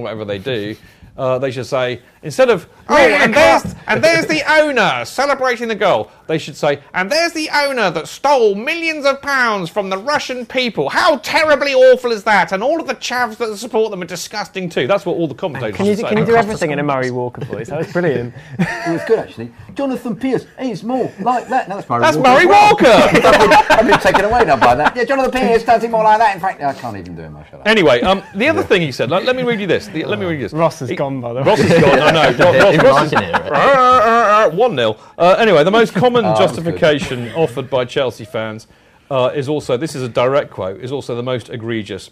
whatever 0.01 0.25
they 0.25 0.37
do, 0.37 0.75
uh, 1.17 1.39
they 1.39 1.51
should 1.51 1.65
say, 1.65 2.01
instead 2.23 2.49
of, 2.49 2.67
oh, 2.89 2.97
and 2.97 3.33
there's, 3.33 3.75
and 3.87 4.03
there's 4.03 4.25
the 4.25 4.41
owner 4.51 5.05
celebrating 5.05 5.67
the 5.67 5.75
goal, 5.75 6.11
they 6.33 6.39
should 6.39 6.57
say, 6.57 6.81
and 6.95 7.11
there's 7.11 7.31
the 7.33 7.47
owner 7.53 7.91
that 7.91 8.07
stole 8.07 8.55
millions 8.55 9.05
of 9.05 9.21
pounds 9.21 9.69
from 9.69 9.91
the 9.91 9.97
Russian 9.99 10.47
people. 10.47 10.89
How 10.89 11.17
terribly 11.17 11.75
awful 11.75 12.11
is 12.11 12.23
that? 12.23 12.51
And 12.51 12.63
all 12.63 12.81
of 12.81 12.87
the 12.87 12.95
chavs 12.95 13.37
that 13.37 13.55
support 13.57 13.91
them 13.91 14.01
are 14.01 14.05
disgusting 14.05 14.67
too. 14.67 14.87
That's 14.87 15.05
what 15.05 15.13
all 15.15 15.27
the 15.27 15.35
commentators 15.35 15.77
Can 15.77 15.85
you, 15.85 15.95
should 15.95 16.07
can 16.07 16.17
you 16.17 16.25
do 16.25 16.35
everything 16.35 16.71
in 16.71 16.79
a 16.79 16.83
Murray 16.83 17.11
Walker 17.11 17.45
voice? 17.45 17.69
That 17.69 17.77
was 17.77 17.93
brilliant. 17.93 18.33
It 18.57 18.91
was 18.91 19.03
good 19.05 19.19
actually. 19.19 19.51
Jonathan 19.75 20.15
Pearce, 20.15 20.47
he's 20.59 20.83
more 20.83 21.11
like 21.19 21.47
that. 21.49 21.69
No, 21.69 21.75
that's 21.75 21.87
Murray 21.87 22.01
That's 22.01 22.17
Walker. 22.17 22.29
Murray. 22.29 22.45
Walker! 22.47 22.85
I've, 22.87 23.21
been, 23.39 23.53
I've 23.53 23.87
been 23.87 23.99
taken 23.99 24.25
away 24.25 24.43
now 24.45 24.57
by 24.57 24.73
that. 24.73 24.95
Yeah, 24.95 25.03
Jonathan 25.03 25.31
Pearce 25.31 25.63
does 25.63 25.83
it 25.83 25.91
more 25.91 26.03
like 26.03 26.17
that. 26.17 26.33
In 26.33 26.41
fact, 26.41 26.61
I 26.63 26.73
can't 26.73 26.97
even 26.97 27.15
do 27.15 27.21
it 27.23 27.29
myself. 27.29 27.61
Anyway, 27.67 28.01
um, 28.01 28.23
the 28.33 28.49
other 28.49 28.63
thing 28.63 28.81
he 28.81 28.91
said, 28.91 29.11
let, 29.11 29.23
let 29.23 29.35
me 29.35 29.43
read 29.43 29.59
you 29.59 29.67
this. 29.67 29.87
The- 29.87 30.05
let 30.05 30.17
me 30.17 30.25
read 30.25 30.37
you 30.37 30.45
this. 30.45 30.53
Ross 30.53 30.79
has 30.79 30.91
gone, 30.91 31.21
by 31.21 31.33
the 31.33 31.41
way. 31.41 31.45
Ross 31.45 31.59
is 31.59 31.69
gone. 31.79 31.99
I 31.99 32.11
know. 32.11 32.37
Ross, 32.63 32.73
Even 32.73 32.85
Ross 32.85 32.97
I 32.97 33.09
can 33.09 33.23
hear 33.23 33.35
it. 33.35 34.53
is 34.53 34.59
one 34.59 34.75
0 34.75 34.97
uh, 35.17 35.35
Anyway, 35.39 35.63
the 35.63 35.71
most 35.71 35.93
common 36.23 36.41
Oh, 36.41 36.47
justification 36.47 37.31
offered 37.33 37.69
by 37.69 37.85
Chelsea 37.85 38.25
fans 38.25 38.67
uh, 39.11 39.31
is 39.35 39.49
also 39.49 39.77
this 39.77 39.95
is 39.95 40.03
a 40.03 40.09
direct 40.09 40.51
quote 40.51 40.79
is 40.81 40.91
also 40.91 41.15
the 41.15 41.23
most 41.23 41.49
egregious. 41.49 42.09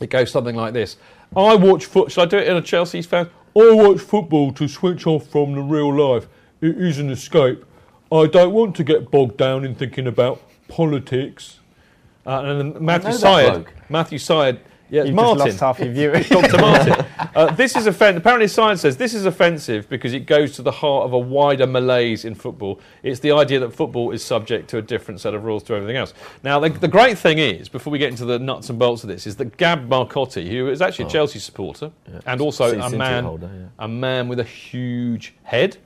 It 0.00 0.10
goes 0.10 0.30
something 0.30 0.56
like 0.56 0.72
this: 0.72 0.96
I 1.36 1.54
watch 1.54 1.86
foot. 1.86 2.10
Shall 2.10 2.24
I 2.24 2.26
do 2.26 2.38
it 2.38 2.48
in 2.48 2.56
a 2.56 2.62
Chelsea 2.62 3.02
fan? 3.02 3.30
I 3.56 3.72
watch 3.72 4.00
football 4.00 4.52
to 4.52 4.66
switch 4.66 5.06
off 5.06 5.28
from 5.28 5.54
the 5.54 5.60
real 5.60 5.94
life. 5.94 6.26
It 6.60 6.76
is 6.76 6.98
an 6.98 7.10
escape. 7.10 7.64
I 8.10 8.26
don't 8.26 8.52
want 8.52 8.74
to 8.76 8.84
get 8.84 9.10
bogged 9.10 9.36
down 9.36 9.64
in 9.64 9.74
thinking 9.74 10.06
about 10.06 10.42
politics. 10.68 11.60
Uh, 12.26 12.40
and 12.40 12.74
then 12.74 12.84
Matthew 12.84 13.12
Syed. 13.12 13.66
Matthew 13.88 14.18
Syed, 14.18 14.60
yeah, 14.90 15.00
it's 15.00 15.08
You've 15.08 15.16
Martin. 15.16 15.46
just 15.46 15.60
lost 15.60 15.78
half 15.78 15.84
your 15.84 15.94
viewers. 15.94 16.28
Dr. 16.30 16.58
Martin. 16.58 17.06
Uh, 17.34 17.52
this 17.52 17.74
is 17.74 17.88
offensive. 17.88 18.22
Apparently, 18.22 18.46
science 18.46 18.80
says 18.80 18.96
this 18.96 19.12
is 19.12 19.26
offensive 19.26 19.88
because 19.88 20.12
it 20.12 20.20
goes 20.20 20.52
to 20.52 20.62
the 20.62 20.70
heart 20.70 21.04
of 21.04 21.12
a 21.12 21.18
wider 21.18 21.66
malaise 21.66 22.24
in 22.24 22.32
football. 22.32 22.78
It's 23.02 23.18
the 23.18 23.32
idea 23.32 23.58
that 23.58 23.72
football 23.72 24.12
is 24.12 24.24
subject 24.24 24.70
to 24.70 24.78
a 24.78 24.82
different 24.82 25.20
set 25.20 25.34
of 25.34 25.42
rules 25.42 25.64
to 25.64 25.74
everything 25.74 25.96
else. 25.96 26.14
Now, 26.44 26.60
the, 26.60 26.68
the 26.68 26.86
great 26.86 27.18
thing 27.18 27.38
is, 27.38 27.68
before 27.68 27.90
we 27.90 27.98
get 27.98 28.10
into 28.10 28.24
the 28.24 28.38
nuts 28.38 28.70
and 28.70 28.78
bolts 28.78 29.02
of 29.02 29.08
this, 29.08 29.26
is 29.26 29.34
that 29.36 29.56
Gab 29.56 29.88
Marcotti, 29.88 30.48
who 30.48 30.68
is 30.68 30.80
actually 30.80 31.06
a 31.06 31.08
Chelsea 31.08 31.40
supporter 31.40 31.90
and 32.24 32.40
also 32.40 32.78
a 32.78 32.90
man, 32.90 33.24
holder, 33.24 33.50
yeah. 33.52 33.66
a 33.80 33.88
man 33.88 34.28
with 34.28 34.38
a 34.38 34.44
huge 34.44 35.34
head, 35.42 35.76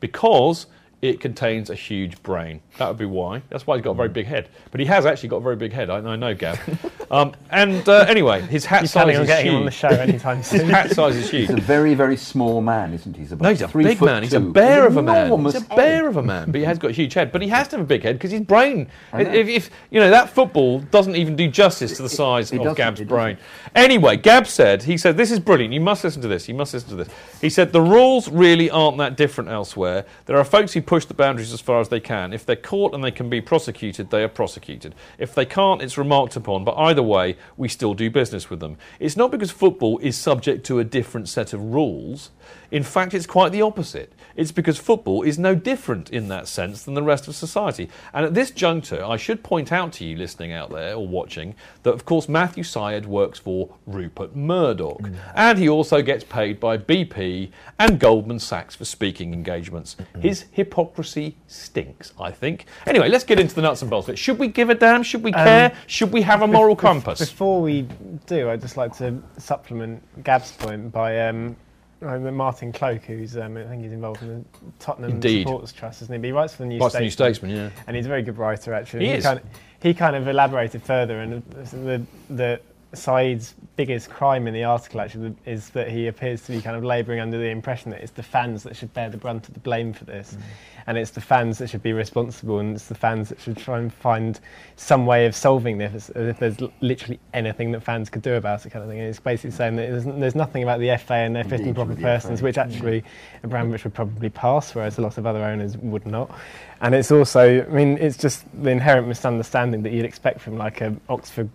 because 0.00 0.66
it 1.00 1.20
contains 1.20 1.70
a 1.70 1.76
huge 1.76 2.20
brain. 2.24 2.60
That 2.78 2.88
would 2.88 2.98
be 2.98 3.04
why. 3.04 3.42
That's 3.50 3.66
why 3.66 3.76
he's 3.76 3.84
got 3.84 3.92
a 3.92 3.94
very 3.94 4.08
big 4.08 4.26
head. 4.26 4.48
But 4.72 4.80
he 4.80 4.86
has 4.86 5.06
actually 5.06 5.28
got 5.28 5.36
a 5.36 5.40
very 5.40 5.54
big 5.54 5.72
head. 5.72 5.90
I, 5.90 5.98
I 5.98 6.16
know, 6.16 6.34
Gab. 6.34 6.58
um, 7.10 7.34
and 7.50 7.88
uh, 7.88 8.04
anyway, 8.08 8.40
his 8.40 8.64
hat 8.64 8.82
You're 8.82 8.88
size 8.88 8.92
planning 9.04 9.16
on 9.16 9.22
is 9.22 9.28
getting 9.28 9.46
huge. 9.46 9.52
him 9.52 9.58
on 9.60 9.64
the 9.64 9.70
show 9.70 9.88
anytime 9.88 10.42
soon. 10.42 10.60
His 10.62 10.70
hat 10.70 10.90
size 10.90 11.14
is 11.16 11.30
huge. 11.30 11.48
He's 11.48 11.56
a 11.56 11.60
very, 11.60 11.94
very 11.94 12.16
small 12.16 12.60
man, 12.60 12.92
isn't 12.94 13.14
he? 13.14 13.22
He's 13.22 13.30
about 13.32 13.44
No, 13.44 13.50
he's 13.50 13.62
a 13.62 13.68
three 13.68 13.84
big 13.84 13.98
foot 13.98 14.06
man. 14.06 14.22
He's 14.24 14.34
a 14.34 14.40
bear 14.40 14.82
He's 14.82 14.92
of 14.92 14.96
a 14.96 15.02
man. 15.02 15.44
He's 15.44 15.54
a 15.54 15.60
head. 15.60 15.76
bear 15.76 16.08
of 16.08 16.16
a 16.16 16.22
man, 16.22 16.50
but 16.50 16.56
he 16.56 16.64
has 16.64 16.78
got 16.78 16.90
a 16.90 16.94
huge 16.94 17.14
head. 17.14 17.30
But 17.30 17.42
he 17.42 17.48
has 17.48 17.68
to 17.68 17.76
have 17.76 17.84
a 17.84 17.88
big 17.88 18.02
head 18.02 18.16
because 18.16 18.32
his 18.32 18.40
brain. 18.40 18.88
If, 19.12 19.48
if 19.48 19.70
you 19.90 20.00
know 20.00 20.10
that 20.10 20.30
football 20.30 20.80
doesn't 20.80 21.14
even 21.14 21.36
do 21.36 21.48
justice 21.48 21.96
to 21.96 22.02
the 22.02 22.08
size 22.08 22.50
it 22.50 22.56
of 22.56 22.62
doesn't, 22.64 22.76
Gab's 22.76 23.00
it 23.00 23.08
brain. 23.08 23.38
Anyway, 23.76 24.16
Gab 24.16 24.48
said 24.48 24.82
he 24.82 24.96
said 24.96 25.16
this 25.16 25.30
is 25.30 25.38
brilliant. 25.38 25.72
You 25.72 25.80
must 25.80 26.02
listen 26.02 26.22
to 26.22 26.28
this. 26.28 26.48
You 26.48 26.54
must 26.54 26.74
listen 26.74 26.90
to 26.90 26.96
this. 26.96 27.08
He 27.40 27.50
said 27.50 27.72
the 27.72 27.80
rules 27.82 28.28
really 28.28 28.68
aren't 28.68 28.98
that 28.98 29.16
different 29.16 29.50
elsewhere. 29.50 30.04
There 30.26 30.36
are 30.36 30.44
folks 30.44 30.72
who 30.72 30.82
push 30.88 31.04
the 31.04 31.12
boundaries 31.12 31.52
as 31.52 31.60
far 31.60 31.82
as 31.82 31.90
they 31.90 32.00
can. 32.00 32.32
If 32.32 32.46
they're 32.46 32.56
caught 32.56 32.94
and 32.94 33.04
they 33.04 33.10
can 33.10 33.28
be 33.28 33.42
prosecuted, 33.42 34.08
they 34.08 34.24
are 34.24 34.28
prosecuted. 34.28 34.94
If 35.18 35.34
they 35.34 35.44
can't, 35.44 35.82
it's 35.82 35.98
remarked 35.98 36.34
upon. 36.34 36.64
But 36.64 36.78
either 36.78 37.02
way, 37.02 37.36
we 37.58 37.68
still 37.68 37.92
do 37.92 38.10
business 38.10 38.48
with 38.48 38.60
them. 38.60 38.78
It's 38.98 39.14
not 39.14 39.30
because 39.30 39.50
football 39.50 39.98
is 39.98 40.16
subject 40.16 40.64
to 40.64 40.78
a 40.78 40.84
different 40.84 41.28
set 41.28 41.52
of 41.52 41.60
rules. 41.60 42.30
In 42.70 42.82
fact, 42.82 43.12
it's 43.12 43.26
quite 43.26 43.52
the 43.52 43.60
opposite. 43.60 44.14
It's 44.38 44.52
because 44.52 44.78
football 44.78 45.22
is 45.22 45.36
no 45.36 45.56
different 45.56 46.10
in 46.10 46.28
that 46.28 46.46
sense 46.46 46.84
than 46.84 46.94
the 46.94 47.02
rest 47.02 47.26
of 47.26 47.34
society. 47.34 47.90
And 48.14 48.24
at 48.24 48.34
this 48.34 48.52
juncture, 48.52 49.04
I 49.04 49.16
should 49.16 49.42
point 49.42 49.72
out 49.72 49.92
to 49.94 50.04
you 50.04 50.16
listening 50.16 50.52
out 50.52 50.70
there 50.70 50.94
or 50.94 51.08
watching 51.08 51.56
that, 51.82 51.92
of 51.92 52.04
course, 52.04 52.28
Matthew 52.28 52.62
Syed 52.62 53.04
works 53.04 53.40
for 53.40 53.68
Rupert 53.86 54.36
Murdoch. 54.36 55.02
And 55.34 55.58
he 55.58 55.68
also 55.68 56.02
gets 56.02 56.22
paid 56.22 56.60
by 56.60 56.78
BP 56.78 57.50
and 57.80 57.98
Goldman 57.98 58.38
Sachs 58.38 58.76
for 58.76 58.84
speaking 58.84 59.32
engagements. 59.34 59.96
His 60.20 60.44
hypocrisy 60.52 61.36
stinks, 61.48 62.12
I 62.20 62.30
think. 62.30 62.66
Anyway, 62.86 63.08
let's 63.08 63.24
get 63.24 63.40
into 63.40 63.56
the 63.56 63.62
nuts 63.62 63.82
and 63.82 63.90
bolts 63.90 64.06
of 64.06 64.14
it. 64.14 64.18
Should 64.18 64.38
we 64.38 64.46
give 64.46 64.70
a 64.70 64.74
damn? 64.76 65.02
Should 65.02 65.24
we 65.24 65.32
Um, 65.32 65.44
care? 65.44 65.72
Should 65.88 66.12
we 66.12 66.22
have 66.22 66.42
a 66.42 66.46
moral 66.46 66.76
bef- 66.76 66.80
compass? 66.80 67.18
Before 67.18 67.60
we 67.60 67.88
do, 68.26 68.50
I'd 68.50 68.60
just 68.60 68.76
like 68.76 68.96
to 68.98 69.20
supplement 69.36 70.00
Gab's 70.22 70.52
point 70.52 70.92
by 70.92 71.26
um, 71.26 71.56
uh, 72.02 72.18
Martin 72.18 72.72
Cloake, 72.72 73.02
who's 73.04 73.36
um, 73.36 73.56
I 73.56 73.64
think 73.64 73.82
he's 73.82 73.92
involved 73.92 74.22
in 74.22 74.28
the 74.28 74.44
Tottenham 74.78 75.12
Indeed. 75.12 75.46
Supporters 75.46 75.72
Trust, 75.72 76.02
isn't 76.02 76.12
he? 76.12 76.18
But 76.18 76.26
he 76.26 76.32
writes 76.32 76.54
for 76.54 76.62
the 76.62 76.68
New 76.68 76.78
Writes 76.78 76.94
for 76.94 77.00
the 77.02 77.10
Statesman. 77.10 77.50
New 77.50 77.56
Statesman, 77.56 77.72
yeah. 77.76 77.84
And 77.86 77.96
he's 77.96 78.06
a 78.06 78.08
very 78.08 78.22
good 78.22 78.38
writer, 78.38 78.74
actually. 78.74 79.06
He 79.06 79.12
is. 79.12 79.24
Kind 79.24 79.40
of, 79.40 79.44
he 79.82 79.94
kind 79.94 80.16
of 80.16 80.26
elaborated 80.28 80.82
further, 80.82 81.20
and 81.20 81.42
the 81.72 82.06
the 82.30 82.60
Syed's 82.94 83.54
biggest 83.76 84.08
crime 84.08 84.46
in 84.46 84.54
the 84.54 84.64
article 84.64 85.00
actually 85.00 85.34
is 85.44 85.70
that 85.70 85.90
he 85.90 86.06
appears 86.06 86.42
to 86.42 86.52
be 86.52 86.62
kind 86.62 86.74
of 86.76 86.84
labouring 86.84 87.20
under 87.20 87.36
the 87.36 87.48
impression 87.48 87.90
that 87.90 88.00
it's 88.00 88.12
the 88.12 88.22
fans 88.22 88.62
that 88.62 88.74
should 88.76 88.92
bear 88.94 89.10
the 89.10 89.18
brunt 89.18 89.46
of 89.46 89.54
the 89.54 89.60
blame 89.60 89.92
for 89.92 90.04
this, 90.04 90.34
Mm. 90.34 90.40
And 90.88 90.96
it's 90.96 91.10
the 91.10 91.20
fans 91.20 91.58
that 91.58 91.68
should 91.68 91.82
be 91.82 91.92
responsible, 91.92 92.60
and 92.60 92.74
it's 92.74 92.86
the 92.86 92.94
fans 92.94 93.28
that 93.28 93.38
should 93.38 93.58
try 93.58 93.78
and 93.78 93.92
find 93.92 94.40
some 94.76 95.04
way 95.04 95.26
of 95.26 95.36
solving 95.36 95.76
this, 95.76 96.10
if 96.14 96.38
there's 96.38 96.56
literally 96.80 97.20
anything 97.34 97.72
that 97.72 97.82
fans 97.82 98.08
could 98.08 98.22
do 98.22 98.36
about 98.36 98.64
it, 98.64 98.70
kind 98.70 98.82
of 98.82 98.88
thing. 98.88 98.98
And 98.98 99.06
it's 99.06 99.20
basically 99.20 99.50
saying 99.50 99.76
that 99.76 99.90
there's, 99.90 100.04
there's 100.06 100.34
nothing 100.34 100.62
about 100.62 100.80
the 100.80 100.96
FA 100.96 101.12
and 101.12 101.36
their 101.36 101.44
fit 101.44 101.60
and 101.60 101.68
Indeed, 101.68 101.74
proper 101.74 101.94
the 101.94 102.00
persons, 102.00 102.40
FA. 102.40 102.44
which 102.46 102.56
mm-hmm. 102.56 102.72
actually 102.72 103.04
Abramovich 103.42 103.84
would 103.84 103.92
probably 103.92 104.30
pass, 104.30 104.74
whereas 104.74 104.96
a 104.96 105.02
lot 105.02 105.18
of 105.18 105.26
other 105.26 105.44
owners 105.44 105.76
would 105.76 106.06
not. 106.06 106.34
And 106.80 106.94
it's 106.94 107.12
also, 107.12 107.62
I 107.62 107.68
mean, 107.68 107.98
it's 107.98 108.16
just 108.16 108.46
the 108.62 108.70
inherent 108.70 109.08
misunderstanding 109.08 109.82
that 109.82 109.92
you'd 109.92 110.06
expect 110.06 110.40
from 110.40 110.56
like 110.56 110.80
a 110.80 110.96
Oxford 111.10 111.50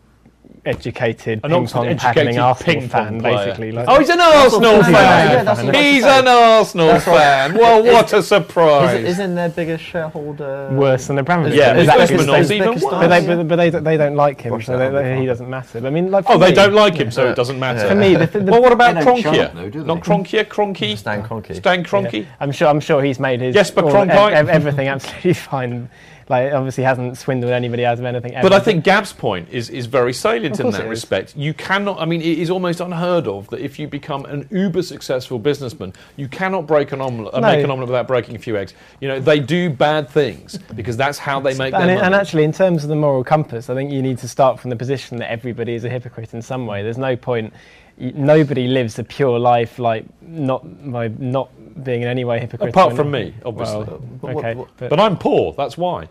educated 0.65 1.41
An 1.43 1.51
ping 1.51 1.67
pong 1.67 1.87
educated 1.87 1.99
tackling 1.99 2.39
Arsenal 2.39 2.73
ping 2.73 2.89
pong 2.89 2.89
fan, 2.89 3.19
player. 3.19 3.37
basically. 3.45 3.71
Like, 3.73 3.85
Oh, 3.89 3.99
he's 3.99 4.09
an 4.09 4.21
Arsenal 4.21 4.71
Yeah, 4.73 4.81
fan. 4.83 4.93
yeah, 4.93 5.43
that's 5.43 5.61
He's 5.77 6.03
an 6.05 6.27
Arsenal 6.27 6.87
That's 6.87 7.05
what- 7.05 7.17
fan. 7.21 7.53
Well, 7.55 7.83
what 7.83 8.13
a 8.13 8.23
surprise! 8.23 8.99
Is, 8.99 9.09
isn't 9.19 9.35
their 9.35 9.49
biggest 9.49 9.83
shareholder 9.83 10.69
worse 10.71 11.07
than 11.07 11.17
Abramovich. 11.19 11.55
Yeah, 11.55 11.75
Is 11.75 11.87
that 11.87 11.97
Uzbekistan's 11.99 12.25
because 12.49 12.51
even 12.51 12.79
but 12.79 13.07
they, 13.07 13.25
but, 13.27 13.47
but 13.47 13.55
they, 13.57 13.69
don't- 13.71 13.83
they 13.83 13.97
don't 13.97 14.15
like 14.15 14.39
him, 14.41 14.51
Watch 14.53 14.65
so 14.67 14.77
they, 14.77 14.89
they- 14.89 15.19
he 15.19 15.25
doesn't 15.25 15.49
matter. 15.49 15.85
I 15.85 15.89
mean, 15.89 16.11
like, 16.11 16.25
Oh, 16.29 16.33
for 16.33 16.39
they 16.39 16.53
don't 16.53 16.73
like 16.73 16.95
him, 16.95 17.11
so 17.11 17.29
it 17.29 17.35
doesn't 17.35 17.59
matter. 17.59 17.87
For 17.87 17.95
me, 17.95 18.15
the, 18.15 18.27
the, 18.27 18.51
well, 18.51 18.61
what 18.61 18.71
about 18.71 18.95
They 18.95 19.03
don't 19.03 19.21
show 19.21 19.31
Kroenke? 19.33 19.73
though. 19.73 19.83
Not 19.83 19.99
Kroenke, 20.01 20.45
Kroenke? 20.45 20.97
Stan 20.97 21.23
Kroenke. 21.23 21.55
Stan 21.55 21.83
Kroenke? 21.83 22.25
I'm 22.39 22.51
sure. 22.53 22.67
I'm 22.69 22.79
sure 22.79 23.03
he's 23.03 23.19
made 23.19 23.41
his 23.41 23.53
Jesper 23.53 23.81
all- 23.81 23.91
Cronkite? 23.91 24.31
ev- 24.31 24.47
ev- 24.47 24.49
everything 24.49 24.87
absolutely 24.87 25.33
fine. 25.51 25.89
Like, 26.29 26.53
obviously, 26.53 26.83
hasn't 26.83 27.17
swindled 27.17 27.51
anybody 27.51 27.85
out 27.85 27.99
of 27.99 28.05
anything. 28.05 28.35
Ever. 28.35 28.49
But 28.49 28.53
I 28.53 28.59
think 28.59 28.83
Gab's 28.83 29.13
point 29.13 29.49
is, 29.49 29.69
is 29.69 29.85
very 29.85 30.13
salient 30.13 30.59
in 30.59 30.71
that 30.71 30.87
respect. 30.87 31.35
You 31.35 31.53
cannot, 31.53 31.99
I 31.99 32.05
mean, 32.05 32.21
it 32.21 32.39
is 32.39 32.49
almost 32.49 32.79
unheard 32.79 33.27
of 33.27 33.49
that 33.49 33.59
if 33.59 33.77
you 33.79 33.87
become 33.87 34.25
an 34.25 34.47
uber 34.51 34.81
successful 34.81 35.39
businessman, 35.39 35.93
you 36.15 36.27
cannot 36.27 36.67
break 36.67 36.91
an 36.91 37.01
omelette, 37.01 37.33
uh, 37.33 37.39
No. 37.39 37.47
make 37.47 37.63
an 37.63 37.71
omelette 37.71 37.87
without 37.89 38.07
breaking 38.07 38.35
a 38.35 38.39
few 38.39 38.57
eggs. 38.57 38.73
You 38.99 39.07
know, 39.07 39.19
they 39.19 39.39
do 39.39 39.69
bad 39.69 40.09
things 40.09 40.57
because 40.75 40.97
that's 40.97 41.17
how 41.17 41.39
they 41.39 41.53
make 41.55 41.73
and, 41.73 41.83
it- 41.89 41.95
money. 41.95 42.05
and 42.05 42.15
actually, 42.15 42.43
in 42.43 42.51
terms 42.51 42.83
of 42.83 42.89
the 42.89 42.95
moral 42.95 43.23
compass, 43.23 43.69
I 43.69 43.75
think 43.75 43.91
you 43.91 44.01
need 44.01 44.17
to 44.19 44.27
start 44.27 44.59
from 44.59 44.69
the 44.69 44.75
position 44.75 45.17
that 45.17 45.31
everybody 45.31 45.73
is 45.75 45.83
a 45.83 45.89
hypocrite 45.89 46.33
in 46.33 46.41
some 46.41 46.65
way. 46.67 46.83
There's 46.83 46.97
no 46.97 47.15
point. 47.15 47.53
Nobody 47.97 48.67
lives 48.67 48.97
a 48.99 49.03
pure 49.03 49.37
life 49.39 49.77
like 49.79 50.05
not 50.21 50.91
by 50.91 51.09
not 51.09 51.49
being 51.83 52.01
in 52.01 52.07
any 52.07 52.23
way 52.23 52.39
hypocritical. 52.39 52.81
Apart 52.81 52.95
from 52.95 53.11
me, 53.11 53.33
obviously. 53.45 53.77
Well, 53.83 54.01
But 54.21 54.35
okay, 54.37 54.55
what- 54.55 54.67
but, 54.77 54.89
but 54.89 54.99
I'm 54.99 55.17
poor, 55.17 55.53
that's 55.53 55.77
why. 55.77 56.07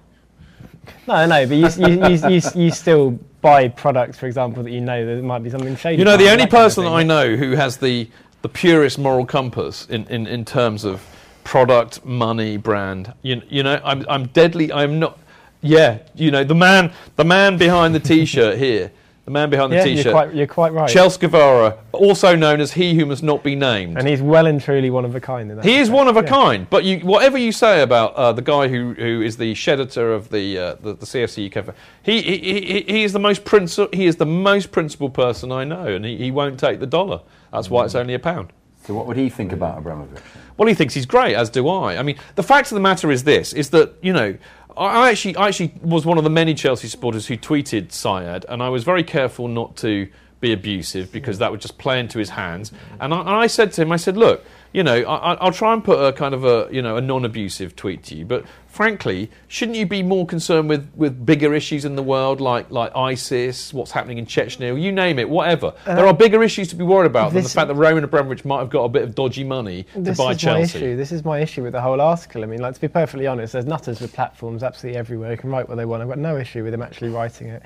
no, 1.07 1.27
no, 1.27 1.47
but 1.47 1.57
you, 1.57 1.69
you, 1.87 2.09
you, 2.09 2.29
you, 2.29 2.41
you 2.65 2.71
still 2.71 3.13
buy 3.41 3.69
products, 3.69 4.19
for 4.19 4.27
example, 4.27 4.63
that 4.63 4.71
you 4.71 4.81
know 4.81 5.05
there 5.05 5.23
might 5.23 5.43
be 5.43 5.51
something 5.51 5.77
shady. 5.77 5.99
You 5.99 6.05
know, 6.05 6.17
the 6.17 6.25
only 6.31 6.45
that 6.45 6.51
kind 6.51 6.65
of 6.65 6.71
person. 6.71 6.87
I 6.87 7.03
know 7.03 7.37
who 7.37 7.53
has 7.53 7.77
the, 7.79 8.09
the 8.43 8.49
purest 8.49 8.99
moral 8.99 9.27
compass 9.27 9.87
in, 9.89 10.07
in, 10.07 10.27
in 10.27 10.45
terms 10.45 10.85
of 10.85 11.05
product, 11.45 12.05
money, 12.05 12.57
brand. 12.57 13.13
You, 13.23 13.43
you 13.49 13.63
know, 13.63 13.81
I'm, 13.85 14.05
I'm 14.09 14.27
deadly. 14.29 14.73
I'm 14.73 14.99
not. 14.99 15.19
Yeah, 15.61 15.99
you 16.17 16.33
know, 16.33 16.43
the 16.43 16.57
man, 16.57 16.93
the 17.15 17.25
man 17.25 17.57
behind 17.57 17.95
the 17.95 18.01
T-shirt 18.01 18.59
here, 18.67 18.91
the 19.25 19.31
man 19.31 19.51
behind 19.51 19.71
the 19.73 19.77
Yeah, 19.77 19.85
T-shirt. 19.85 20.05
you're 20.07 20.13
quite, 20.15 20.35
you're 20.35 20.47
quite 20.49 20.73
right. 20.73 20.91
Chelsea 20.91 21.21
Guevara, 21.21 21.79
also 21.93 22.35
known 22.35 22.61
as 22.61 22.73
he 22.73 22.95
who 22.95 23.07
must 23.07 23.23
not 23.23 23.45
be 23.45 23.55
named. 23.55 23.97
And 23.97 24.09
he's 24.09 24.21
well 24.21 24.47
and 24.47 24.61
truly 24.61 24.91
one 24.91 25.05
of 25.05 25.15
a 25.15 25.21
kind. 25.21 25.49
In 25.51 25.57
that 25.59 25.65
He 25.65 25.77
is 25.79 25.91
one 25.91 26.09
of 26.09 26.17
a 26.17 26.23
Yeah. 26.23 26.29
kind, 26.29 26.71
but 26.71 26.83
you, 26.85 26.99
whatever 27.01 27.39
you 27.39 27.53
say 27.53 27.83
about 27.83 28.15
uh, 28.15 28.33
the 28.33 28.43
guy 28.43 28.67
who, 28.67 28.95
who 28.95 29.23
is 29.23 29.37
the 29.37 29.55
shed 29.55 29.79
editor 29.79 30.13
of 30.13 30.31
the 30.31 30.59
uh, 30.59 30.75
the, 30.81 30.95
the 30.95 31.07
CFC 31.07 31.57
UK, 31.57 31.73
he, 32.03 32.21
he, 32.21 32.39
he, 32.39 32.81
he 32.83 33.05
is 33.05 33.13
the 33.13 33.21
most 33.21 33.45
princi- 33.45 33.95
he 33.95 34.07
is 34.07 34.17
the 34.17 34.27
most 34.27 34.73
principled 34.73 35.15
person 35.15 35.53
I 35.53 35.63
know, 35.65 35.87
and 35.87 36.05
he, 36.05 36.17
he 36.17 36.31
won't 36.33 36.59
take 36.59 36.81
the 36.81 36.87
dollar. 36.87 37.21
That's 37.53 37.71
why 37.71 37.85
it's 37.85 37.95
only 37.95 38.15
a 38.15 38.19
pound. 38.19 38.53
So 38.85 38.95
what 38.95 39.07
would 39.07 39.17
he 39.17 39.29
think 39.29 39.53
about 39.53 39.79
Abramovich? 39.79 40.21
Well, 40.57 40.67
he 40.67 40.75
thinks 40.75 40.93
he's 40.95 41.07
great, 41.07 41.37
as 41.37 41.49
do 41.49 41.69
I. 41.69 41.97
I 41.97 42.03
mean, 42.03 42.19
the 42.35 42.43
fact 42.43 42.73
of 42.73 42.75
the 42.75 42.81
matter 42.81 43.13
is 43.13 43.23
this: 43.23 43.53
is 43.53 43.71
that 43.71 43.95
you 44.03 44.13
know, 44.13 44.37
I 44.77 45.11
actually, 45.11 45.37
I 45.37 45.49
actually 45.49 45.75
was 45.83 46.07
one 46.07 46.19
of 46.19 46.25
the 46.25 46.31
many 46.31 46.55
Chelsea 46.55 46.89
supporters 46.89 47.27
who 47.27 47.37
tweeted 47.37 47.93
Syed, 47.93 48.45
and 48.49 48.63
I 48.63 48.69
was 48.69 48.85
very 48.85 49.05
careful 49.05 49.49
not 49.49 49.77
to 49.79 50.09
be 50.43 50.53
abusive 50.53 51.11
because 51.11 51.39
that 51.39 51.51
would 51.51 51.61
just 51.63 51.79
play 51.79 51.99
into 52.01 52.19
his 52.19 52.29
hands. 52.29 52.73
And 53.01 53.15
I, 53.15 53.21
and 53.21 53.31
I 53.31 53.47
said 53.47 53.73
to 53.73 53.83
him, 53.83 53.93
I 53.93 53.97
said, 53.97 54.17
look, 54.19 54.45
you 54.73 54.83
know, 54.83 54.97
I, 54.97 55.33
I- 55.33 55.35
I'll 55.37 55.53
try 55.53 55.73
and 55.73 55.83
put 55.83 55.99
a 56.05 56.13
kind 56.13 56.35
of 56.35 56.45
a 56.45 56.69
you 56.71 56.83
know 56.83 56.97
a 56.97 57.01
non-abusive 57.01 57.77
tweet 57.77 58.03
to 58.05 58.17
you, 58.17 58.25
but 58.27 58.45
frankly, 58.67 59.31
shouldn't 59.49 59.77
you 59.77 59.85
be 59.87 60.03
more 60.03 60.27
concerned 60.27 60.67
with, 60.69 60.91
with 60.97 61.25
bigger 61.27 61.55
issues 61.55 61.85
in 61.85 61.95
the 61.95 62.03
world 62.03 62.41
like 62.41 62.71
like 62.71 62.91
ISIS, 62.97 63.73
what's 63.73 63.93
happening 63.93 64.19
in 64.19 64.27
Chechnya, 64.27 64.81
you 64.83 64.91
name 64.91 65.19
it, 65.21 65.29
whatever? 65.29 65.75
Uh, 65.87 65.95
there 65.95 66.07
are 66.07 66.15
bigger 66.15 66.43
issues 66.43 66.69
to 66.69 66.75
be 66.75 66.83
worried 66.85 67.07
about 67.07 67.33
than 67.33 67.43
the 67.45 67.49
fact 67.49 67.69
that 67.69 67.75
Roman 67.75 68.03
Abramovich 68.03 68.45
might 68.45 68.59
have 68.61 68.71
got 68.71 68.83
a 68.85 68.89
bit 68.89 69.03
of 69.03 69.15
dodgy 69.15 69.45
money 69.45 69.85
to 69.95 70.01
This 70.01 70.19
buy 70.19 70.33
is 70.33 70.39
Chelsea. 70.39 70.59
my 70.59 70.63
issue. 70.87 70.97
This 70.97 71.13
is 71.13 71.25
my 71.25 71.39
issue 71.39 71.63
with 71.63 71.73
the 71.73 71.81
whole 71.81 72.01
article. 72.01 72.43
I 72.43 72.47
mean, 72.47 72.61
like 72.61 72.75
to 72.75 72.81
be 72.81 72.89
perfectly 72.89 73.27
honest, 73.29 73.53
there's 73.53 73.67
nutters 73.67 74.01
with 74.01 74.13
platforms 74.13 74.63
absolutely 74.65 74.99
everywhere. 74.99 75.29
They 75.29 75.37
can 75.37 75.51
write 75.51 75.69
what 75.69 75.77
they 75.77 75.85
want. 75.85 76.03
I've 76.03 76.09
got 76.09 76.19
no 76.19 76.37
issue 76.37 76.65
with 76.65 76.73
them 76.73 76.83
actually 76.83 77.11
writing 77.11 77.49
it. 77.49 77.63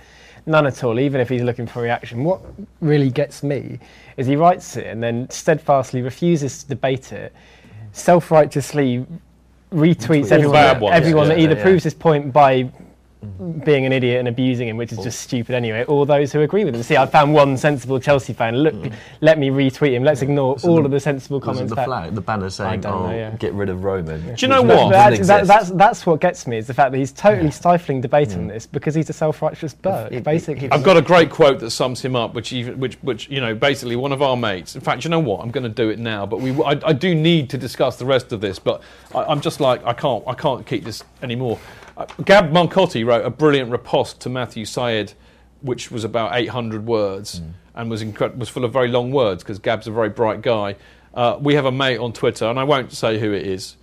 None 0.47 0.67
at 0.67 0.85
all. 0.85 0.99
Even 1.01 1.21
if 1.21 1.29
he's 1.29 1.43
looking 1.43 1.67
for 1.67 1.83
reaction. 1.83 2.23
What 2.23 2.41
really 2.81 3.11
gets 3.11 3.43
me 3.43 3.81
is 4.17 4.27
he 4.27 4.37
writes 4.37 4.77
it 4.77 4.87
and 4.87 5.03
then 5.03 5.29
steadfastly 5.29 6.03
refuses 6.03 6.63
to 6.63 6.69
debate 6.69 7.13
it, 7.13 7.35
self-righteously 7.93 9.05
retweets 9.73 10.31
everyone. 10.31 10.53
That, 10.53 10.83
everyone 10.83 11.29
yeah, 11.29 11.35
that 11.35 11.41
either 11.41 11.57
yeah. 11.57 11.63
proves 11.63 11.85
his 11.85 11.95
point 11.95 12.33
by 12.33 12.71
being 13.65 13.87
an 13.87 13.93
idiot 13.93 14.19
and 14.19 14.29
abusing 14.29 14.69
him, 14.69 14.77
which 14.77 14.93
is 14.93 14.99
just 14.99 15.21
stupid 15.21 15.55
anyway, 15.55 15.85
or 15.85 16.07
those 16.07 16.33
who 16.33 16.43
agree 16.43 16.65
with 16.65 16.75
him. 16.75 16.83
See, 16.83 16.97
I 16.97 17.07
found 17.07 17.33
one 17.33 17.57
sensible 17.57 17.99
Chelsea 17.99 18.33
fan. 18.33 18.57
Look, 18.57 18.75
mm. 18.75 18.93
let 19.21 19.39
me 19.39 19.49
retweet 19.49 19.93
him. 19.93 20.05
Let's 20.05 20.23
ignore 20.23 20.59
So 20.59 20.69
all 20.69 20.77
the- 20.77 20.85
of 20.85 20.91
the 20.91 21.01
sensible 21.01 21.41
comments. 21.41 21.71
the 21.75 21.83
flag, 21.83 22.15
the 22.15 22.21
banner 22.21 22.51
saying, 22.51 22.85
"Oh, 22.87 23.07
know, 23.07 23.15
yeah. 23.15 23.31
get 23.31 23.53
rid 23.55 23.69
of 23.69 23.85
Roman." 23.85 24.35
Do 24.35 24.35
you 24.39 24.49
know 24.49 24.63
which 24.63 24.77
what? 24.77 24.93
doesn't 24.93 25.27
That- 25.27 25.47
that- 25.47 25.47
that's, 25.47 25.71
that's 25.71 26.07
what 26.07 26.21
gets 26.21 26.47
me 26.47 26.59
is 26.59 26.67
the 26.67 26.75
fact 26.75 26.93
that 26.93 26.99
he's 26.99 27.13
totally 27.13 27.51
stifling 27.51 28.01
debate 28.01 28.33
on 28.35 28.47
mm. 28.47 28.49
this 28.49 28.67
because 28.67 28.95
he's 28.95 29.09
a 29.11 29.15
self-righteous 29.15 29.75
Burke, 29.75 30.13
it- 30.13 30.25
basically. 30.25 30.71
I've 30.71 30.85
got 30.85 30.97
a 30.97 31.03
great 31.03 31.31
quote 31.31 31.59
that 31.61 31.71
sums 31.71 32.03
him 32.03 32.15
up, 32.15 32.35
which, 32.35 32.53
even, 32.53 32.79
which, 32.79 32.97
which 33.03 33.29
you 33.31 33.41
know, 33.41 33.55
basically 33.55 33.97
one 33.97 34.13
of 34.13 34.23
our 34.23 34.37
mates. 34.37 34.75
In 34.75 34.81
fact, 34.83 35.05
you 35.05 35.11
know 35.11 35.21
what? 35.21 35.41
I'm 35.41 35.51
going 35.51 35.65
to 35.65 35.71
do 35.71 35.89
it 35.89 35.99
now, 35.99 36.27
but 36.27 36.41
we, 36.41 36.53
I, 36.63 36.79
I 36.85 36.93
do 36.93 37.15
need 37.15 37.51
to 37.51 37.59
discuss 37.59 37.97
the 37.97 38.07
rest 38.07 38.33
of 38.33 38.41
this. 38.41 38.59
But 38.59 38.83
I, 39.15 39.25
I'm 39.25 39.41
just 39.41 39.61
like, 39.61 39.85
I 39.85 39.93
can't, 39.93 40.23
I 40.27 40.35
can't 40.35 40.67
keep 40.67 40.85
this 40.85 41.03
anymore. 41.23 41.59
Uh, 41.97 42.07
Gab 42.25 42.51
Marcotti 42.53 43.05
wrote 43.07 43.25
a 43.25 43.31
brilliant 43.31 43.71
riposte 43.71 44.21
to 44.21 44.29
Matthew 44.29 44.65
Syed, 44.65 45.13
which 45.63 45.91
was 45.91 46.05
about 46.05 46.35
800 46.35 46.87
words 46.87 47.41
and 47.75 47.91
was 47.91 48.03
incre- 48.03 48.37
was 48.37 48.49
full 48.49 48.65
of 48.65 48.73
very 48.73 48.89
long 48.89 49.11
words 49.13 49.43
because 49.43 49.59
Gab's 49.59 49.87
a 49.87 49.91
very 49.91 50.09
bright 50.11 50.43
guy. 50.43 50.77
Uh, 51.15 51.39
we 51.41 51.55
have 51.55 51.65
a 51.65 51.73
mate 51.73 51.99
on 51.99 52.13
Twitter, 52.13 52.45
and 52.47 52.59
I 52.59 52.65
won't 52.65 52.93
say 52.93 53.19
who 53.19 53.33
it 53.33 53.47
is. 53.47 53.77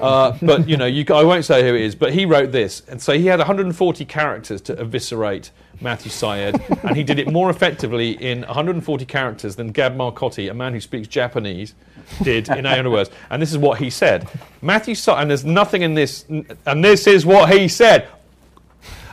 Uh, 0.00 0.36
but 0.42 0.68
you 0.68 0.76
know, 0.76 0.86
you, 0.86 1.04
I 1.14 1.24
won't 1.24 1.44
say 1.44 1.62
who 1.62 1.74
it 1.74 1.82
is. 1.82 1.94
But 1.94 2.12
he 2.12 2.26
wrote 2.26 2.52
this, 2.52 2.82
and 2.88 3.00
so 3.00 3.16
he 3.16 3.26
had 3.26 3.38
140 3.38 4.04
characters 4.04 4.60
to 4.62 4.78
eviscerate 4.78 5.50
Matthew 5.80 6.10
Syed, 6.10 6.60
and 6.82 6.96
he 6.96 7.02
did 7.02 7.18
it 7.18 7.30
more 7.30 7.50
effectively 7.50 8.12
in 8.12 8.42
140 8.42 9.04
characters 9.04 9.56
than 9.56 9.72
Gab 9.72 9.96
Marcotti, 9.96 10.50
a 10.50 10.54
man 10.54 10.72
who 10.72 10.80
speaks 10.80 11.08
Japanese, 11.08 11.74
did 12.22 12.48
in 12.48 12.66
800 12.66 12.90
words. 12.90 13.10
And 13.30 13.40
this 13.40 13.52
is 13.52 13.58
what 13.58 13.78
he 13.78 13.90
said: 13.90 14.28
Matthew 14.62 14.94
Syed, 14.94 15.22
and 15.22 15.30
there's 15.30 15.44
nothing 15.44 15.82
in 15.82 15.94
this, 15.94 16.24
and 16.28 16.84
this 16.84 17.06
is 17.06 17.26
what 17.26 17.52
he 17.52 17.68
said. 17.68 18.08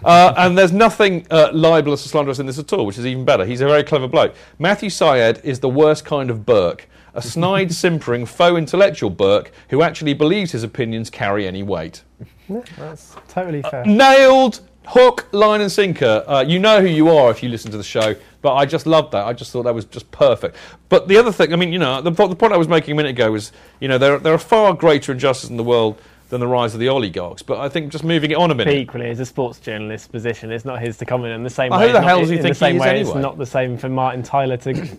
Uh, 0.03 0.33
and 0.37 0.57
there's 0.57 0.71
nothing 0.71 1.27
uh, 1.29 1.51
libelous 1.53 2.03
or 2.05 2.09
slanderous 2.09 2.39
in 2.39 2.47
this 2.47 2.57
at 2.57 2.73
all, 2.73 2.85
which 2.85 2.97
is 2.97 3.05
even 3.05 3.23
better. 3.23 3.45
He's 3.45 3.61
a 3.61 3.67
very 3.67 3.83
clever 3.83 4.07
bloke. 4.07 4.33
Matthew 4.57 4.89
Syed 4.89 5.41
is 5.43 5.59
the 5.59 5.69
worst 5.69 6.05
kind 6.05 6.31
of 6.31 6.45
Burke, 6.45 6.89
a 7.13 7.21
snide, 7.21 7.73
simpering, 7.73 8.25
faux 8.25 8.57
intellectual 8.57 9.09
Burke 9.09 9.51
who 9.69 9.81
actually 9.81 10.13
believes 10.13 10.51
his 10.51 10.63
opinions 10.63 11.09
carry 11.09 11.45
any 11.47 11.63
weight. 11.63 12.03
Yeah, 12.47 12.61
that's 12.77 13.15
totally 13.27 13.61
fair. 13.63 13.85
Nailed, 13.85 14.61
hook, 14.87 15.27
line, 15.31 15.61
and 15.61 15.71
sinker. 15.71 16.23
Uh, 16.27 16.43
you 16.47 16.59
know 16.59 16.81
who 16.81 16.87
you 16.87 17.09
are 17.09 17.31
if 17.31 17.41
you 17.43 17.49
listen 17.49 17.71
to 17.71 17.77
the 17.77 17.83
show, 17.83 18.15
but 18.41 18.55
I 18.55 18.65
just 18.65 18.85
loved 18.85 19.11
that. 19.13 19.25
I 19.25 19.33
just 19.33 19.51
thought 19.51 19.63
that 19.63 19.75
was 19.75 19.85
just 19.85 20.09
perfect. 20.11 20.55
But 20.89 21.07
the 21.07 21.17
other 21.17 21.31
thing, 21.31 21.53
I 21.53 21.55
mean, 21.55 21.71
you 21.73 21.79
know, 21.79 22.01
the, 22.01 22.11
the 22.11 22.35
point 22.35 22.53
I 22.53 22.57
was 22.57 22.67
making 22.67 22.93
a 22.93 22.95
minute 22.95 23.09
ago 23.11 23.31
was, 23.31 23.51
you 23.79 23.87
know, 23.87 23.97
there, 23.97 24.17
there 24.19 24.33
are 24.33 24.37
far 24.39 24.73
greater 24.73 25.11
injustices 25.11 25.49
in 25.49 25.57
the 25.57 25.63
world 25.63 26.01
than 26.29 26.39
the 26.39 26.47
rise 26.47 26.73
of 26.73 26.79
the 26.79 26.87
oligarchs. 26.87 27.41
But 27.41 27.59
I 27.59 27.67
think 27.67 27.91
just 27.91 28.05
moving 28.05 28.31
it 28.31 28.37
on 28.37 28.51
a 28.51 28.55
minute. 28.55 28.73
equally, 28.73 29.09
as 29.09 29.19
a 29.19 29.25
sports 29.25 29.59
journalist's 29.59 30.07
position, 30.07 30.49
it's 30.51 30.63
not 30.65 30.81
his 30.81 30.97
to 30.99 31.05
comment 31.05 31.33
in 31.33 31.43
the 31.43 31.49
same 31.49 31.73
Oh, 31.73 31.77
way. 31.79 31.87
who 31.87 31.93
the 31.93 32.01
hell 32.01 32.21
does 32.21 32.29
he 32.29 32.37
in 32.37 32.41
think 32.41 32.55
the 32.55 32.59
same 32.59 32.75
he 32.75 32.77
is 32.79 32.81
way, 32.85 33.01
It's 33.01 33.15
not 33.15 33.37
the 33.37 33.45
same 33.45 33.77
for 33.77 33.89
Martin 33.89 34.23
Tyler 34.23 34.55
to 34.57 34.73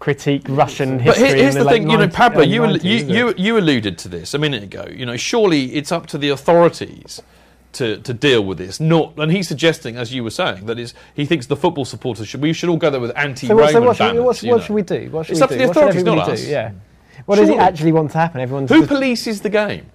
critique 0.00 0.42
Russian 0.48 0.98
history. 0.98 1.26
here- 1.28 1.36
here's 1.36 1.54
the 1.54 1.64
the, 1.64 1.70
thing, 1.70 1.90
you 1.90 1.96
know, 1.96 2.06
90s, 2.08 2.12
Pablo, 2.12 2.42
you, 2.42 2.60
90s, 2.62 2.84
you, 2.84 3.14
you 3.28 3.34
you 3.36 3.58
alluded 3.58 3.96
to 3.98 4.08
this 4.08 4.34
a 4.34 4.38
minute 4.38 4.62
ago. 4.62 4.86
You 4.90 5.06
know, 5.06 5.16
surely 5.16 5.74
it's 5.74 5.92
up 5.92 6.06
to 6.08 6.18
the 6.18 6.28
authorities 6.28 7.22
to, 7.72 7.98
to 7.98 8.12
deal 8.14 8.44
with 8.44 8.58
this. 8.58 8.80
Not, 8.80 9.14
and 9.18 9.32
he's 9.32 9.48
suggesting, 9.48 9.96
as 9.96 10.12
you 10.12 10.22
were 10.22 10.30
saying, 10.30 10.66
that 10.66 10.78
is 10.78 10.94
he 11.14 11.24
thinks 11.26 11.46
the 11.46 11.56
football 11.56 11.84
supporters 11.84 12.28
should 12.28 12.42
we 12.42 12.52
should 12.52 12.68
all 12.68 12.76
go 12.76 12.90
there 12.90 13.00
with 13.00 13.12
So 13.38 13.54
what, 13.56 13.70
so 13.72 13.80
what, 13.82 13.96
should, 13.96 14.02
banners. 14.04 14.14
we- 14.14 14.20
what, 14.20 14.42
what 14.58 14.62
should 14.64 14.74
we 14.74 14.82
do? 14.82 15.08
What 15.10 15.26
should 15.26 15.32
It's 15.32 15.40
we 15.40 15.44
up 15.44 15.50
to 15.50 15.54
do? 15.56 15.60
the 15.62 15.66
What 15.68 15.76
authorities, 15.76 16.04
not 16.04 16.28
us. 16.28 16.42
do? 16.42 16.48
Yeah. 16.48 16.72
What 17.26 17.36
does 17.36 17.48
he 17.48 17.56
actually 17.56 17.92
want 17.92 18.10
to 18.12 18.18
happen? 18.18 18.40
Everyone's 18.40 18.70
Who 18.70 18.86
polices 18.86 19.42
the 19.42 19.48
game? 19.50 19.86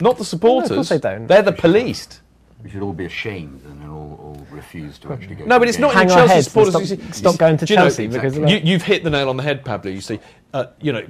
Not 0.00 0.18
the 0.18 0.24
supporters. 0.24 0.70
No, 0.70 0.76
of 0.76 0.78
course 0.78 0.88
they 0.90 0.98
don't. 0.98 1.26
They're 1.26 1.42
the 1.42 1.52
policed. 1.52 2.20
We 2.62 2.70
should 2.70 2.82
all 2.82 2.92
be 2.92 3.04
ashamed 3.04 3.62
and 3.66 3.80
then 3.80 3.88
all, 3.88 4.18
all 4.20 4.46
refuse 4.50 4.98
to 4.98 5.12
actually 5.12 5.36
go. 5.36 5.44
No, 5.44 5.60
but 5.60 5.68
it's 5.68 5.78
not 5.78 5.94
Hang 5.94 6.06
in 6.06 6.10
our 6.10 6.26
Chelsea 6.26 6.42
supporters. 6.42 6.72
stop- 6.72 6.80
you 6.82 6.86
see- 6.88 7.12
stop 7.12 7.38
going 7.38 7.56
to 7.56 7.64
do 7.66 7.72
you 7.72 7.76
know, 7.76 7.84
Chelsea 7.84 8.06
because 8.08 8.36
of 8.36 8.42
that. 8.42 8.50
you, 8.50 8.56
you've 8.72 8.82
hit 8.82 9.04
the 9.04 9.10
nail 9.10 9.28
on 9.28 9.36
the 9.36 9.44
head, 9.44 9.64
Pablo. 9.64 9.92
You 9.92 10.00
see, 10.00 10.18
uh, 10.52 10.66
you 10.80 10.92
know, 10.92 11.06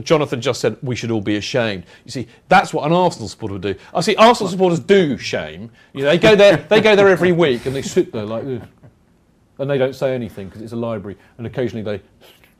Jonathan 0.00 0.40
just 0.40 0.60
said 0.62 0.78
we 0.82 0.96
should 0.96 1.10
all 1.10 1.20
be 1.20 1.36
ashamed. 1.36 1.84
You 2.06 2.10
see, 2.10 2.28
that's 2.48 2.72
what 2.72 2.86
an 2.86 2.92
Arsenal 2.92 3.28
supporter 3.28 3.54
would 3.54 3.62
do. 3.62 3.74
I 3.92 4.00
see 4.00 4.16
Arsenal 4.16 4.50
supporters 4.50 4.80
do 4.80 5.18
shame. 5.18 5.70
You 5.92 6.04
know, 6.04 6.10
they 6.10 6.18
go 6.18 6.34
there, 6.34 6.56
they 6.56 6.80
go 6.80 6.96
there 6.96 7.08
every 7.08 7.32
week 7.32 7.66
and 7.66 7.76
they 7.76 7.82
sit 7.82 8.10
there 8.10 8.24
like 8.24 8.44
this, 8.44 8.62
and 9.58 9.68
they 9.68 9.76
don't 9.76 9.94
say 9.94 10.14
anything 10.14 10.48
because 10.48 10.62
it's 10.62 10.72
a 10.72 10.76
library, 10.76 11.18
and 11.36 11.46
occasionally 11.46 11.82
they 11.82 12.02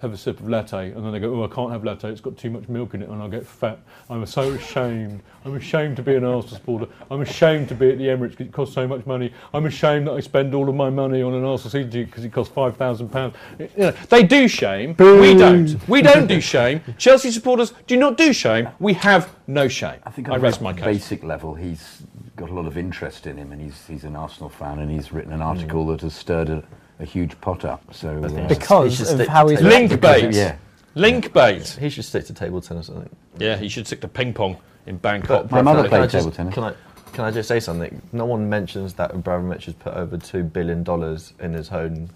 have 0.00 0.12
a 0.12 0.16
sip 0.16 0.40
of 0.40 0.48
latte, 0.48 0.92
and 0.92 1.04
then 1.04 1.12
they 1.12 1.20
go, 1.20 1.34
"Oh, 1.34 1.44
I 1.44 1.54
can't 1.54 1.70
have 1.72 1.84
latte. 1.84 2.08
It's 2.08 2.20
got 2.20 2.36
too 2.36 2.50
much 2.50 2.68
milk 2.68 2.94
in 2.94 3.02
it, 3.02 3.08
and 3.08 3.22
I 3.22 3.28
get 3.28 3.46
fat. 3.46 3.78
I'm 4.08 4.24
so 4.24 4.50
ashamed. 4.52 5.20
I'm 5.44 5.54
ashamed 5.54 5.96
to 5.96 6.02
be 6.02 6.14
an 6.14 6.24
Arsenal 6.24 6.56
supporter. 6.56 6.86
I'm 7.10 7.20
ashamed 7.20 7.68
to 7.68 7.74
be 7.74 7.90
at 7.90 7.98
the 7.98 8.06
Emirates 8.06 8.30
because 8.30 8.46
it 8.46 8.52
costs 8.52 8.74
so 8.74 8.88
much 8.88 9.04
money. 9.04 9.32
I'm 9.52 9.66
ashamed 9.66 10.06
that 10.06 10.12
I 10.12 10.20
spend 10.20 10.54
all 10.54 10.68
of 10.68 10.74
my 10.74 10.88
money 10.88 11.22
on 11.22 11.34
an 11.34 11.44
Arsenal 11.44 11.70
season 11.70 11.90
because 11.90 12.24
it 12.24 12.32
costs 12.32 12.52
five 12.52 12.76
thousand 12.76 13.10
pounds. 13.10 13.34
You 13.58 13.68
know, 13.76 13.90
they 14.08 14.22
do 14.22 14.48
shame. 14.48 14.94
We 14.98 15.34
don't. 15.34 15.88
We 15.88 16.00
don't 16.02 16.26
do 16.26 16.40
shame. 16.40 16.82
Chelsea 16.98 17.30
supporters 17.30 17.74
do 17.86 17.96
not 17.96 18.16
do 18.16 18.32
shame. 18.32 18.68
We 18.78 18.94
have 18.94 19.34
no 19.46 19.68
shame. 19.68 20.00
I 20.04 20.10
think 20.10 20.30
I 20.30 20.36
rest 20.36 20.62
my 20.62 20.72
case. 20.72 20.84
basic 20.84 21.22
level, 21.24 21.54
he's 21.54 22.02
got 22.36 22.48
a 22.48 22.54
lot 22.54 22.66
of 22.66 22.78
interest 22.78 23.26
in 23.26 23.36
him, 23.36 23.52
and 23.52 23.60
he's 23.60 23.86
he's 23.86 24.04
an 24.04 24.16
Arsenal 24.16 24.48
fan, 24.48 24.78
and 24.78 24.90
he's 24.90 25.12
written 25.12 25.32
an 25.32 25.42
article 25.42 25.86
that 25.88 26.00
has 26.00 26.14
stirred 26.14 26.48
a, 26.48 26.64
a 27.00 27.04
huge 27.04 27.38
pot 27.40 27.64
up. 27.64 27.82
So 27.92 28.22
uh, 28.22 28.46
Because 28.48 29.10
of 29.10 29.26
how 29.26 29.48
he's 29.48 29.60
link 29.60 30.00
bait. 30.00 30.34
Yeah. 30.34 30.56
Link 30.94 31.32
bait. 31.32 31.66
He 31.80 31.88
should 31.88 32.04
stick 32.04 32.26
to 32.26 32.34
table 32.34 32.60
tennis, 32.60 32.90
I 32.90 32.94
think. 32.94 33.10
Yeah, 33.38 33.56
he 33.56 33.68
should 33.68 33.86
stick 33.86 34.00
to 34.02 34.08
ping 34.08 34.34
pong 34.34 34.56
in 34.86 34.96
Bangkok. 34.98 35.50
My 35.50 35.62
mother 35.62 35.84
Can 35.84 35.86
I 35.94 35.98
played 35.98 36.10
just- 36.10 36.24
table 36.24 36.36
tennis. 36.36 36.54
Can 36.54 36.64
I, 36.64 36.74
can 37.12 37.24
I 37.24 37.30
just 37.30 37.48
say 37.48 37.58
something? 37.58 38.00
No 38.12 38.24
one 38.24 38.48
mentions 38.48 38.94
that 38.94 39.12
Abramovich 39.14 39.64
has 39.64 39.74
put 39.74 39.94
over 39.94 40.16
two 40.16 40.44
billion 40.44 40.84
dollars 40.84 41.32
in 41.40 41.52
his 41.52 41.70
own, 41.70 42.10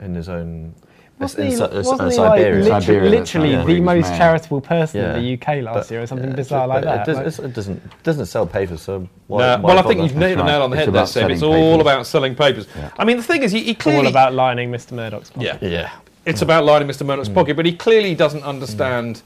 in 0.00 0.14
his 0.14 0.28
own. 0.28 0.74
Wasn't 1.18 1.44
in 1.44 1.50
he, 1.50 1.56
Si- 1.56 1.62
uh, 1.62 1.68
wasn't 1.82 2.00
uh, 2.00 2.10
he 2.10 2.16
like 2.16 2.40
literally, 2.40 2.80
Siberia, 2.80 3.10
literally 3.10 3.54
right. 3.56 3.66
the 3.66 3.80
most 3.80 4.08
Man. 4.08 4.18
charitable 4.18 4.60
person 4.60 5.00
Yeah. 5.00 5.16
in 5.16 5.24
the 5.24 5.32
UK 5.34 5.62
last 5.62 5.74
But- 5.74 5.90
year 5.90 6.02
or 6.02 6.06
something 6.06 6.30
yeah, 6.30 6.36
bizarre 6.36 6.66
like 6.68 6.84
that? 6.84 7.08
It, 7.08 7.12
does, 7.12 7.38
like, 7.38 7.48
it 7.48 7.54
doesn't 7.54 7.76
it 7.76 8.02
doesn't 8.04 8.26
sell 8.26 8.46
papers, 8.46 8.82
so 8.82 9.08
why? 9.26 9.38
No, 9.40 9.62
why 9.62 9.74
well, 9.74 9.78
I 9.78 9.82
think 9.82 10.02
you've 10.02 10.16
nailed 10.16 10.38
the 10.38 10.44
nail 10.44 10.62
on 10.62 10.70
the 10.70 10.76
head 10.76 10.86
there, 10.86 10.94
about 10.94 11.08
Seb. 11.08 11.30
It's 11.30 11.42
all 11.42 11.54
papers. 11.54 11.80
about 11.80 12.06
selling 12.06 12.34
papers. 12.34 12.66
I 12.98 13.04
mean, 13.04 13.16
the 13.16 13.22
thing 13.22 13.42
is, 13.42 13.52
he, 13.52 13.62
he 13.64 13.70
It's 13.72 13.86
all 13.86 14.06
about 14.06 14.32
lining 14.34 14.70
Mr. 14.70 14.92
Murdoch's 14.92 15.30
pocket. 15.30 15.58
Yeah, 15.60 15.68
Yeah. 15.68 15.90
It's 16.24 16.42
about 16.42 16.64
lining 16.64 16.88
Mr. 16.88 17.06
Murdoch's 17.06 17.28
mm. 17.30 17.34
pocket, 17.34 17.56
but 17.56 17.64
he 17.64 17.74
clearly 17.74 18.14
doesn't 18.14 18.42
mm. 18.42 18.46
understand, 18.46 19.22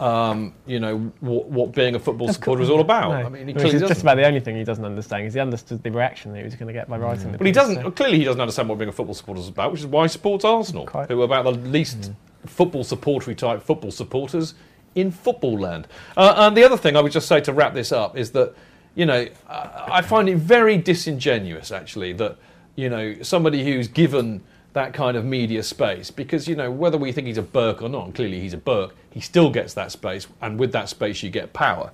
um, 0.00 0.52
you 0.66 0.78
know, 0.78 0.98
what, 1.20 1.46
what 1.46 1.72
being 1.72 1.94
a 1.94 1.98
football 1.98 2.32
supporter 2.32 2.62
is 2.62 2.70
all 2.70 2.80
about. 2.80 3.10
No. 3.10 3.26
I 3.26 3.28
mean, 3.28 3.48
he 3.48 3.54
Which 3.54 3.62
clearly 3.62 3.78
just 3.88 4.02
about 4.02 4.16
the 4.16 4.26
only 4.26 4.40
thing 4.40 4.56
he 4.56 4.64
doesn't 4.64 4.84
understand 4.84 5.26
is 5.26 5.34
he 5.34 5.40
understood 5.40 5.82
the 5.82 5.90
reaction 5.90 6.32
that 6.32 6.38
he 6.38 6.44
was 6.44 6.54
going 6.54 6.66
to 6.66 6.72
get 6.72 6.88
by 6.88 6.98
writing 6.98 7.32
the 7.32 7.38
Well, 7.38 7.46
he 7.46 7.52
doesn't. 7.52 7.76
so- 7.82 7.90
Clearly, 7.90 8.18
he 8.18 8.24
doesn't 8.24 8.40
understand 8.40 8.68
what 8.68 8.78
being 8.78 8.88
a 8.88 8.92
football 8.92 9.14
supporter 9.14 9.40
is 9.40 9.48
about, 9.48 9.72
which 9.72 9.80
is 9.80 9.86
why 9.86 10.02
he 10.04 10.08
supports 10.08 10.44
Arsenal, 10.44 10.86
who 10.86 11.20
are 11.22 11.24
about 11.24 11.44
the 11.44 11.52
least 11.52 12.12
football 12.44 12.84
supportery 12.84 13.36
type 13.36 13.62
football 13.62 13.90
supporters 13.90 14.54
in 14.94 15.10
football 15.10 15.58
land. 15.58 15.86
Uh, 16.16 16.34
and 16.36 16.56
the 16.56 16.64
other 16.64 16.76
thing 16.76 16.96
I 16.96 17.00
would 17.00 17.12
just 17.12 17.28
say 17.28 17.40
to 17.40 17.52
wrap 17.52 17.74
this 17.74 17.92
up 17.92 18.16
is 18.16 18.32
that, 18.32 18.54
you 18.94 19.06
know, 19.06 19.26
I, 19.48 19.88
I 19.92 20.02
find 20.02 20.28
it 20.28 20.36
very 20.36 20.76
disingenuous 20.78 21.70
actually 21.70 22.12
that, 22.14 22.38
you 22.76 22.88
know, 22.88 23.22
somebody 23.22 23.64
who's 23.64 23.88
given 23.88 24.42
that 24.76 24.92
kind 24.92 25.16
of 25.16 25.24
media 25.24 25.62
space 25.62 26.10
because 26.10 26.46
you 26.46 26.54
know 26.54 26.70
whether 26.70 26.98
we 26.98 27.10
think 27.10 27.26
he's 27.26 27.38
a 27.38 27.42
Burke 27.42 27.80
or 27.80 27.88
not, 27.88 28.14
clearly 28.14 28.40
he's 28.40 28.52
a 28.52 28.58
Burke, 28.58 28.94
he 29.08 29.20
still 29.20 29.48
gets 29.48 29.72
that 29.72 29.90
space, 29.90 30.26
and 30.42 30.58
with 30.58 30.70
that 30.72 30.90
space 30.90 31.22
you 31.22 31.30
get 31.30 31.54
power. 31.54 31.90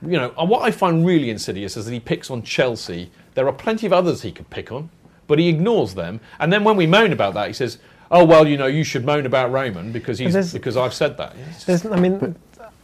You 0.00 0.12
know, 0.12 0.32
and 0.38 0.48
what 0.48 0.62
I 0.62 0.70
find 0.70 1.04
really 1.04 1.28
insidious 1.28 1.76
is 1.76 1.86
that 1.86 1.92
he 1.92 1.98
picks 1.98 2.30
on 2.30 2.44
Chelsea. 2.44 3.10
There 3.34 3.48
are 3.48 3.52
plenty 3.52 3.84
of 3.84 3.92
others 3.92 4.22
he 4.22 4.30
could 4.30 4.48
pick 4.48 4.70
on, 4.70 4.90
but 5.26 5.40
he 5.40 5.48
ignores 5.48 5.94
them. 5.94 6.20
And 6.38 6.52
then 6.52 6.62
when 6.62 6.76
we 6.76 6.86
moan 6.86 7.12
about 7.12 7.34
that, 7.34 7.48
he 7.48 7.52
says, 7.52 7.78
"Oh 8.12 8.24
well, 8.24 8.46
you 8.46 8.56
know, 8.56 8.68
you 8.68 8.84
should 8.84 9.04
moan 9.04 9.26
about 9.26 9.50
Raymond 9.50 9.92
because 9.92 10.20
he's 10.20 10.52
because 10.52 10.76
I've 10.76 10.94
said 10.94 11.16
that." 11.16 11.34
There's, 11.66 11.84
I 11.84 11.98
mean, 11.98 12.36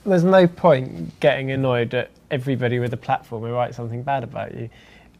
there's 0.05 0.25
no 0.25 0.49
point 0.49 1.21
getting 1.21 1.53
annoyed 1.53 1.95
at 1.95 2.11
everybody 2.33 2.81
with 2.81 2.93
a 2.93 2.97
platform 2.97 3.45
who 3.45 3.53
writes 3.53 3.77
something 3.77 4.03
bad 4.03 4.25
about 4.25 4.57
you. 4.57 4.69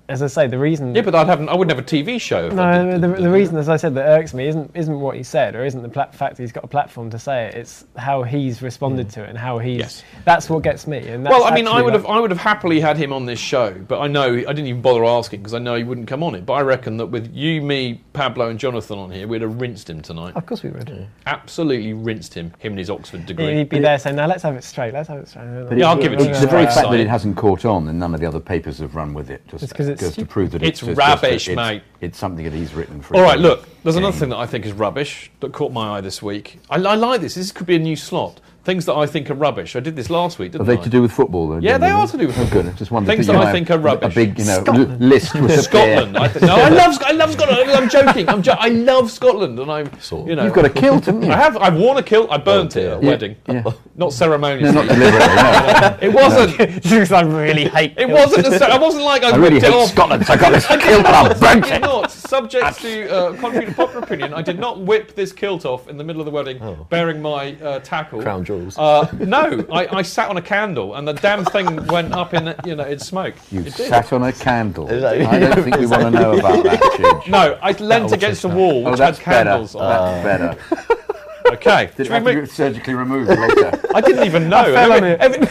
As 0.09 0.23
I 0.23 0.29
say, 0.29 0.47
the 0.47 0.59
reason. 0.59 0.95
Yeah, 0.95 1.03
but 1.03 1.15
I'd 1.17 1.27
have 1.27 1.41
I 1.49 1.55
wouldn't 1.55 1.77
have 1.77 1.85
a 1.85 1.89
TV 1.89 2.21
show. 2.21 2.47
If 2.47 2.53
I 2.53 2.79
No, 2.79 2.93
did, 2.93 3.01
the, 3.01 3.09
did- 3.09 3.25
the 3.25 3.31
reason, 3.31 3.57
as 3.57 3.69
I 3.69 3.77
said, 3.77 3.95
that 3.97 4.07
irks 4.07 4.35
me 4.35 4.47
isn't 4.47 4.71
isn't 4.75 5.01
what 5.01 5.17
he 5.17 5.25
said, 5.25 5.57
or 5.57 5.65
isn't 5.65 5.83
the 5.83 5.89
pla- 5.89 6.11
fact 6.11 6.37
that 6.37 6.43
he's 6.43 6.53
got 6.53 6.63
a 6.63 6.69
platform 6.69 7.11
to 7.11 7.19
say 7.19 7.47
it. 7.47 7.55
It's 7.55 7.85
how 7.97 8.23
he's 8.23 8.63
responded 8.63 9.07
hmm. 9.07 9.11
to 9.11 9.25
it 9.25 9.31
and 9.31 9.39
how 9.39 9.59
he's. 9.59 9.79
Yes. 9.79 10.05
That's 10.25 10.49
what 10.49 10.63
gets 10.63 10.87
me. 10.87 10.99
And 11.09 11.27
that's 11.27 11.33
well, 11.33 11.45
I 11.45 11.55
mean, 11.55 11.67
I 11.67 11.83
would 11.83 11.95
like- 11.95 12.03
have, 12.03 12.07
I 12.07 12.21
would 12.21 12.31
have 12.31 12.39
happily 12.39 12.79
had 12.79 12.97
him 12.97 13.13
on 13.13 13.27
this 13.27 13.41
show, 13.41 13.73
but 13.73 14.01
I 14.01 14.07
know 14.07 14.27
I 14.27 14.53
didn't 14.53 14.67
even 14.67 14.81
bother 14.83 15.05
asking 15.05 15.41
because 15.41 15.55
I 15.55 15.59
know 15.59 15.75
he 15.75 15.83
wouldn't 15.83 16.07
come 16.07 16.23
on 16.23 16.37
it. 16.37 16.47
But 16.47 16.55
I 16.55 16.61
reckon 16.61 16.99
that 16.99 17.07
with 17.07 17.35
you, 17.35 17.61
me, 17.61 18.01
Pablo, 18.13 18.49
and 18.49 18.61
Jonathan 18.61 18.99
on 18.99 19.11
here, 19.11 19.27
we'd 19.27 19.43
have 19.43 19.61
rinsed 19.61 19.91
him 19.91 20.03
tonight. 20.03 20.37
Of 20.37 20.47
course 20.47 20.63
we 20.63 20.71
would. 20.71 21.09
Absolutely 21.27 21.95
rinsed 21.95 22.33
him. 22.35 22.53
Him 22.59 22.73
and 22.73 22.79
his 22.79 22.91
Oxford 22.91 23.27
degree. 23.27 23.57
He'd 23.57 23.69
be 23.69 23.81
there 23.81 23.99
saying, 23.99 24.15
"Now 24.15 24.27
let's 24.27 24.45
have 24.45 24.55
it 24.55 24.63
straight. 24.63 24.95
Let's 24.95 25.09
have 25.09 25.19
it 25.19 25.29
straight." 25.29 25.67
But 25.69 25.79
Yeah, 25.79 25.89
I'll 25.89 25.97
give 25.97 26.13
it 26.13 26.19
to 26.21 26.29
you. 26.29 26.35
The 26.35 26.47
very 26.47 26.67
fact 26.67 26.91
that 26.91 27.01
it 27.01 27.09
hasn't 27.09 27.37
caught 27.37 27.65
on 27.65 27.89
and 27.89 27.99
none 27.99 28.15
of 28.15 28.21
the 28.21 28.27
other 28.27 28.41
papers 28.41 28.79
have 28.79 28.95
run 28.95 29.13
with 29.13 29.31
it 29.31 29.43
just 29.49 29.65
It's 29.65 29.73
'cause 29.73 29.96
it's 29.97 30.17
goes 30.17 30.17
to 30.17 30.27
prove 30.27 30.53
that 30.53 30.63
It's 30.63 30.83
it's, 30.83 30.97
rubbish, 30.97 31.49
it's, 31.49 31.57
mate. 31.57 31.83
It's 32.01 32.19
something 32.19 32.45
that 32.45 32.53
he's 32.53 32.75
written 32.75 33.03
for. 33.03 33.17
All 33.17 33.23
right, 33.23 33.39
look. 33.39 33.69
There's 33.83 33.97
another 33.97 34.17
thing 34.17 34.31
that 34.31 34.37
I 34.37 34.47
think 34.47 34.65
is 34.67 34.73
rubbish 34.73 35.31
that 35.41 35.53
caught 35.53 35.73
my 35.73 35.99
eye 35.99 36.01
this 36.01 36.23
week. 36.23 36.59
I, 36.71 36.77
I 36.77 36.95
like 36.95 37.21
this. 37.21 37.35
This 37.35 37.53
could 37.53 37.67
be 37.67 37.77
a 37.77 37.81
new 37.81 37.97
slot. 37.97 38.41
Things 38.67 38.85
that 38.87 38.95
I 38.97 39.07
think 39.07 39.31
are 39.31 39.35
rubbish. 39.35 39.77
I 39.77 39.81
did 39.81 39.95
this 39.95 40.11
last 40.11 40.41
week, 40.41 40.49
Are 40.49 40.59
didn't 40.59 40.67
they 40.67 40.73
I? 40.77 40.83
to 40.83 40.89
do 40.91 41.01
with 41.01 41.13
football? 41.13 41.47
Though, 41.49 41.59
Yeah, 41.59 41.79
they 41.79 41.89
are 41.89 42.05
to 42.09 42.17
do 42.19 42.27
with 42.27 42.37
Oh, 42.37 42.43
football. 42.43 42.63
good. 42.65 42.73
I 42.75 42.77
just 42.77 42.91
wondered 42.91 43.13
Things 43.15 43.29
that 43.29 43.35
that 43.35 43.43
I 43.47 43.53
think 43.53 43.71
are 43.71 43.79
rubbish. 43.79 44.11
A 44.13 44.15
big, 44.17 44.37
you 44.41 44.45
know, 44.45 44.61
Scotland. 44.61 45.01
l- 45.01 45.09
list 45.09 45.35
with 45.37 45.51
a 45.53 45.63
Scotland. 45.63 46.19
I 46.19 46.27
th- 46.27 46.43
no, 46.45 46.57
I 46.57 46.69
love, 46.71 47.01
I 47.07 47.13
love 47.13 47.33
Scotland. 47.33 47.71
I'm 47.71 47.89
joking. 47.89 48.29
I'm 48.29 48.43
jo- 48.43 48.57
I 48.59 48.71
love 48.71 49.13
Scotland, 49.13 49.61
and 49.61 49.71
I'm, 49.71 49.89
you 50.27 50.35
know, 50.35 50.43
You've 50.47 50.53
got 50.53 50.65
a 50.65 50.69
kilt, 50.71 51.05
haven't 51.07 51.23
you? 51.23 51.31
I 51.31 51.37
have. 51.37 51.57
I've 51.59 51.77
worn 51.77 51.99
a 51.99 52.03
kilt. 52.03 52.29
I 52.29 52.39
burnt 52.39 52.77
oh, 52.77 52.81
it 52.81 52.87
at 52.87 52.99
a 52.99 53.03
Yeah, 53.05 53.09
wedding, 53.09 53.37
yeah. 53.49 53.63
not 53.97 54.13
ceremoniously. 54.13 54.75
No, 54.75 54.83
not 54.83 54.89
deliberately. 54.93 55.37
No. 55.37 55.99
It 56.09 56.13
wasn't. 56.13 56.57
Because 56.97 57.13
I 57.13 57.21
really 57.23 57.69
hate. 57.69 57.95
It 57.97 58.09
wasn't. 58.09 58.47
A, 58.49 58.67
I 58.73 58.79
wasn't 58.79 59.05
like 59.05 59.23
I, 59.23 59.31
I 59.31 59.37
really 59.37 59.55
whipped 59.61 59.67
it 59.67 59.71
hate 59.73 59.77
off. 59.81 59.91
Scotland, 59.91 60.27
so 60.27 60.33
I 60.33 60.37
got 60.37 60.51
this 60.53 60.67
kilt 60.67 60.83
and 60.83 61.07
I 61.07 61.23
not- 61.29 61.39
burnt 61.41 61.65
I 61.67 61.69
did 61.69 61.73
it. 61.77 61.81
not. 61.83 62.11
Subject 62.29 62.81
to 62.81 63.09
uh, 63.09 63.37
contrary 63.37 63.67
to 63.67 63.73
popular 63.73 64.03
opinion, 64.03 64.35
I 64.35 64.43
did 64.43 64.59
not 64.59 64.81
whip 64.81 65.15
this 65.15 65.33
kilt 65.33 65.65
off 65.65 65.89
in 65.89 65.97
the 65.97 66.05
middle 66.05 66.21
of 66.21 66.27
the 66.27 66.31
wedding, 66.33 66.61
bearing 66.91 67.23
my 67.23 67.55
uh, 67.63 67.79
tackle. 67.81 68.21
Crown 68.23 68.45
jewels. 68.45 68.77
Uh, 68.79 69.09
no, 69.19 69.65
I, 69.73 69.99
I 69.99 70.03
sat 70.03 70.29
on 70.29 70.37
a 70.37 70.43
candle, 70.43 70.95
and 70.97 71.07
the 71.07 71.13
damn 71.15 71.45
thing 71.45 71.87
went 71.87 72.13
up 72.13 72.35
in 72.35 72.55
you 72.65 72.75
know 72.77 72.85
in 72.85 72.99
smoke. 72.99 73.35
You 73.51 73.61
It 73.61 73.75
did. 73.77 73.89
sat 73.89 74.13
on 74.13 74.23
a 74.25 74.33
candle. 74.33 74.89
I 74.89 75.39
don't 75.39 75.63
think 75.63 75.77
we 75.77 75.87
want 75.87 76.03
to 76.03 76.11
know 76.11 76.39
about 76.39 76.65
that, 76.65 76.81
Chidge. 76.97 77.29
No, 77.29 77.59
I 77.63 77.73
leant 77.73 78.13
against 78.13 78.45
a 78.45 78.49
wall 78.49 78.87
Oh, 78.87 78.91
which 78.91 78.99
that's 78.99 79.19
had 79.19 79.45
candles 79.47 79.73
better. 79.75 79.85
on. 79.85 80.25
That's 80.25 80.65
better. 80.65 80.93
Okay. 81.47 81.93
Did 81.97 82.07
Should 82.07 82.07
it 82.07 82.11
have 82.13 82.25
we 82.25 82.33
to 82.33 82.37
move- 82.41 82.49
be 82.49 82.51
surgically 82.51 82.95
removed 82.95 83.31
later? 83.31 83.81
I 83.95 84.01
didn't 84.01 84.25
even 84.27 84.49
know. 84.49 84.65
fell 84.65 84.93
on 84.93 85.05
it. 85.05 85.21
every, 85.21 85.47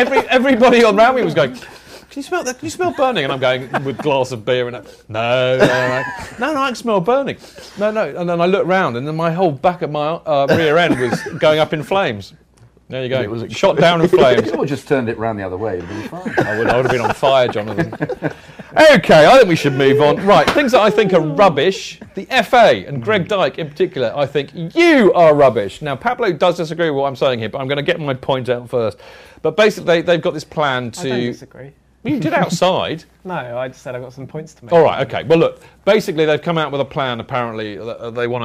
every, 0.00 0.18
everybody 0.28 0.84
around 0.84 1.16
me 1.16 1.22
was 1.24 1.34
going. 1.34 1.56
Can 2.10 2.18
you 2.18 2.22
smell 2.24 2.42
that? 2.44 2.58
Can 2.58 2.66
you 2.66 2.70
smell 2.70 2.92
burning? 2.92 3.22
And 3.24 3.32
I'm 3.32 3.38
going 3.38 3.70
with 3.84 3.98
glass 3.98 4.32
of 4.32 4.44
beer 4.44 4.66
and 4.66 4.74
that. 4.76 4.84
No, 5.08 5.56
no, 5.58 5.64
no, 5.66 6.02
no, 6.40 6.54
no. 6.54 6.60
I 6.60 6.66
can 6.68 6.74
smell 6.74 7.00
burning. 7.00 7.36
No, 7.78 7.90
no. 7.92 8.08
And 8.16 8.28
then 8.28 8.40
I 8.40 8.46
look 8.46 8.66
round, 8.66 8.96
and 8.96 9.06
then 9.06 9.14
my 9.16 9.30
whole 9.30 9.52
back 9.52 9.82
of 9.82 9.90
my 9.92 10.08
uh, 10.08 10.46
rear 10.50 10.76
end 10.76 10.98
was 10.98 11.22
going 11.38 11.60
up 11.60 11.72
in 11.72 11.82
flames. 11.84 12.34
There 12.88 13.04
you 13.04 13.08
go. 13.08 13.20
It 13.22 13.30
was 13.30 13.42
a- 13.44 13.48
shot 13.50 13.76
down 13.76 14.00
in 14.00 14.08
flames. 14.18 14.50
You 14.50 14.66
just 14.66 14.88
turned 14.88 15.08
it 15.08 15.16
round 15.18 15.38
the 15.38 15.44
other 15.44 15.56
way. 15.56 15.78
It'd 15.78 15.88
be 15.88 16.08
fine. 16.08 16.34
I 16.44 16.58
would, 16.58 16.66
I 16.66 16.76
would 16.76 16.86
have 16.86 16.90
been 16.90 17.00
on 17.00 17.14
fire, 17.14 17.46
Jonathan. 17.46 17.94
okay, 18.92 19.26
I 19.26 19.36
think 19.36 19.48
we 19.48 19.54
should 19.54 19.74
move 19.74 20.00
on. 20.00 20.16
Right, 20.26 20.50
things 20.50 20.72
that 20.72 20.80
I 20.80 20.90
think 20.90 21.12
are 21.12 21.20
rubbish. 21.20 22.00
The 22.16 22.24
FA 22.42 22.84
and 22.88 23.00
Greg 23.00 23.28
Dyke 23.28 23.58
in 23.58 23.68
particular, 23.68 24.12
I 24.16 24.26
think 24.26 24.50
you 24.74 25.12
are 25.12 25.36
rubbish. 25.36 25.80
Now, 25.82 25.94
Pablo 25.94 26.32
does 26.32 26.56
disagree 26.56 26.90
with 26.90 26.98
what 26.98 27.06
I'm 27.06 27.14
saying 27.14 27.38
here, 27.38 27.48
but 27.48 27.60
I'm 27.60 27.68
going 27.68 27.76
to 27.76 27.84
get 27.84 28.00
my 28.00 28.14
point 28.14 28.48
out 28.48 28.68
first. 28.68 28.98
But 29.42 29.56
basically, 29.56 29.86
they, 29.86 30.02
they've 30.02 30.20
got 30.20 30.34
this 30.34 30.42
plan 30.44 30.86
I 30.86 30.90
don't 30.90 31.04
to. 31.04 31.26
disagree. 31.30 31.70
You 32.02 32.18
did 32.18 32.32
outside. 32.32 33.04
No, 33.22 33.34
I 33.34 33.68
just 33.68 33.82
said 33.82 33.94
I 33.94 34.00
got 34.00 34.14
some 34.14 34.26
points 34.26 34.54
to 34.54 34.64
make. 34.64 34.72
All 34.72 34.82
right, 34.82 35.06
okay. 35.06 35.24
Well, 35.24 35.38
look, 35.38 35.60
basically, 35.84 36.24
they've 36.24 36.40
come 36.40 36.56
out 36.56 36.72
with 36.72 36.80
a 36.80 36.86
plan, 36.86 37.20
apparently, 37.20 37.78
uh, 37.78 38.08
they 38.10 38.26
want 38.26 38.44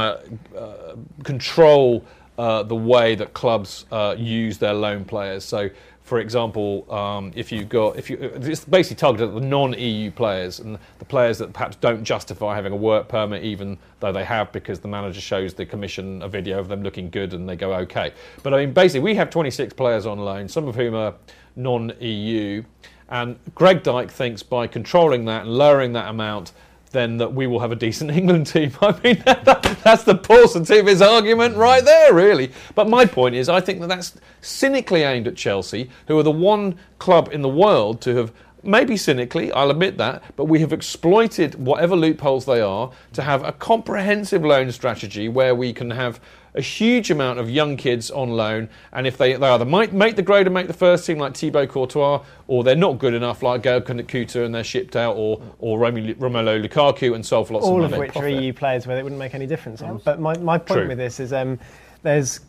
to 0.54 0.60
uh, 0.60 0.96
control 1.24 2.04
uh, 2.38 2.64
the 2.64 2.76
way 2.76 3.16
that 3.16 3.34
clubs 3.34 3.86
uh, 3.90 4.16
use 4.18 4.58
their 4.58 4.74
loan 4.74 5.06
players. 5.06 5.46
So, 5.46 5.70
for 6.04 6.20
example, 6.20 6.92
um, 6.94 7.32
if 7.36 7.54
you've 7.54 7.70
got, 7.70 7.98
if 7.98 8.10
you, 8.10 8.18
it's 8.20 8.66
basically 8.66 8.98
targeted 8.98 9.30
at 9.30 9.36
the 9.36 9.48
non-EU 9.48 10.12
players 10.12 10.60
and 10.60 10.78
the 11.00 11.06
players 11.06 11.38
that 11.38 11.54
perhaps 11.54 11.78
don't 11.78 12.04
justify 12.04 12.54
having 12.54 12.74
a 12.74 12.76
work 12.76 13.08
permit, 13.08 13.44
even 13.44 13.78
though 14.02 14.12
they 14.12 14.26
have, 14.26 14.52
because 14.52 14.82
the 14.82 14.90
manager 14.90 15.22
shows 15.22 15.54
the 15.54 15.66
commission 15.66 16.22
a 16.22 16.28
video 16.28 16.60
of 16.60 16.68
them 16.68 16.84
looking 16.84 17.10
good 17.10 17.34
and 17.34 17.48
they 17.48 17.56
go 17.56 17.74
okay. 17.74 18.12
But 18.44 18.54
I 18.54 18.66
mean, 18.66 18.74
basically, 18.74 19.00
we 19.00 19.16
have 19.16 19.30
26 19.30 19.74
players 19.74 20.06
on 20.06 20.20
loan, 20.20 20.50
some 20.50 20.68
of 20.68 20.76
whom 20.76 20.96
are 20.96 21.16
non-EU, 21.56 22.62
and 23.10 23.38
Greg 23.54 23.84
Dyke 23.84 24.12
thinks 24.12 24.44
by 24.44 24.68
controlling 24.68 25.26
that 25.26 25.44
and 25.44 25.52
lowering 25.52 25.94
that 25.94 26.10
amount, 26.10 26.52
then 26.92 27.18
that 27.18 27.34
we 27.34 27.46
will 27.46 27.60
have 27.60 27.72
a 27.72 27.76
decent 27.76 28.10
England 28.20 28.48
team. 28.48 28.72
I 28.82 29.00
mean, 29.04 29.22
that, 29.26 29.80
that's 29.84 30.04
the 30.04 30.16
paucity 30.16 30.80
of 30.80 30.88
his 30.88 31.02
argument 31.02 31.56
right 31.58 31.84
there, 31.84 32.14
really. 32.14 32.52
But 32.74 32.90
my 32.90 33.06
point 33.06 33.36
is, 33.36 33.50
I 33.50 33.62
think 33.62 33.82
that 33.82 33.88
that's 33.88 34.18
cynically 34.42 35.04
aimed 35.04 35.28
at 35.28 35.36
Chelsea, 35.36 35.90
who 36.08 36.18
are 36.18 36.24
the 36.24 36.32
one 36.32 36.78
club 36.98 37.30
in 37.32 37.42
the 37.42 37.50
world 37.50 38.02
to 38.02 38.16
have. 38.16 38.32
Maybe 38.64 38.98
cynically, 38.98 39.52
I'll 39.52 39.70
admit 39.70 40.00
that, 40.00 40.24
but 40.36 40.46
we 40.46 40.60
have 40.62 40.74
exploited 40.74 41.54
whatever 41.54 41.96
loopholes 41.96 42.46
they 42.46 42.62
are 42.62 42.90
to 43.14 43.22
have 43.22 43.44
a 43.44 43.52
comprehensive 43.52 44.44
loan 44.44 44.72
strategy 44.72 45.30
where 45.30 45.54
we 45.54 45.72
can 45.72 45.92
have 45.92 46.20
a 46.56 46.62
huge 46.62 47.12
amount 47.12 47.38
of 47.40 47.50
young 47.50 47.78
kids 47.78 48.10
on 48.10 48.30
loan, 48.30 48.70
and 48.94 49.06
if 49.06 49.18
they, 49.18 49.34
they 49.34 49.48
either 49.48 49.66
might 49.66 49.94
make 49.94 50.16
the 50.16 50.22
grade 50.22 50.48
and 50.48 50.54
make 50.54 50.68
the 50.68 50.74
first 50.74 51.06
team 51.06 51.18
like 51.18 51.36
Thibaut 51.36 51.70
Courtois, 51.70 52.24
or 52.48 52.64
they're 52.64 52.76
not 52.76 52.98
good 52.98 53.14
enough 53.14 53.44
like 53.44 53.62
Gael 53.62 53.82
Kuta 53.82 54.46
and 54.46 54.56
they're 54.56 54.64
shipped 54.64 54.96
out, 54.96 55.16
or 55.16 55.42
or 55.60 55.78
Romelu 55.78 56.16
Romelu 56.16 56.66
Lukaku 56.66 57.14
and 57.14 57.26
sold 57.26 57.48
for 57.48 57.56
lots 57.56 57.66
all 57.66 57.80
of 57.80 57.86
of 57.86 57.92
money. 57.92 58.08
which 58.08 58.16
are 58.16 58.28
EU 58.28 58.54
players 58.54 58.88
where 58.88 58.98
it 58.98 59.04
wouldn't 59.04 59.20
make 59.20 59.36
any 59.36 59.48
difference 59.48 59.82
on. 59.82 60.02
But 60.04 60.20
my, 60.20 60.38
my 60.38 60.58
point 60.58 60.80
True. 60.82 60.88
with 60.88 60.98
this 60.98 61.20
is 61.20 61.34
um, 61.34 61.60
there's 62.04 62.40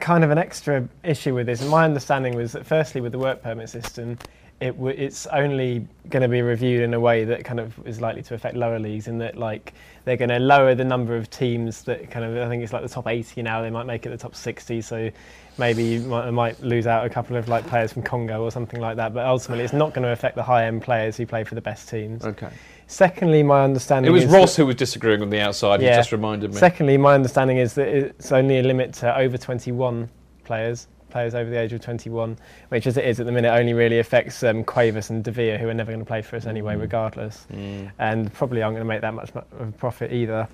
kind 0.00 0.24
of 0.24 0.30
an 0.30 0.38
extra 0.38 0.88
issue 1.04 1.34
with 1.34 1.46
this. 1.46 1.60
And 1.60 1.70
my 1.70 1.84
understanding 1.84 2.34
was 2.34 2.52
that, 2.52 2.66
firstly, 2.66 3.00
with 3.00 3.12
the 3.12 3.18
work 3.18 3.42
permit 3.42 3.68
system, 3.68 4.18
it 4.60 4.72
w- 4.72 4.96
it's 4.96 5.26
only 5.26 5.86
going 6.08 6.22
to 6.22 6.28
be 6.28 6.40
reviewed 6.40 6.80
in 6.82 6.94
a 6.94 7.00
way 7.00 7.24
that 7.24 7.44
kind 7.44 7.60
of 7.60 7.74
is 7.86 8.00
likely 8.00 8.22
to 8.22 8.34
affect 8.34 8.56
lower 8.56 8.78
leagues, 8.78 9.06
in 9.08 9.18
that 9.18 9.36
like 9.36 9.74
they're 10.04 10.16
going 10.16 10.30
to 10.30 10.38
lower 10.38 10.74
the 10.74 10.84
number 10.84 11.14
of 11.16 11.28
teams 11.30 11.82
that 11.84 12.10
kind 12.10 12.24
of 12.24 12.36
I 12.38 12.48
think 12.48 12.62
it's 12.62 12.72
like 12.72 12.82
the 12.82 12.88
top 12.88 13.06
80 13.06 13.42
now. 13.42 13.60
They 13.60 13.70
might 13.70 13.86
make 13.86 14.06
it 14.06 14.10
the 14.10 14.16
top 14.16 14.34
60, 14.34 14.80
so 14.80 15.10
maybe 15.58 15.84
you 15.84 16.00
might, 16.02 16.30
might 16.30 16.60
lose 16.62 16.86
out 16.86 17.04
a 17.04 17.10
couple 17.10 17.36
of 17.36 17.48
like 17.48 17.66
players 17.66 17.92
from 17.92 18.02
Congo 18.02 18.42
or 18.42 18.50
something 18.50 18.80
like 18.80 18.96
that. 18.96 19.12
But 19.12 19.26
ultimately, 19.26 19.64
it's 19.64 19.72
not 19.74 19.92
going 19.92 20.04
to 20.04 20.10
affect 20.12 20.36
the 20.36 20.42
high-end 20.42 20.82
players 20.82 21.16
who 21.16 21.26
play 21.26 21.44
for 21.44 21.54
the 21.54 21.60
best 21.60 21.88
teams. 21.88 22.24
Okay. 22.24 22.48
Secondly, 22.86 23.42
my 23.42 23.62
understanding 23.64 24.08
It 24.10 24.12
was 24.12 24.24
is 24.24 24.30
Ross 24.32 24.56
that- 24.56 24.62
who 24.62 24.66
was 24.66 24.76
disagreeing 24.76 25.20
on 25.20 25.28
the 25.28 25.40
outside. 25.40 25.80
He 25.80 25.86
just 25.86 26.12
reminded 26.12 26.52
me. 26.52 26.56
Secondly, 26.58 26.96
my 26.96 27.14
understanding 27.14 27.56
is 27.58 27.74
that 27.74 27.88
it's 27.88 28.32
only 28.32 28.58
a 28.58 28.62
limit 28.62 28.92
to 28.94 29.18
over 29.18 29.36
21 29.36 30.08
players, 30.44 30.86
players 31.16 31.34
over 31.34 31.48
the 31.48 31.58
age 31.58 31.72
of 31.72 31.80
21, 31.80 32.36
which 32.68 32.86
as 32.86 32.98
it 32.98 33.04
is 33.06 33.18
at 33.18 33.24
the 33.24 33.32
minute 33.32 33.48
only 33.48 33.72
really 33.72 33.98
affects 33.98 34.42
um, 34.42 34.62
Quavers 34.62 35.08
and 35.08 35.24
De 35.24 35.30
Vere, 35.30 35.56
who 35.56 35.66
are 35.66 35.72
never 35.72 35.90
going 35.90 36.04
to 36.04 36.06
play 36.06 36.20
for 36.20 36.36
us 36.36 36.44
anyway, 36.44 36.74
Mm. 36.74 36.80
regardless, 36.82 37.46
Mm. 37.50 37.90
and 37.98 38.32
probably 38.34 38.62
aren't 38.62 38.74
going 38.76 38.84
to 38.86 38.88
make 38.88 39.00
that 39.00 39.14
much 39.14 39.30
of 39.34 39.68
a 39.68 39.72
profit 39.72 40.12
either. 40.12 40.46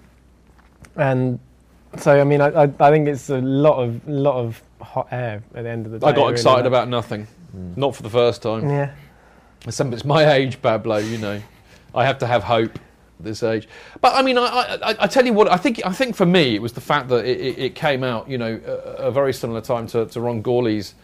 And 0.95 1.41
so, 1.99 2.21
I 2.21 2.23
mean, 2.23 2.41
I, 2.41 2.47
I, 2.65 2.71
I 2.79 2.91
think 2.93 3.09
it's 3.09 3.29
a 3.29 3.39
lot 3.41 3.83
of 3.83 4.07
lot 4.09 4.37
of 4.37 4.63
hot 4.81 5.09
air 5.11 5.43
at 5.57 5.65
the 5.65 5.69
end 5.71 5.87
of 5.87 5.93
the 5.93 5.99
day. 5.99 6.07
I 6.07 6.13
got 6.13 6.21
really, 6.23 6.33
excited 6.35 6.59
like- 6.61 6.67
about 6.67 6.89
nothing. 6.89 7.27
Not 7.77 7.97
for 7.97 8.03
the 8.05 8.11
first 8.11 8.41
time. 8.43 8.69
Yeah. 8.71 8.93
It's, 9.67 9.79
it's 9.81 10.05
my 10.05 10.33
age, 10.33 10.63
Pablo. 10.63 10.99
You 10.99 11.19
know, 11.19 11.43
I 11.95 12.07
have 12.07 12.19
to 12.19 12.27
have 12.27 12.45
hope 12.45 12.79
at 13.23 13.25
this 13.25 13.43
age. 13.43 13.69
But 14.01 14.15
I 14.15 14.23
mean, 14.23 14.37
I, 14.37 14.43
I, 14.83 14.97
I- 15.01 15.07
tell 15.07 15.25
you 15.25 15.33
what. 15.33 15.51
I 15.51 15.57
think 15.57 15.81
I 15.85 15.93
think 15.93 16.17
for 16.17 16.27
me, 16.27 16.55
it 16.55 16.63
was 16.63 16.73
the 16.73 16.81
fact 16.81 17.09
that 17.09 17.25
it, 17.25 17.41
it, 17.41 17.59
it 17.59 17.75
came 17.75 18.03
out. 18.03 18.29
You 18.29 18.39
know, 18.39 18.61
a, 18.67 19.09
a 19.09 19.11
very 19.11 19.33
similar 19.33 19.61
time 19.61 19.87
to, 19.89 20.07
to 20.07 20.21
Ron 20.21 20.43
Gourlay's 20.43 20.95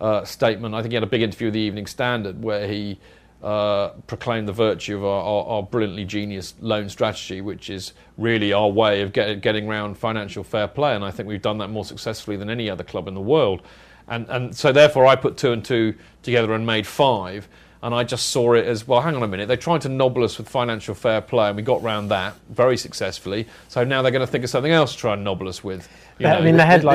uh, 0.00 0.24
statement. 0.24 0.74
I 0.74 0.82
think 0.82 0.92
he 0.92 0.96
had 0.96 1.02
a 1.02 1.08
big 1.08 1.22
interview 1.22 1.48
with 1.48 1.54
the 1.54 1.60
Evening 1.60 1.86
Standard 1.86 2.42
where 2.42 2.68
he 2.68 2.98
uh, 3.42 3.88
proclaimed 4.06 4.48
the 4.48 4.52
virtue 4.52 4.96
of 4.96 5.04
our, 5.04 5.22
our, 5.22 5.44
our 5.46 5.62
brilliantly 5.62 6.04
genius 6.04 6.54
loan 6.60 6.88
strategy, 6.88 7.40
which 7.40 7.70
is 7.70 7.92
really 8.16 8.52
our 8.52 8.68
way 8.68 9.02
of 9.02 9.12
get, 9.12 9.40
getting 9.42 9.68
around 9.68 9.96
financial 9.98 10.42
fair 10.44 10.68
play. 10.68 10.94
And 10.94 11.04
I 11.04 11.10
think 11.10 11.28
we've 11.28 11.42
done 11.42 11.58
that 11.58 11.68
more 11.68 11.84
successfully 11.84 12.36
than 12.36 12.48
any 12.48 12.70
other 12.70 12.84
club 12.84 13.08
in 13.08 13.14
the 13.14 13.20
world. 13.20 13.62
And, 14.08 14.26
and 14.28 14.54
so 14.54 14.72
therefore 14.72 15.06
I 15.06 15.16
put 15.16 15.36
two 15.36 15.52
and 15.52 15.64
two 15.64 15.94
together 16.22 16.52
and 16.54 16.66
made 16.66 16.86
five. 16.86 17.48
And 17.84 17.94
I 17.94 18.02
just 18.02 18.30
saw 18.30 18.54
it 18.54 18.64
as 18.64 18.88
well. 18.88 19.02
Hang 19.02 19.14
on 19.14 19.22
a 19.22 19.28
minute. 19.28 19.46
They 19.46 19.58
tried 19.58 19.82
to 19.82 19.90
nobble 19.90 20.24
us 20.24 20.38
with 20.38 20.48
financial 20.48 20.94
fair 20.94 21.20
play, 21.20 21.48
and 21.48 21.56
we 21.56 21.62
got 21.62 21.82
round 21.82 22.10
that 22.10 22.34
very 22.48 22.78
successfully. 22.78 23.46
So 23.68 23.84
now 23.84 24.00
they're 24.00 24.10
going 24.10 24.24
to 24.24 24.26
think 24.26 24.42
of 24.42 24.48
something 24.48 24.72
else 24.72 24.92
to 24.94 24.98
try 24.98 25.12
and 25.12 25.22
nobble 25.22 25.48
us 25.48 25.62
with. 25.62 25.86
you 26.18 26.24
know. 26.24 26.40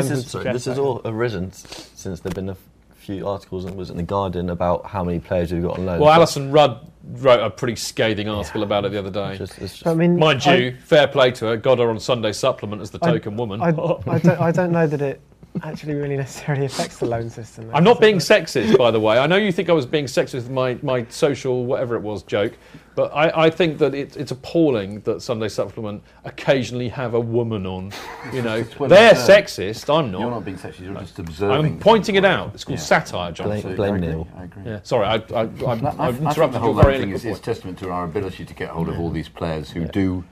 This 0.01 0.09
is, 0.25 0.31
sorry, 0.31 0.51
this 0.51 0.65
has 0.65 0.79
all 0.79 1.01
arisen 1.05 1.51
since 1.51 2.21
there've 2.21 2.33
been 2.33 2.49
a 2.49 2.57
few 2.95 3.27
articles, 3.27 3.65
and 3.65 3.75
was 3.75 3.91
in 3.91 3.97
the 3.97 4.03
Guardian 4.03 4.49
about 4.49 4.87
how 4.87 5.03
many 5.03 5.19
players 5.19 5.53
we've 5.53 5.61
got 5.61 5.77
on 5.77 5.85
loan. 5.85 5.99
Well, 5.99 6.09
Alyson 6.11 6.51
Rudd 6.51 6.79
wrote 7.03 7.39
a 7.39 7.51
pretty 7.51 7.75
scathing 7.75 8.27
article 8.27 8.63
about 8.63 8.83
it 8.85 8.91
the 8.91 8.97
other 8.97 9.11
day. 9.11 9.47
I 9.85 9.93
mean, 9.93 10.17
Mind 10.17 10.41
I- 10.47 10.55
you, 10.55 10.77
fair 10.85 11.07
play 11.07 11.29
to 11.33 11.45
her. 11.45 11.57
Got 11.57 11.77
her 11.77 11.89
on 11.91 11.99
Sunday 11.99 12.31
supplement 12.31 12.81
as 12.81 12.89
the 12.89 12.97
I- 13.03 13.11
token 13.11 13.37
woman. 13.37 13.61
I, 13.61 13.67
I, 13.67 13.71
don't, 13.71 14.27
I 14.27 14.51
don't 14.51 14.71
know 14.71 14.87
that 14.87 15.01
it 15.03 15.21
actually 15.63 15.95
really 15.95 16.15
necessarily 16.17 16.65
affects 16.65 16.97
the 16.97 17.05
loan 17.05 17.29
system. 17.29 17.67
though. 17.67 17.73
I'm 17.73 17.83
not 17.83 17.99
being 17.99 18.17
sexist, 18.17 18.77
by 18.77 18.91
the 18.91 18.99
way. 18.99 19.17
I 19.17 19.27
know 19.27 19.35
you 19.37 19.51
think 19.51 19.69
I 19.69 19.73
was 19.73 19.85
being 19.85 20.05
sexist 20.05 20.33
with 20.35 20.49
my, 20.49 20.77
my 20.81 21.05
social 21.09 21.65
whatever 21.65 21.95
it 21.95 22.01
was 22.01 22.23
joke, 22.23 22.53
but 22.95 23.11
I, 23.13 23.45
I 23.45 23.49
think 23.49 23.77
that 23.79 23.93
it, 23.95 24.15
it's 24.17 24.31
appalling 24.31 25.01
that 25.01 25.21
Sunday 25.21 25.47
Supplement 25.47 26.03
occasionally 26.25 26.89
have 26.89 27.13
a 27.13 27.19
woman 27.19 27.65
on. 27.65 27.91
You 28.33 28.41
know, 28.41 28.61
they're 28.61 29.11
observed. 29.11 29.47
sexist. 29.47 29.93
I'm 29.93 30.11
not. 30.11 30.21
You're 30.21 30.31
not 30.31 30.45
being 30.45 30.57
sexist, 30.57 30.79
you're 30.81 30.93
just 30.95 31.19
observing. 31.19 31.73
I'm 31.73 31.79
pointing 31.79 32.15
it 32.15 32.25
out. 32.25 32.53
It's 32.53 32.63
called 32.63 32.79
Yeah. 32.79 32.85
satire, 32.85 33.31
John. 33.31 33.47
Blame- 33.47 33.75
blame 33.75 33.93
I 33.93 33.97
agree, 33.97 34.07
Neil. 34.07 34.27
I 34.37 34.43
agree. 34.43 34.63
Yeah. 34.65 34.79
Sorry, 34.83 35.05
I, 35.05 35.15
I, 35.15 35.19
I, 35.41 35.45
No, 35.45 35.67
I, 35.67 35.73
I've 35.73 35.99
I 35.99 36.11
think 36.11 36.21
interrupted 36.29 36.53
the 36.55 36.59
whole 36.59 36.73
your 36.73 36.83
very 36.83 36.97
thing 36.99 37.09
eloquent 37.11 37.25
is, 37.31 37.37
is 37.37 37.39
testament 37.39 37.79
to 37.79 37.89
our 37.89 38.05
ability 38.05 38.45
to 38.45 38.53
get 38.53 38.69
hold 38.69 38.89
of 38.89 38.99
all 38.99 39.09
these 39.09 39.29
players 39.29 39.71
who 39.71 39.85
do 39.85 40.23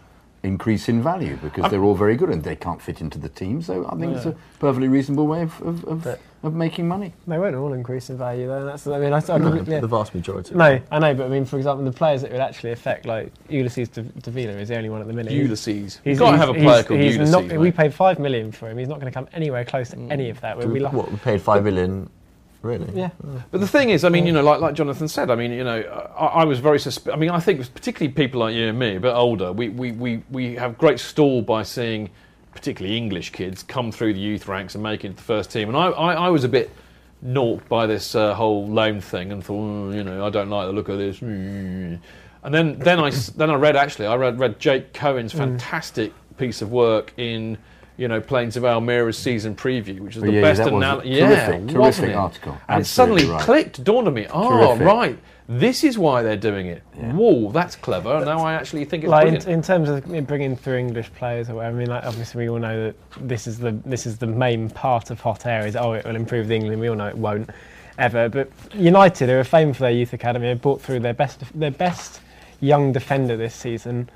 increase 0.47 0.89
in 0.89 1.01
value 1.03 1.37
because 1.37 1.69
they're 1.69 1.83
all 1.83 1.95
very 1.95 2.15
good 2.15 2.29
and 2.29 2.43
they 2.43 2.55
can't 2.55 2.81
fit 2.81 3.01
into 3.01 3.17
the 3.17 3.29
team. 3.29 3.61
So 3.61 3.85
I 3.87 3.95
think 3.95 4.15
it's 4.15 4.25
a 4.25 4.35
perfectly 4.59 4.87
reasonable 4.87 5.27
way 5.27 5.43
of, 5.43 5.61
of, 5.61 5.83
of, 5.85 6.19
of 6.43 6.53
making 6.53 6.87
money. 6.87 7.13
They 7.27 7.37
won't 7.37 7.55
all 7.55 7.73
increase 7.73 8.09
in 8.09 8.17
value, 8.17 8.47
though. 8.47 8.65
That's, 8.65 8.87
I 8.87 8.97
mean, 8.99 9.13
I, 9.13 9.21
I, 9.29 9.37
No, 9.37 9.53
yeah. 9.53 9.79
the 9.79 9.87
vast 9.87 10.15
majority. 10.15 10.55
No, 10.55 10.79
I 10.91 10.99
know, 10.99 11.13
but 11.13 11.25
I 11.25 11.29
mean, 11.29 11.45
for 11.45 11.57
example, 11.57 11.85
the 11.85 11.91
players 11.91 12.21
that 12.21 12.29
it 12.29 12.33
would 12.33 12.41
actually 12.41 12.71
affect, 12.71 13.05
like 13.05 13.31
Ulysses 13.49 13.89
De, 13.89 14.03
De 14.03 14.39
is 14.59 14.69
the 14.69 14.77
only 14.77 14.89
one 14.89 15.01
at 15.01 15.07
the 15.07 15.13
minute. 15.13 15.33
Ulysses. 15.33 15.99
You've 16.03 16.19
gotta 16.19 16.37
have 16.37 16.49
a 16.49 16.53
player 16.53 16.83
called 16.83 16.99
he's 16.99 17.15
Ulysses, 17.15 17.33
Not, 17.33 17.45
mate. 17.45 17.57
we 17.57 17.71
paid 17.71 17.93
five 17.93 18.19
million 18.19 18.51
for 18.51 18.69
him. 18.69 18.77
He's 18.77 18.87
not 18.87 18.99
going 18.99 19.11
to 19.11 19.15
come 19.15 19.27
anywhere 19.33 19.65
close 19.65 19.89
to 19.89 19.97
any 20.09 20.29
of 20.29 20.39
that. 20.41 20.57
We'd 20.57 20.67
we, 20.67 20.75
be 20.75 20.79
like, 20.79 20.93
what, 20.93 21.11
we 21.11 21.17
paid 21.17 21.41
five 21.41 21.63
million, 21.63 22.09
really? 22.61 22.87
Yeah. 22.93 23.09
But 23.51 23.59
the 23.61 23.67
thing 23.67 23.89
is, 23.89 24.03
I 24.03 24.09
mean, 24.09 24.25
you 24.25 24.33
know, 24.33 24.43
like, 24.43 24.59
like 24.61 24.73
Jonathan 24.75 25.07
said, 25.07 25.29
I 25.29 25.35
mean, 25.35 25.51
you 25.51 25.63
know, 25.63 25.81
I, 26.17 26.25
I 26.41 26.43
was 26.45 26.59
very 26.59 26.77
susp- 26.79 27.11
I 27.11 27.15
mean, 27.15 27.29
I 27.29 27.39
think 27.39 27.59
particularly 27.73 28.13
people 28.13 28.39
like 28.41 28.55
you 28.55 28.67
and 28.67 28.77
me, 28.79 28.95
a 28.95 28.99
bit 28.99 29.13
older, 29.13 29.51
we, 29.51 29.69
we, 29.69 29.91
we, 29.91 30.23
we 30.31 30.55
have 30.55 30.77
great 30.77 30.99
stall 30.99 31.41
by 31.41 31.63
seeing 31.63 32.09
particularly 32.53 32.97
English 32.97 33.31
kids 33.31 33.63
come 33.63 33.91
through 33.91 34.13
the 34.13 34.19
youth 34.19 34.47
ranks 34.47 34.73
and 34.75 34.83
make 34.83 35.05
it 35.05 35.09
to 35.09 35.15
the 35.15 35.21
first 35.21 35.51
team. 35.51 35.67
And 35.69 35.77
I, 35.77 35.87
I, 35.89 36.13
I 36.13 36.29
was 36.29 36.43
a 36.43 36.49
bit 36.49 36.71
naught 37.21 37.67
by 37.69 37.85
this 37.87 38.15
uh, 38.15 38.33
whole 38.33 38.67
loan 38.67 39.01
thing 39.01 39.31
and 39.31 39.43
thought, 39.43 39.61
"Mm, 39.63 39.95
you 39.95 40.03
know, 40.03 40.25
I 40.25 40.29
don't 40.29 40.49
like 40.49 40.67
the 40.67 40.73
look 40.73 40.89
of 40.89 40.97
this. 40.97 41.19
Mm. 41.19 41.99
And 42.43 42.53
then, 42.53 42.77
then 42.79 42.99
I 42.99 43.07
s- 43.07 43.29
then 43.29 43.49
I 43.49 43.55
read 43.55 43.75
actually 43.75 44.05
I 44.05 44.15
read 44.15 44.39
read 44.39 44.59
Jake 44.59 44.93
Cohen's 44.93 45.33
Mm. 45.33 45.37
fantastic 45.39 46.13
piece 46.37 46.61
of 46.61 46.71
work 46.71 47.13
in 47.17 47.57
you 47.97 48.07
know 48.07 48.21
Plains 48.21 48.55
of 48.55 48.63
Almeria's 48.63 49.17
season 49.17 49.55
preview, 49.55 49.99
which 49.99 50.15
is 50.15 50.21
the 50.21 50.31
yeah, 50.31 50.41
best 50.41 50.57
that 50.59 50.71
was 50.71 50.83
analysis. 50.83 51.17
terrific, 51.17 51.37
yeah, 51.37 51.47
terrific 51.47 51.77
wasn't 51.77 52.11
it? 52.11 52.15
article. 52.15 52.51
And 52.67 52.79
Absolutely 52.79 53.21
suddenly 53.21 53.35
right. 53.35 53.41
clicked, 53.43 53.83
dawned 53.83 54.07
on 54.07 54.13
me. 54.13 54.27
Oh, 54.29 54.67
Terrific. 54.77 54.87
right, 54.87 55.19
this 55.49 55.83
is 55.83 55.97
why 55.97 56.21
they're 56.23 56.35
doing 56.35 56.67
it. 56.67 56.83
Whoa, 56.93 57.51
that's 57.51 57.75
clever. 57.75 58.23
Now 58.25 58.39
I 58.39 58.53
actually 58.53 58.85
think 58.85 59.03
it's 59.03 59.09
like 59.09 59.27
in, 59.27 59.33
brilliant. 59.35 59.47
in 59.47 59.61
terms 59.61 59.89
of 59.89 60.27
bringing 60.27 60.55
through 60.55 60.77
English 60.77 61.11
players 61.13 61.49
or 61.49 61.55
whatever. 61.55 61.75
I 61.75 61.79
mean, 61.79 61.89
like, 61.89 62.03
obviously 62.03 62.43
we 62.43 62.49
all 62.49 62.59
know 62.59 62.85
that 62.85 62.95
this 63.27 63.47
is 63.47 63.57
the 63.57 63.71
this 63.85 64.05
is 64.05 64.17
the 64.17 64.27
main 64.27 64.69
part 64.69 65.09
of 65.09 65.21
hot 65.21 65.45
air. 65.45 65.65
Is 65.65 65.75
oh, 65.75 65.93
it 65.93 66.05
will 66.05 66.15
improve 66.15 66.47
the 66.47 66.55
England. 66.55 66.79
We 66.81 66.89
all 66.89 66.95
know 66.95 67.07
it 67.07 67.17
won't 67.17 67.49
ever. 67.97 68.29
But 68.29 68.51
United 68.73 69.29
are 69.29 69.43
famed 69.43 69.77
for 69.77 69.83
their 69.83 69.91
youth 69.91 70.13
academy. 70.13 70.49
Have 70.49 70.61
brought 70.61 70.81
through 70.81 70.99
their 70.99 71.13
best 71.13 71.41
their 71.57 71.71
best 71.71 72.21
young 72.59 72.91
defender 72.91 73.37
this 73.37 73.55
season, 73.55 74.09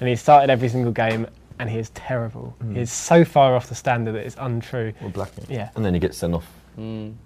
and 0.00 0.08
he 0.08 0.16
started 0.16 0.50
every 0.50 0.68
single 0.68 0.92
game. 0.92 1.26
And 1.62 1.70
he 1.70 1.78
is 1.78 1.90
terrible. 1.90 2.56
Mm. 2.60 2.74
He 2.74 2.80
is 2.80 2.90
so 2.90 3.24
far 3.24 3.54
off 3.54 3.68
the 3.68 3.76
standard 3.76 4.16
that 4.16 4.26
it's 4.26 4.34
untrue. 4.36 4.92
Well, 5.00 5.10
Blackett. 5.10 5.48
Yeah. 5.48 5.70
And 5.76 5.84
then 5.84 5.94
he 5.94 6.00
gets 6.00 6.18
sent 6.18 6.34
off. 6.34 6.50
And 6.76 7.16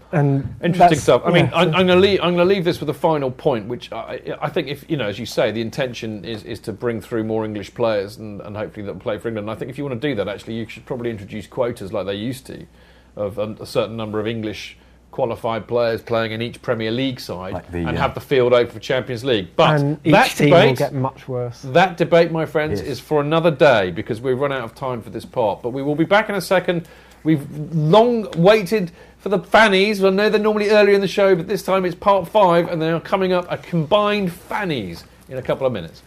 Interesting 0.62 0.98
stuff. 0.98 1.22
I 1.24 1.30
mean, 1.30 1.46
yeah, 1.46 1.54
I'm, 1.54 1.72
so- 1.72 1.78
I'm 1.78 1.86
going 1.86 1.98
to 1.98 2.06
leave. 2.06 2.20
I'm 2.20 2.34
going 2.34 2.46
to 2.46 2.54
leave 2.54 2.62
this 2.64 2.78
with 2.78 2.90
a 2.90 2.94
final 2.94 3.30
point, 3.30 3.66
which 3.66 3.90
I, 3.92 4.36
I 4.42 4.50
think, 4.50 4.68
if 4.68 4.84
you 4.90 4.98
know, 4.98 5.06
as 5.06 5.18
you 5.18 5.24
say, 5.24 5.52
the 5.52 5.62
intention 5.62 6.22
is, 6.22 6.42
is 6.44 6.60
to 6.60 6.72
bring 6.74 7.00
through 7.00 7.24
more 7.24 7.46
English 7.46 7.72
players 7.72 8.18
and, 8.18 8.42
and 8.42 8.54
hopefully 8.54 8.84
that 8.84 8.92
will 8.92 9.00
play 9.00 9.16
for 9.16 9.28
England. 9.28 9.48
And 9.48 9.56
I 9.56 9.58
think 9.58 9.70
if 9.70 9.78
you 9.78 9.84
want 9.84 9.98
to 9.98 10.06
do 10.06 10.14
that, 10.16 10.28
actually, 10.28 10.54
you 10.54 10.68
should 10.68 10.84
probably 10.84 11.10
introduce 11.10 11.46
quotas 11.46 11.94
like 11.94 12.04
they 12.04 12.14
used 12.14 12.44
to, 12.46 12.66
of 13.14 13.38
um, 13.38 13.56
a 13.58 13.64
certain 13.66 13.96
number 13.96 14.20
of 14.20 14.26
English 14.26 14.76
qualified 15.16 15.66
players 15.66 16.02
playing 16.02 16.32
in 16.32 16.42
each 16.42 16.60
Premier 16.60 16.90
League 16.90 17.18
side 17.18 17.64
the, 17.72 17.78
and 17.78 17.96
uh, 17.96 18.00
have 18.02 18.14
the 18.14 18.20
field 18.20 18.52
open 18.52 18.70
for 18.70 18.78
Champions 18.80 19.24
League. 19.24 19.48
But 19.56 19.80
and 19.80 19.98
each 20.04 20.12
that 20.12 20.30
team 20.32 20.50
debate, 20.50 20.68
will 20.68 20.76
get 20.76 20.92
much 20.92 21.26
worse. 21.26 21.62
that 21.62 21.96
debate, 21.96 22.30
my 22.30 22.44
friends, 22.44 22.80
Yes. 22.80 22.90
is 22.90 23.00
for 23.00 23.22
another 23.22 23.50
day 23.50 23.90
because 23.90 24.20
we've 24.20 24.38
run 24.38 24.52
out 24.52 24.62
of 24.62 24.74
time 24.74 25.00
for 25.00 25.08
this 25.08 25.24
part. 25.24 25.62
But 25.62 25.70
we 25.70 25.80
will 25.82 25.94
be 25.94 26.04
back 26.04 26.28
in 26.28 26.34
a 26.34 26.40
second. 26.42 26.86
We've 27.24 27.46
long 27.74 28.30
waited 28.36 28.92
for 29.16 29.30
the 29.30 29.38
fannies. 29.38 30.04
I 30.04 30.10
know 30.10 30.28
they're 30.28 30.38
normally 30.38 30.68
earlier 30.68 30.94
in 30.94 31.00
the 31.00 31.08
show, 31.08 31.34
but 31.34 31.48
this 31.48 31.62
time 31.62 31.86
it's 31.86 31.94
part 31.94 32.28
five, 32.28 32.68
and 32.68 32.80
they 32.80 32.90
are 32.90 33.00
coming 33.00 33.32
up 33.32 33.46
a 33.50 33.56
combined 33.56 34.34
fannies 34.34 35.04
in 35.30 35.38
a 35.38 35.42
couple 35.42 35.66
of 35.66 35.72
minutes. 35.72 36.02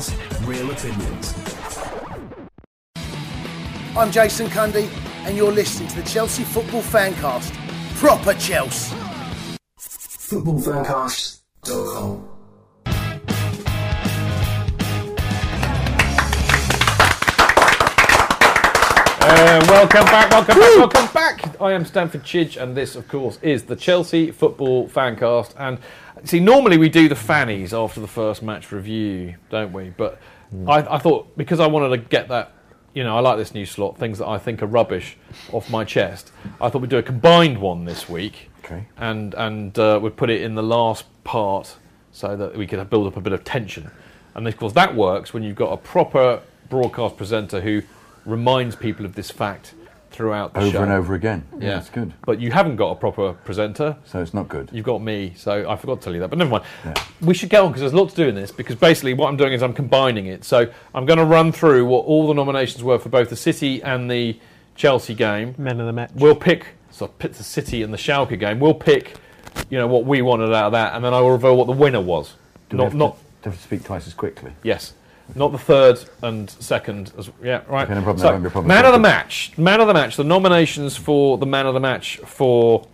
Real 0.00 0.48
real 0.48 0.70
opinions. 0.70 1.34
I'm 3.94 4.10
Jason 4.10 4.46
Cundy, 4.46 4.88
and 5.26 5.36
you're 5.36 5.52
listening 5.52 5.90
to 5.90 5.96
the 5.96 6.08
Chelsea 6.08 6.42
Football 6.42 6.80
Fancast. 6.80 7.52
Proper 7.96 8.32
Chelsea. 8.34 8.96
Footballfancast.com. 9.78 12.30
Uh, 19.22 19.62
welcome 19.68 20.04
back, 20.06 20.30
welcome 20.30 20.58
back, 20.58 20.76
welcome 20.76 21.06
back. 21.12 21.60
I 21.60 21.72
am 21.72 21.84
Stamford 21.84 22.22
Chidge, 22.22 22.56
and 22.56 22.74
this, 22.74 22.96
of 22.96 23.06
course, 23.06 23.38
is 23.42 23.64
the 23.64 23.76
Chelsea 23.76 24.30
Football 24.30 24.88
Fancast. 24.88 25.52
And 25.58 25.76
see, 26.24 26.40
normally 26.40 26.78
we 26.78 26.88
do 26.88 27.08
the 27.08 27.14
fannies 27.16 27.72
after 27.74 28.00
the 28.00 28.06
first 28.08 28.42
match 28.42 28.72
review, 28.72 29.36
don't 29.50 29.72
we? 29.72 29.90
But 29.90 30.18
I, 30.66 30.78
I 30.96 30.98
thought 30.98 31.36
because 31.36 31.60
I 31.60 31.66
wanted 31.66 31.90
to 31.90 31.98
get 31.98 32.28
that, 32.28 32.52
you 32.94 33.04
know, 33.04 33.16
I 33.16 33.20
like 33.20 33.36
this 33.38 33.54
new 33.54 33.66
slot, 33.66 33.98
things 33.98 34.18
that 34.18 34.26
I 34.26 34.38
think 34.38 34.62
are 34.62 34.66
rubbish, 34.66 35.16
off 35.52 35.70
my 35.70 35.84
chest. 35.84 36.32
I 36.60 36.68
thought 36.68 36.80
we'd 36.82 36.90
do 36.90 36.98
a 36.98 37.02
combined 37.02 37.58
one 37.58 37.84
this 37.84 38.08
week, 38.08 38.50
Okay. 38.64 38.86
and 38.96 39.34
and 39.34 39.78
uh, 39.78 39.98
we'd 40.02 40.16
put 40.16 40.30
it 40.30 40.42
in 40.42 40.54
the 40.54 40.62
last 40.62 41.04
part 41.24 41.76
so 42.12 42.36
that 42.36 42.56
we 42.56 42.66
could 42.66 42.90
build 42.90 43.06
up 43.06 43.16
a 43.16 43.20
bit 43.20 43.32
of 43.32 43.44
tension. 43.44 43.90
And 44.34 44.46
of 44.46 44.56
course, 44.56 44.72
that 44.74 44.94
works 44.94 45.32
when 45.32 45.42
you've 45.42 45.56
got 45.56 45.72
a 45.72 45.76
proper 45.76 46.40
broadcast 46.68 47.16
presenter 47.16 47.60
who 47.60 47.82
reminds 48.24 48.76
people 48.76 49.04
of 49.04 49.14
this 49.14 49.30
fact 49.30 49.74
throughout 50.10 50.54
the 50.54 50.60
Over 50.60 50.70
show. 50.70 50.82
and 50.82 50.92
over 50.92 51.14
again. 51.14 51.46
Yeah, 51.52 51.58
Yeah, 51.60 51.74
that's 51.74 51.90
good. 51.90 52.12
But 52.26 52.40
you 52.40 52.50
haven't 52.50 52.76
got 52.76 52.90
a 52.90 52.94
proper 52.96 53.32
presenter. 53.32 53.96
So 54.04 54.20
it's 54.20 54.34
not 54.34 54.48
good. 54.48 54.68
You've 54.72 54.84
got 54.84 55.00
me, 55.00 55.32
so 55.36 55.68
I 55.68 55.76
forgot 55.76 56.00
to 56.00 56.04
tell 56.04 56.12
you 56.14 56.20
that. 56.20 56.28
But 56.28 56.38
never 56.38 56.50
mind. 56.50 56.64
We 57.20 57.34
should 57.34 57.48
get 57.50 57.60
on 57.62 57.68
because 57.68 57.80
there's 57.80 57.92
a 57.92 57.96
lot 57.96 58.10
to 58.10 58.16
do 58.16 58.28
in 58.28 58.34
this. 58.34 58.50
Because 58.52 58.76
basically, 58.76 59.14
what 59.14 59.28
I'm 59.28 59.36
doing 59.36 59.52
is 59.52 59.62
I'm 59.62 59.72
combining 59.72 60.26
it. 60.26 60.44
So 60.44 60.70
I'm 60.94 61.06
going 61.06 61.18
to 61.18 61.24
run 61.24 61.52
through 61.52 61.86
what 61.86 62.04
all 62.06 62.26
the 62.28 62.34
nominations 62.34 62.82
were 62.82 62.98
for 62.98 63.08
both 63.08 63.30
the 63.30 63.36
City 63.36 63.82
and 63.82 64.10
the 64.10 64.38
Chelsea 64.74 65.14
game. 65.14 65.54
Men 65.58 65.80
of 65.80 65.86
the 65.86 65.92
match. 65.92 66.10
We'll 66.14 66.34
pick 66.34 66.66
so 66.90 67.06
pit 67.06 67.34
the 67.34 67.44
City 67.44 67.82
and 67.82 67.92
the 67.92 67.98
Schalke 67.98 68.38
game. 68.38 68.58
We'll 68.60 68.74
pick, 68.74 69.14
you 69.70 69.78
know, 69.78 69.86
what 69.86 70.04
we 70.04 70.22
wanted 70.22 70.52
out 70.52 70.66
of 70.66 70.72
that, 70.72 70.94
and 70.94 71.04
then 71.04 71.14
I 71.14 71.20
will 71.20 71.30
reveal 71.32 71.56
what 71.56 71.66
the 71.66 71.72
winner 71.72 72.00
was. 72.00 72.34
Do 72.68 72.76
we 72.76 72.78
not 72.78 72.84
have 72.84 72.92
to- 72.92 72.98
not 72.98 73.16
do 73.42 73.50
we 73.50 73.50
have 73.52 73.56
to 73.60 73.62
speak 73.66 73.84
twice 73.84 74.06
as 74.06 74.12
quickly. 74.14 74.52
Yes. 74.62 74.92
Not 75.34 75.52
the 75.52 75.58
third 75.58 75.98
and 76.22 76.50
second. 76.50 77.12
As, 77.18 77.30
yeah, 77.42 77.62
right. 77.68 77.84
Okay, 77.84 77.94
no 77.94 78.02
problem, 78.02 78.18
So, 78.18 78.24
that 78.24 78.32
won't 78.32 78.42
be 78.42 78.48
a 78.48 78.50
problem. 78.50 78.68
man 78.68 78.84
of 78.84 78.92
the 78.92 78.98
match. 78.98 79.52
Man 79.56 79.80
of 79.80 79.86
the 79.86 79.94
match. 79.94 80.16
The 80.16 80.24
nominations 80.24 80.96
for 80.96 81.38
the 81.38 81.46
man 81.46 81.66
of 81.66 81.74
the 81.74 81.80
match 81.80 82.18
for 82.24 82.86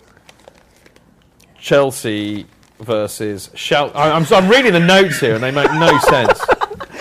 Chelsea 1.59 2.47
versus 2.81 3.51
Shal. 3.55 3.91
I, 3.95 4.11
I'm, 4.11 4.27
I'm 4.31 4.49
reading 4.51 4.73
the 4.73 4.81
notes 4.81 5.19
here 5.21 5.35
and 5.35 5.43
they 5.43 5.51
make 5.51 5.71
no 5.73 5.99
sense. 6.01 6.41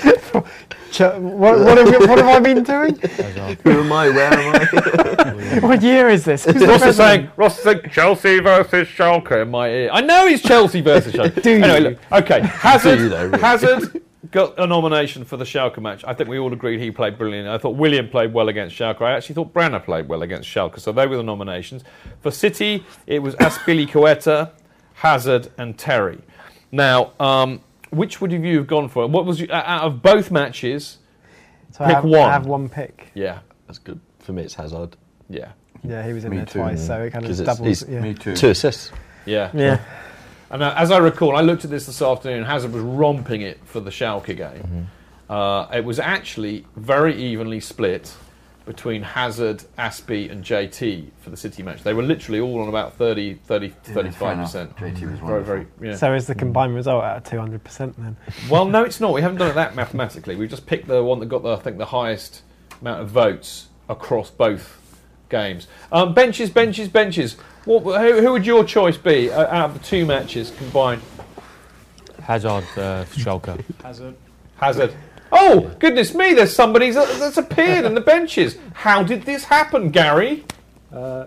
What, 0.98 1.60
what, 1.60 1.78
have, 1.78 1.90
you- 1.90 2.07
what 2.07 2.20
have 2.20 2.28
I 2.28 2.40
been 2.40 2.64
doing? 2.64 2.95
Who 3.66 3.82
am 3.82 3.91
I? 3.91 4.07
Where 4.10 4.34
am 4.34 4.56
I? 4.56 5.60
what 5.68 5.82
year 5.82 6.07
is 6.07 6.24
this? 6.24 6.45
Who's 6.45 6.56
the 6.56 6.68
Ross 6.68 6.84
is 6.84 6.95
saying, 6.95 7.30
Ross 7.36 7.57
is 7.57 7.64
saying 7.66 7.82
Chelsea 7.91 8.40
versus 8.40 8.88
Schalke 8.88 9.41
in 9.41 9.52
my 9.52 9.68
ear. 9.70 9.90
I 9.91 9.99
know 9.99 10.26
it's 10.26 10.41
Chelsea 10.41 10.80
versus 10.80 11.12
Schalke. 11.14 11.41
Do 11.41 11.52
anyway, 11.52 11.78
you? 11.80 11.90
look, 11.90 11.99
okay, 12.14 12.40
Hazard, 12.44 12.99
you 12.99 13.10
though, 13.10 13.26
really? 13.26 13.40
Hazard 13.41 14.02
got 14.31 14.57
a 14.60 14.65
nomination 14.68 15.26
for 15.26 15.38
the 15.38 15.45
Schalke 15.45 15.80
match. 15.81 16.03
I 16.06 16.14
think 16.14 16.30
we 16.30 16.38
all 16.39 16.52
agreed 16.53 16.80
he 16.80 16.91
played 16.91 17.18
brilliantly. 17.18 17.52
I 17.53 17.57
thought 17.57 17.76
Willian 17.76 18.10
played 18.10 18.34
well 18.34 18.49
against 18.49 18.76
Schalke. 18.77 19.02
I 19.02 19.11
actually 19.14 19.35
thought 19.35 19.53
Brana 19.53 19.84
played 19.84 20.07
well 20.07 20.22
against 20.23 20.49
Schalke. 20.49 20.80
So 20.80 20.91
they 20.91 21.07
were 21.07 21.18
the 21.18 21.23
nominations. 21.23 21.84
For 22.22 22.31
City, 22.31 22.84
it 23.07 23.19
was 23.19 23.35
Azpilicueta, 23.35 24.52
Hazard, 24.93 25.52
and 25.57 25.77
Terry. 25.77 26.19
Now, 26.72 27.14
um, 27.19 27.61
which 27.91 28.22
would 28.22 28.31
you 28.31 28.57
have 28.57 28.68
gone 28.68 28.89
for? 28.89 29.07
What 29.07 29.26
was 29.26 29.39
you, 29.39 29.47
out 29.52 29.84
of 29.85 30.02
both 30.02 30.31
matches? 30.31 30.97
So 31.72 31.84
I 31.84 31.88
pick 31.88 31.95
have, 31.95 32.03
one. 32.06 32.30
I 32.30 32.31
have 32.34 32.45
one 32.45 32.69
pick. 32.69 33.11
Yeah, 33.14 33.39
That's 33.68 33.80
good. 33.80 33.99
For 34.19 34.34
me, 34.34 34.43
it's 34.43 34.53
Hazard. 34.56 34.95
yeah, 35.30 35.52
Yeah, 35.84 36.06
he 36.06 36.14
was 36.14 36.23
in 36.26 36.31
Me 36.31 36.38
there 36.38 36.45
too, 36.45 36.60
twice, 36.60 36.80
yeah. 36.80 36.88
so 36.88 37.02
it 37.03 37.11
kind 37.11 37.26
of 37.26 37.30
'Cause 37.30 37.39
it's- 37.41 37.57
doubles. 37.57 37.88
Yeah. 37.88 37.99
Me 38.02 38.14
too. 38.14 38.35
Two 38.35 38.49
assists. 38.49 38.91
yeah. 39.26 39.52
yeah. 39.53 39.80
And 40.49 40.61
uh, 40.61 40.73
as 40.77 40.91
I 40.91 40.97
recall, 40.99 41.35
I 41.35 41.41
looked 41.41 41.65
at 41.65 41.72
this 41.72 41.85
this 41.85 42.01
afternoon. 42.01 42.43
Hazard 42.43 42.73
was 42.73 42.84
romping 42.84 43.41
it 43.41 43.59
for 43.65 43.80
the 43.80 43.89
Schalke 43.89 44.35
game. 44.35 44.88
Uh, 45.30 45.67
it 45.73 45.84
was 45.84 45.99
actually 45.99 46.65
very 46.76 47.15
evenly 47.15 47.59
split 47.59 48.13
between 48.65 49.03
Hazard, 49.03 49.63
Azpi, 49.77 50.30
and 50.31 50.43
JT 50.43 51.09
for 51.22 51.30
the 51.30 51.38
City 51.38 51.61
match. 51.61 51.84
They 51.84 51.93
were 51.93 52.03
literally 52.03 52.39
all 52.39 52.61
on 52.61 52.67
about 52.67 52.93
30, 52.93 53.35
30 53.35 53.69
35 53.69 54.38
percent. 54.38 54.76
JT 54.77 55.11
was 55.11 55.19
Very, 55.19 55.43
very. 55.43 55.67
Yeah. 55.81 55.95
So 55.95 56.13
is 56.13 56.27
the 56.27 56.35
combined 56.35 56.73
result 56.73 57.03
out 57.03 57.17
of 57.17 57.23
200% 57.23 57.95
then? 57.97 58.17
well, 58.49 58.65
no, 58.65 58.84
it's 58.84 58.99
not. 58.99 59.13
We 59.13 59.22
haven't 59.22 59.38
done 59.38 59.49
it 59.49 59.53
that 59.53 59.76
mathematically. 59.76 60.35
We've 60.35 60.49
just 60.49 60.65
picked 60.65 60.88
the 60.88 61.03
one 61.03 61.19
that 61.19 61.27
got, 61.27 61.43
the, 61.43 61.55
I 61.55 61.59
think, 61.59 61.77
the 61.77 61.85
highest 61.85 62.41
amount 62.81 63.01
of 63.01 63.09
votes 63.09 63.67
across 63.88 64.31
both 64.31 64.81
games. 65.30 65.68
Um, 65.91 66.14
benches, 66.14 66.49
benches, 66.49 66.88
benches. 66.88 67.34
What, 67.65 67.81
who, 68.02 68.22
who 68.22 68.31
would 68.34 68.45
your 68.45 68.64
choice 68.64 68.97
be 68.97 69.31
uh, 69.31 69.47
out 69.47 69.72
of 69.72 69.73
the 69.73 69.80
two 69.85 70.06
matches 70.06 70.52
combined? 70.57 71.02
Hazard, 72.22 72.64
uh, 72.77 73.06
Schalke. 73.06 73.64
Hazard. 73.84 74.15
Hazard. 74.57 74.93
Oh, 75.31 75.72
goodness 75.80 76.14
me, 76.14 76.34
there's 76.34 76.56
somebody 76.56 76.91
that's 76.91 77.38
appeared 77.38 77.85
in 77.85 77.93
the 77.93 78.02
benches. 78.02 78.57
How 78.73 79.03
did 79.03 79.23
this 79.23 79.43
happen, 79.43 79.89
Gary? 79.89 80.43
Uh, 80.93 81.26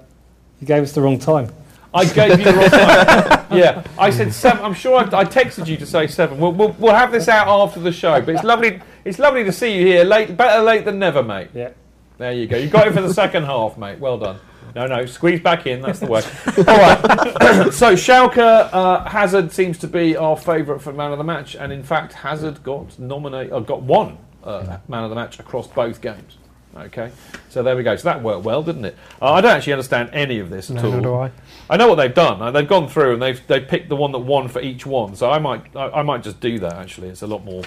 You 0.61 0.66
gave 0.66 0.83
us 0.83 0.93
the 0.93 1.03
wrong 1.03 1.19
time. 1.19 1.53
I 1.93 2.05
gave 2.05 2.39
you 2.39 2.45
the 2.45 2.53
wrong 2.53 2.70
time. 2.70 3.35
Yeah, 3.59 3.83
I 3.99 4.11
said 4.11 4.35
seven. 4.35 4.62
I'm 4.62 4.75
sure 4.75 4.97
I, 4.99 5.20
I 5.20 5.25
texted 5.25 5.66
you 5.69 5.79
to 5.79 5.87
say 5.87 6.07
seven. 6.07 6.39
We'll, 6.39 6.53
we'll, 6.53 6.73
we'll 6.79 6.95
have 6.95 7.11
this 7.11 7.29
out 7.29 7.49
after 7.49 7.81
the 7.81 7.91
show, 7.93 8.20
but 8.20 8.35
it's 8.35 8.45
lovely. 8.45 8.81
It's 9.07 9.19
lovely 9.19 9.43
to 9.45 9.53
see 9.53 9.75
you 9.79 9.87
here. 9.87 10.05
Late, 10.05 10.37
better 10.37 10.62
late 10.62 10.85
than 10.85 10.99
never, 10.99 11.23
mate. 11.23 11.49
Yeah. 11.55 11.70
There 12.19 12.32
you 12.32 12.47
go. 12.47 12.57
You 12.57 12.69
got 12.69 12.86
it 12.89 12.95
for 12.95 13.01
the 13.01 13.15
second 13.15 13.45
half, 13.45 13.78
mate. 13.78 13.99
Well 13.99 14.19
done. 14.19 14.39
No, 14.74 14.86
no, 14.86 15.07
squeeze 15.07 15.40
back 15.40 15.66
in. 15.66 15.81
That's 15.81 16.01
the 16.01 16.07
way. 16.07 16.23
All 16.59 16.65
right. 16.65 17.73
so 17.73 17.95
Schalke 17.95 18.39
uh, 18.39 19.09
Hazard 19.09 19.51
seems 19.53 19.78
to 19.78 19.86
be 19.89 20.16
our 20.16 20.36
favourite 20.36 20.82
for 20.82 20.93
man 20.93 21.12
of 21.12 21.19
the 21.19 21.24
match, 21.24 21.55
and 21.55 21.73
in 21.73 21.82
fact, 21.82 22.12
Hazard 22.12 22.62
got 22.62 22.99
nominated, 22.99 23.53
uh, 23.53 23.61
got 23.61 23.82
one 23.82 24.19
uh, 24.45 24.78
man 24.89 25.05
of 25.05 25.11
the 25.11 25.16
match 25.16 25.39
across 25.39 25.66
both 25.69 26.01
games. 26.01 26.36
Okay, 26.77 27.11
so 27.49 27.62
there 27.62 27.74
we 27.77 27.82
go. 27.82 27.97
So 27.97 28.05
that 28.05 28.23
worked 28.23 28.45
well, 28.45 28.62
didn't 28.62 28.85
it? 28.85 28.97
Uh, 29.20 29.32
I 29.32 29.40
don't 29.40 29.53
actually 29.57 29.73
understand 29.73 30.11
any 30.12 30.39
of 30.39 30.51
this 30.51 30.70
at 30.70 30.77
Neither 30.77 30.89
all. 30.97 31.01
do 31.01 31.15
I. 31.15 31.32
I 31.70 31.77
know 31.77 31.89
what 31.89 31.97
they've 31.97 32.15
done. 32.15 32.40
Uh, 32.40 32.51
They've 32.51 32.69
gone 32.69 32.89
through 32.89 33.15
and 33.15 33.23
they've 33.23 33.45
they've 33.49 33.66
picked 33.66 33.89
the 33.89 33.97
one 33.97 34.12
that 34.12 34.19
won 34.20 34.49
for 34.49 34.61
each 34.61 34.86
one. 34.86 35.16
So 35.16 35.31
I 35.31 35.39
might 35.39 35.74
I, 35.74 35.89
I 35.89 36.03
might 36.03 36.23
just 36.23 36.40
do 36.40 36.59
that. 36.61 36.74
Actually, 36.74 37.09
it's 37.09 37.23
a 37.23 37.27
lot 37.27 37.45
more 37.45 37.62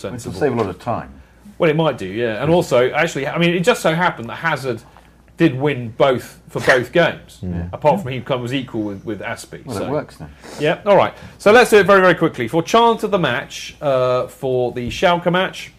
Which 0.00 0.24
will 0.24 0.32
save 0.32 0.52
a 0.52 0.56
lot 0.56 0.68
of 0.70 0.78
time. 0.78 1.20
Well, 1.58 1.70
it 1.70 1.76
might 1.76 1.98
do, 1.98 2.06
yeah. 2.06 2.42
And 2.42 2.50
also, 2.50 2.90
actually, 2.90 3.26
I 3.26 3.38
mean, 3.38 3.54
it 3.54 3.60
just 3.60 3.82
so 3.82 3.94
happened 3.94 4.28
that 4.28 4.36
Hazard 4.36 4.82
did 5.36 5.54
win 5.58 5.90
both 5.90 6.40
for 6.48 6.60
both 6.60 6.92
games. 6.92 7.40
Apart 7.72 8.02
from 8.02 8.12
he 8.12 8.20
was 8.20 8.54
equal 8.54 8.82
with, 8.82 9.04
with 9.04 9.20
Azpi. 9.20 9.64
Well, 9.64 9.76
so. 9.76 9.86
it 9.86 9.90
works 9.90 10.16
then. 10.16 10.30
Yeah, 10.60 10.80
all 10.86 10.96
right. 10.96 11.14
So 11.38 11.52
let's 11.52 11.70
do 11.70 11.78
it 11.78 11.86
very, 11.86 12.00
very 12.00 12.14
quickly. 12.14 12.48
For 12.48 12.62
chance 12.62 13.02
of 13.02 13.10
the 13.10 13.18
match, 13.18 13.76
uh, 13.80 14.28
for 14.28 14.72
the 14.72 14.88
Schalke 14.88 15.30
match, 15.30 15.72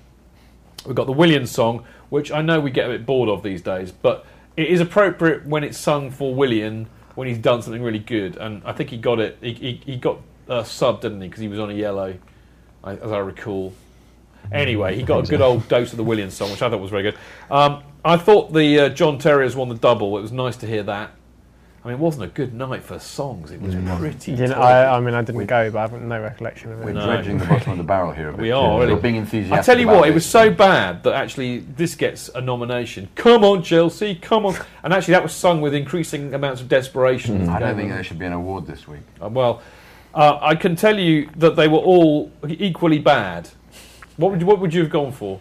we've 0.85 0.95
got 0.95 1.07
the 1.07 1.13
Willian's 1.13 1.51
song, 1.51 1.85
which 2.09 2.31
I 2.31 2.41
know 2.41 2.59
we 2.59 2.71
get 2.71 2.87
a 2.87 2.93
bit 2.93 3.05
bored 3.05 3.29
of 3.29 3.43
these 3.43 3.61
days, 3.61 3.91
but 3.91 4.25
it 4.57 4.67
is 4.67 4.79
appropriate 4.81 5.45
when 5.45 5.63
it's 5.63 5.77
sung 5.77 6.11
for 6.11 6.33
Willian 6.33 6.87
when 7.15 7.27
he's 7.27 7.37
done 7.37 7.61
something 7.61 7.81
really 7.81 7.99
good. 7.99 8.37
And 8.37 8.61
I 8.65 8.73
think 8.73 8.89
he 8.89 8.97
got 8.97 9.19
it. 9.19 9.37
He, 9.41 9.53
he, 9.53 9.81
he 9.85 9.95
got 9.95 10.19
uh, 10.49 10.63
subbed, 10.63 11.01
didn't 11.01 11.21
he? 11.21 11.27
Because 11.27 11.41
he 11.41 11.47
was 11.47 11.59
on 11.59 11.69
a 11.69 11.73
yellow, 11.73 12.17
as 12.83 13.11
I 13.11 13.17
recall. 13.19 13.73
Anyway, 14.51 14.95
he 14.95 15.03
got 15.03 15.25
a 15.25 15.27
good 15.29 15.41
old 15.41 15.67
dose 15.67 15.91
of 15.91 15.97
the 15.97 16.03
Willian's 16.03 16.33
song, 16.33 16.51
which 16.51 16.61
I 16.61 16.69
thought 16.69 16.79
was 16.79 16.91
very 16.91 17.03
good. 17.03 17.17
Um, 17.49 17.83
I 18.03 18.17
thought 18.17 18.53
the 18.53 18.79
uh, 18.81 18.89
John 18.89 19.17
Terry's 19.17 19.55
won 19.55 19.69
the 19.69 19.75
double. 19.75 20.17
It 20.17 20.21
was 20.21 20.31
nice 20.31 20.55
to 20.57 20.67
hear 20.67 20.83
that. 20.83 21.11
I 21.83 21.89
mean, 21.89 21.97
it 21.97 21.99
wasn't 21.99 22.23
a 22.23 22.27
good 22.33 22.51
night 22.55 22.81
for 22.83 22.97
songs. 22.97 23.51
It 23.51 23.61
was 23.61 23.75
pretty. 23.99 24.31
You 24.31 24.47
know. 24.47 24.55
I, 24.55 24.97
I 24.97 24.99
mean, 24.99 25.13
I 25.13 25.21
didn't 25.21 25.45
go, 25.45 25.69
but 25.69 25.77
I 25.77 25.81
have 25.83 26.01
no 26.01 26.19
recollection 26.19 26.71
of 26.71 26.81
it. 26.81 26.85
We're 26.85 26.93
No. 26.93 27.05
dredging 27.05 27.37
the 27.37 27.45
bottom 27.49 27.73
of 27.73 27.77
the 27.77 27.83
barrel 27.83 28.11
here 28.11 28.29
a 28.29 28.31
bit. 28.31 28.41
We 28.41 28.51
are, 28.51 28.79
We're 28.79 28.95
being 28.95 29.17
enthusiastic. 29.17 29.59
I 29.59 29.61
tell 29.61 29.79
you 29.79 29.87
what, 29.87 30.07
it 30.09 30.13
was 30.13 30.25
so 30.25 30.49
bad 30.49 31.03
that 31.03 31.13
actually 31.13 31.59
this 31.59 31.93
gets 31.93 32.29
a 32.29 32.41
nomination. 32.41 33.07
Come 33.13 33.43
on, 33.43 33.61
Chelsea, 33.61 34.15
come 34.15 34.47
on! 34.47 34.55
And 34.83 34.93
actually, 34.93 35.11
that 35.13 35.21
was 35.21 35.33
sung 35.33 35.61
with 35.61 35.75
increasing 35.75 36.33
amounts 36.33 36.59
of 36.59 36.69
desperation. 36.69 37.47
I 37.49 37.59
don't 37.59 37.75
think 37.75 37.89
there 37.89 38.03
should 38.03 38.17
be 38.17 38.25
an 38.25 38.33
award 38.33 38.65
this 38.65 38.87
week. 38.87 39.01
Uh, 39.21 39.29
well, 39.29 39.61
uh, 40.15 40.39
I 40.41 40.55
can 40.55 40.75
tell 40.75 40.97
you 40.97 41.29
that 41.35 41.55
they 41.55 41.67
were 41.67 41.77
all 41.77 42.31
equally 42.47 42.97
bad. 42.97 43.49
What 44.17 44.31
would 44.31 44.41
you, 44.41 44.47
what 44.47 44.59
would 44.59 44.73
you 44.73 44.81
have 44.81 44.89
gone 44.91 45.11
for? 45.11 45.39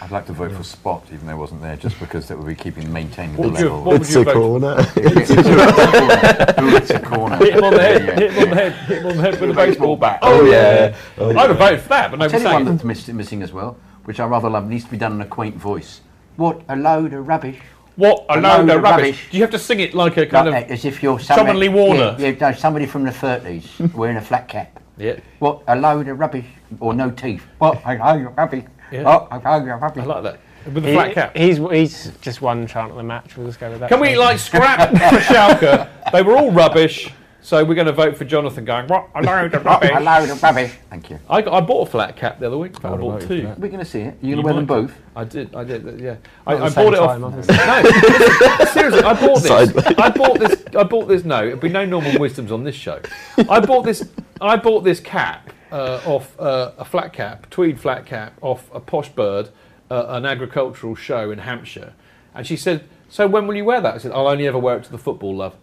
I'd 0.00 0.10
like 0.10 0.26
to 0.26 0.32
vote 0.32 0.52
for 0.52 0.62
Spot, 0.62 1.02
even 1.12 1.26
though 1.26 1.32
I 1.32 1.36
wasn't 1.36 1.62
there, 1.62 1.74
just 1.76 1.98
because 1.98 2.28
that 2.28 2.36
would 2.36 2.46
be 2.46 2.54
keeping 2.54 2.92
maintaining 2.92 3.36
What 3.36 3.44
the 3.46 3.50
would 3.52 3.60
you- 3.60 3.64
level. 3.66 3.82
what 3.84 3.92
would 3.94 4.00
It's 4.02 4.14
you 4.14 4.20
a 4.20 4.24
vote- 4.24 4.34
corner. 4.34 4.74
It's 4.96 5.30
a 5.30 5.42
corner. 5.42 6.76
It's 6.76 6.90
a 6.90 7.00
corner. 7.00 7.36
Hit 7.38 7.54
him 7.54 7.64
on 7.64 7.72
the 7.74 7.80
head. 7.82 8.02
Yeah, 8.02 8.08
yeah. 8.08 8.18
Hit 8.18 8.32
him 8.32 8.42
on 8.42 8.48
the 8.50 8.54
head. 8.56 8.72
Hit 8.72 8.98
him 8.98 9.06
on 9.06 9.16
the 9.16 9.22
head 9.22 9.40
with 9.40 9.50
a 9.50 9.54
baseball 9.54 9.96
bat. 9.96 10.18
Oh, 10.22 10.40
oh, 10.40 10.44
yeah. 10.44 10.94
I'd 11.18 11.36
have 11.48 11.56
voted 11.58 11.80
for 11.80 11.88
that, 11.88 12.10
but 12.10 12.20
I'll 12.20 12.28
nobody's 12.28 12.30
tell 12.32 12.40
you 12.40 12.46
one 12.46 12.64
saying 12.66 12.76
that's 12.76 12.84
miss- 12.84 13.08
missing 13.08 13.42
as 13.42 13.52
well, 13.52 13.76
which 14.04 14.20
I 14.20 14.26
rather 14.26 14.50
love, 14.50 14.68
needs 14.68 14.84
to 14.84 14.90
be 14.90 14.98
done 14.98 15.12
in 15.12 15.20
a 15.22 15.26
quaint 15.26 15.56
voice. 15.56 16.00
What 16.36 16.60
a 16.68 16.76
load 16.76 17.14
of 17.14 17.26
rubbish. 17.26 17.58
What 17.96 18.26
a 18.28 18.40
load 18.40 18.68
of 18.70 18.82
rubbish. 18.82 19.28
Do 19.30 19.36
you 19.38 19.42
have 19.42 19.50
to 19.52 19.58
sing 19.58 19.80
it 19.80 19.94
like 19.94 20.16
a 20.18 20.26
kind 20.26 20.50
Like, 20.50 20.66
of 20.66 20.70
as 20.72 20.84
if 20.84 21.02
you're 21.02 21.18
Tom 21.18 21.48
and 21.48 21.58
Lee 21.58 21.68
Warner? 21.68 22.14
Yeah, 22.18 22.28
yeah, 22.28 22.50
no, 22.50 22.52
somebody 22.52 22.86
from 22.86 23.04
the 23.04 23.10
30s 23.10 23.92
wearing 23.94 24.18
a 24.18 24.20
flat 24.20 24.46
cap. 24.48 24.77
Yeah. 24.98 25.20
What 25.38 25.62
a 25.68 25.76
load 25.76 26.08
of 26.08 26.18
rubbish. 26.18 26.46
Or 26.80 26.92
no 26.94 27.10
teeth. 27.10 27.42
What 27.58 27.80
a 27.84 27.94
load 27.96 28.26
of 28.26 28.36
rubbish. 28.36 28.64
Yeah. 28.90 29.04
Oh, 29.06 29.28
a 29.30 29.38
load 29.38 29.68
of 29.68 29.80
rubbish. 29.82 30.02
I 30.02 30.06
like 30.06 30.22
that. 30.24 30.40
With 30.64 30.82
the 30.82 30.88
He- 30.90 30.94
flat 30.94 31.14
cap. 31.14 31.36
He's 31.36 31.56
he's 31.58 32.12
just 32.20 32.42
one 32.42 32.66
chant 32.66 32.90
of 32.90 32.96
the 32.96 33.02
match. 33.02 33.36
We'll 33.36 33.46
just 33.46 33.60
go 33.60 33.70
with 33.70 33.80
that. 33.80 33.88
Can 33.88 34.00
we 34.00 34.16
like 34.16 34.38
scrap 34.38 34.90
for 34.90 35.18
Schalke? 35.20 35.88
They 36.12 36.22
were 36.22 36.36
all 36.36 36.50
rubbish, 36.50 37.10
so 37.48 37.64
we're 37.64 37.74
going 37.74 37.86
to 37.86 37.94
vote 37.94 38.14
for 38.14 38.26
Jonathan 38.26 38.66
going, 38.66 38.88
what 38.88 39.08
a 39.14 39.22
load 39.22 39.54
of 39.54 39.64
rubbish. 39.64 39.90
A 39.94 40.00
load 40.00 40.28
of 40.28 40.42
rubbish. 40.42 40.70
Thank 40.90 41.08
you. 41.08 41.18
I, 41.30 41.40
got, 41.40 41.54
I 41.54 41.60
bought 41.64 41.88
a 41.88 41.90
flat 41.90 42.14
cap 42.14 42.38
the 42.38 42.46
other 42.46 42.58
week. 42.58 42.74
In 42.74 42.80
fact, 42.82 42.94
I 42.94 42.96
bought 42.98 43.22
two. 43.22 43.54
We're 43.56 43.68
going 43.68 43.78
to 43.78 43.86
see 43.86 44.00
it. 44.00 44.18
You're 44.20 44.34
going 44.34 44.36
to 44.36 44.42
wear 44.42 44.54
them 44.54 44.66
both? 44.66 44.94
I 45.16 45.24
did. 45.24 45.54
I 45.54 45.64
did. 45.64 45.98
Yeah. 45.98 46.16
I, 46.46 46.56
I 46.56 46.68
bought 46.68 46.92
it 46.92 46.98
off. 46.98 47.18
No, 47.18 48.64
seriously, 48.66 49.02
I 49.02 49.18
bought 49.18 49.42
this. 49.42 49.50
I 49.98 50.10
bought 50.10 50.38
this. 50.38 50.62
I 50.76 50.82
bought 50.82 51.08
this. 51.08 51.24
No, 51.24 51.46
it'd 51.46 51.60
be 51.60 51.70
no 51.70 51.86
normal 51.86 52.20
wisdoms 52.20 52.52
on 52.52 52.64
this 52.64 52.76
show. 52.76 53.00
I 53.48 53.60
bought 53.60 53.86
this. 53.86 54.06
I 54.42 54.56
bought 54.56 54.84
this 54.84 55.00
cap 55.00 55.50
uh, 55.72 56.02
off 56.04 56.38
uh, 56.38 56.72
a 56.76 56.84
flat 56.84 57.14
cap, 57.14 57.48
tweed 57.48 57.80
flat 57.80 58.04
cap, 58.04 58.34
off 58.42 58.68
a 58.74 58.80
posh 58.80 59.08
bird, 59.08 59.48
uh, 59.90 60.04
an 60.08 60.26
agricultural 60.26 60.96
show 60.96 61.30
in 61.30 61.38
Hampshire, 61.38 61.94
and 62.34 62.46
she 62.46 62.58
said, 62.58 62.84
"So 63.08 63.26
when 63.26 63.46
will 63.46 63.56
you 63.56 63.64
wear 63.64 63.80
that?" 63.80 63.94
I 63.94 63.98
said, 63.98 64.12
"I'll 64.12 64.28
only 64.28 64.46
ever 64.46 64.58
wear 64.58 64.76
it 64.76 64.84
to 64.84 64.92
the 64.92 64.98
football, 64.98 65.34
love." 65.34 65.54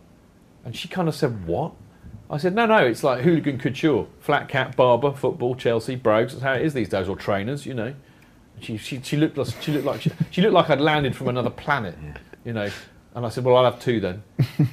And 0.66 0.76
she 0.76 0.88
kind 0.88 1.08
of 1.08 1.16
said, 1.16 1.48
"What?" 1.48 1.74
I 2.30 2.38
said, 2.38 2.56
"No, 2.56 2.66
no, 2.66 2.78
it's 2.78 3.04
like 3.04 3.24
hooligan 3.24 3.60
couture, 3.60 4.08
flat 4.20 4.50
cap, 4.50 4.76
barber, 4.76 5.14
football, 5.14 5.56
Chelsea, 5.56 5.96
brogues. 5.96 6.34
That's 6.34 6.44
how 6.44 6.54
it 6.54 6.64
is 6.64 6.74
these 6.74 6.90
days, 6.90 7.08
or 7.08 7.16
trainers, 7.16 7.66
you 7.66 7.74
know." 7.74 7.94
She, 8.60 8.78
she, 8.78 9.00
she 9.02 9.16
looked 9.18 9.38
like 9.38 9.48
she 9.62 9.72
looked 9.72 9.86
like 9.86 10.02
she, 10.02 10.12
she 10.32 10.42
looked 10.42 10.54
like 10.54 10.70
I'd 10.70 10.82
landed 10.82 11.16
from 11.16 11.28
another 11.28 11.50
planet, 11.50 11.96
you 12.44 12.54
know. 12.54 12.70
And 13.14 13.26
I 13.26 13.30
said, 13.30 13.46
"Well, 13.46 13.56
I'll 13.56 13.72
have 13.72 13.80
two 13.80 14.00
then." 14.00 14.24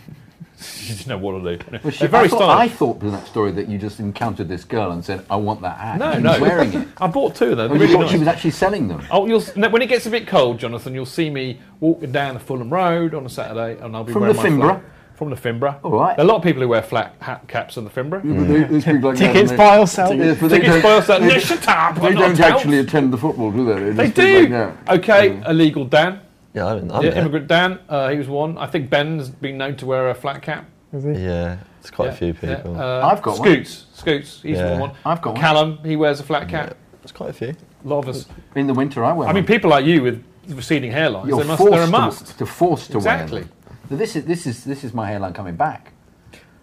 she 0.62 0.94
didn't 0.94 1.08
know 1.08 1.18
what 1.18 1.42
to 1.42 1.56
do. 1.56 1.64
Well, 1.82 1.90
she, 1.90 2.06
very 2.06 2.26
I, 2.26 2.28
thought, 2.28 2.42
I 2.42 2.66
stylish. 2.66 2.72
thought 2.72 3.00
from 3.00 3.10
that 3.12 3.26
story 3.26 3.52
that 3.52 3.68
you 3.68 3.78
just 3.78 4.00
encountered 4.00 4.48
this 4.48 4.64
girl 4.64 4.92
and 4.92 5.04
said, 5.04 5.24
I 5.28 5.36
want 5.36 5.60
that 5.62 5.78
hat. 5.78 5.98
No, 5.98 6.18
no, 6.18 6.40
wearing 6.40 6.72
it. 6.72 6.88
I 7.00 7.06
bought 7.06 7.34
two 7.34 7.50
of 7.52 7.56
them. 7.56 7.72
Oh, 7.72 7.74
really 7.74 7.92
thought 7.92 8.10
she 8.10 8.18
was 8.18 8.28
actually 8.28 8.52
selling 8.52 8.88
them. 8.88 9.04
Oh, 9.10 9.26
you'll 9.26 9.42
when 9.42 9.82
it 9.82 9.88
gets 9.88 10.06
a 10.06 10.10
bit 10.10 10.26
cold, 10.26 10.58
Jonathan, 10.58 10.94
you'll 10.94 11.06
see 11.06 11.30
me 11.30 11.60
walking 11.80 12.12
down 12.12 12.34
the 12.34 12.40
Fulham 12.40 12.70
Road 12.70 13.14
on 13.14 13.26
a 13.26 13.28
Saturday, 13.28 13.82
and 13.82 13.96
I'll 13.96 14.04
be 14.04 14.12
From 14.12 14.22
wearing 14.22 14.36
the 14.36 14.42
Fimbra? 14.42 14.82
Flat- 15.12 15.16
From 15.18 15.30
the 15.30 15.36
Fimbra. 15.36 15.76
All 15.82 15.92
right. 15.92 16.16
There 16.16 16.24
are 16.24 16.28
a 16.28 16.30
lot 16.30 16.36
of 16.38 16.42
people 16.42 16.62
who 16.62 16.68
wear 16.68 16.82
flat 16.82 17.14
hat 17.20 17.46
caps 17.48 17.76
on 17.78 17.84
the 17.84 17.90
Fimbra. 17.90 18.22
Yeah, 18.24 18.34
but 18.38 18.48
they- 18.48 18.62
they 18.64 18.80
speak 18.80 19.02
like 19.02 19.16
that, 19.16 19.16
Tickets 19.32 19.50
don't 19.50 19.56
buy 19.58 19.76
they? 19.76 19.82
or 19.82 19.86
sell. 19.86 20.14
Yes, 20.14 20.38
but 20.40 20.48
they 20.48 20.56
Tickets 20.58 20.72
don't- 20.74 20.82
buy 20.82 20.94
or 20.96 21.02
sell. 21.02 21.20
they- 21.20 21.28
No, 21.28 21.38
shut 21.38 21.68
up, 21.68 21.94
They 21.96 22.06
I'm 22.08 22.14
don't 22.14 22.32
a 22.32 22.36
tout. 22.36 22.52
actually 22.52 22.78
attend 22.78 23.12
the 23.12 23.16
football, 23.18 23.50
do 23.50 23.64
they? 23.64 23.90
They 23.90 24.04
just 24.04 24.14
do. 24.16 24.40
like 24.40 24.50
that. 24.50 24.72
okay, 24.98 25.40
illegal 25.48 25.84
Dan. 25.84 26.20
Yeah, 26.54 26.66
I 26.66 26.74
mean, 26.80 26.90
I'm 26.90 27.02
Yeah, 27.04 27.18
immigrant 27.18 27.46
Dan. 27.48 27.78
Uh, 27.88 28.08
he 28.10 28.18
was 28.18 28.28
one. 28.28 28.58
I 28.58 28.66
think 28.66 28.90
Ben's 28.90 29.28
been 29.30 29.56
known 29.58 29.76
to 29.76 29.86
wear 29.86 30.10
a 30.10 30.14
flat 30.14 30.42
cap. 30.42 30.66
Is 30.92 31.04
he? 31.04 31.12
Yeah, 31.12 31.56
it's 31.80 31.90
quite 31.90 32.06
Yeah, 32.06 32.12
a 32.12 32.14
few 32.16 32.34
yeah, 32.42 32.56
people. 32.56 32.78
uh, 32.78 33.06
I've 33.06 33.22
got 33.22 33.38
one. 33.38 33.48
Scoots. 33.48 33.86
Scoots. 33.94 34.40
He's 34.42 34.58
Yeah. 34.58 34.78
one. 34.78 34.90
I've 35.06 35.22
got 35.22 35.32
one. 35.32 35.40
Callum. 35.40 35.78
He 35.84 35.96
wears 35.96 36.20
a 36.20 36.22
flat 36.22 36.48
cap. 36.48 36.74
It's 37.02 37.12
quite 37.12 37.30
a 37.30 37.32
few. 37.32 37.54
A 37.84 37.88
lot 37.88 38.00
of 38.00 38.08
us. 38.08 38.26
In 38.54 38.66
the 38.66 38.74
winter, 38.74 39.02
I 39.02 39.12
wear 39.12 39.28
I 39.28 39.32
mean, 39.32 39.44
people 39.46 39.70
like 39.70 39.86
you 39.86 40.02
with 40.02 40.22
receding 40.48 40.92
hairlines. 40.92 41.26
You're 41.28 41.40
they 41.40 41.46
must, 41.48 41.58
forced 41.58 41.72
they're 41.72 41.82
a 41.82 41.86
to- 41.86 41.90
must. 41.90 42.38
To, 42.38 42.44
force 42.46 42.86
to 42.88 42.98
Exactly. 42.98 43.32
wear 43.40 43.40
them. 43.44 43.50
But 43.92 43.98
this 43.98 44.16
is 44.16 44.24
this 44.24 44.46
is 44.46 44.64
this 44.64 44.84
is 44.84 44.94
my 44.94 45.06
hairline 45.10 45.34
coming 45.34 45.54
back. 45.54 45.92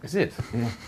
Is 0.02 0.16
it? 0.16 0.34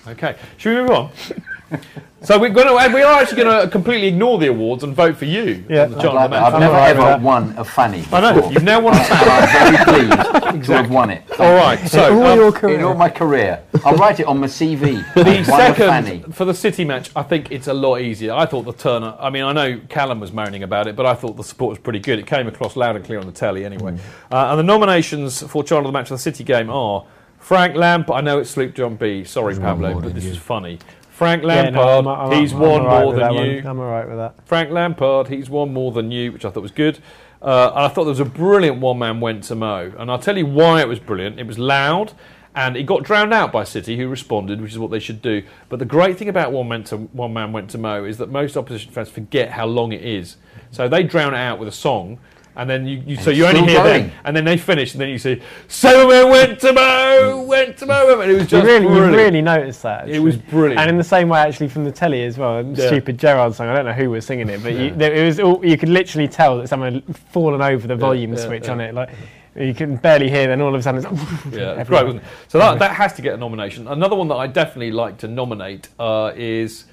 Okay. 0.08 0.36
Should 0.58 0.76
we 0.76 0.82
move 0.82 0.90
on? 0.90 1.12
so 2.22 2.40
we're 2.40 2.50
going 2.50 2.68
to. 2.68 2.94
We 2.96 3.02
are 3.02 3.22
actually 3.22 3.44
going 3.44 3.62
to 3.64 3.70
completely 3.70 4.08
ignore 4.08 4.38
the 4.38 4.48
awards 4.48 4.84
and 4.84 4.96
vote 4.96 5.18
for 5.18 5.26
you. 5.26 5.64
Yeah. 5.70 5.84
I'd 5.84 6.00
John 6.02 6.16
like 6.16 6.30
the 6.30 6.36
that. 6.36 6.42
Man. 6.42 6.44
I've 6.54 6.60
never 6.60 6.74
all 6.76 6.80
right 6.80 6.90
with 6.96 7.00
ever 7.00 7.10
that. 7.12 7.22
won 7.22 7.56
a 7.58 7.64
fanny. 7.64 8.04
I 8.12 8.22
know. 8.22 8.50
You've 8.52 8.64
now 8.64 8.80
won 8.82 8.94
a 8.96 9.04
fanny. 9.04 9.30
I'm 9.32 9.86
very 9.86 9.86
pleased 9.86 10.66
to 10.68 10.74
have 10.76 10.90
won 10.92 11.10
it. 11.10 11.24
All 11.40 11.56
right. 11.56 11.80
So 11.88 12.14
all 12.20 12.26
um, 12.28 12.38
your 12.40 12.48
In 12.48 12.54
career. 12.54 12.86
all 12.86 12.94
my 12.96 13.10
career, 13.10 13.64
I'll 13.86 13.96
write 13.96 14.20
it 14.20 14.26
on 14.28 14.40
my 14.40 14.48
CV. 14.48 15.04
the 15.14 15.22
I've 15.22 15.48
a 15.50 15.74
fanny. 15.76 16.20
second 16.20 16.36
for 16.36 16.46
the 16.46 16.54
City 16.54 16.86
match, 16.86 17.10
I 17.16 17.24
think 17.24 17.52
it's 17.52 17.68
a 17.68 17.74
lot 17.74 17.98
easier. 18.02 18.34
I 18.34 18.46
thought 18.46 18.64
the 18.64 18.74
Turner. 18.74 19.16
I 19.20 19.30
mean, 19.30 19.44
I 19.44 19.54
know 19.54 19.80
Callum 19.90 20.20
was 20.20 20.32
moaning 20.32 20.64
about 20.64 20.88
it, 20.88 20.96
but 20.96 21.06
I 21.06 21.14
thought 21.14 21.38
the 21.38 21.44
support 21.44 21.70
was 21.70 21.80
pretty 21.80 22.00
good. 22.00 22.20
It 22.20 22.28
came 22.28 22.48
across 22.48 22.76
loud 22.76 22.96
and 22.96 23.06
clear 23.06 23.20
on 23.20 23.26
the 23.26 23.32
telly, 23.32 23.66
anyway. 23.66 23.98
Uh, 24.32 24.48
and 24.50 24.60
the 24.60 24.64
nominations 24.64 25.42
for 25.44 25.64
Child 25.64 25.86
of 25.86 25.92
the 25.92 25.98
Match 25.98 26.12
of 26.12 26.16
the 26.18 26.22
City 26.22 26.44
game 26.44 26.70
are 26.70 27.06
Frank 27.40 27.76
Lampard. 27.76 28.16
I 28.18 28.22
know 28.22 28.38
it's 28.40 28.52
Sloop 28.52 28.76
John 28.76 28.96
B. 28.96 29.24
Sorry, 29.24 29.56
Pablo, 29.56 30.00
but 30.00 30.14
this 30.14 30.26
is 30.26 30.38
funny. 30.38 30.78
Frank 31.22 31.44
Yeah, 31.44 31.48
Lampard. 31.50 31.74
no, 31.76 32.12
I'm- 32.12 32.32
I'm- 32.32 32.42
he's 32.42 32.52
I'm 32.52 32.60
won 32.62 32.82
more 32.84 33.14
than 33.14 33.34
you. 33.36 33.56
one. 33.58 33.68
I'm 33.68 33.80
all 33.80 33.92
right 33.92 34.08
with 34.08 34.18
that. 34.18 34.34
Frank 34.44 34.72
Lampard, 34.72 35.28
he's 35.28 35.52
won 35.52 35.72
more 35.72 35.92
than 35.92 36.10
you, 36.10 36.32
which 36.32 36.46
I 36.46 36.50
thought 36.50 36.64
was 36.64 36.72
good. 36.72 36.98
Uh, 37.44 37.70
and 37.76 37.86
I 37.86 37.88
thought 37.90 38.06
there 38.06 38.10
was 38.10 38.20
a 38.20 38.26
brilliant 38.26 38.80
one 38.80 38.98
man 38.98 39.20
went 39.20 39.44
to 39.44 39.56
Mo. 39.56 39.92
And 40.00 40.10
I'll 40.10 40.18
tell 40.18 40.36
you 40.36 40.48
why 40.48 40.82
it 40.82 40.88
was 40.88 40.98
brilliant. 40.98 41.40
It 41.40 41.46
was 41.46 41.60
loud 41.60 42.14
and 42.56 42.76
it 42.76 42.88
got 42.88 43.04
drowned 43.04 43.36
out 43.36 43.52
by 43.52 43.64
City, 43.66 43.98
who 43.98 44.08
responded, 44.08 44.62
which 44.62 44.72
is 44.72 44.80
what 44.80 44.90
they 44.90 44.98
should 45.00 45.22
do. 45.22 45.44
But 45.70 45.78
the 45.78 45.86
great 45.86 46.18
thing 46.18 46.28
about 46.28 46.52
one 46.52 46.68
man, 46.68 46.86
to, 46.86 46.98
one 46.98 47.34
man 47.34 47.52
went 47.52 47.70
to 47.70 47.78
Mo 47.78 48.04
is 48.04 48.18
that 48.18 48.32
most 48.32 48.58
opposition 48.58 48.92
fans 48.92 49.10
forget 49.10 49.52
how 49.52 49.68
long 49.68 49.92
it 49.92 50.02
is. 50.04 50.38
So 50.72 50.88
they 50.88 51.04
drown 51.04 51.36
it 51.36 51.38
out 51.38 51.60
with 51.60 51.68
a 51.68 51.72
song. 51.72 52.18
And 52.56 52.70
then 52.70 52.86
you, 52.86 53.02
you 53.06 53.16
so 53.16 53.30
you 53.30 53.46
only 53.46 53.62
hear 53.62 53.82
going. 53.82 54.08
them, 54.08 54.12
and 54.26 54.36
then 54.36 54.44
they 54.44 54.58
finish, 54.58 54.94
and 54.94 55.02
then 55.02 55.10
you 55.10 55.18
see, 55.18 55.42
"Someone 55.70 56.30
went 56.30 56.60
to 56.60 56.74
Mo, 56.74 57.46
went 57.48 57.78
to 57.78 57.86
Mo," 57.86 58.20
and 58.20 58.30
it 58.30 58.34
was 58.34 58.44
You 58.44 58.48
just 58.60 58.66
really, 58.66 58.86
you 58.86 59.06
really 59.06 59.42
noticed 59.42 59.84
that. 59.84 60.10
It 60.10 60.20
was 60.20 60.36
brilliant. 60.36 60.80
And 60.80 60.90
in 60.90 60.98
the 60.98 61.04
same 61.04 61.30
way, 61.30 61.40
actually, 61.40 61.70
from 61.70 61.86
the 61.86 61.92
telly 61.92 62.24
as 62.24 62.38
well. 62.38 62.66
Yeah. 62.66 62.88
Stupid 62.88 63.18
Gerard 63.18 63.56
song. 63.56 63.70
I 63.70 63.76
don't 63.76 63.86
know 63.86 63.94
who 63.94 64.10
was 64.10 64.26
singing 64.26 64.50
it, 64.50 64.62
but 64.62 64.74
you, 64.74 64.92
there, 64.92 65.14
it 65.14 65.26
was. 65.26 65.40
All, 65.40 65.66
you 65.66 65.78
could 65.78 65.90
literally 65.90 66.28
tell 66.28 66.58
that 66.58 66.68
someone 66.68 66.96
had 66.96 67.16
fallen 67.18 67.62
over 67.62 67.88
the 67.88 67.96
volume 67.96 68.34
yeah, 68.34 68.46
switch 68.46 68.66
yeah. 68.66 68.72
on 68.72 68.82
it. 68.82 68.94
Like 68.94 69.12
you 69.56 69.74
can 69.74 69.96
barely 69.98 70.30
hear. 70.30 70.48
Then 70.48 70.62
all 70.62 70.74
of 70.74 70.80
a 70.80 70.84
sudden, 70.84 71.06
it's 71.06 71.46
Yeah, 71.56 71.84
great? 71.84 72.22
So 72.48 72.58
that, 72.58 72.80
that 72.80 72.96
has 72.96 73.14
to 73.14 73.22
get 73.22 73.34
a 73.34 73.38
nomination. 73.38 73.88
Another 73.88 74.16
one 74.16 74.28
that 74.30 74.36
I 74.36 74.48
definitely 74.48 74.92
like 74.92 75.18
to 75.20 75.28
nominate 75.28 75.90
uh, 76.00 76.32
is 76.36 76.86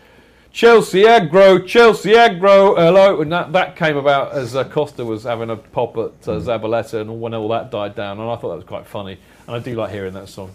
Chelsea 0.52 1.02
Aggro, 1.02 1.64
Chelsea 1.66 2.12
Aggro, 2.12 2.76
hello. 2.76 3.20
And 3.20 3.30
that, 3.32 3.52
that 3.52 3.76
came 3.76 3.96
about 3.96 4.32
as 4.32 4.56
uh, 4.56 4.64
Costa 4.64 5.04
was 5.04 5.22
having 5.24 5.50
a 5.50 5.56
pop 5.56 5.96
at 5.96 6.28
uh, 6.28 6.40
Zabaleta 6.40 7.00
and 7.00 7.20
when 7.20 7.34
all 7.34 7.48
that 7.48 7.70
died 7.70 7.94
down. 7.94 8.18
And 8.18 8.28
I 8.28 8.36
thought 8.36 8.48
that 8.50 8.56
was 8.56 8.64
quite 8.64 8.86
funny. 8.86 9.18
And 9.46 9.56
I 9.56 9.58
do 9.58 9.74
like 9.74 9.90
hearing 9.90 10.14
that 10.14 10.28
song. 10.28 10.50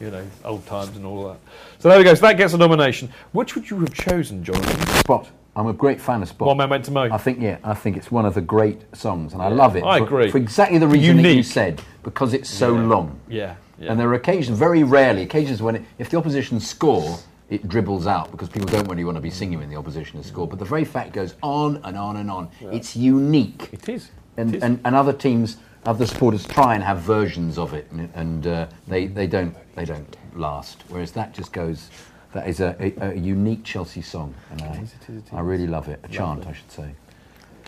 You 0.00 0.10
know, 0.10 0.26
old 0.44 0.66
times 0.66 0.96
and 0.96 1.06
all 1.06 1.28
that. 1.28 1.38
So 1.78 1.88
there 1.88 1.98
we 1.98 2.02
go. 2.02 2.14
So 2.14 2.22
that 2.22 2.36
gets 2.36 2.54
a 2.54 2.58
nomination. 2.58 3.08
Which 3.32 3.54
would 3.54 3.70
you 3.70 3.78
have 3.80 3.94
chosen, 3.94 4.42
Jonathan? 4.42 4.86
Spot. 4.96 5.28
I'm 5.54 5.68
a 5.68 5.72
great 5.72 6.00
fan 6.00 6.22
of 6.22 6.28
Spot. 6.28 6.48
One 6.48 6.56
Man 6.56 6.70
Went 6.70 6.84
to 6.86 6.90
Mo. 6.90 7.02
I 7.12 7.18
think 7.18 7.40
yeah, 7.40 7.58
I 7.62 7.74
think 7.74 7.96
it's 7.96 8.10
one 8.10 8.26
of 8.26 8.34
the 8.34 8.40
great 8.40 8.80
songs, 8.96 9.32
and 9.32 9.40
I 9.40 9.48
love 9.48 9.76
it. 9.76 9.84
I 9.84 9.98
for, 9.98 10.04
agree. 10.04 10.30
for 10.30 10.38
exactly 10.38 10.78
the 10.78 10.88
reason 10.88 11.22
that 11.22 11.34
you 11.34 11.42
said, 11.44 11.82
because 12.02 12.32
it's 12.32 12.50
so 12.50 12.74
Yeah. 12.74 12.86
long. 12.86 13.20
Yeah, 13.28 13.54
yeah. 13.78 13.90
And 13.92 14.00
there 14.00 14.08
are 14.08 14.14
occasions, 14.14 14.58
very 14.58 14.82
rarely, 14.82 15.22
occasions 15.22 15.62
when 15.62 15.76
it, 15.76 15.82
if 15.98 16.08
the 16.10 16.16
opposition 16.16 16.58
score, 16.58 17.18
it 17.52 17.68
dribbles 17.68 18.06
out 18.06 18.30
because 18.30 18.48
people 18.48 18.66
don't 18.66 18.88
really 18.88 19.04
want 19.04 19.16
to 19.16 19.20
be 19.20 19.30
singing 19.30 19.58
when 19.58 19.68
the 19.68 19.76
opposition 19.76 20.16
has 20.16 20.26
scored. 20.26 20.48
But 20.48 20.58
the 20.58 20.64
very 20.64 20.86
fact 20.86 21.12
goes 21.12 21.34
on 21.42 21.80
and 21.84 21.98
on 21.98 22.16
and 22.16 22.30
on. 22.30 22.48
It's 22.60 22.96
unique. 22.96 23.68
It 23.72 23.88
is. 23.90 24.10
And, 24.38 24.54
It 24.54 24.56
is. 24.56 24.62
and 24.62 24.80
and 24.86 24.96
other 24.96 25.12
teams, 25.12 25.58
other 25.84 26.06
supporters 26.06 26.46
try 26.46 26.74
and 26.74 26.82
have 26.82 27.00
versions 27.00 27.58
of 27.58 27.74
it, 27.74 27.86
and, 27.90 28.08
and 28.14 28.46
uh, 28.46 28.66
they 28.88 29.06
they 29.06 29.26
don't 29.26 29.54
they 29.76 29.84
don't 29.84 30.16
last. 30.34 30.82
Whereas 30.88 31.12
that 31.12 31.34
just 31.34 31.52
goes. 31.52 31.90
That 32.32 32.48
is 32.48 32.60
a, 32.60 32.74
a, 32.80 33.10
a 33.10 33.14
unique 33.14 33.62
Chelsea 33.62 34.00
song, 34.00 34.34
and 34.50 34.62
I, 34.62 34.86
I 35.32 35.40
really 35.40 35.66
love 35.66 35.88
it. 35.88 36.00
A 36.02 36.08
chant, 36.08 36.46
I 36.46 36.54
should 36.54 36.72
say. 36.72 36.94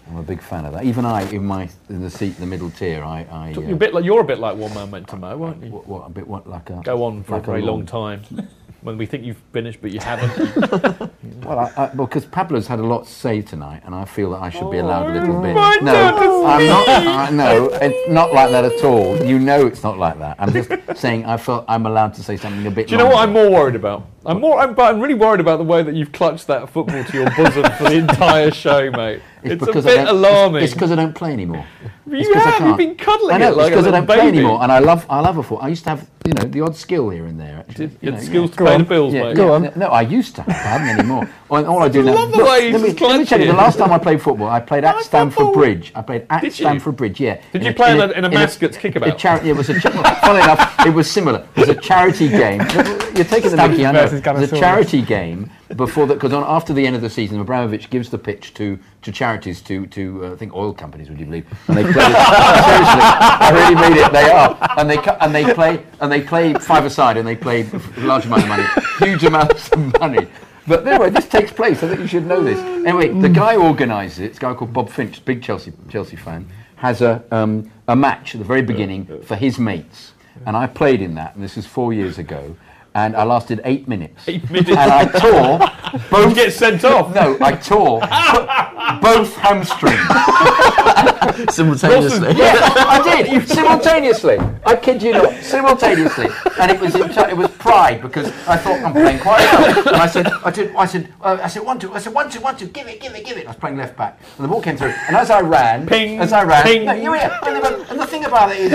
I'm 0.08 0.16
a 0.16 0.22
big 0.22 0.40
fan 0.40 0.64
of 0.64 0.72
that. 0.72 0.84
Even 0.84 1.04
I, 1.04 1.20
in 1.30 1.44
my 1.44 1.68
in 1.90 2.00
the 2.00 2.08
seat, 2.08 2.34
in 2.36 2.40
the 2.40 2.46
middle 2.46 2.70
tier, 2.70 3.04
I. 3.04 3.26
I 3.30 3.50
You're, 3.50 3.64
uh, 3.68 3.72
a 3.72 3.76
bit 3.76 3.92
like, 3.92 4.04
you're 4.06 4.20
a 4.22 4.24
bit 4.24 4.38
like 4.38 4.56
One 4.56 4.72
Man 4.72 4.90
Went 4.90 5.06
to 5.08 5.16
Mo, 5.16 5.36
weren't 5.36 5.62
you? 5.62 5.70
what, 5.70 5.86
what, 5.86 6.06
a 6.06 6.08
bit 6.08 6.26
what 6.26 6.48
like 6.48 6.70
a 6.70 6.80
Go 6.82 7.04
on 7.04 7.24
for 7.24 7.32
like 7.32 7.42
a 7.42 7.46
very 7.46 7.60
long 7.60 7.84
lawn. 7.84 8.22
time. 8.22 8.48
when 8.84 8.98
we 8.98 9.06
think 9.06 9.24
you've 9.24 9.42
finished, 9.50 9.80
but 9.80 9.90
you 9.90 9.98
haven't. 10.02 11.10
Well, 11.42 11.58
I, 11.58 11.72
I, 11.76 11.86
because 11.86 12.26
Pablo's 12.26 12.66
had 12.66 12.78
a 12.78 12.84
lot 12.84 13.06
to 13.06 13.10
say 13.10 13.40
tonight, 13.40 13.82
and 13.86 13.94
I 13.94 14.04
feel 14.04 14.30
that 14.32 14.42
I 14.42 14.50
should 14.50 14.70
be 14.70 14.78
allowed 14.78 15.06
a 15.06 15.20
little 15.20 15.40
bit. 15.40 15.54
no, 15.54 16.46
I'm 16.46 16.66
not. 16.66 16.88
Uh, 16.88 17.30
no, 17.30 17.70
it's 17.72 18.10
not 18.10 18.34
like 18.34 18.50
that 18.50 18.66
at 18.66 18.84
all. 18.84 19.16
You 19.24 19.38
know, 19.38 19.66
it's 19.66 19.82
not 19.82 19.98
like 19.98 20.18
that. 20.18 20.36
I'm 20.38 20.52
just 20.52 20.70
saying 21.00 21.24
I 21.24 21.38
felt 21.38 21.64
I'm 21.66 21.86
allowed 21.86 22.12
to 22.14 22.22
say 22.22 22.36
something 22.36 22.66
a 22.66 22.70
bit. 22.70 22.88
Do 22.88 22.92
you 22.92 22.98
know 22.98 23.06
what 23.06 23.16
I'm 23.16 23.32
more 23.32 23.50
worried 23.50 23.74
about? 23.74 24.06
I'm 24.26 24.40
more, 24.40 24.58
I'm, 24.58 24.74
but 24.74 24.94
I'm 24.94 25.00
really 25.00 25.14
worried 25.14 25.40
about 25.40 25.58
the 25.58 25.64
way 25.64 25.82
that 25.82 25.94
you've 25.94 26.12
clutched 26.12 26.46
that 26.46 26.70
football 26.70 27.04
to 27.04 27.12
your 27.16 27.30
bosom 27.36 27.64
for 27.72 27.84
the 27.84 27.96
entire 27.96 28.50
show, 28.50 28.90
mate. 28.90 29.20
It's, 29.42 29.66
a 29.66 29.82
bit 29.82 30.08
alarming. 30.08 30.62
It's 30.62 30.72
because 30.72 30.90
I 30.90 30.94
don't 30.94 31.14
play 31.14 31.32
anymore. 31.32 31.66
You 32.06 32.18
It's 32.18 32.28
'cause 32.28 32.36
I 32.36 32.40
have, 32.50 32.52
you've 32.60 32.60
can't. 32.60 32.76
been 32.76 32.94
cuddling 32.96 33.34
I 33.34 33.38
know, 33.38 33.48
it 33.52 33.56
like 33.56 33.66
it's 33.68 33.70
because 33.70 33.86
a 33.86 33.88
I 33.88 33.92
don't 33.92 34.06
little 34.08 34.16
play 34.22 34.28
anymore, 34.28 34.62
and 34.62 34.70
I 34.70 34.78
love 34.78 35.06
I 35.08 35.20
love 35.20 35.38
a 35.38 35.42
foot. 35.42 35.60
I 35.62 35.68
used 35.68 35.84
to 35.84 35.90
have 35.90 36.06
you 36.26 36.34
know 36.34 36.44
the 36.44 36.60
odd 36.60 36.76
skill 36.76 37.08
here 37.08 37.24
and 37.24 37.40
there. 37.40 37.60
Actually, 37.66 37.86
Did- 37.86 37.98
you 38.02 38.10
had 38.12 38.20
know, 38.20 38.26
skills 38.26 38.50
yeah. 38.50 38.56
to 38.56 38.64
pay 38.64 38.76
the 38.78 38.84
bills, 38.84 39.14
yeah, 39.14 39.22
mate. 39.22 39.28
yeah. 39.30 39.34
Go 39.34 39.52
on. 39.54 39.62
No, 39.62 39.72
no, 39.76 39.86
I 39.86 40.02
used 40.02 40.34
to. 40.36 40.42
have. 40.42 40.50
I 40.54 40.68
haven't 40.78 40.88
anymore. 40.98 41.30
All, 41.50 41.64
all 41.66 41.82
I 41.82 41.88
do 41.88 42.00
I 42.00 42.04
now. 42.04 42.14
love 42.14 42.30
the 42.32 42.38
Look, 42.38 42.48
way 42.48 42.72
let, 42.72 42.80
me, 42.82 42.90
he's 42.90 43.00
let 43.00 43.18
me 43.20 43.24
tell 43.26 43.40
you, 43.40 43.46
the 43.46 43.52
last 43.52 43.78
time 43.78 43.92
I 43.92 43.98
played 43.98 44.20
football, 44.20 44.48
I 44.48 44.60
played 44.60 44.84
at 44.84 45.00
Stamford 45.02 45.52
Bridge. 45.54 45.92
I 45.94 46.02
played 46.02 46.26
at 46.28 46.52
Stamford 46.52 46.96
Bridge. 46.96 47.20
Yeah. 47.20 47.40
Did 47.52 47.62
In 47.62 47.68
you 47.68 47.74
play 47.74 47.92
in 47.92 48.00
a- 48.00 48.04
in 48.04 48.10
in 48.12 48.24
a 48.24 48.28
in 48.28 48.34
Mascots 48.34 48.76
kickabout? 48.76 49.08
a 49.08 49.12
chari- 49.12 49.44
it 49.46 49.52
was 49.54 49.70
a. 49.70 49.80
Funny 49.80 50.40
enough, 50.42 50.74
it 50.86 50.90
was 50.92 51.10
similar. 51.10 51.46
It 51.56 51.60
was 51.60 51.68
a 51.70 51.74
charity 51.74 52.28
game. 52.28 52.60
You're 53.14 53.24
taking 53.24 53.50
the 53.50 53.56
Stamford 53.56 53.70
mickey, 53.70 53.86
I 53.86 53.92
know. 53.92 54.04
It 54.04 54.12
was 54.34 54.52
a 54.52 54.56
charity 54.60 55.00
game 55.02 55.50
before 55.76 56.06
that 56.06 56.14
because 56.14 56.32
after 56.32 56.72
the 56.72 56.86
end 56.86 56.96
of 56.96 57.02
the 57.02 57.10
season, 57.10 57.40
Abramovich 57.40 57.90
gives 57.90 58.10
the 58.10 58.18
pitch 58.18 58.54
to 58.54 58.78
to 59.02 59.12
charities 59.12 59.60
to 59.62 59.86
to 59.88 60.26
uh, 60.26 60.32
I 60.32 60.36
think 60.36 60.54
oil 60.54 60.72
companies. 60.72 61.08
Would 61.08 61.18
you 61.18 61.26
believe? 61.26 61.46
And 61.68 61.76
they 61.76 61.82
play. 61.82 61.92
seriously, 61.94 62.14
I 62.14 63.50
really 63.52 63.74
mean 63.74 64.04
it. 64.04 64.12
They 64.12 64.30
are, 64.30 64.56
and 64.78 64.90
they 64.90 64.98
and 65.20 65.34
they 65.34 65.54
play 65.54 65.84
and 66.00 66.12
they 66.12 66.20
play 66.20 66.54
five 66.54 66.84
aside, 66.84 67.16
and 67.16 67.26
they 67.26 67.36
play 67.36 67.62
a 67.96 68.00
large 68.00 68.26
amount 68.26 68.42
of 68.42 68.48
money, 68.48 68.64
huge 68.98 69.24
amounts 69.24 69.70
of 69.72 70.00
money. 70.00 70.28
But 70.66 70.86
anyway, 70.86 71.10
this 71.10 71.28
takes 71.28 71.52
place. 71.52 71.82
I 71.82 71.88
think 71.88 72.00
you 72.00 72.06
should 72.06 72.26
know 72.26 72.42
this. 72.42 72.58
Anyway, 72.58 73.08
the 73.08 73.28
guy 73.28 73.56
organises 73.56 74.20
it. 74.20 74.24
It's 74.26 74.38
a 74.38 74.40
guy 74.40 74.54
called 74.54 74.72
Bob 74.72 74.88
Finch, 74.88 75.24
big 75.24 75.42
Chelsea 75.42 75.72
Chelsea 75.90 76.16
fan, 76.16 76.48
has 76.76 77.02
a 77.02 77.22
um, 77.30 77.70
a 77.88 77.96
match 77.96 78.34
at 78.34 78.38
the 78.38 78.46
very 78.46 78.62
beginning 78.62 79.22
for 79.22 79.36
his 79.36 79.58
mates, 79.58 80.12
and 80.46 80.56
I 80.56 80.66
played 80.66 81.02
in 81.02 81.14
that. 81.16 81.34
And 81.34 81.44
this 81.44 81.56
was 81.56 81.66
four 81.66 81.92
years 81.92 82.18
ago. 82.18 82.56
And 82.96 83.16
I 83.16 83.24
lasted 83.24 83.60
eight 83.64 83.88
minutes. 83.88 84.22
Eight 84.28 84.48
minutes. 84.50 84.70
And 84.70 84.78
I 84.92 85.04
tore 85.06 85.58
both. 86.10 86.28
You 86.30 86.34
get 86.34 86.52
sent 86.52 86.84
off. 86.84 87.12
No, 87.14 87.36
I 87.40 87.52
tore 87.56 88.00
both 89.02 89.34
hamstrings. 89.36 89.98
Simultaneously. 91.54 92.34
Yeah, 92.36 92.54
I 92.76 93.24
did 93.24 93.48
simultaneously. 93.48 94.38
I 94.64 94.76
kid 94.76 95.02
you 95.02 95.12
not, 95.12 95.34
simultaneously. 95.42 96.28
And 96.60 96.70
it 96.70 96.80
was 96.80 96.94
it 96.94 97.36
was 97.36 97.50
pride 97.52 98.00
because 98.02 98.28
I 98.46 98.56
thought 98.56 98.80
I'm 98.82 98.92
playing 98.92 99.18
quite 99.18 99.40
well. 99.40 99.88
And 99.88 99.96
I 99.96 100.06
said, 100.06 100.26
I 100.28 100.50
did, 100.50 100.74
I 100.76 100.86
said, 100.86 101.12
uh, 101.20 101.38
I 101.42 101.48
said 101.48 101.64
one 101.64 101.78
two, 101.80 101.92
I 101.92 101.98
said 101.98 102.14
one 102.14 102.30
two, 102.30 102.40
one 102.40 102.56
two, 102.56 102.68
give 102.68 102.86
it, 102.86 103.00
give 103.00 103.14
it, 103.14 103.24
give 103.24 103.36
it. 103.38 103.46
I 103.46 103.50
was 103.50 103.56
playing 103.56 103.76
left 103.76 103.96
back, 103.96 104.20
and 104.36 104.44
the 104.44 104.48
ball 104.48 104.62
came 104.62 104.76
through. 104.76 104.94
And 105.08 105.16
as 105.16 105.30
I 105.30 105.40
ran, 105.40 105.86
Ping, 105.86 106.20
as 106.20 106.32
I 106.32 106.44
ran, 106.44 106.62
ping. 106.62 106.84
no, 106.84 106.92
you 106.92 107.12
hear, 107.14 107.38
and, 107.44 107.64
the, 107.64 107.86
and 107.90 107.98
the 108.00 108.06
thing 108.06 108.24
about 108.24 108.52
it 108.52 108.58
is, 108.58 108.72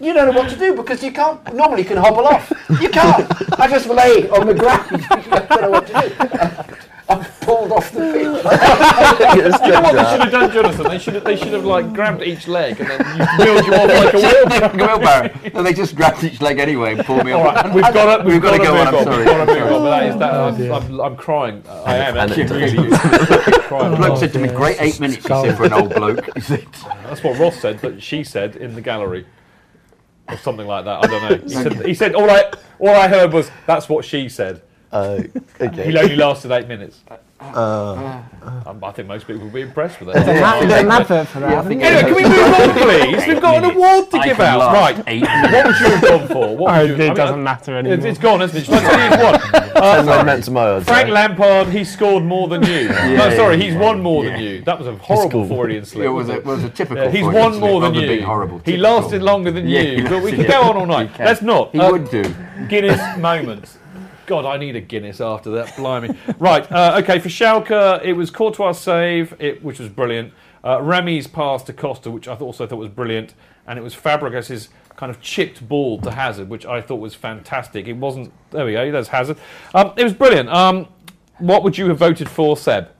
you 0.00 0.12
don't 0.12 0.32
know 0.32 0.40
what 0.40 0.50
to 0.50 0.56
do 0.56 0.74
because 0.74 1.02
you 1.02 1.10
can't. 1.12 1.40
Normally, 1.54 1.82
you 1.82 1.88
can 1.88 1.96
hobble 1.96 2.26
off. 2.26 2.52
You 2.80 2.88
can't. 2.90 3.23
I 3.58 3.68
just 3.68 3.88
lay 3.88 4.28
on 4.30 4.46
the 4.46 4.54
ground. 4.54 5.06
I 5.10 5.46
don't 5.48 5.60
know 5.62 5.70
what 5.70 5.86
to 5.88 5.92
do. 6.68 6.76
I 7.06 7.16
pulled 7.42 7.70
off 7.70 7.92
the 7.92 8.00
pitch. 8.00 8.14
you 9.66 9.72
know 9.72 9.80
what 9.82 9.92
they 9.94 10.04
should 10.10 10.20
have 10.22 10.30
done, 10.32 10.50
Jonathan? 10.50 10.88
They 10.88 10.98
should 10.98 11.14
have, 11.14 11.24
they 11.24 11.36
should 11.36 11.52
have 11.52 11.64
like 11.66 11.92
grabbed 11.92 12.22
each 12.22 12.48
leg 12.48 12.80
and 12.80 12.88
then 12.88 13.00
you 13.00 13.44
wheeled 13.44 13.66
you 13.66 13.74
off 13.74 13.88
like 13.90 14.14
a 14.14 14.16
wheelbarrow. 14.24 14.60
Like 14.60 14.72
a 14.72 14.76
wheelbarrow. 14.78 15.50
No, 15.52 15.62
they 15.62 15.74
just 15.74 15.94
grabbed 15.96 16.24
each 16.24 16.40
leg 16.40 16.58
anyway 16.58 16.94
and 16.94 17.04
pulled 17.04 17.26
me 17.26 17.32
All 17.32 17.46
off. 17.46 17.56
right, 17.56 17.74
we've 17.74 17.82
got 17.82 18.16
to, 18.16 18.24
we've 18.24 18.40
got 18.40 18.52
to 18.52 18.58
go 18.58 18.74
on. 18.74 18.86
on. 18.88 18.94
I'm 18.94 19.04
sorry. 19.04 19.16
We've 19.18 19.26
got 19.26 19.44
to 19.44 19.52
move 19.54 19.62
on. 19.64 19.68
But 19.82 19.90
that 19.90 20.06
is 20.06 20.14
Oh, 20.14 20.18
that. 20.18 20.34
I'm, 20.34 20.56
dear. 20.56 20.72
I'm, 20.72 21.00
I'm 21.00 21.16
crying. 21.16 21.62
I 21.68 21.96
am 21.96 22.16
And 22.16 22.30
actually 22.32 22.58
really 22.58 22.96
crying. 22.96 23.90
The 23.90 23.96
bloke 23.98 24.18
said 24.18 24.32
to 24.32 24.38
me, 24.38 24.48
"Great 24.48 24.80
eight 24.80 24.98
minutes," 24.98 25.26
he 25.26 25.28
said, 25.28 25.56
for 25.58 25.64
an 25.64 25.74
old 25.74 25.94
bloke. 25.94 26.24
He 26.36 26.40
said, 26.40 26.66
That's 27.04 27.22
what 27.22 27.38
Ross 27.38 27.60
said, 27.60 27.80
but 27.82 28.02
she 28.02 28.24
said 28.24 28.56
in 28.56 28.74
the 28.74 28.80
gallery. 28.80 29.26
Or 30.28 30.36
something 30.38 30.66
like 30.66 30.84
that. 30.84 31.04
I 31.04 31.06
don't 31.06 31.30
know. 31.30 31.36
He 31.36 31.48
said, 31.62 31.86
he 31.86 31.94
said 31.94 32.14
all, 32.14 32.30
I, 32.30 32.50
all 32.78 32.88
I 32.94 33.08
heard 33.08 33.32
was, 33.32 33.50
that's 33.66 33.88
what 33.88 34.04
she 34.04 34.28
said. 34.28 34.62
Uh, 34.90 35.22
okay. 35.60 35.90
He 35.90 35.98
only 35.98 36.16
lasted 36.16 36.50
eight 36.52 36.68
minutes. 36.68 37.00
Uh, 37.54 38.22
I 38.82 38.90
think 38.92 39.08
most 39.08 39.26
people 39.26 39.42
will 39.44 39.50
be 39.50 39.60
impressed 39.62 40.00
with 40.00 40.12
There's 40.14 40.26
that. 40.26 40.62
an 40.62 40.70
ad- 40.70 40.84
an 40.84 40.90
advert 40.90 41.28
for 41.28 41.40
that, 41.40 41.50
Yeah, 41.50 41.60
I 41.60 41.64
think? 41.64 41.82
Anyway, 41.82 42.02
can 42.02 42.14
we 42.14 42.22
move 42.22 42.54
on, 42.54 42.70
please? 43.14 43.26
We've 43.28 43.40
got 43.40 43.62
an 43.64 43.70
award 43.70 44.10
to 44.10 44.16
I 44.18 44.24
give 44.26 44.36
can 44.36 44.46
out. 44.46 44.58
last 44.58 44.74
Right. 44.96 45.04
eight 45.06 45.22
What 45.22 45.66
would 45.66 45.80
you 45.80 45.86
have 45.86 46.02
gone 46.02 46.28
for? 46.28 46.56
What 46.56 46.74
Oh, 46.74 46.80
would 46.80 46.88
you, 46.90 46.94
it 46.96 47.00
I 47.00 47.04
mean, 47.08 47.14
doesn't 47.14 47.38
I- 47.40 47.42
matter 47.42 47.78
It's, 47.78 47.86
anymore. 47.88 48.06
it's 48.08 48.18
gone, 48.18 48.42
isn't 48.42 48.56
it? 48.58 48.64
Shall 48.66 48.74
I 48.74 48.80
tell 48.80 48.98
you 48.98 49.08
who's 49.10 49.22
won? 49.24 49.40
Ten 49.40 49.72
Uh, 49.76 50.02
men 50.04 50.26
meant 50.26 50.44
tomorrow. 50.44 50.80
Frank 50.80 51.10
Lampard, 51.10 51.68
he 51.68 51.84
scored 51.84 52.24
more 52.24 52.48
than 52.48 52.62
you. 52.64 52.88
no, 52.88 53.30
sorry, 53.36 53.60
he's 53.60 53.74
won 53.74 54.00
more 54.00 54.24
than 54.24 54.40
you. 54.40 54.62
That 54.62 54.78
was 54.78 54.86
a 54.88 54.94
horrible 54.96 55.44
scored. 55.46 55.48
Freudian 55.60 55.84
slip. 55.84 56.06
It 56.06 56.08
was 56.08 56.28
a, 56.28 56.32
wasn't 56.40 56.46
was 56.46 56.64
a 56.64 56.68
typical. 56.70 57.04
Yeah, 57.04 57.10
he's 57.10 57.20
Freudian 57.24 57.42
won 57.42 57.52
slip, 57.52 57.60
more 57.70 57.80
than 57.80 57.92
rather 57.92 58.00
you. 58.06 58.12
being 58.12 58.22
horrible. 58.24 58.58
He 58.58 58.72
typical. 58.72 58.90
lasted 59.00 59.22
longer 59.22 59.50
than 59.50 59.68
Yeah, 59.68 59.80
you. 59.80 59.96
he 59.96 60.02
But 60.02 60.10
we 60.10 60.16
lasted- 60.30 60.36
could 60.36 60.46
go 60.48 60.62
on 60.62 60.76
all 60.76 60.86
night. 60.86 61.10
Let's 61.18 61.42
not. 61.42 61.70
He 61.72 61.80
Uh, 61.80 61.90
would 61.92 62.10
do. 62.10 62.24
Guinness 62.68 63.00
moments. 63.18 63.78
God, 64.26 64.44
I 64.44 64.56
need 64.56 64.76
a 64.76 64.80
Guinness 64.80 65.20
after 65.20 65.50
that. 65.50 65.76
Blimey. 65.76 66.16
right. 66.38 66.70
Uh, 66.70 67.00
okay. 67.02 67.18
For 67.18 67.28
Schalke, 67.28 68.04
it 68.04 68.14
was 68.14 68.30
Courtois' 68.30 68.72
save, 68.72 69.34
it, 69.38 69.62
which 69.62 69.78
was 69.78 69.88
brilliant. 69.88 70.32
Uh, 70.64 70.80
Remy's 70.80 71.26
pass 71.26 71.62
to 71.64 71.72
Costa, 71.72 72.10
which 72.10 72.26
I 72.26 72.34
also 72.34 72.66
thought 72.66 72.76
was 72.78 72.88
brilliant, 72.88 73.34
and 73.66 73.78
it 73.78 73.82
was 73.82 73.94
Fabregas's 73.94 74.70
kind 74.96 75.10
of 75.10 75.20
chipped 75.20 75.66
ball 75.68 76.00
to 76.00 76.10
Hazard, 76.10 76.48
which 76.48 76.64
I 76.64 76.80
thought 76.80 76.96
was 77.00 77.14
fantastic. 77.14 77.86
It 77.86 77.94
wasn't. 77.94 78.32
There 78.50 78.64
we 78.64 78.72
go. 78.72 78.90
There's 78.90 79.08
Hazard. 79.08 79.36
Um, 79.74 79.92
it 79.96 80.04
was 80.04 80.14
brilliant. 80.14 80.48
Um, 80.48 80.88
what 81.38 81.62
would 81.64 81.76
you 81.76 81.88
have 81.88 81.98
voted 81.98 82.28
for, 82.28 82.56
Seb? 82.56 82.90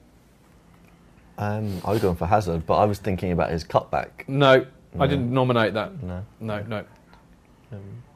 Um, 1.38 1.80
I 1.84 1.92
was 1.92 2.02
going 2.02 2.16
for 2.16 2.26
Hazard, 2.26 2.66
but 2.66 2.76
I 2.76 2.84
was 2.84 2.98
thinking 2.98 3.32
about 3.32 3.50
his 3.50 3.64
cutback 3.64 4.28
No, 4.28 4.66
I 4.98 5.06
didn't 5.06 5.32
nominate 5.32 5.74
that. 5.74 6.00
No. 6.02 6.24
No, 6.40 6.62
no. 6.62 6.84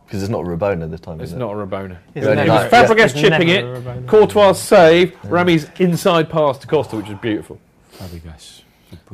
Because 0.09 0.23
it's 0.23 0.31
not 0.31 0.41
a 0.41 0.49
Rabona 0.49 0.91
this 0.91 1.01
time. 1.01 1.21
It's 1.21 1.33
is 1.33 1.37
it? 1.37 1.39
not 1.39 1.53
a 1.53 1.55
Rabona. 1.67 1.99
It's 2.15 2.27
It 2.27 2.31
was 2.37 2.49
like- 2.49 2.71
Fabregas 2.71 3.05
It's 3.05 3.15
chipping 3.21 3.49
it, 3.51 3.63
a 3.63 4.03
Courtois 4.07 4.53
save, 4.53 5.15
Remy's 5.25 5.69
inside 5.79 6.31
pass 6.31 6.57
to 6.59 6.67
Costa, 6.67 6.97
which 6.97 7.11
is 7.11 7.19
beautiful. 7.19 7.59
Fabregas. 7.95 8.63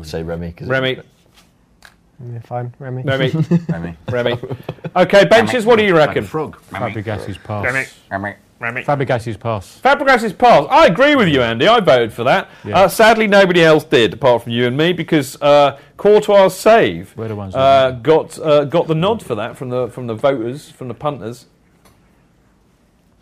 Say 0.03 0.23
Remy. 0.23 0.53
'cause 0.53 0.69
Remy, 0.69 0.99
Yeah, 2.33 2.39
fine, 2.45 2.73
Remy. 2.79 3.03
Remy, 3.03 3.33
Remy. 3.69 3.97
Remy. 4.09 4.39
Okay, 4.97 5.25
benches, 5.25 5.66
what 5.66 5.81
do 5.81 5.85
you 5.85 5.95
Like 5.95 6.09
reckon? 6.11 6.25
frog. 6.25 6.57
Remy. 6.71 6.93
Fabregas's 6.95 7.39
pass. 7.39 7.65
Remy. 7.65 7.87
Remy. 8.12 8.35
Remy. 8.65 8.82
Fabregas's 8.82 9.36
pass. 9.36 9.78
Fabregas's 9.78 10.32
pass. 10.32 10.66
I 10.70 10.86
agree 10.86 11.15
with 11.15 11.28
you, 11.28 11.43
Andy. 11.43 11.69
I 11.69 11.81
voted 11.81 12.12
for 12.12 12.24
that. 12.24 12.49
Yeah. 12.65 12.81
Uh, 12.81 12.89
sadly, 12.89 13.27
nobody 13.27 13.62
else 13.62 13.85
did, 13.85 14.15
apart 14.15 14.43
from 14.43 14.53
you 14.53 14.66
and 14.66 14.77
me, 14.77 14.93
because 14.93 15.41
uh, 15.43 15.78
Courtois' 15.97 16.49
save 16.49 17.19
uh, 17.19 17.91
got 17.93 18.39
uh, 18.39 18.65
got 18.65 18.86
the 18.86 18.95
nod 18.95 19.23
for 19.23 19.35
that 19.35 19.57
from 19.57 19.69
the 19.69 19.89
from 19.89 20.07
the 20.07 20.15
voters, 20.15 20.70
from 20.70 20.89
the 20.89 20.95
punters. 20.95 21.47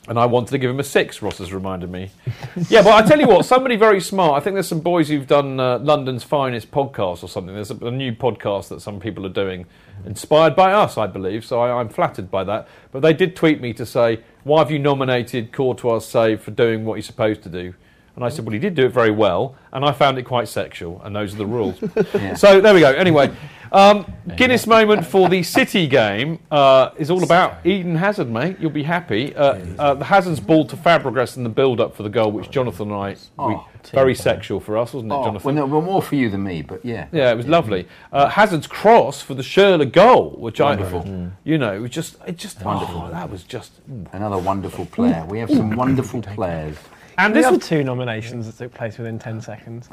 And 0.08 0.18
I 0.18 0.26
wanted 0.26 0.50
to 0.50 0.58
give 0.58 0.68
him 0.68 0.80
a 0.80 0.84
six. 0.84 1.22
Ross 1.22 1.38
has 1.38 1.52
reminded 1.52 1.88
me. 1.88 2.10
yeah, 2.68 2.82
but 2.82 2.92
I 2.92 3.06
tell 3.06 3.20
you 3.20 3.28
what, 3.28 3.44
somebody 3.44 3.76
very 3.76 4.00
smart. 4.00 4.34
I 4.34 4.42
think 4.42 4.54
there's 4.54 4.66
some 4.66 4.80
boys 4.80 5.08
who've 5.08 5.28
done 5.28 5.60
uh, 5.60 5.78
London's 5.78 6.24
finest 6.24 6.72
podcast 6.72 7.22
or 7.22 7.28
something. 7.28 7.54
There's 7.54 7.70
a, 7.70 7.76
a 7.76 7.90
new 7.90 8.12
podcast 8.12 8.68
that 8.68 8.80
some 8.80 8.98
people 8.98 9.24
are 9.26 9.32
doing, 9.32 9.64
inspired 10.04 10.56
by 10.56 10.72
us, 10.72 10.98
I 10.98 11.06
believe. 11.06 11.44
So 11.44 11.60
I, 11.60 11.78
I'm 11.78 11.88
flattered 11.88 12.32
by 12.32 12.42
that. 12.42 12.66
But 12.90 13.00
they 13.00 13.12
did 13.12 13.36
tweet 13.36 13.60
me 13.60 13.72
to 13.74 13.86
say, 13.86 14.24
"Why 14.44 14.58
have 14.60 14.70
you 14.70 14.78
nominated 14.78 15.52
Courtois' 15.52 16.00
save 16.00 16.40
for 16.40 16.50
doing 16.50 16.84
what 16.84 16.94
he's 16.94 17.06
supposed 17.06 17.42
to 17.44 17.48
do?" 17.48 17.74
And 18.14 18.24
I 18.24 18.28
said, 18.28 18.44
"Well, 18.44 18.52
he 18.52 18.58
did 18.58 18.74
do 18.74 18.86
it 18.86 18.92
very 18.92 19.10
well, 19.10 19.54
and 19.72 19.84
I 19.84 19.92
found 19.92 20.18
it 20.18 20.24
quite 20.24 20.48
sexual, 20.48 21.00
and 21.04 21.14
those 21.16 21.34
are 21.34 21.38
the 21.38 21.46
rules." 21.46 21.80
So 22.36 22.60
there 22.60 22.74
we 22.74 22.80
go. 22.80 22.90
Anyway, 22.92 23.30
um, 23.72 24.12
Guinness 24.36 24.66
moment 24.66 25.04
for 25.06 25.28
the 25.28 25.42
City 25.58 25.86
game 25.86 26.38
uh, 26.50 26.90
is 26.96 27.10
all 27.10 27.22
about 27.24 27.64
Eden 27.66 27.96
Hazard, 27.96 28.30
mate. 28.30 28.56
You'll 28.60 28.70
be 28.70 28.82
happy. 28.82 29.34
Uh, 29.34 29.54
uh, 29.78 29.94
the 29.94 30.04
Hazard's 30.04 30.40
ball 30.40 30.64
to 30.66 30.76
Fabregas 30.76 31.36
in 31.36 31.42
the 31.42 31.48
build-up 31.48 31.96
for 31.96 32.02
the 32.02 32.08
goal, 32.08 32.30
which 32.32 32.50
Jonathan 32.50 32.90
and 32.92 33.00
I, 33.00 33.08
we, 33.10 33.16
Oh, 33.54 33.66
very 33.90 34.14
sexual 34.14 34.60
for 34.60 34.78
us, 34.78 34.92
wasn't 34.94 35.10
it, 35.10 35.14
Oh, 35.16 35.24
Jonathan? 35.24 35.56
well, 35.56 35.66
no, 35.66 35.72
well, 35.72 35.82
more 35.82 36.02
for 36.02 36.14
you 36.14 36.30
than 36.30 36.44
me, 36.44 36.62
but 36.62 36.84
yeah. 36.84 37.08
Yeah, 37.12 37.32
it 37.32 37.36
was 37.36 37.48
lovely. 37.48 37.88
Uh, 38.12 38.28
Hazard's 38.28 38.66
cross 38.66 39.20
for 39.22 39.34
the 39.34 39.42
Schürrle 39.42 39.90
goal, 39.90 40.30
which 40.38 40.60
Wonderful. 40.60 41.00
I, 41.06 41.30
you 41.44 41.58
know, 41.58 41.72
it 41.74 41.80
was 41.80 41.90
just, 41.90 42.16
it 42.26 42.36
just, 42.38 42.62
wonderful. 42.62 43.08
that 43.08 43.28
was 43.30 43.42
just. 43.42 43.72
Another 44.12 44.38
wonderful 44.38 44.86
player. 44.86 45.24
We 45.28 45.38
have 45.40 45.50
some 45.50 45.74
wonderful 45.74 46.22
players. 46.22 46.76
And 47.18 47.34
We 47.34 47.42
this 47.42 47.50
was, 47.50 47.68
two 47.68 47.84
nominations 47.84 48.46
that 48.46 48.56
took 48.62 48.74
place 48.74 48.98
within 48.98 49.18
10 49.18 49.40
seconds. 49.40 49.88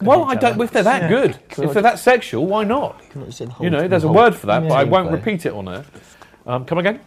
well, 0.00 0.24
I 0.24 0.34
don't. 0.34 0.60
If 0.60 0.70
they're 0.70 0.82
that 0.82 1.02
Yeah. 1.02 1.08
good, 1.08 1.38
if 1.50 1.72
they're 1.72 1.82
that 1.82 1.98
sexual, 1.98 2.46
why 2.46 2.64
not? 2.64 3.00
You 3.60 3.70
know, 3.70 3.86
there's 3.86 4.04
a 4.04 4.08
word 4.08 4.34
for 4.34 4.46
that, 4.46 4.62
but 4.68 4.72
I 4.72 4.84
won't 4.84 5.10
repeat 5.10 5.46
it 5.46 5.52
on 5.52 5.66
there. 5.66 5.84
Um, 6.46 6.64
come 6.64 6.78
again? 6.78 7.00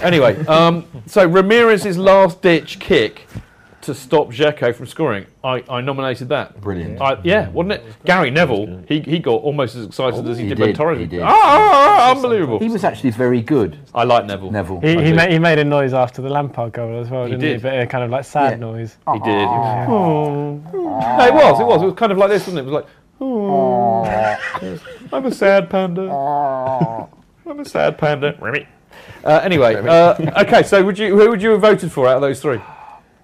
Anyway, 0.00 0.44
um, 0.46 0.84
so 1.06 1.28
Ramires's 1.28 1.98
last 1.98 2.42
ditch 2.42 2.78
kick 2.78 3.26
to 3.82 3.94
stop 3.94 4.28
Dzeko 4.28 4.74
from 4.74 4.86
scoring, 4.86 5.26
I, 5.44 5.62
I 5.68 5.80
nominated 5.80 6.28
that. 6.30 6.60
Brilliant. 6.60 7.00
I, 7.00 7.18
yeah, 7.24 7.48
wasn't 7.50 7.72
it? 7.72 8.04
Gary 8.04 8.30
Neville, 8.30 8.82
he, 8.88 9.00
he 9.00 9.18
got 9.18 9.42
almost 9.42 9.74
as 9.76 9.86
excited 9.86 10.26
as 10.28 10.38
he, 10.38 10.44
He 10.44 10.48
did, 10.50 10.58
when 10.58 10.68
did, 10.68 10.76
Torres. 10.76 10.98
he 10.98 11.06
did. 11.06 11.20
Ah, 11.22 11.26
ah, 11.28 12.08
ah, 12.08 12.10
unbelievable. 12.16 12.58
He 12.60 12.68
was 12.68 12.84
actually 12.84 13.10
very 13.10 13.40
good, 13.42 13.78
I 13.94 14.04
like 14.04 14.26
Neville. 14.26 14.50
Neville. 14.50 14.80
He, 14.80 14.90
I 14.96 15.02
he, 15.02 15.10
do. 15.10 15.16
made, 15.16 15.32
he 15.32 15.38
made 15.38 15.58
a 15.58 15.64
noise 15.64 15.92
after 15.94 16.22
the 16.22 16.28
Lampard 16.28 16.72
goal 16.72 17.00
as 17.00 17.10
well, 17.10 17.24
He 17.24 17.32
didn't 17.32 17.40
did. 17.40 17.56
he? 17.56 17.62
But 17.62 17.80
a 17.80 17.86
kind 17.86 18.04
of 18.04 18.10
like 18.10 18.24
sad 18.24 18.52
Yeah. 18.52 18.56
noise. 18.56 18.96
He 19.12 19.18
did. 19.20 19.48
Oh. 19.48 20.54
No, 20.72 21.26
it 21.26 21.34
was. 21.34 21.60
It 21.60 21.66
was. 21.66 21.82
It 21.82 21.86
was 21.86 21.94
kind 21.94 22.12
of 22.12 22.18
like 22.18 22.30
this, 22.30 22.42
wasn't 22.46 22.58
it? 22.58 22.62
It 22.62 22.72
was 22.72 22.74
like, 22.74 22.86
oh, 23.20 24.04
I'm 25.12 25.26
a 25.26 25.32
sad 25.34 25.68
panda. 25.70 26.02
I'm 27.46 27.58
a 27.60 27.64
sad 27.64 27.98
panda. 27.98 28.66
Uh, 29.24 29.40
anyway, 29.44 29.74
uh, 29.76 30.42
okay. 30.42 30.64
So, 30.64 30.82
would 30.84 30.98
you 30.98 31.16
who 31.16 31.30
would 31.30 31.40
you 31.40 31.50
have 31.50 31.60
voted 31.60 31.92
for 31.92 32.08
out 32.08 32.16
of 32.16 32.22
those 32.22 32.40
three? 32.42 32.60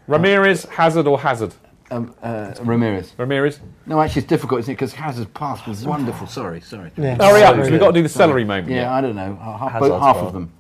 Ramires, 0.09 0.67
Hazard, 0.69 1.07
or 1.07 1.19
Hazard? 1.21 1.55
Um, 1.91 2.15
uh, 2.23 2.53
Ramires. 2.59 3.15
Ramires. 3.17 3.59
No, 3.87 4.01
actually, 4.01 4.21
it's 4.23 4.29
difficult, 4.29 4.61
isn't 4.61 4.73
it? 4.73 4.75
Because 4.75 4.93
Hazard's 4.93 5.31
pass 5.33 5.67
was 5.67 5.85
wonderful. 5.87 6.27
Sorry, 6.27 6.61
sorry. 6.61 6.91
Yeah. 6.97 7.17
Hurry 7.17 7.43
up, 7.43 7.57
because 7.57 7.71
we've 7.71 7.81
got 7.81 7.89
to 7.89 7.93
do 7.95 8.03
the 8.03 8.09
celery 8.09 8.43
Sorry. 8.43 8.61
moment. 8.63 8.71
Yeah, 8.75 8.93
I 8.95 9.01
don't 9.01 9.17
know. 9.17 9.37
Half, 9.37 9.73
Hazard's 9.73 9.89
both, 9.91 10.03
half 10.03 10.17
goal. 10.17 10.27
of 10.27 10.33
them. 10.33 10.53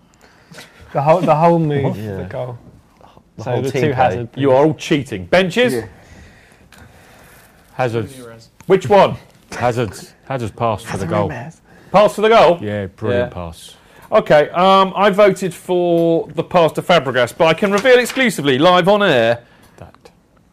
The 0.92 1.02
whole 1.02 1.20
the 1.20 1.34
whole 1.34 1.58
move, 1.58 1.96
Yeah. 1.98 2.16
the 2.16 2.24
goal. 2.24 2.58
The 3.36 3.44
so 3.44 3.50
whole 3.52 3.62
the 3.62 3.70
team 3.70 3.82
two 3.82 3.86
play. 3.88 3.92
hazard. 3.94 4.28
You 4.36 4.52
are 4.52 4.64
all 4.64 4.74
cheating. 4.74 5.26
Benches? 5.26 5.74
Yeah. 5.74 5.86
Hazard's, 7.74 8.18
Which 8.66 8.88
one? 8.88 9.16
Hazard's, 9.52 10.14
Hazard's 10.26 10.52
pass 10.52 10.82
for 10.82 10.96
the 10.96 11.06
goal. 11.06 11.28
Pass 11.92 12.14
for 12.14 12.22
the 12.22 12.28
goal? 12.28 12.58
Yeah, 12.60 12.86
brilliant 12.86 13.30
Yeah. 13.30 13.34
pass. 13.34 13.76
Okay, 14.10 14.48
um, 14.50 14.92
I 14.96 15.10
voted 15.10 15.52
for 15.52 16.28
the 16.28 16.42
pass 16.42 16.72
to 16.72 16.82
Fabregas, 16.82 17.36
but 17.36 17.46
I 17.46 17.54
can 17.54 17.70
reveal 17.72 17.98
exclusively 17.98 18.58
live 18.58 18.88
on 18.88 19.02
air. 19.02 19.44
That. 19.76 20.10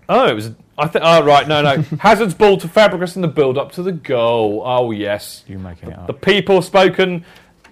Oh, 0.10 0.28
it 0.28 0.34
was. 0.34 0.52
I 0.78 0.88
think. 0.88 1.06
Oh, 1.08 1.24
right. 1.24 1.48
No, 1.48 1.62
no. 1.62 1.82
Hazard's 2.00 2.34
ball 2.34 2.58
to 2.58 2.68
Fabregas 2.68 3.16
in 3.16 3.22
the 3.22 3.30
build-up 3.30 3.72
to 3.74 3.84
the 3.84 3.94
goal. 3.94 4.62
Oh, 4.66 4.92
yes. 4.92 5.46
You 5.48 5.58
making 5.58 5.92
it 5.92 5.98
up. 5.98 6.08
The 6.08 6.14
people 6.14 6.56
have 6.56 6.66
spoken. 6.66 7.24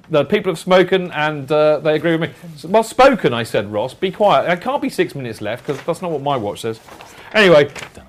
The 0.09 0.23
people 0.23 0.51
have 0.51 0.59
spoken, 0.59 1.11
and 1.11 1.51
uh, 1.51 1.79
they 1.79 1.95
agree 1.95 2.15
with 2.15 2.29
me. 2.29 2.69
Well, 2.69 2.83
spoken, 2.83 3.33
I 3.33 3.43
said, 3.43 3.71
Ross. 3.71 3.93
Be 3.93 4.11
quiet. 4.11 4.47
There 4.47 4.57
can't 4.57 4.81
be 4.81 4.89
six 4.89 5.15
minutes 5.15 5.41
left 5.41 5.65
because 5.65 5.83
that's 5.83 6.01
not 6.01 6.11
what 6.11 6.21
my 6.21 6.37
watch 6.37 6.61
says. 6.61 6.79
Anyway, 7.33 7.65
the. 7.93 8.03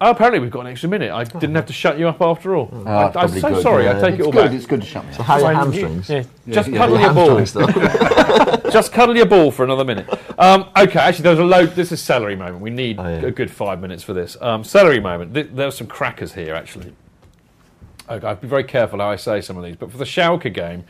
Oh, 0.00 0.10
apparently 0.10 0.40
we've 0.40 0.50
got 0.50 0.60
an 0.60 0.66
extra 0.68 0.88
minute. 0.88 1.10
I 1.12 1.24
didn't 1.24 1.54
have 1.54 1.66
to 1.66 1.72
shut 1.72 1.98
you 1.98 2.08
up 2.08 2.20
after 2.20 2.54
all. 2.56 2.68
Oh, 2.72 2.84
I, 2.86 3.12
I'm 3.22 3.28
so 3.28 3.48
good, 3.54 3.62
sorry. 3.62 3.88
I 3.88 3.92
yeah. 3.94 4.00
take 4.00 4.12
it's 4.14 4.20
it 4.20 4.26
all 4.26 4.32
good, 4.32 4.44
back. 4.46 4.52
It's 4.52 4.66
good 4.66 4.80
to 4.82 4.86
shut 4.86 5.06
me 5.06 5.12
So 5.12 5.20
up. 5.20 5.26
how's 5.26 5.42
your 5.42 5.52
hamstrings? 5.54 6.08
Yeah. 6.08 6.22
Just 6.48 6.68
yeah, 6.70 6.78
cuddle 6.78 7.00
Your 7.00 7.12
your 7.12 7.14
ball. 7.14 8.60
Just 8.70 8.92
cuddle 8.92 9.16
your 9.16 9.26
ball 9.26 9.50
for 9.50 9.64
another 9.64 9.84
minute. 9.84 10.08
Um, 10.38 10.68
okay, 10.76 10.98
actually, 10.98 11.22
there's 11.22 11.38
a 11.38 11.44
load. 11.44 11.74
This 11.76 11.92
is 11.92 12.02
celery 12.02 12.34
moment. 12.36 12.60
We 12.60 12.70
need 12.70 12.98
Oh, 12.98 13.02
yeah. 13.02 13.26
a 13.26 13.30
good 13.30 13.50
five 13.50 13.80
minutes 13.80 14.02
for 14.02 14.12
this. 14.12 14.36
Um, 14.40 14.64
celery 14.64 15.00
moment. 15.00 15.32
Th- 15.34 15.48
there 15.52 15.68
are 15.68 15.72
some 15.72 15.86
crackers 15.86 16.32
here, 16.34 16.54
actually. 16.54 16.92
Okay, 18.10 18.26
I'll 18.26 18.36
be 18.36 18.48
very 18.48 18.64
careful 18.64 18.98
how 18.98 19.10
I 19.10 19.16
say 19.16 19.40
some 19.40 19.56
of 19.56 19.64
these. 19.64 19.76
But 19.76 19.90
for 19.90 19.96
the 19.98 20.04
Schalke 20.04 20.52
game, 20.52 20.84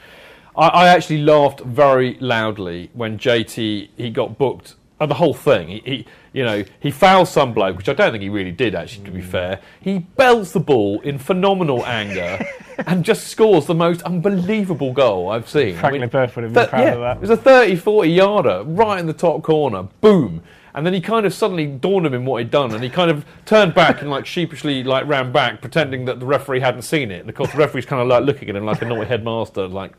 I, 0.56 0.68
I 0.68 0.88
actually 0.88 1.18
laughed 1.22 1.60
very 1.60 2.16
loudly 2.20 2.90
when 2.94 3.18
JT 3.18 3.90
he 3.96 4.10
got 4.10 4.38
booked. 4.38 4.74
And 5.00 5.10
the 5.10 5.16
whole 5.16 5.34
thing, 5.34 5.68
he, 5.68 5.82
he, 5.84 6.06
you 6.32 6.44
know, 6.44 6.64
he 6.78 6.90
fouls 6.92 7.30
some 7.30 7.52
bloke, 7.52 7.76
which 7.76 7.88
I 7.88 7.94
don't 7.94 8.12
think 8.12 8.22
he 8.22 8.28
really 8.28 8.52
did. 8.52 8.76
Actually, 8.76 9.06
to 9.06 9.10
be 9.10 9.20
mm. 9.20 9.24
fair, 9.24 9.60
he 9.80 9.98
belts 9.98 10.52
the 10.52 10.60
ball 10.60 11.00
in 11.00 11.18
phenomenal 11.18 11.84
anger, 11.84 12.46
and 12.86 13.04
just 13.04 13.26
scores 13.26 13.66
the 13.66 13.74
most 13.74 14.02
unbelievable 14.02 14.92
goal 14.92 15.30
I've 15.30 15.48
seen. 15.48 15.76
Frank 15.76 15.96
Leboeuf 15.96 16.36
would 16.36 16.44
have 16.44 16.52
been 16.52 16.62
Th- 16.62 16.68
proud 16.68 16.84
yeah, 16.84 16.94
of 16.94 17.00
that. 17.00 17.16
It 17.16 17.20
was 17.20 17.30
a 17.30 17.36
30, 17.36 17.76
40 17.76 18.08
yarder 18.08 18.62
right 18.64 19.00
in 19.00 19.06
the 19.06 19.12
top 19.12 19.42
corner. 19.42 19.84
Boom. 20.00 20.42
And 20.74 20.84
then 20.84 20.92
he 20.92 21.00
kind 21.00 21.24
of 21.24 21.32
suddenly 21.32 21.66
dawned 21.66 22.04
on 22.06 22.14
him 22.14 22.24
what 22.24 22.38
he'd 22.38 22.50
done, 22.50 22.72
and 22.72 22.82
he 22.82 22.90
kind 22.90 23.10
of 23.10 23.24
turned 23.46 23.74
back 23.74 24.00
and 24.00 24.10
like 24.10 24.26
sheepishly 24.26 24.82
like 24.82 25.06
ran 25.06 25.30
back, 25.30 25.60
pretending 25.60 26.04
that 26.06 26.18
the 26.18 26.26
referee 26.26 26.60
hadn't 26.60 26.82
seen 26.82 27.12
it. 27.12 27.20
And 27.20 27.28
of 27.28 27.36
course, 27.36 27.52
the 27.52 27.58
referee's 27.58 27.86
kind 27.86 28.02
of 28.02 28.08
like 28.08 28.24
looking 28.24 28.48
at 28.48 28.56
him 28.56 28.64
like 28.64 28.82
a 28.82 28.84
naughty 28.84 29.06
headmaster, 29.06 29.68
like. 29.68 29.92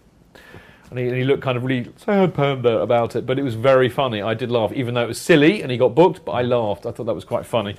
And 0.96 1.04
he, 1.04 1.10
and 1.10 1.18
he 1.18 1.26
looked 1.26 1.44
kind 1.44 1.58
of 1.58 1.66
really 1.66 1.92
sad 1.98 2.34
panda 2.34 2.80
about 2.80 3.18
it, 3.18 3.26
but 3.26 3.38
it 3.38 3.44
was 3.44 3.56
very 3.56 3.90
funny. 3.90 4.22
I 4.22 4.34
did 4.34 4.50
laugh, 4.50 4.72
even 4.72 4.94
though 4.94 5.04
it 5.04 5.10
was 5.10 5.20
silly 5.20 5.62
and 5.62 5.70
he 5.70 5.78
got 5.78 5.94
booked, 5.94 6.24
but 6.24 6.32
I 6.32 6.42
laughed. 6.42 6.86
I 6.86 6.92
thought 6.94 7.04
that 7.08 7.14
was 7.14 7.26
quite 7.26 7.46
funny. 7.46 7.76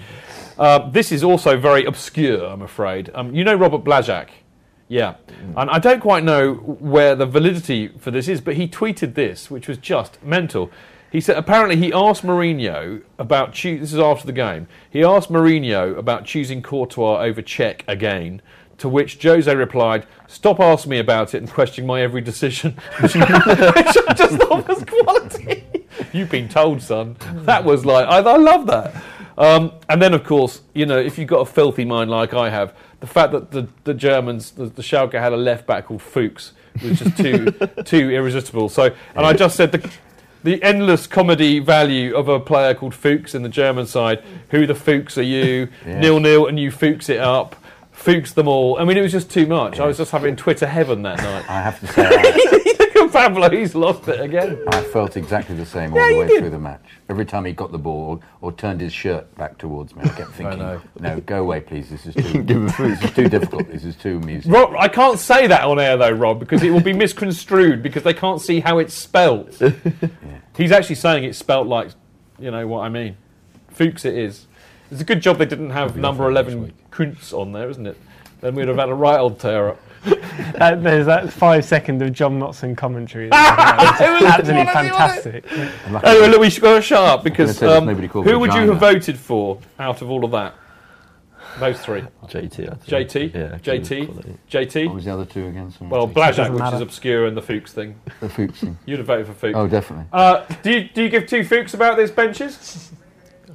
Uh, 0.58 0.90
this 0.90 1.10
is 1.10 1.24
also 1.24 1.56
very 1.56 1.86
obscure, 1.86 2.44
I'm 2.44 2.60
afraid. 2.60 3.10
Um, 3.14 3.34
you 3.34 3.42
know 3.42 3.54
Robert 3.54 3.84
Blazak? 3.84 4.28
Yeah. 4.88 5.14
And 5.56 5.70
I 5.70 5.78
don't 5.78 6.00
quite 6.00 6.24
know 6.24 6.56
where 6.56 7.14
the 7.14 7.24
validity 7.24 7.88
for 7.88 8.10
this 8.10 8.28
is, 8.28 8.42
but 8.42 8.56
he 8.56 8.68
tweeted 8.68 9.14
this, 9.14 9.50
which 9.50 9.66
was 9.66 9.78
just 9.78 10.22
mental. 10.22 10.70
He 11.10 11.22
said 11.22 11.38
apparently 11.38 11.76
he 11.76 11.94
asked 11.94 12.22
Mourinho 12.22 13.00
about 13.18 13.54
choo- 13.54 13.78
this 13.78 13.94
is 13.94 13.98
after 13.98 14.26
the 14.26 14.32
game. 14.34 14.68
He 14.90 15.02
asked 15.02 15.32
Mourinho 15.32 15.96
about 15.96 16.26
choosing 16.26 16.60
Courtois 16.60 17.22
over 17.22 17.40
Cech 17.40 17.80
again. 17.88 18.42
To 18.78 18.88
which 18.88 19.22
Jose 19.22 19.54
replied, 19.54 20.06
"Stop 20.28 20.60
asking 20.60 20.90
me 20.90 20.98
about 20.98 21.34
it 21.34 21.38
and 21.38 21.50
questioning 21.50 21.86
my 21.86 22.02
every 22.02 22.20
decision." 22.20 22.72
which 23.00 23.16
I 23.16 24.14
just 24.14 24.36
thought 24.36 24.68
was 24.68 24.84
quality. 24.84 25.64
You've 26.12 26.30
been 26.30 26.48
told, 26.48 26.82
son. 26.82 27.16
That 27.44 27.64
was 27.64 27.86
like 27.86 28.06
I, 28.06 28.18
I 28.18 28.36
love 28.36 28.66
that. 28.66 28.94
Um, 29.38 29.72
and 29.88 30.00
then, 30.00 30.14
of 30.14 30.24
course, 30.24 30.62
you 30.74 30.86
know, 30.86 30.98
if 30.98 31.18
you've 31.18 31.28
got 31.28 31.40
a 31.40 31.46
filthy 31.46 31.84
mind 31.84 32.10
like 32.10 32.32
I 32.32 32.48
have, 32.48 32.74
the 33.00 33.06
fact 33.06 33.32
that 33.32 33.50
the, 33.50 33.68
the 33.84 33.92
Germans, 33.92 34.52
the, 34.52 34.66
the 34.66 34.82
Schalke 34.82 35.12
had 35.12 35.32
a 35.32 35.36
left 35.36 35.66
back 35.66 35.86
called 35.86 36.00
Fuchs 36.02 36.52
was 36.82 36.98
just 36.98 37.16
too 37.16 37.50
too 37.84 38.10
irresistible. 38.10 38.68
So, 38.68 38.94
and 39.14 39.26
I 39.26 39.32
just 39.32 39.56
said 39.56 39.72
the 39.72 39.90
the 40.42 40.62
endless 40.62 41.06
comedy 41.06 41.58
value 41.58 42.14
of 42.14 42.28
a 42.28 42.38
player 42.38 42.72
called 42.74 42.94
Fuchs 42.94 43.34
in 43.34 43.42
the 43.42 43.48
German 43.48 43.86
side. 43.86 44.22
Who 44.50 44.66
the 44.66 44.74
Fuchs 44.74 45.18
are 45.18 45.22
you? 45.22 45.68
Yeah. 45.84 46.00
Nil 46.00 46.20
nil, 46.20 46.46
and 46.46 46.58
you 46.58 46.70
Fuchs 46.70 47.08
it 47.08 47.20
up. 47.20 47.56
Fuchs 47.96 48.32
them 48.34 48.46
all. 48.46 48.78
I 48.78 48.84
mean, 48.84 48.96
it 48.96 49.02
was 49.02 49.10
just 49.10 49.30
too 49.30 49.46
much. 49.46 49.80
I 49.80 49.86
was 49.86 49.96
just 49.96 50.12
having 50.12 50.36
Twitter 50.36 50.66
heaven 50.66 51.02
that 51.02 51.18
night. 51.18 51.44
I 51.48 51.60
have 51.62 51.80
to 51.80 51.86
say, 51.88 52.06
I, 52.06 52.52
Look 52.96 53.08
at 53.08 53.12
Pablo, 53.12 53.50
he's 53.50 53.74
lost 53.74 54.06
it 54.08 54.20
again. 54.20 54.58
I 54.68 54.80
felt 54.82 55.16
exactly 55.16 55.54
the 55.56 55.66
same 55.66 55.92
all 55.92 55.98
Yeah, 55.98 56.06
the 56.06 56.12
you 56.14 56.20
way 56.20 56.26
did. 56.28 56.38
through 56.40 56.50
the 56.50 56.58
match. 56.58 56.84
Every 57.08 57.24
time 57.26 57.44
he 57.44 57.52
got 57.52 57.72
the 57.72 57.78
ball 57.78 58.20
or, 58.40 58.48
or 58.48 58.52
turned 58.52 58.80
his 58.80 58.92
shirt 58.92 59.34
back 59.36 59.58
towards 59.58 59.94
me, 59.96 60.02
I 60.04 60.08
kept 60.08 60.30
thinking, 60.34 60.58
know. 60.58 60.80
"No, 61.00 61.20
go 61.20 61.40
away, 61.40 61.60
please. 61.60 61.90
This 61.90 62.06
is 62.06 62.14
too. 62.32 62.42
Give 62.42 62.56
him 62.58 62.68
food. 62.68 62.92
this 62.92 63.04
is 63.04 63.10
too 63.12 63.28
difficult. 63.28 63.68
This 63.68 63.84
is 63.84 63.96
too 63.96 64.18
amusing." 64.18 64.52
Rob, 64.52 64.74
I 64.78 64.88
can't 64.88 65.18
say 65.18 65.46
that 65.46 65.64
on 65.64 65.78
air 65.80 65.96
though, 65.96 66.10
Rob, 66.12 66.38
because 66.38 66.62
it 66.62 66.70
will 66.70 66.80
be 66.80 66.92
misconstrued 66.92 67.82
because 67.82 68.02
they 68.02 68.14
can't 68.14 68.40
see 68.40 68.60
how 68.60 68.78
it's 68.78 68.94
spelt. 68.94 69.60
He's 70.56 70.70
actually 70.72 70.96
saying 70.96 71.24
it's 71.24 71.38
spelt 71.38 71.66
like, 71.66 71.90
you 72.38 72.50
know 72.50 72.66
what 72.66 72.80
I 72.80 72.88
mean. 72.88 73.16
Fuchs 73.68 74.04
it 74.04 74.14
is. 74.16 74.46
It's 74.90 75.00
a 75.00 75.04
good 75.04 75.20
job 75.20 75.38
they 75.38 75.46
didn't 75.46 75.70
have 75.70 75.96
number 75.96 76.28
11 76.28 76.72
Kuntz 76.90 77.32
on 77.32 77.52
there, 77.52 77.68
isn't 77.68 77.86
it? 77.86 77.96
Then 78.40 78.54
we'd 78.54 78.68
have 78.68 78.76
had 78.76 78.88
a 78.88 78.94
right 78.94 79.18
old 79.18 79.40
tear 79.40 79.70
up. 79.70 79.80
That, 80.58 80.82
there's 80.82 81.06
that 81.06 81.32
five 81.32 81.64
second 81.64 82.00
of 82.00 82.12
John 82.12 82.38
Motson 82.38 82.76
commentary. 82.76 83.26
It 83.26 83.30
was 83.32 84.22
absolutely 84.22 84.64
quality, 84.70 84.90
wasn't 84.92 85.34
it? 85.34 85.46
fantastic. 85.48 85.52
And 85.86 86.04
Anyway, 86.04 86.28
look, 86.28 86.40
we 86.40 86.50
should 86.50 86.62
go 86.62 86.80
shut 86.80 87.00
up 87.02 87.24
because 87.24 87.56
say 87.58 87.66
um, 87.66 87.86
who 87.88 88.38
would 88.38 88.54
you 88.54 88.70
have 88.70 88.78
voted 88.78 89.18
for 89.18 89.58
out 89.78 90.02
of 90.02 90.10
all 90.10 90.24
of 90.24 90.30
that? 90.30 90.54
Those 91.58 91.80
three. 91.80 92.02
JT, 92.26 92.70
I 92.70 92.74
think. 92.74 93.10
JT? 93.10 93.34
Yeah, 93.34 93.58
JT? 93.58 94.06
quality. 94.06 94.86
What 94.86 94.94
was 94.94 95.04
the 95.06 95.12
other 95.12 95.24
two 95.24 95.46
again? 95.46 95.70
Sorry. 95.72 95.90
Well, 95.90 96.06
Doesn't 96.06 96.44
Blazak, 96.44 96.50
which 96.52 96.58
matter. 96.60 96.76
is 96.76 96.82
obscure, 96.82 97.26
and 97.26 97.36
the 97.36 97.42
Fuchs 97.42 97.72
thing. 97.72 97.98
the 98.20 98.28
Fuchs 98.28 98.60
thing. 98.60 98.78
You'd 98.84 98.98
have 98.98 99.06
voted 99.06 99.26
for 99.26 99.32
Fuchs. 99.32 99.56
Oh, 99.56 99.66
definitely. 99.66 100.04
Uh, 100.12 100.44
do, 100.62 100.70
you, 100.70 100.88
do 100.88 101.02
you 101.02 101.08
give 101.08 101.26
two 101.26 101.44
Fuchs 101.44 101.72
about 101.74 101.96
this, 101.96 102.10
benches? 102.10 102.92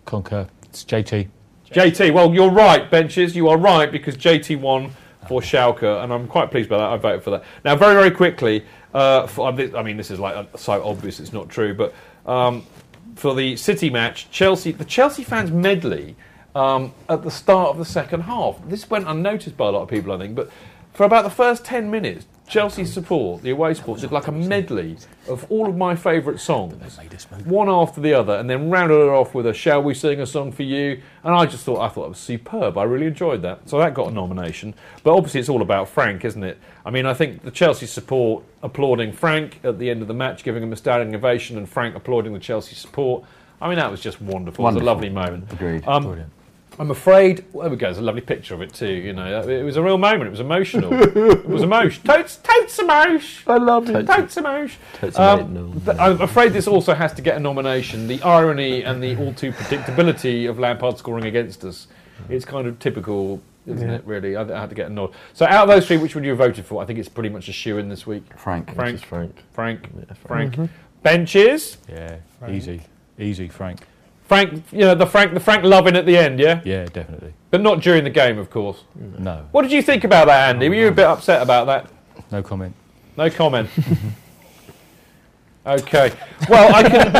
Concur. 0.05 0.47
It's 0.71 0.85
JT. 0.85 1.27
JT, 1.69 2.13
well, 2.13 2.33
you're 2.33 2.49
right, 2.49 2.89
benches. 2.89 3.35
You 3.35 3.49
are 3.49 3.57
right 3.57 3.91
because 3.91 4.15
JT 4.15 4.57
won 4.61 4.91
for 5.27 5.41
Schalke, 5.41 6.01
and 6.01 6.13
I'm 6.13 6.29
quite 6.29 6.49
pleased 6.49 6.69
by 6.69 6.77
that. 6.77 6.89
I 6.89 6.95
voted 6.95 7.23
for 7.23 7.31
that. 7.31 7.43
Now, 7.65 7.75
very, 7.75 7.93
very 7.93 8.09
quickly, 8.09 8.63
uh, 8.93 9.27
for, 9.27 9.49
I 9.49 9.83
mean, 9.83 9.97
this 9.97 10.09
is 10.11 10.17
like 10.17 10.47
so 10.57 10.81
obvious 10.81 11.19
it's 11.19 11.33
not 11.33 11.49
true, 11.49 11.73
but 11.73 11.93
um, 12.25 12.65
for 13.15 13.35
the 13.35 13.57
City 13.57 13.89
match, 13.89 14.31
Chelsea, 14.31 14.71
the 14.71 14.85
Chelsea 14.85 15.25
fans 15.25 15.51
medley 15.51 16.15
um, 16.55 16.93
at 17.09 17.21
the 17.21 17.31
start 17.31 17.71
of 17.71 17.77
the 17.77 17.85
second 17.85 18.21
half. 18.21 18.57
This 18.69 18.89
went 18.89 19.09
unnoticed 19.09 19.57
by 19.57 19.67
a 19.67 19.71
lot 19.71 19.81
of 19.81 19.89
people, 19.89 20.13
I 20.13 20.19
think, 20.19 20.35
but 20.35 20.49
for 20.93 21.03
about 21.05 21.25
the 21.25 21.29
first 21.29 21.65
10 21.65 21.91
minutes, 21.91 22.25
Chelsea 22.51 22.83
support, 22.83 23.41
the 23.43 23.51
away 23.51 23.73
support, 23.73 24.01
did 24.01 24.11
like 24.11 24.27
a 24.27 24.31
medley 24.31 24.97
of 25.29 25.49
all 25.49 25.69
of 25.69 25.77
my 25.77 25.95
favourite 25.95 26.37
songs, 26.37 26.99
one 27.45 27.69
after 27.69 28.01
the 28.01 28.13
other, 28.13 28.35
and 28.35 28.49
then 28.49 28.69
rounded 28.69 28.95
it 28.95 29.07
off 29.07 29.33
with 29.33 29.47
a 29.47 29.53
"Shall 29.53 29.81
we 29.81 29.93
sing 29.93 30.19
a 30.19 30.25
song 30.25 30.51
for 30.51 30.63
you?" 30.63 31.01
And 31.23 31.33
I 31.33 31.45
just 31.45 31.63
thought, 31.63 31.79
I 31.79 31.87
thought 31.87 32.07
it 32.07 32.09
was 32.09 32.17
superb. 32.17 32.77
I 32.77 32.83
really 32.83 33.05
enjoyed 33.05 33.41
that, 33.43 33.69
so 33.69 33.79
that 33.79 33.93
got 33.93 34.09
a 34.09 34.11
nomination. 34.11 34.73
But 35.01 35.15
obviously, 35.15 35.39
it's 35.39 35.47
all 35.47 35.61
about 35.61 35.87
Frank, 35.87 36.25
isn't 36.25 36.43
it? 36.43 36.57
I 36.85 36.89
mean, 36.89 37.05
I 37.05 37.13
think 37.13 37.43
the 37.43 37.51
Chelsea 37.51 37.85
support 37.85 38.43
applauding 38.61 39.13
Frank 39.13 39.61
at 39.63 39.79
the 39.79 39.89
end 39.89 40.01
of 40.01 40.09
the 40.09 40.13
match, 40.13 40.43
giving 40.43 40.61
him 40.61 40.73
a 40.73 40.75
standing 40.75 41.15
ovation, 41.15 41.57
and 41.57 41.69
Frank 41.69 41.95
applauding 41.95 42.33
the 42.33 42.39
Chelsea 42.39 42.75
support. 42.75 43.23
I 43.61 43.69
mean, 43.69 43.77
that 43.77 43.89
was 43.89 44.01
just 44.01 44.21
wonderful. 44.21 44.67
It 44.67 44.73
was 44.73 44.81
a 44.81 44.85
lovely 44.85 45.09
moment. 45.09 45.53
Agreed. 45.53 45.87
Um, 45.87 46.25
I'm 46.79 46.89
afraid. 46.89 47.43
Well, 47.51 47.63
there 47.63 47.71
we 47.71 47.77
go. 47.77 47.87
There's 47.87 47.97
a 47.97 48.01
lovely 48.01 48.21
picture 48.21 48.53
of 48.55 48.61
it 48.61 48.73
too. 48.73 48.87
You 48.91 49.13
know, 49.13 49.41
it 49.47 49.63
was 49.63 49.75
a 49.75 49.83
real 49.83 49.97
moment. 49.97 50.23
It 50.27 50.31
was 50.31 50.39
emotional. 50.39 50.91
it 50.93 51.45
was 51.47 51.61
emotion. 51.63 52.01
Totes, 52.05 52.37
totes 52.37 52.79
emotion. 52.79 53.43
I 53.51 53.57
love 53.57 53.89
it. 53.89 54.07
Totes 54.07 54.37
emotion. 54.37 54.79
Totes 54.93 55.19
Um, 55.19 55.39
emotional. 55.55 55.81
th- 55.81 55.97
I'm 55.99 56.21
afraid 56.21 56.53
this 56.53 56.67
also 56.67 56.93
has 56.93 57.13
to 57.13 57.21
get 57.21 57.35
a 57.35 57.39
nomination. 57.39 58.07
The 58.07 58.21
irony 58.23 58.83
and 58.83 59.03
the 59.03 59.15
all 59.17 59.33
too 59.33 59.51
predictability 59.51 60.49
of 60.49 60.59
Lampard 60.59 60.97
scoring 60.97 61.25
against 61.25 61.63
us. 61.65 61.87
It's 62.29 62.45
kind 62.45 62.65
of 62.67 62.79
typical, 62.79 63.41
isn't 63.67 63.87
Yeah. 63.89 63.95
it? 63.95 64.03
Really, 64.05 64.35
I, 64.35 64.43
I 64.43 64.61
had 64.61 64.69
to 64.69 64.75
get 64.75 64.87
a 64.89 64.93
nod. 64.93 65.11
So, 65.33 65.45
out 65.45 65.63
of 65.63 65.69
those 65.69 65.85
three, 65.87 65.97
which 65.97 66.15
would 66.15 66.23
you 66.23 66.29
have 66.31 66.39
voted 66.39 66.65
for? 66.65 66.81
I 66.81 66.85
think 66.85 66.99
it's 66.99 67.09
pretty 67.09 67.29
much 67.29 67.49
a 67.49 67.53
shoe 67.53 67.77
in 67.79 67.89
this 67.89 68.07
week. 68.07 68.23
Frank. 68.37 68.73
Frank. 68.75 68.91
Just 68.93 69.05
Frank. 69.05 69.35
Frank. 69.53 69.89
Yeah, 69.97 70.13
Frank. 70.25 70.55
Frank. 70.55 70.71
Benches. 71.03 71.77
Yeah, 71.89 72.17
easy. 72.47 72.81
Easy, 73.19 73.49
Frank. 73.49 73.81
Frank. 74.31 74.63
You 74.71 74.79
know 74.79 74.95
the 74.95 75.05
Frank. 75.05 75.33
The 75.33 75.41
Frank 75.41 75.65
loving 75.65 75.97
at 75.97 76.05
the 76.05 76.15
end. 76.15 76.39
Yeah. 76.39 76.61
Yeah, 76.63 76.85
definitely. 76.85 77.33
But 77.49 77.59
not 77.59 77.81
during 77.81 78.05
the 78.05 78.09
game, 78.09 78.37
of 78.37 78.49
course. 78.49 78.85
No. 78.95 79.45
What 79.51 79.63
did 79.63 79.73
you 79.73 79.81
think 79.81 80.05
about 80.05 80.27
that, 80.27 80.55
Andy? 80.55 80.69
Were 80.69 80.75
you 80.75 80.87
a 80.87 80.91
bit 80.91 81.03
upset 81.03 81.41
about 81.41 81.67
that? 81.67 81.91
No 82.31 82.41
comment. 82.41 82.73
No 83.17 83.29
comment. 83.29 83.69
okay. 85.65 86.13
Well, 86.47 86.73
I 86.73 86.89
can. 86.89 87.15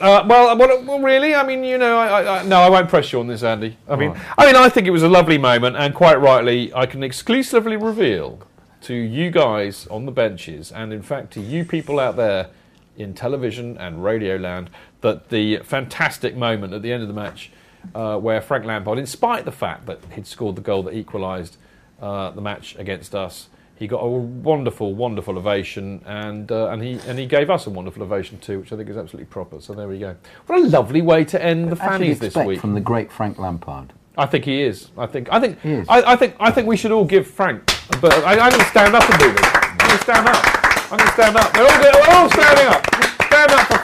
Uh, 0.00 0.24
well, 0.26 0.56
well, 0.56 0.82
well, 0.84 1.00
really? 1.00 1.34
I 1.34 1.46
mean, 1.46 1.62
you 1.62 1.76
know, 1.76 1.98
I, 1.98 2.22
I, 2.22 2.38
I, 2.38 2.42
no, 2.44 2.56
I 2.60 2.70
won't 2.70 2.88
press 2.88 3.12
you 3.12 3.20
on 3.20 3.26
this, 3.26 3.42
Andy. 3.42 3.76
I 3.86 3.96
mean, 3.96 4.10
Alright. 4.10 4.26
I 4.38 4.46
mean, 4.46 4.56
I 4.56 4.70
think 4.70 4.86
it 4.86 4.92
was 4.92 5.02
a 5.02 5.08
lovely 5.10 5.36
moment, 5.36 5.76
and 5.76 5.94
quite 5.94 6.18
rightly, 6.18 6.72
I 6.74 6.86
can 6.86 7.02
exclusively 7.02 7.76
reveal 7.76 8.40
to 8.82 8.94
you 8.94 9.30
guys 9.30 9.86
on 9.88 10.06
the 10.06 10.12
benches, 10.12 10.72
and 10.72 10.92
in 10.92 11.02
fact 11.02 11.32
to 11.34 11.40
you 11.40 11.64
people 11.66 12.00
out 12.00 12.16
there 12.16 12.48
in 12.96 13.14
television 13.14 13.76
and 13.78 14.02
radio 14.02 14.36
land, 14.36 14.70
that 15.00 15.28
the 15.28 15.58
fantastic 15.58 16.36
moment 16.36 16.72
at 16.72 16.82
the 16.82 16.92
end 16.92 17.02
of 17.02 17.08
the 17.08 17.14
match, 17.14 17.50
uh, 17.94 18.18
where 18.18 18.40
Frank 18.40 18.64
Lampard, 18.64 18.98
in 18.98 19.06
spite 19.06 19.40
of 19.40 19.44
the 19.44 19.52
fact 19.52 19.86
that 19.86 20.00
he'd 20.14 20.26
scored 20.26 20.56
the 20.56 20.62
goal 20.62 20.82
that 20.84 20.94
equalised 20.94 21.56
uh, 22.00 22.30
the 22.30 22.40
match 22.40 22.76
against 22.78 23.14
us. 23.14 23.48
He 23.78 23.86
got 23.86 23.98
a 23.98 24.08
wonderful, 24.08 24.94
wonderful 24.94 25.36
ovation, 25.36 26.02
and 26.06 26.50
uh, 26.50 26.68
and 26.68 26.82
he 26.82 26.98
and 27.06 27.18
he 27.18 27.26
gave 27.26 27.50
us 27.50 27.66
a 27.66 27.70
wonderful 27.70 28.02
ovation 28.02 28.38
too, 28.38 28.60
which 28.60 28.72
I 28.72 28.76
think 28.76 28.88
is 28.88 28.96
absolutely 28.96 29.26
proper. 29.26 29.60
So 29.60 29.74
there 29.74 29.86
we 29.86 29.98
go. 29.98 30.16
What 30.46 30.60
a 30.60 30.66
lovely 30.66 31.02
way 31.02 31.26
to 31.26 31.42
end 31.42 31.70
the 31.70 31.76
fannies 31.76 32.18
this 32.18 32.34
week. 32.34 32.58
from 32.58 32.72
the 32.72 32.80
great 32.80 33.12
Frank 33.12 33.38
Lampard. 33.38 33.92
I 34.16 34.24
think 34.24 34.46
he 34.46 34.62
is. 34.62 34.88
I 34.96 35.04
think. 35.04 35.28
I 35.30 35.40
think. 35.40 35.60
He 35.60 35.72
is. 35.72 35.86
I, 35.90 36.12
I 36.12 36.16
think. 36.16 36.36
I 36.40 36.50
think 36.50 36.66
we 36.66 36.78
should 36.78 36.90
all 36.90 37.04
give 37.04 37.26
Frank. 37.26 37.66
But 38.00 38.14
I, 38.24 38.32
I'm 38.32 38.50
going 38.50 38.62
to 38.62 38.64
stand 38.64 38.94
up 38.94 39.08
and 39.10 39.20
do 39.20 39.32
this. 39.32 39.44
I'm 39.44 39.76
going 39.76 39.90
to 39.90 39.98
stand 39.98 40.26
up. 40.26 40.92
I'm 40.92 40.98
going 40.98 41.08
to 41.08 41.12
stand 41.12 41.36
up. 41.36 41.52
They're 41.52 41.62
all, 41.62 41.82
they're 41.82 42.16
all 42.16 42.30
standing 42.30 42.66
up. 42.68 42.85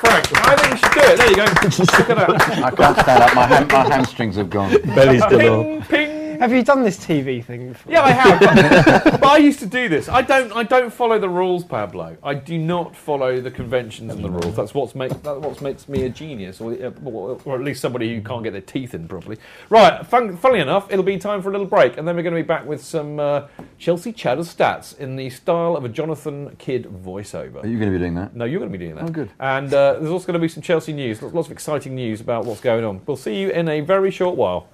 Stand 0.03 0.16
up 0.19 0.27
for 0.27 0.35
Frank. 0.35 0.49
I 0.49 0.57
think 0.57 0.73
we 0.73 0.79
should 0.79 0.93
do 0.93 1.01
it. 1.01 1.16
There 1.19 1.31
you 1.31 1.37
go. 1.37 1.45
Look 1.45 2.11
at 2.11 2.16
that. 2.16 2.65
I 2.65 2.70
can't 2.70 2.99
stand 2.99 3.23
up. 3.23 3.35
My, 3.35 3.47
ham- 3.47 3.69
my 3.69 3.95
hamstrings 3.95 4.37
have 4.37 4.51
gone. 4.51 4.70
Belly's 4.95 5.24
Ping, 5.27 5.83
ping. 5.83 6.22
Have 6.43 6.52
you 6.52 6.64
done 6.64 6.82
this 6.82 6.98
TV 6.98 7.44
thing 7.44 7.69
before? 7.69 7.93
Yeah, 7.93 8.02
I 8.02 8.10
have. 8.10 8.40
but 9.20 9.24
I 9.24 9.36
used 9.36 9.60
to 9.60 9.66
do 9.66 9.89
this. 9.89 10.09
I 10.09 10.23
don't. 10.23 10.51
I 10.51 10.64
don't 10.64 10.93
follow 10.93 11.16
the 11.20 11.28
rules, 11.28 11.62
Pablo. 11.62 12.16
I 12.20 12.35
do 12.35 12.59
not 12.59 12.97
follow 12.97 13.40
the 13.40 13.52
conventions 13.52 14.12
and 14.12 14.24
the 14.24 14.28
rules. 14.28 14.56
That's 14.56 14.74
what's 14.74 14.97
make. 14.97 15.10
That's 15.23 15.39
what 15.39 15.62
makes 15.62 15.89
me 15.89 16.02
a 16.02 16.09
genius, 16.09 16.60
or, 16.60 16.73
uh, 16.73 16.90
or, 17.05 17.40
or 17.44 17.55
at 17.55 17.62
least 17.62 17.81
somebody 17.81 18.12
who 18.12 18.23
can't 18.23 18.43
get 18.43 18.51
their 18.51 18.60
teeth 18.60 18.93
in 18.93 19.06
properly. 19.06 19.36
Right. 19.70 20.05
Fun, 20.05 20.36
funnily 20.36 20.59
enough, 20.59 20.90
it'll 20.90 21.05
be 21.05 21.16
time 21.16 21.43
for 21.43 21.51
a 21.51 21.52
little 21.52 21.64
break, 21.64 21.97
and 21.97 22.09
then 22.09 22.16
we're 22.16 22.24
going 22.24 22.35
to 22.35 22.43
be 22.43 22.47
back 22.47 22.66
with 22.66 22.82
some 22.82 23.20
uh, 23.20 23.47
Chelsea 23.78 24.12
Chatter 24.12 24.40
stats 24.40 24.98
in 24.98 25.14
the 25.14 25.31
style 25.31 25.77
of 25.77 25.85
a 25.85 25.89
Jonathan 25.89 26.56
Kidd 26.59 26.86
voiceover. 26.86 27.62
Are 27.62 27.69
you 27.69 27.78
going 27.78 27.93
to 27.93 27.97
be 27.97 28.02
doing 28.02 28.16
that? 28.16 28.35
No, 28.35 28.47
you're 28.47 28.59
going 28.59 28.73
to 28.73 28.77
be 28.77 28.85
doing 28.85 28.97
that. 28.97 29.05
Oh, 29.05 29.12
good. 29.12 29.31
And 29.39 29.73
uh, 29.73 29.93
there's 29.93 30.10
also 30.10 30.27
going 30.27 30.40
to 30.40 30.40
be 30.40 30.48
some 30.48 30.64
Chelsea 30.64 30.93
news. 30.93 31.23
Lots 31.23 31.47
of 31.47 31.52
exciting 31.52 31.94
news 31.94 32.20
about 32.20 32.47
what's 32.47 32.60
going 32.60 32.85
on. 32.85 33.01
We'll 33.06 33.16
see 33.16 33.40
you 33.40 33.51
in 33.51 33.69
a 33.69 33.81
very 33.81 34.10
short 34.10 34.36
while. 34.36 34.66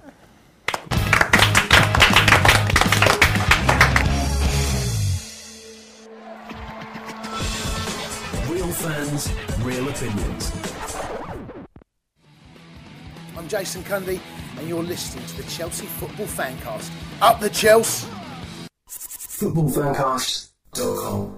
Fans, 8.79 9.31
real 9.61 9.87
opinions. 9.89 10.53
I'm 13.37 13.47
Jason 13.49 13.83
Cundy, 13.83 14.21
and 14.57 14.69
you're 14.69 14.81
listening 14.81 15.25
to 15.25 15.37
the 15.37 15.43
Chelsea 15.43 15.85
Football 15.85 16.27
Fancast. 16.27 16.89
Up 17.21 17.41
the 17.41 17.49
Chelsea! 17.49 18.07
Footballfancast.com. 18.87 21.35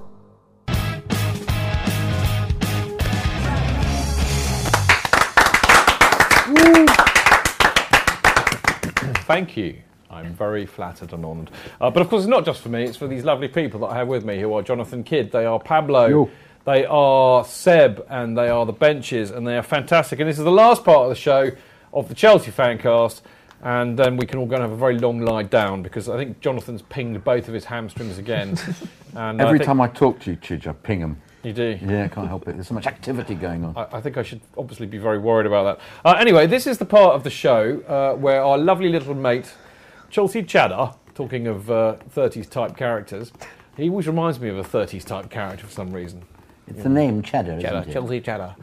Thank 9.25 9.57
you. 9.57 9.81
I'm 10.11 10.33
very 10.33 10.65
flattered 10.65 11.13
and 11.13 11.25
honoured. 11.25 11.49
Uh, 11.79 11.89
but 11.89 12.01
of 12.01 12.09
course, 12.09 12.23
it's 12.23 12.29
not 12.29 12.45
just 12.45 12.61
for 12.61 12.69
me, 12.69 12.83
it's 12.83 12.97
for 12.97 13.07
these 13.07 13.23
lovely 13.23 13.47
people 13.47 13.79
that 13.79 13.87
I 13.87 13.95
have 13.95 14.09
with 14.09 14.25
me 14.25 14.39
who 14.39 14.53
are 14.53 14.61
Jonathan 14.61 15.03
Kidd, 15.03 15.31
they 15.31 15.45
are 15.45 15.59
Pablo, 15.59 16.07
Yo. 16.07 16.29
They 16.65 16.85
are 16.85 17.43
Seb, 17.45 18.05
and 18.09 18.37
they 18.37 18.49
are 18.49 18.65
the 18.65 18.73
benches, 18.73 19.31
and 19.31 19.47
they 19.47 19.57
are 19.57 19.63
fantastic. 19.63 20.19
And 20.19 20.29
this 20.29 20.37
is 20.37 20.43
the 20.43 20.51
last 20.51 20.83
part 20.83 21.03
of 21.03 21.09
the 21.09 21.15
show 21.15 21.51
of 21.93 22.07
the 22.07 22.15
Chelsea 22.15 22.51
fancast. 22.51 23.21
And 23.63 23.97
then 23.97 24.17
we 24.17 24.25
can 24.25 24.39
all 24.39 24.47
go 24.47 24.55
and 24.55 24.63
have 24.63 24.71
a 24.71 24.75
very 24.75 24.97
long 24.97 25.21
lie 25.21 25.43
down 25.43 25.83
because 25.83 26.09
I 26.09 26.17
think 26.17 26.39
Jonathan's 26.39 26.81
pinged 26.81 27.23
both 27.23 27.47
of 27.47 27.53
his 27.53 27.65
hamstrings 27.65 28.17
again. 28.17 28.57
and 29.15 29.39
Every 29.39 29.59
think- 29.59 29.67
time 29.67 29.79
I 29.79 29.87
talk 29.87 30.19
to 30.21 30.31
you, 30.31 30.37
Chidge, 30.37 30.65
I 30.65 30.73
ping 30.73 30.99
them. 30.99 31.21
You 31.43 31.53
do? 31.53 31.77
Yeah, 31.81 32.05
I 32.05 32.07
can't 32.07 32.27
help 32.27 32.47
it. 32.47 32.53
There's 32.53 32.67
so 32.67 32.73
much 32.75 32.87
activity 32.87 33.33
going 33.35 33.63
on. 33.63 33.75
I, 33.75 33.97
I 33.97 34.01
think 34.01 34.17
I 34.17 34.23
should 34.23 34.41
obviously 34.57 34.85
be 34.87 34.97
very 34.99 35.17
worried 35.19 35.45
about 35.47 35.79
that. 35.79 35.85
Uh, 36.05 36.17
anyway, 36.17 36.47
this 36.47 36.65
is 36.67 36.77
the 36.79 36.85
part 36.85 37.15
of 37.15 37.23
the 37.23 37.29
show 37.31 37.81
uh, 37.81 38.15
where 38.15 38.43
our 38.43 38.57
lovely 38.57 38.89
little 38.89 39.13
mate, 39.15 39.51
Chelsea 40.09 40.41
Chatter, 40.43 40.91
talking 41.13 41.45
of 41.47 41.69
uh, 41.69 41.97
30s 42.15 42.49
type 42.49 42.75
characters, 42.77 43.31
he 43.77 43.89
always 43.89 44.07
reminds 44.07 44.39
me 44.39 44.49
of 44.49 44.57
a 44.57 44.63
30s 44.63 45.03
type 45.03 45.29
character 45.29 45.65
for 45.65 45.71
some 45.71 45.91
reason. 45.91 46.23
It's 46.71 46.83
the 46.83 46.89
name 46.89 47.21
Cheddar, 47.21 47.59
Cheddar, 47.61 47.79
isn't 47.79 47.89
it? 47.89 47.93
Chelsea 47.93 48.21
Chatter. 48.21 48.55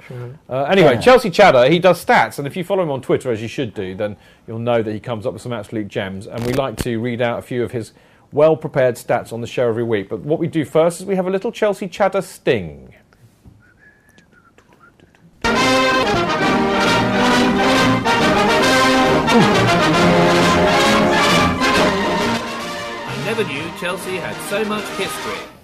Uh, 0.49 0.63
anyway, 0.65 0.91
Cheddar. 0.91 1.03
Chelsea 1.03 1.31
Cheddar, 1.31 1.69
he 1.71 1.79
does 1.79 2.05
stats, 2.05 2.39
and 2.39 2.47
if 2.47 2.57
you 2.57 2.65
follow 2.65 2.83
him 2.83 2.91
on 2.91 3.03
Twitter, 3.03 3.31
as 3.31 3.43
you 3.43 3.49
should 3.49 3.75
do, 3.75 3.95
then 3.95 4.17
you'll 4.47 4.59
know 4.59 4.83
that 4.83 4.93
he 4.93 5.01
comes 5.01 5.27
up 5.27 5.35
with 5.35 5.43
some 5.43 5.53
absolute 5.53 5.89
gems. 5.89 6.27
And 6.27 6.45
we 6.47 6.53
like 6.55 6.77
to 6.85 6.99
read 6.99 7.21
out 7.21 7.39
a 7.39 7.43
few 7.43 7.63
of 7.63 7.73
his 7.73 7.93
well 8.33 8.57
prepared 8.57 8.97
stats 8.97 9.33
on 9.33 9.41
the 9.41 9.47
show 9.47 9.69
every 9.69 9.85
week. 9.85 10.09
But 10.09 10.21
what 10.21 10.39
we 10.39 10.47
do 10.47 10.65
first 10.65 11.01
is 11.01 11.07
we 11.07 11.17
have 11.17 11.27
a 11.27 11.31
little 11.31 11.53
Chelsea 11.53 11.89
Cheddar 11.89 12.23
sting. 12.23 12.95
I 23.11 23.23
never 23.25 23.45
knew 23.45 23.65
Chelsea 23.79 24.17
had 24.17 24.37
so 24.49 24.65
much 24.65 24.85
history. 24.97 25.58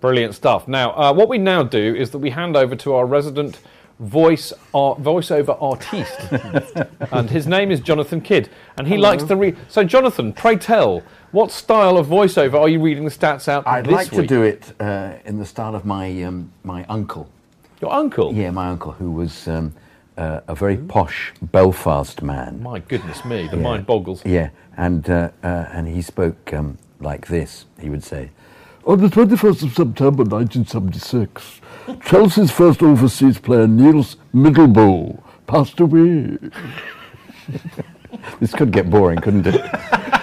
Brilliant 0.00 0.34
stuff. 0.34 0.68
Now, 0.68 0.92
uh, 0.92 1.12
what 1.12 1.28
we 1.28 1.38
now 1.38 1.62
do 1.62 1.94
is 1.94 2.10
that 2.10 2.18
we 2.18 2.30
hand 2.30 2.56
over 2.56 2.76
to 2.76 2.94
our 2.94 3.04
resident 3.06 3.58
voice 3.98 4.52
art, 4.72 5.02
voiceover 5.02 5.60
artiste, 5.60 6.86
and 7.12 7.28
his 7.30 7.48
name 7.48 7.72
is 7.72 7.80
Jonathan 7.80 8.20
Kidd, 8.20 8.48
and 8.76 8.86
he 8.86 8.94
Hello. 8.94 9.08
likes 9.10 9.24
to 9.24 9.34
read. 9.34 9.56
So, 9.68 9.82
Jonathan, 9.82 10.32
pray 10.32 10.54
tell, 10.56 11.02
what 11.32 11.50
style 11.50 11.96
of 11.96 12.06
voiceover 12.06 12.54
are 12.54 12.68
you 12.68 12.80
reading 12.80 13.04
the 13.04 13.10
stats 13.10 13.48
out 13.48 13.66
I'd 13.66 13.86
this 13.86 13.92
like 13.92 14.10
to 14.10 14.24
do 14.26 14.42
it 14.44 14.72
uh, 14.80 15.14
in 15.24 15.38
the 15.38 15.44
style 15.44 15.74
of 15.74 15.84
my 15.84 16.22
um, 16.22 16.52
my 16.62 16.84
uncle. 16.88 17.28
Your 17.80 17.92
uncle? 17.92 18.32
Yeah, 18.32 18.50
my 18.50 18.68
uncle, 18.68 18.92
who 18.92 19.10
was 19.10 19.48
um, 19.48 19.74
uh, 20.16 20.40
a 20.46 20.54
very 20.54 20.76
posh 20.76 21.32
Belfast 21.42 22.22
man. 22.22 22.62
My 22.62 22.78
goodness 22.80 23.24
me, 23.24 23.48
the 23.48 23.56
Yeah. 23.56 23.62
mind 23.62 23.86
boggles. 23.86 24.24
Yeah, 24.24 24.50
and 24.76 25.08
uh, 25.10 25.30
uh, 25.42 25.66
and 25.72 25.88
he 25.88 26.02
spoke 26.02 26.52
um, 26.54 26.78
like 27.00 27.26
this. 27.26 27.66
He 27.80 27.90
would 27.90 28.04
say, 28.04 28.30
"On 28.88 28.98
the 28.98 29.08
21st 29.08 29.64
of 29.64 29.74
September 29.74 30.24
1976, 30.24 31.60
Chelsea's 32.02 32.50
first 32.50 32.82
overseas 32.82 33.38
player, 33.38 33.66
Nils 33.66 34.16
Middelboe, 34.32 35.22
passed 35.46 35.78
away." 35.78 36.38
this 38.40 38.54
could 38.54 38.72
get 38.72 38.88
boring, 38.88 39.18
couldn't 39.20 39.46
it? 39.46 39.60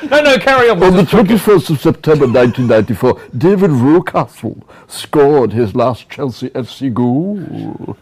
No, 0.10 0.22
no, 0.22 0.38
carry 0.38 0.70
on. 0.70 0.82
On 0.84 0.96
the 0.96 1.02
21st 1.02 1.72
of 1.72 1.80
September 1.80 2.28
1994, 2.28 3.22
David 3.38 3.72
Rocastle 3.72 4.62
scored 4.88 5.52
his 5.52 5.76
last 5.76 6.10
Chelsea 6.10 6.50
FC 6.50 6.94
goal. 6.94 7.98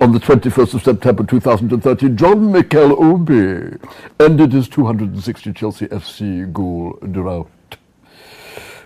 On 0.00 0.12
the 0.12 0.18
21st 0.18 0.74
of 0.74 0.82
September 0.82 1.22
2013, 1.22 2.16
John 2.16 2.50
Mikel 2.50 2.92
Obi 3.04 3.78
ended 4.18 4.52
his 4.52 4.68
260 4.68 5.52
Chelsea 5.52 5.86
FC 5.86 6.52
goal 6.52 6.98
drought. 7.12 7.48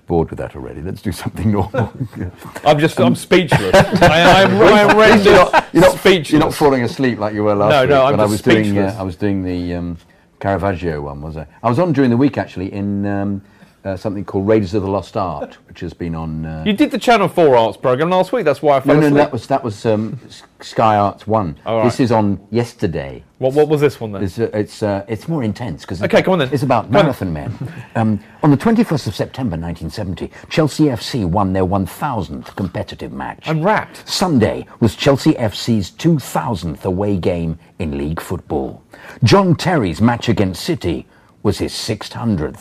Bored 0.07 0.29
with 0.31 0.39
that 0.39 0.55
already. 0.55 0.83
Let's 0.83 1.01
do 1.01 1.13
something 1.13 1.51
normal. 1.53 1.93
I'm 2.65 2.79
just, 2.79 3.01
I'm 3.01 3.15
speakeless. 3.15 3.75
I, 3.75 4.43
I'm, 4.45 4.51
I'm 4.61 4.97
rendered 4.99 5.25
you're, 5.25 5.35
not, 5.35 5.67
you're, 5.73 5.83
not, 5.83 5.99
speechless. 5.99 6.31
you're 6.31 6.41
not 6.41 6.55
falling 6.55 6.83
asleep 6.83 7.19
like 7.19 7.33
you 7.35 7.43
were 7.45 7.55
last 7.55 7.71
No, 7.71 7.81
week. 7.83 7.91
no, 7.91 7.97
no, 7.97 8.05
I'm 8.07 8.17
but 8.17 8.23
I 8.23 8.27
was 8.27 8.43
doing. 8.43 8.65
speechless. 8.65 8.95
Uh, 8.95 9.01
I 9.01 9.03
was 9.03 9.17
doing 9.17 9.43
the 9.43 9.75
um, 9.75 9.97
Caravaggio 10.41 11.01
one. 11.01 11.23
Was 11.23 11.39
I? 11.39 11.47
I 11.63 11.69
was 11.71 11.79
on 11.79 11.93
during 11.95 12.11
the 12.11 12.19
week 12.19 12.37
actually 12.37 12.71
in 12.73 13.07
um, 13.07 13.43
uh, 13.85 13.97
something 13.97 14.25
called 14.25 14.49
Raiders 14.49 14.73
of 14.75 14.83
the 14.83 14.89
Lost 14.89 15.17
Art, 15.17 15.55
which 15.69 15.81
has 15.81 15.93
been 15.93 16.15
on. 16.15 16.47
Uh, 16.47 16.65
You 16.67 16.73
did 16.73 16.91
the 16.91 16.99
Channel 16.99 17.29
4 17.29 17.57
Arts 17.57 17.77
programme 17.77 18.11
last 18.11 18.33
week, 18.33 18.45
that's 18.45 18.63
why 18.63 18.77
I 18.77 18.81
fell 18.81 18.95
no, 18.95 19.01
no, 19.01 19.07
asleep. 19.09 19.19
that 19.19 19.33
was 19.33 19.47
that 19.49 19.65
was 19.65 19.87
um, 19.87 20.19
Sky 20.61 20.97
Arts 20.97 21.27
One. 21.27 21.59
Right. 21.67 21.85
This 21.85 22.01
is 22.01 22.11
on 22.11 22.41
yesterday. 22.51 23.23
What, 23.39 23.53
what 23.53 23.69
was 23.69 23.81
this 23.83 24.01
one 24.01 24.13
then? 24.13 24.23
It's 24.23 24.39
uh, 24.39 24.49
it's, 24.55 24.83
it's 24.83 25.29
more 25.29 25.43
intense 25.43 25.83
because 25.83 26.03
Okay, 26.03 26.23
come 26.23 26.35
on 26.35 26.39
then. 26.39 26.49
It's 26.53 26.63
about 26.63 26.91
marathon 26.91 27.33
men. 27.33 27.53
Um, 27.95 28.19
on 28.43 28.51
the 28.51 28.57
21st 28.57 29.07
of 29.07 29.15
September 29.15 29.57
1970, 29.57 30.31
Chelsea 30.49 30.85
FC 30.85 31.25
won 31.25 31.53
their 31.53 31.65
1,000th 31.65 32.57
competitive 32.57 33.13
match. 33.13 33.47
I'm 33.47 33.63
wrapped. 33.63 34.09
Sunday 34.09 34.67
was 34.81 34.97
Chelsea 34.97 35.35
FC's 35.35 35.91
2,000th 35.91 36.85
away 36.85 37.17
game 37.19 37.59
in 37.79 37.99
league 37.99 38.21
football. 38.21 38.83
John 39.23 39.55
Terry's 39.55 40.01
match 40.01 40.29
against 40.29 40.65
City 40.65 41.07
was 41.43 41.59
his 41.59 41.73
600th 41.73 42.57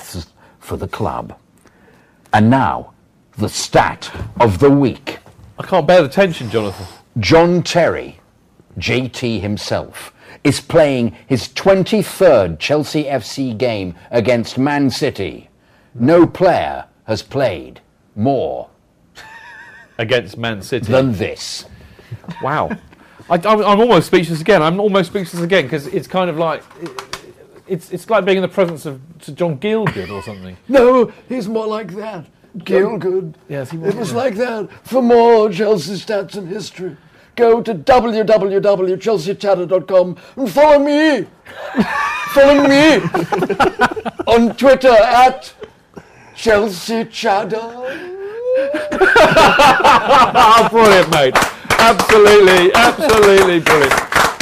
for 0.63 0.77
the 0.77 0.87
club. 0.87 1.37
And 2.31 2.49
now, 2.49 2.93
the 3.37 3.49
stat 3.49 4.11
of 4.39 4.59
the 4.59 4.69
week. 4.69 5.19
I 5.59 5.63
can't 5.63 5.85
bear 5.85 6.01
the 6.01 6.09
tension, 6.09 6.49
Jonathan. 6.49 6.87
John 7.19 7.61
Terry, 7.61 8.19
JT 8.79 9.41
himself, 9.41 10.13
is 10.43 10.59
playing 10.59 11.15
his 11.27 11.47
23rd 11.49 12.59
Chelsea 12.59 13.03
FC 13.05 13.55
game 13.57 13.95
against 14.09 14.57
Man 14.57 14.89
City. 14.89 15.49
No 15.93 16.25
player 16.25 16.85
has 17.05 17.21
played 17.21 17.81
more 18.15 18.69
Against 19.97 20.37
Man 20.37 20.61
City. 20.61 20.91
than 20.91 21.13
this. 21.13 21.65
Wow. 22.41 22.69
I, 23.29 23.35
I'm, 23.35 23.59
I'm 23.63 23.79
almost 23.79 24.07
speechless 24.07 24.41
again. 24.41 24.61
I'm 24.61 24.79
almost 24.79 25.11
speechless 25.11 25.41
again 25.41 25.65
because 25.65 25.87
it's 25.87 26.07
kind 26.07 26.29
of 26.29 26.37
like 26.37 26.63
it, 26.81 27.12
it's 27.67 27.91
it's 27.91 28.09
like 28.09 28.23
being 28.25 28.37
in 28.37 28.41
the 28.41 28.47
presence 28.47 28.85
of 28.85 29.01
John 29.35 29.57
Gielgud 29.57 30.09
or 30.09 30.21
something. 30.21 30.57
No, 30.67 31.11
he's 31.29 31.47
more 31.47 31.67
like 31.67 31.93
that. 31.95 32.25
Gielgud. 32.57 33.33
Yes, 33.49 33.71
he 33.71 33.77
was, 33.77 33.93
It 33.93 33.97
was 33.99 34.11
yeah. 34.11 34.17
like 34.17 34.35
that. 34.35 34.69
For 34.83 35.01
more 35.01 35.49
Chelsea 35.49 35.93
stats 35.93 36.35
and 36.35 36.47
history, 36.47 36.95
go 37.35 37.61
to 37.61 37.73
www.chelseachatter.com 37.73 40.17
and 40.35 40.51
follow 40.51 40.79
me. 40.79 41.25
follow 42.33 42.67
me 42.67 42.95
on 44.27 44.55
Twitter 44.55 44.89
at 44.89 45.53
Chelsea 46.35 47.05
Chatter. 47.05 47.57
brilliant, 50.69 51.09
mate. 51.11 51.35
Absolutely, 51.79 52.71
absolutely 52.75 53.59
brilliant. 53.59 53.93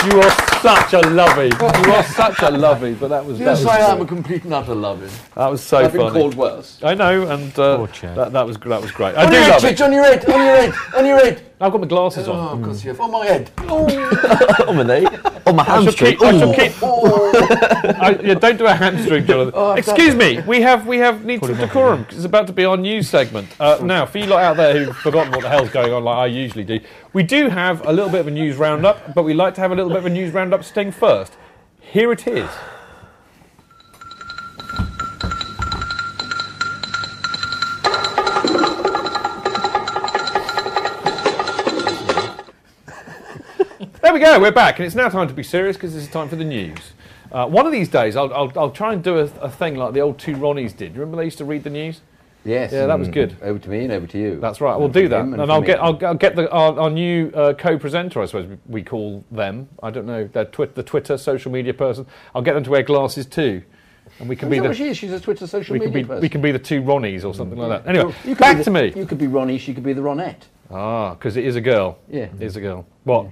You 0.06 0.20
are 0.20 0.32
such 0.62 0.94
a 0.94 1.02
lovey. 1.10 1.52
You 1.60 1.94
are 1.94 2.04
such 2.22 2.42
a 2.42 2.50
lovey. 2.50 2.94
But 2.96 3.10
that 3.10 3.24
was 3.26 3.38
that 3.40 3.46
Yes, 3.46 3.60
was 3.60 3.68
I 3.68 3.80
am 3.80 3.96
a 3.96 3.98
great. 4.00 4.08
complete 4.08 4.44
and 4.46 4.54
utter 4.54 4.74
loving. 4.74 5.10
That 5.36 5.48
was 5.48 5.62
so 5.62 5.78
I've 5.78 5.94
been 5.94 6.12
called 6.12 6.36
worse. 6.36 6.80
I 6.84 6.94
know, 6.96 7.28
and 7.28 7.58
uh, 7.60 7.86
that, 8.16 8.32
that 8.34 8.46
was 8.48 8.58
that 8.58 8.82
was 8.82 8.92
great. 8.92 9.16
I 9.16 9.26
On 9.26 9.30
do 9.30 9.36
your 9.36 9.44
head, 9.44 9.52
love 9.52 9.66
it. 9.66 9.78
Chidge, 9.78 9.86
on 9.86 9.94
your 9.94 10.04
head, 10.04 10.26
on 10.26 10.40
your 10.46 10.56
head, 10.56 10.74
on 10.98 11.06
your 11.06 11.18
head. 11.18 11.51
I've 11.62 11.72
got 11.72 11.80
my 11.82 11.88
glasses 11.88 12.28
Oh, 12.28 12.34
on. 12.34 12.58
of 12.60 12.66
course 12.66 12.84
you 12.84 12.90
have. 12.90 13.00
On 13.02 13.12
my 13.12 13.26
head. 13.26 13.52
on 14.68 14.76
my 14.78 14.84
knee, 14.84 15.06
on 15.46 15.56
my 15.56 15.64
I 15.64 15.66
shall 15.66 15.84
hamstring. 15.84 16.12
keep. 16.18 16.22
I 16.24 16.40
shall 16.40 16.54
keep. 16.54 16.84
I, 18.02 18.20
yeah, 18.24 18.34
don't 18.34 18.58
do 18.58 18.66
a 18.66 18.74
hamstring, 18.74 19.26
Jonathan. 19.26 19.54
Oh, 19.56 19.72
I've 19.72 19.78
Excuse 19.80 20.10
done 20.10 20.18
me. 20.18 20.42
We 20.42 20.62
have 20.62 20.88
we 20.88 20.98
have 20.98 21.24
need 21.24 21.40
some 21.46 21.56
decorum. 21.56 22.06
'cause 22.06 22.16
It's 22.18 22.26
about 22.26 22.48
to 22.48 22.54
be 22.54 22.66
our 22.66 22.78
news 22.78 23.08
segment. 23.10 23.48
Uh, 23.60 23.78
now, 23.84 24.06
for 24.06 24.18
you 24.18 24.26
lot 24.26 24.42
out 24.44 24.58
there 24.58 24.74
who've 24.86 24.98
forgotten 24.98 25.32
what 25.32 25.42
the 25.42 25.50
hell's 25.50 25.70
going 25.70 25.94
on, 25.94 26.04
like 26.04 26.18
I 26.18 26.26
usually 26.26 26.64
do, 26.64 26.80
we 27.14 27.24
do 27.24 27.50
have 27.50 27.86
a 27.88 27.92
little 27.94 28.10
bit 28.10 28.22
of 28.22 28.28
a 28.28 28.32
news 28.32 28.56
roundup, 28.58 29.14
but 29.14 29.24
we 29.24 29.34
like 29.34 29.54
to 29.56 29.62
have 29.62 29.72
a 29.72 29.76
little 29.76 29.90
bit 29.92 30.00
of 30.00 30.06
a 30.08 30.10
news 30.10 30.34
roundup 30.34 30.64
sting 30.64 30.92
first. 30.92 31.34
Here 31.80 32.12
it 32.12 32.26
is. 32.28 32.50
There 44.12 44.20
we 44.20 44.26
go, 44.26 44.42
we're 44.42 44.52
back, 44.52 44.78
and 44.78 44.86
it's 44.86 44.94
now 44.94 45.08
time 45.08 45.30
to 45.30 45.34
be 45.34 45.42
serious 45.42 45.78
because 45.78 45.94
this 45.94 46.04
is 46.04 46.10
time 46.10 46.28
for 46.28 46.36
the 46.36 46.44
news. 46.44 46.92
Uh, 47.32 47.48
one 47.48 47.66
of 47.66 47.72
these 47.72 47.88
days, 47.88 48.18
I'll, 48.18 48.34
I'll, 48.34 48.52
I'll 48.58 48.70
try 48.70 48.92
and 48.92 49.02
do 49.02 49.20
a, 49.20 49.24
a 49.40 49.50
thing 49.50 49.76
like 49.76 49.94
the 49.94 50.02
old 50.02 50.20
two 50.20 50.36
Ronnies 50.36 50.76
did. 50.76 50.98
Remember 50.98 51.16
they 51.16 51.24
used 51.24 51.38
to 51.38 51.46
read 51.46 51.64
the 51.64 51.70
news? 51.70 52.02
Yes. 52.44 52.74
Yeah, 52.74 52.88
that 52.88 53.00
was 53.00 53.08
good. 53.08 53.38
Over 53.42 53.58
to 53.58 53.70
me 53.70 53.86
and 53.86 53.94
over 53.94 54.06
to 54.08 54.18
you. 54.18 54.38
That's 54.42 54.60
right. 54.60 54.78
We'll 54.78 54.90
do 54.90 55.08
that, 55.08 55.22
him 55.22 55.40
and, 55.40 55.50
I'll 55.50 55.62
get 55.62 55.82
I'll, 55.82 55.98
I'll 56.06 56.14
get 56.14 56.36
the 56.36 56.52
our, 56.52 56.78
our 56.78 56.90
new 56.90 57.32
uh, 57.34 57.54
co-presenter, 57.54 58.22
I 58.22 58.26
suppose 58.26 58.58
we, 58.68 58.84
call 58.84 59.24
them. 59.32 59.70
I 59.82 59.92
don't 59.92 60.06
know. 60.06 60.28
Twi- 60.28 60.66
the 60.66 60.84
Twitter 60.84 61.18
social 61.18 61.50
media 61.50 61.74
person. 61.74 62.06
I'll 62.36 62.42
get 62.42 62.56
them 62.56 62.66
to 62.66 62.70
wear 62.70 62.84
glasses 62.84 63.26
too, 63.26 63.64
and 64.20 64.28
we 64.28 64.36
can 64.36 64.52
Is 64.52 64.60
be 64.60 64.68
the 64.68 64.74
she 64.74 64.90
is? 64.90 64.98
She's 64.98 65.14
a 65.14 65.22
Twitter 65.22 65.48
social 65.48 65.72
we 65.72 65.80
can 65.80 65.88
media 65.88 66.04
be 66.04 66.08
person. 66.10 66.22
we 66.22 66.28
can 66.28 66.42
be 66.42 66.52
the 66.52 66.60
two 66.60 66.82
Ronnies 66.82 67.24
or 67.24 67.34
something 67.34 67.58
like 67.58 67.86
that. 67.86 67.90
Anyway, 67.90 68.08
Well, 68.08 68.16
you 68.26 68.36
back 68.36 68.58
be 68.58 68.64
to 68.66 68.72
me. 68.72 68.92
You 68.94 69.06
could 69.06 69.20
be 69.20 69.28
Ronnie. 69.28 69.58
She 69.58 69.74
could 69.74 69.86
be 69.86 69.94
the 69.94 70.02
Ronette. 70.02 70.42
Ah, 70.70 71.14
because 71.14 71.38
it 71.38 71.46
is 71.46 71.56
a 71.56 71.62
girl. 71.62 71.98
Yeah. 72.10 72.24
It 72.24 72.42
is 72.42 72.58
a 72.58 72.62
girl. 72.62 72.86
What? 73.06 73.28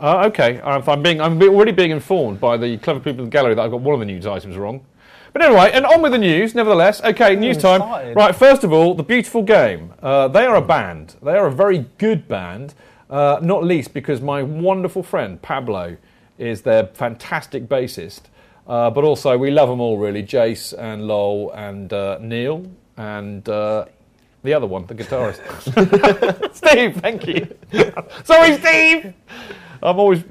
Uh, 0.00 0.26
okay, 0.26 0.60
I'm, 0.62 0.82
I'm 0.88 1.02
being 1.02 1.20
I'm 1.20 1.40
already 1.42 1.72
being 1.72 1.90
informed 1.90 2.40
by 2.40 2.56
the 2.56 2.78
clever 2.78 3.00
people 3.00 3.20
in 3.20 3.24
the 3.26 3.30
gallery 3.30 3.54
that 3.54 3.62
I've 3.62 3.70
got 3.70 3.80
one 3.80 3.94
of 3.94 4.00
the 4.00 4.06
news 4.06 4.26
items 4.26 4.56
wrong. 4.56 4.84
But 5.32 5.42
anyway, 5.42 5.70
and 5.72 5.84
on 5.84 6.02
with 6.02 6.12
the 6.12 6.18
news. 6.18 6.54
Nevertheless, 6.54 7.02
okay, 7.02 7.36
news 7.36 7.58
time. 7.58 8.14
Right, 8.14 8.34
first 8.34 8.64
of 8.64 8.72
all, 8.72 8.94
the 8.94 9.02
beautiful 9.02 9.42
game. 9.42 9.94
Uh, 10.02 10.28
they 10.28 10.46
are 10.46 10.56
a 10.56 10.62
band. 10.62 11.16
They 11.22 11.36
are 11.36 11.46
a 11.46 11.52
very 11.52 11.86
good 11.98 12.28
band. 12.28 12.74
Uh, 13.10 13.38
not 13.42 13.64
least 13.64 13.94
because 13.94 14.20
my 14.20 14.42
wonderful 14.42 15.02
friend 15.02 15.40
Pablo 15.40 15.96
is 16.38 16.62
their 16.62 16.86
fantastic 16.86 17.68
bassist. 17.68 18.22
Uh, 18.66 18.90
but 18.90 19.04
also, 19.04 19.36
we 19.38 19.50
love 19.50 19.68
them 19.68 19.80
all 19.80 19.98
really. 19.98 20.22
Jace 20.22 20.74
and 20.78 21.06
Lowell 21.06 21.52
and 21.52 21.92
uh, 21.92 22.18
Neil 22.20 22.66
and 22.96 23.48
uh, 23.48 23.86
the 24.42 24.52
other 24.54 24.66
one, 24.66 24.86
the 24.86 24.94
guitarist. 24.94 25.40
Steve, 26.54 26.96
thank 26.96 27.26
you. 27.26 27.48
Sorry, 28.24 28.58
Steve. 28.58 29.14
I'm 29.82 29.98
always. 29.98 30.24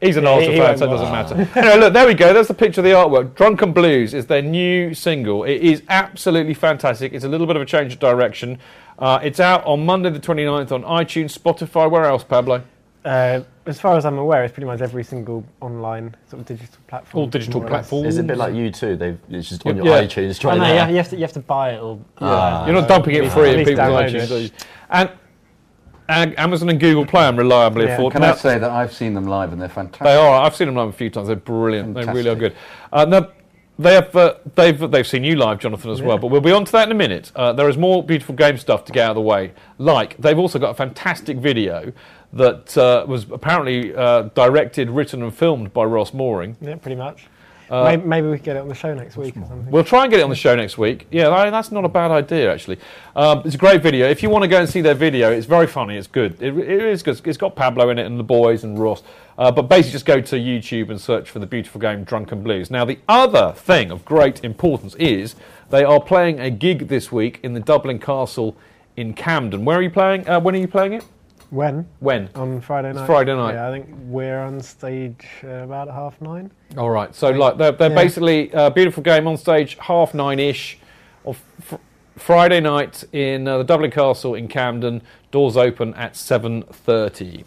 He's 0.00 0.16
an 0.18 0.24
Yeah, 0.24 0.40
he- 0.40 0.46
Arsenal 0.48 0.52
he 0.54 0.60
fan, 0.60 0.78
so 0.78 0.84
it 0.84 0.88
doesn't 0.90 1.12
matter. 1.12 1.58
anyway, 1.58 1.78
look, 1.78 1.92
there 1.94 2.06
we 2.06 2.14
go. 2.14 2.34
There's 2.34 2.48
the 2.48 2.54
picture 2.54 2.80
of 2.80 2.84
the 2.84 2.90
artwork. 2.90 3.34
Drunken 3.36 3.72
Blues 3.72 4.12
is 4.12 4.26
their 4.26 4.42
new 4.42 4.92
single. 4.92 5.44
It 5.44 5.62
is 5.62 5.82
absolutely 5.88 6.52
fantastic. 6.52 7.12
It's 7.14 7.24
a 7.24 7.28
little 7.28 7.46
bit 7.46 7.56
of 7.56 7.62
a 7.62 7.64
change 7.66 7.94
of 7.94 8.00
direction. 8.00 8.58
Uh, 8.98 9.18
it's 9.22 9.40
out 9.40 9.64
on 9.64 9.86
Monday 9.86 10.10
the 10.10 10.18
29th 10.20 10.72
on 10.72 10.82
iTunes, 10.82 11.36
Spotify. 11.38 11.90
Where 11.90 12.04
else, 12.04 12.22
Pablo? 12.22 12.62
Uh, 13.04 13.40
as 13.66 13.80
far 13.80 13.96
as 13.96 14.04
I'm 14.04 14.18
aware, 14.18 14.44
it's 14.44 14.52
pretty 14.52 14.66
much 14.66 14.80
every 14.82 15.04
single 15.04 15.44
online 15.60 16.14
sort 16.28 16.40
of 16.40 16.46
digital 16.46 16.78
platform. 16.86 17.20
All 17.22 17.26
digital 17.26 17.60
more 17.60 17.68
or 17.68 17.72
less. 17.72 17.80
platforms. 17.88 18.08
Is 18.08 18.18
it 18.18 18.20
a 18.20 18.24
bit 18.24 18.36
like 18.36 18.54
you 18.54 18.70
too? 18.70 18.96
They've 18.96 19.18
it's 19.30 19.48
just 19.48 19.64
on 19.66 19.76
your 19.76 19.86
Yeah. 19.86 20.02
iTunes. 20.04 20.36
Oh, 20.36 20.40
Trying 20.40 20.58
no, 20.58 20.64
to 20.68 20.74
yeah, 20.74 20.88
you 20.88 20.96
have 20.96 21.08
to 21.10 21.16
you 21.16 21.22
have 21.22 21.32
to 21.32 21.40
buy 21.40 21.70
it 21.74 21.80
or. 21.82 21.98
Ah. 22.20 22.64
You're 22.66 22.74
not 22.74 22.88
dumping 22.88 23.14
it 23.14 23.22
least- 23.22 23.34
free 23.34 23.50
at 23.50 23.58
in 23.58 23.64
people's 23.64 23.78
iTunes. 23.88 24.30
it. 24.30 24.42
you? 24.42 24.50
And, 24.90 25.08
and 25.08 25.18
Amazon 26.08 26.68
and 26.68 26.78
Google 26.80 27.06
Play, 27.06 27.24
I'm 27.26 27.36
reliably 27.36 27.84
Yeah. 27.84 27.92
informed. 27.92 28.12
Can 28.12 28.22
Now- 28.22 28.32
I 28.32 28.36
say 28.36 28.58
that 28.58 28.70
I've 28.70 28.92
seen 28.92 29.14
them 29.14 29.26
live 29.26 29.52
and 29.52 29.60
they're 29.60 29.68
fantastic. 29.68 30.04
They 30.04 30.16
are. 30.16 30.42
I've 30.42 30.54
seen 30.54 30.66
them 30.66 30.76
live 30.76 30.88
a 30.88 30.92
few 30.92 31.10
times. 31.10 31.28
They're 31.28 31.36
brilliant. 31.36 31.94
They 31.94 32.00
really 32.04 32.30
are 32.30 32.36
Fantastic. 32.36 32.38
good. 32.40 32.52
Uh, 32.92 33.04
now, 33.06 33.26
they 33.78 33.94
have. 33.94 34.14
Uh, 34.14 34.34
they've 34.54 34.90
they've 34.90 35.06
seen 35.06 35.24
you 35.24 35.34
live, 35.36 35.58
Jonathan, 35.58 35.90
as 35.90 36.00
well. 36.02 36.16
But 36.18 36.28
we'll 36.28 36.40
be 36.40 36.52
on 36.52 36.64
to 36.64 36.72
that 36.72 36.86
in 36.88 36.92
a 36.92 36.94
minute. 36.94 37.32
Uh, 37.34 37.52
there 37.52 37.68
is 37.68 37.76
more 37.76 38.02
beautiful 38.04 38.34
game 38.34 38.56
stuff 38.56 38.84
to 38.84 38.92
get 38.92 39.04
out 39.04 39.10
of 39.10 39.14
the 39.16 39.20
way. 39.22 39.52
Like 39.78 40.16
they've 40.18 40.38
also 40.38 40.58
got 40.58 40.70
a 40.70 40.74
fantastic 40.74 41.38
video 41.38 41.92
that 42.32 42.76
uh, 42.78 43.04
was 43.08 43.26
apparently 43.30 43.94
uh, 43.94 44.22
directed, 44.34 44.90
written, 44.90 45.22
and 45.22 45.34
filmed 45.34 45.72
by 45.72 45.84
Ross 45.84 46.12
Mooring. 46.14 46.56
Yeah, 46.60 46.76
pretty 46.76 46.96
much. 46.96 47.26
Uh, 47.74 47.84
maybe, 47.84 48.02
maybe 48.06 48.28
we 48.28 48.36
can 48.36 48.44
get 48.44 48.56
it 48.56 48.60
on 48.60 48.68
the 48.68 48.74
show 48.74 48.94
next 48.94 49.16
week 49.16 49.36
or 49.36 49.40
something. 49.46 49.70
We'll 49.70 49.84
try 49.84 50.02
and 50.04 50.10
get 50.10 50.20
it 50.20 50.22
on 50.22 50.30
the 50.30 50.36
show 50.36 50.54
next 50.54 50.78
week. 50.78 51.06
Yeah, 51.10 51.28
that- 51.30 51.50
that's 51.50 51.72
not 51.72 51.84
a 51.84 51.88
bad 51.88 52.10
idea, 52.10 52.52
actually. 52.52 52.78
Um, 53.16 53.42
it's 53.44 53.54
a 53.54 53.58
great 53.58 53.82
video. 53.82 54.08
If 54.08 54.22
you 54.22 54.30
want 54.30 54.42
to 54.42 54.48
go 54.48 54.60
and 54.60 54.68
see 54.68 54.80
their 54.80 54.94
video, 54.94 55.30
it's 55.32 55.46
very 55.46 55.66
funny. 55.66 55.96
It's 55.96 56.06
good. 56.06 56.40
It, 56.40 56.56
it 56.56 56.82
is 56.82 57.02
good. 57.02 57.20
It's 57.26 57.36
got 57.38 57.56
Pablo 57.56 57.88
in 57.90 57.98
it 57.98 58.06
and 58.06 58.18
the 58.18 58.24
boys 58.24 58.64
and 58.64 58.78
Ross. 58.78 59.02
Uh, 59.36 59.50
but 59.50 59.62
basically, 59.62 59.92
just 59.92 60.06
go 60.06 60.20
to 60.20 60.36
YouTube 60.36 60.90
and 60.90 61.00
search 61.00 61.28
for 61.28 61.40
the 61.40 61.46
beautiful 61.46 61.80
game 61.80 62.04
Drunken 62.04 62.42
Blues. 62.42 62.70
Now, 62.70 62.84
the 62.84 62.98
other 63.08 63.52
thing 63.56 63.90
of 63.90 64.04
great 64.04 64.44
importance 64.44 64.94
is 64.94 65.34
they 65.70 65.82
are 65.82 66.00
playing 66.00 66.38
a 66.38 66.50
gig 66.50 66.86
this 66.88 67.10
week 67.10 67.40
in 67.42 67.54
the 67.54 67.60
Dublin 67.60 67.98
Castle 67.98 68.56
in 68.96 69.12
Camden. 69.14 69.64
Where 69.64 69.78
are 69.78 69.82
you 69.82 69.90
playing? 69.90 70.28
Uh, 70.28 70.38
when 70.38 70.54
are 70.54 70.58
you 70.58 70.68
playing 70.68 70.92
it? 70.92 71.04
When? 71.54 71.88
When? 72.00 72.28
On 72.34 72.60
Friday 72.60 72.90
It's 72.90 72.98
night. 72.98 73.06
Friday 73.06 73.34
night. 73.34 73.54
Yeah, 73.54 73.68
I 73.68 73.72
think 73.72 73.88
we're 74.06 74.40
on 74.40 74.60
stage 74.60 75.24
uh, 75.44 75.48
about 75.48 75.88
half 75.88 76.20
nine. 76.20 76.50
All 76.76 76.90
right. 76.90 77.14
So 77.14 77.30
like 77.30 77.56
they're, 77.56 77.72
they're 77.72 77.90
Yeah. 77.90 77.94
basically 77.94 78.50
a 78.52 78.70
beautiful 78.70 79.02
game 79.02 79.26
on 79.26 79.36
stage, 79.36 79.76
half 79.80 80.14
nine 80.14 80.38
ish, 80.40 80.78
of 81.24 81.40
fr- 81.60 81.76
Friday 82.16 82.60
night 82.60 83.04
in 83.12 83.48
uh, 83.48 83.58
the 83.58 83.64
Dublin 83.64 83.90
Castle 83.90 84.34
in 84.34 84.48
Camden. 84.48 85.02
Doors 85.30 85.56
open 85.56 85.94
at 85.94 86.14
seven 86.16 86.62
thirty. 86.62 87.44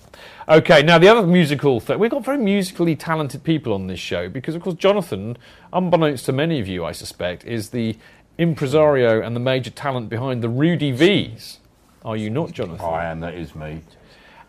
Okay. 0.50 0.82
Now 0.84 0.98
the 0.98 1.08
other 1.08 1.26
musical 1.26 1.80
thing 1.80 2.00
we've 2.00 2.12
got 2.12 2.26
very 2.26 2.38
musically 2.38 2.96
talented 2.96 3.44
people 3.44 3.74
on 3.74 3.88
this 3.88 4.00
show 4.00 4.28
because 4.30 4.56
of 4.56 4.62
course 4.62 4.76
Jonathan, 4.76 5.38
unbeknownst 5.72 6.26
to 6.26 6.32
many 6.34 6.60
of 6.60 6.68
you, 6.68 6.84
I 6.84 6.92
suspect, 6.92 7.46
is 7.46 7.70
the 7.70 7.96
impresario 8.38 9.22
and 9.22 9.36
the 9.36 9.40
major 9.40 9.70
talent 9.72 10.10
behind 10.10 10.42
the 10.44 10.50
Rudy 10.50 10.92
V's. 10.92 11.60
Are 12.06 12.16
you 12.16 12.30
not, 12.30 12.52
Jonathan? 12.52 12.86
I 12.86 13.06
am, 13.06 13.20
that 13.22 13.34
is 13.34 13.56
me. 13.56 13.82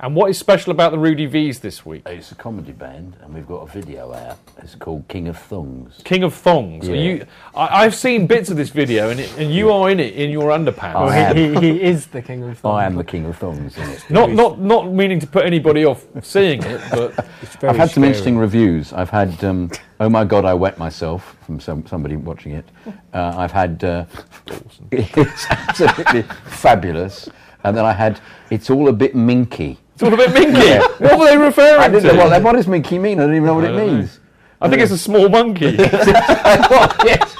And 0.00 0.14
what 0.14 0.30
is 0.30 0.38
special 0.38 0.70
about 0.70 0.92
the 0.92 0.98
Rudy 0.98 1.26
V's 1.26 1.58
this 1.58 1.84
week? 1.84 2.02
It's 2.06 2.30
a 2.30 2.36
comedy 2.36 2.70
band, 2.70 3.16
and 3.20 3.34
we've 3.34 3.48
got 3.48 3.62
a 3.62 3.66
video 3.66 4.12
out. 4.12 4.38
It's 4.58 4.76
called 4.76 5.08
King 5.08 5.26
of 5.26 5.36
Thongs. 5.36 6.00
King 6.04 6.22
of 6.22 6.34
Thongs. 6.34 6.88
Are 6.88 6.94
Yeah. 6.94 7.00
you, 7.02 7.26
I, 7.52 7.82
I've 7.84 7.96
seen 7.96 8.28
bits 8.28 8.48
of 8.48 8.56
this 8.56 8.68
video, 8.70 9.10
and, 9.10 9.18
it, 9.18 9.36
and 9.36 9.52
you 9.52 9.72
are 9.72 9.90
in 9.90 9.98
it 9.98 10.14
in 10.14 10.30
your 10.30 10.50
underpants. 10.50 10.94
I 10.94 11.16
am. 11.18 11.36
He, 11.36 11.48
he, 11.54 11.60
he 11.78 11.82
is 11.82 12.06
the 12.06 12.22
king 12.22 12.44
of. 12.44 12.56
Thongs. 12.58 12.74
I 12.80 12.84
am 12.84 12.94
the 12.94 13.02
King 13.02 13.24
of 13.26 13.38
Thongs. 13.38 13.76
Not, 14.08 14.30
not, 14.30 14.60
not 14.60 14.88
meaning 14.88 15.18
to 15.18 15.26
put 15.26 15.44
anybody 15.44 15.84
off 15.84 16.06
seeing 16.22 16.62
it, 16.62 16.80
but 16.92 17.18
I've 17.64 17.76
had 17.76 17.90
some 17.90 18.04
interesting 18.04 18.38
reviews. 18.38 18.92
I've 18.92 19.10
had 19.10 19.42
um, 19.42 19.68
"Oh 19.98 20.08
my 20.08 20.24
God, 20.24 20.44
I 20.44 20.54
wet 20.54 20.78
myself" 20.78 21.36
from 21.44 21.58
some, 21.58 21.84
somebody 21.88 22.14
watching 22.14 22.52
it. 22.52 22.68
Uh, 23.12 23.34
I've 23.36 23.50
had 23.52 23.82
uh, 23.82 24.04
"It's 24.92 25.46
absolutely 25.50 26.22
fabulous," 26.46 27.28
and 27.64 27.76
then 27.76 27.84
I 27.84 27.92
had 27.92 28.20
"It's 28.50 28.70
all 28.70 28.86
a 28.88 28.92
bit 28.92 29.16
minky." 29.16 29.76
It's 29.98 30.04
all 30.04 30.14
a 30.14 30.16
bit 30.16 30.32
minky. 30.32 30.78
What 31.02 31.18
were 31.18 31.24
they 31.26 31.36
referring 31.36 31.80
I 31.80 31.88
didn't 31.88 32.08
to? 32.10 32.16
know 32.16 32.28
what, 32.28 32.40
what 32.44 32.52
does 32.52 32.68
minky 32.68 33.00
mean. 33.00 33.18
I 33.18 33.24
don't 33.24 33.34
even 33.34 33.46
know 33.46 33.54
what 33.54 33.64
it 33.64 33.72
don't 33.72 33.78
know. 33.78 33.94
means. 33.96 34.20
I 34.60 34.68
think 34.68 34.80
it's 34.80 34.92
a 34.92 34.98
small 34.98 35.28
monkey. 35.28 35.74
yes. 35.76 37.34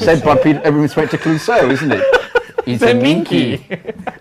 Said 0.00 0.22
by 0.22 0.36
Peter, 0.36 0.60
every 0.62 0.86
to 0.86 0.94
Clouseau, 1.18 1.68
isn't 1.72 1.90
it? 1.90 2.04
He's 2.64 2.78
They're 2.78 2.96
a 2.96 3.00
minky. 3.02 3.54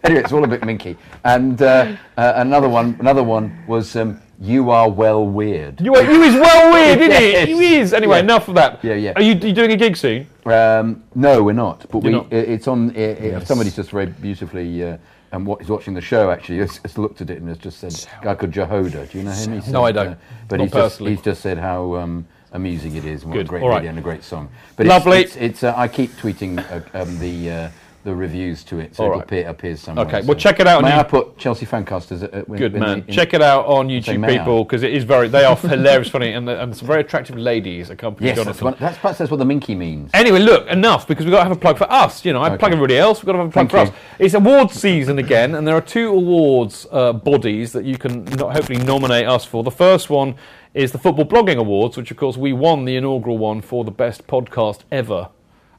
anyway, 0.03 0.21
it's 0.23 0.31
all 0.31 0.43
a 0.43 0.47
bit 0.47 0.65
minky. 0.65 0.97
And 1.25 1.61
uh, 1.61 1.95
uh, 2.17 2.33
another 2.37 2.69
one, 2.69 2.97
another 2.99 3.21
one 3.21 3.55
was 3.67 3.95
um, 3.95 4.19
"You 4.39 4.71
are 4.71 4.89
well 4.89 5.23
weird." 5.27 5.79
You, 5.79 5.93
are, 5.93 6.01
you 6.01 6.23
is 6.23 6.33
well 6.33 6.73
weird, 6.73 6.99
isn't 7.01 7.11
Yes. 7.11 7.43
it? 7.43 7.49
You 7.49 7.59
is. 7.59 7.93
Anyway, 7.93 8.17
Yeah. 8.17 8.23
enough 8.23 8.47
of 8.47 8.55
that. 8.55 8.83
Yeah, 8.83 8.95
yeah. 8.95 9.13
Are 9.15 9.21
you, 9.21 9.35
you 9.35 9.53
doing 9.53 9.73
a 9.73 9.75
gig 9.75 9.95
soon? 9.95 10.25
Um, 10.45 11.03
no, 11.13 11.43
we're 11.43 11.53
not. 11.53 11.85
But 11.91 12.03
You're 12.03 12.11
we, 12.13 12.17
not? 12.17 12.33
it's 12.33 12.67
on. 12.67 12.95
i 12.97 12.99
i 12.99 13.17
Yes. 13.21 13.47
Somebody's 13.47 13.75
just 13.75 13.91
very 13.91 14.07
beautifully 14.07 14.83
uh, 14.83 14.97
and 15.31 15.45
what 15.45 15.59
he's 15.59 15.69
watching 15.69 15.93
the 15.93 16.01
show 16.01 16.31
actually 16.31 16.59
has, 16.59 16.77
has 16.77 16.97
looked 16.97 17.21
at 17.21 17.29
it 17.29 17.39
and 17.39 17.47
has 17.49 17.57
just 17.57 17.79
said, 17.79 17.93
a 18.21 18.23
guy 18.23 18.35
called 18.35 18.51
Jehoda. 18.51 19.09
Do 19.09 19.17
you 19.17 19.23
know 19.23 19.31
him? 19.31 19.61
He 19.61 19.71
No, 19.71 19.83
I 19.83 19.91
don't. 19.91 20.09
uh, 20.09 20.15
but 20.47 20.59
he's 20.59 20.71
just, 20.71 20.99
he's 20.99 21.21
just 21.21 21.41
said 21.41 21.57
how 21.57 21.95
um, 21.95 22.27
amusing 22.53 22.95
it 22.95 23.05
is 23.05 23.23
and 23.23 23.31
what 23.31 23.37
Good. 23.37 23.47
a 23.47 23.49
great 23.49 23.63
right. 23.63 23.75
video 23.75 23.89
and 23.89 23.99
a 23.99 24.01
great 24.01 24.23
song. 24.23 24.49
But 24.75 24.87
Lovely. 24.87 25.19
It's, 25.19 25.35
it's, 25.35 25.43
it's, 25.43 25.63
uh, 25.63 25.73
I 25.75 25.87
keep 25.87 26.11
tweeting 26.11 26.59
uh, 26.71 27.01
um, 27.01 27.19
the. 27.19 27.71
The 28.03 28.15
reviews 28.15 28.63
to 28.65 28.79
it, 28.79 28.95
so 28.95 29.03
All 29.03 29.09
it'll 29.09 29.19
right. 29.19 29.25
appear, 29.27 29.49
appears 29.49 29.81
somewhere. 29.81 30.05
Okay, 30.05 30.21
so- 30.21 30.27
well, 30.27 30.37
check 30.37 30.61
it 30.61 30.67
out 30.67 30.77
on 30.77 30.83
May 30.85 30.93
you- 30.93 30.99
I 31.01 31.03
put 31.03 31.37
Chelsea 31.37 31.65
Fancast 31.65 32.13
as 32.13 32.23
a, 32.23 32.33
uh, 32.37 32.41
Good 32.55 32.71
when 32.71 32.81
man. 32.81 33.03
in- 33.05 33.13
Check 33.13 33.33
it 33.33 33.41
out 33.41 33.65
on 33.65 33.89
YouTube, 33.89 34.25
people, 34.29 34.63
because 34.63 34.81
it 34.83 34.93
is 34.93 35.03
very. 35.03 35.27
They 35.27 35.43
are 35.43 35.57
hilarious, 35.57 36.07
funny, 36.11 36.31
and, 36.31 36.47
the, 36.47 36.61
and 36.61 36.73
some 36.73 36.87
very 36.87 37.01
attractive 37.01 37.37
ladies 37.37 37.89
accompanying 37.89 38.29
Yes, 38.37 38.45
that's, 38.45 38.59
Jonathan. 38.59 38.65
what, 38.65 38.79
that's 38.79 38.97
perhaps 38.97 39.17
that's 39.17 39.29
what 39.31 39.37
the 39.37 39.45
minky 39.45 39.75
means. 39.75 40.09
Anyway, 40.13 40.39
look, 40.39 40.67
enough 40.69 41.05
because 41.05 41.25
we've 41.25 41.33
got 41.33 41.39
to 41.39 41.49
have 41.49 41.57
a 41.57 41.59
plug 41.59 41.77
for 41.77 41.91
us. 41.91 42.23
You 42.23 42.31
know, 42.31 42.41
I 42.41 42.47
Okay. 42.47 42.57
plug 42.57 42.71
everybody 42.71 42.97
else. 42.97 43.19
We've 43.19 43.25
got 43.25 43.33
to 43.33 43.39
have 43.39 43.47
a 43.47 43.51
plug 43.51 43.69
Thank 43.69 43.89
for 43.89 43.93
us. 43.93 44.01
It's 44.19 44.33
awards 44.35 44.73
season 44.79 45.19
again, 45.19 45.53
and 45.55 45.67
there 45.67 45.75
are 45.75 45.81
two 45.81 46.07
awards 46.13 46.87
uh, 46.93 47.11
bodies 47.11 47.73
that 47.73 47.83
you 47.83 47.97
can 47.97 48.23
no- 48.23 48.49
hopefully 48.49 48.79
nominate 48.81 49.27
us 49.27 49.43
for. 49.43 49.63
The 49.63 49.71
first 49.71 50.09
one 50.09 50.35
is 50.73 50.93
the 50.93 50.97
Football 50.97 51.25
Blogging 51.25 51.57
Awards, 51.57 51.97
which, 51.97 52.09
of 52.11 52.15
course, 52.15 52.37
we 52.37 52.53
won 52.53 52.85
the 52.85 52.95
inaugural 52.95 53.37
one 53.37 53.59
for 53.61 53.83
the 53.83 53.91
best 53.91 54.27
podcast 54.27 54.81
ever. 54.93 55.27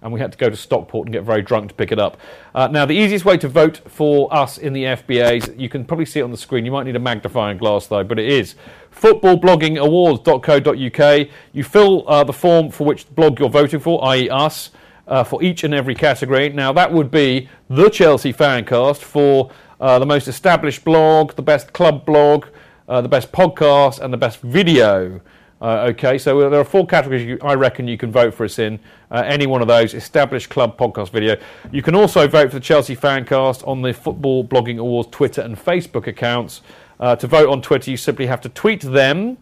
And 0.00 0.12
we 0.12 0.20
had 0.20 0.30
to 0.32 0.38
go 0.38 0.48
to 0.48 0.56
Stockport 0.56 1.06
and 1.06 1.12
get 1.12 1.24
very 1.24 1.42
drunk 1.42 1.70
to 1.70 1.74
pick 1.74 1.90
it 1.90 1.98
up. 1.98 2.18
Uh, 2.54 2.68
now, 2.68 2.86
the 2.86 2.94
easiest 2.94 3.24
way 3.24 3.36
to 3.38 3.48
vote 3.48 3.80
for 3.88 4.32
us 4.32 4.56
in 4.56 4.72
the 4.72 4.84
FBAs, 4.84 5.58
you 5.58 5.68
can 5.68 5.84
probably 5.84 6.06
see 6.06 6.20
it 6.20 6.22
on 6.22 6.30
the 6.30 6.36
screen. 6.36 6.64
You 6.64 6.70
might 6.70 6.84
need 6.84 6.94
a 6.96 7.00
magnifying 7.00 7.58
glass, 7.58 7.88
though, 7.88 8.04
but 8.04 8.18
it 8.18 8.28
is 8.28 8.54
footballbloggingawards.co.uk. 8.94 11.28
You 11.52 11.64
fill 11.64 12.08
uh, 12.08 12.24
the 12.24 12.32
form 12.32 12.70
for 12.70 12.86
which 12.86 13.12
blog 13.14 13.40
you're 13.40 13.48
voting 13.48 13.80
for, 13.80 14.04
i.e., 14.06 14.30
us, 14.30 14.70
uh, 15.08 15.24
for 15.24 15.42
each 15.42 15.64
and 15.64 15.74
every 15.74 15.94
category. 15.94 16.50
Now, 16.50 16.72
that 16.72 16.92
would 16.92 17.10
be 17.10 17.48
the 17.68 17.88
Chelsea 17.88 18.32
Fancast 18.32 18.98
for 18.98 19.50
uh, 19.80 19.98
the 19.98 20.06
most 20.06 20.28
established 20.28 20.84
blog, 20.84 21.34
the 21.34 21.42
best 21.42 21.72
club 21.72 22.04
blog, 22.04 22.46
uh, 22.88 23.00
the 23.00 23.08
best 23.08 23.32
podcast, 23.32 24.00
and 24.00 24.12
the 24.12 24.18
best 24.18 24.40
video. 24.40 25.20
Uh, 25.60 25.88
okay, 25.90 26.18
so 26.18 26.48
there 26.48 26.60
are 26.60 26.64
four 26.64 26.86
categories 26.86 27.24
you, 27.24 27.38
I 27.42 27.54
reckon 27.54 27.88
you 27.88 27.98
can 27.98 28.12
vote 28.12 28.32
for 28.32 28.44
us 28.44 28.58
in. 28.58 28.78
Uh, 29.10 29.22
any 29.26 29.46
one 29.46 29.60
of 29.60 29.68
those, 29.68 29.94
established 29.94 30.50
club 30.50 30.78
podcast 30.78 31.10
video. 31.10 31.36
You 31.72 31.82
can 31.82 31.94
also 31.94 32.28
vote 32.28 32.50
for 32.50 32.56
the 32.56 32.64
Chelsea 32.64 32.94
Fancast 32.94 33.66
on 33.66 33.82
the 33.82 33.92
Football 33.92 34.44
Blogging 34.44 34.78
Awards 34.78 35.08
Twitter 35.10 35.40
and 35.40 35.56
Facebook 35.56 36.06
accounts. 36.06 36.62
Uh, 37.00 37.16
to 37.16 37.26
vote 37.26 37.48
on 37.48 37.62
Twitter, 37.62 37.90
you 37.90 37.96
simply 37.96 38.26
have 38.26 38.40
to 38.42 38.48
tweet 38.48 38.82
them 38.82 39.38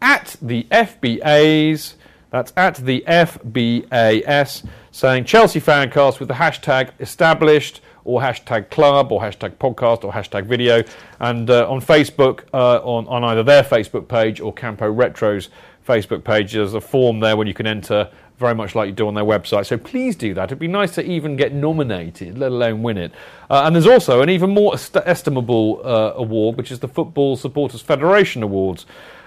at 0.00 0.36
the 0.42 0.66
FBAs. 0.70 1.94
That's 2.30 2.52
at 2.56 2.76
the 2.76 3.04
FBAS, 3.06 4.66
saying 4.92 5.24
Chelsea 5.24 5.60
Fancast 5.60 6.20
with 6.20 6.28
the 6.28 6.34
hashtag 6.34 6.92
established 7.00 7.80
or 8.04 8.20
hashtag 8.20 8.70
club 8.70 9.12
or 9.12 9.20
hashtag 9.20 9.56
podcast 9.56 10.04
or 10.04 10.12
hashtag 10.12 10.46
video. 10.46 10.82
And 11.18 11.48
uh, 11.50 11.70
on 11.70 11.80
Facebook, 11.80 12.44
uh, 12.52 12.78
on, 12.78 13.06
on 13.08 13.24
either 13.24 13.42
their 13.42 13.62
Facebook 13.62 14.08
page 14.08 14.40
or 14.40 14.52
Campo 14.52 14.90
Retro's 14.90 15.48
Facebook 15.86 16.24
page, 16.24 16.52
there's 16.52 16.74
a 16.74 16.80
form 16.80 17.20
there 17.20 17.36
where 17.36 17.46
you 17.46 17.54
can 17.54 17.66
enter 17.66 18.10
very 18.40 18.54
much 18.54 18.74
like 18.74 18.86
you 18.86 18.92
do 18.92 19.06
on 19.06 19.14
their 19.14 19.24
website. 19.24 19.66
So 19.66 19.76
please 19.76 20.16
do 20.16 20.32
that. 20.32 20.44
It'd 20.44 20.58
be 20.58 20.66
nice 20.66 20.94
to 20.94 21.04
even 21.04 21.36
get 21.36 21.52
nominated, 21.52 22.38
let 22.38 22.50
alone 22.50 22.82
win 22.82 22.96
it. 22.96 23.12
Uh, 23.50 23.62
and 23.66 23.74
there's 23.74 23.86
also 23.86 24.22
an 24.22 24.30
even 24.30 24.50
more 24.50 24.74
est- 24.74 24.96
estimable 25.04 25.82
uh, 25.84 26.14
award, 26.16 26.56
which 26.56 26.72
is 26.72 26.78
the 26.78 26.88
Football 26.88 27.36
Supporters 27.36 27.82
Federation 27.82 28.42
Awards. 28.42 28.86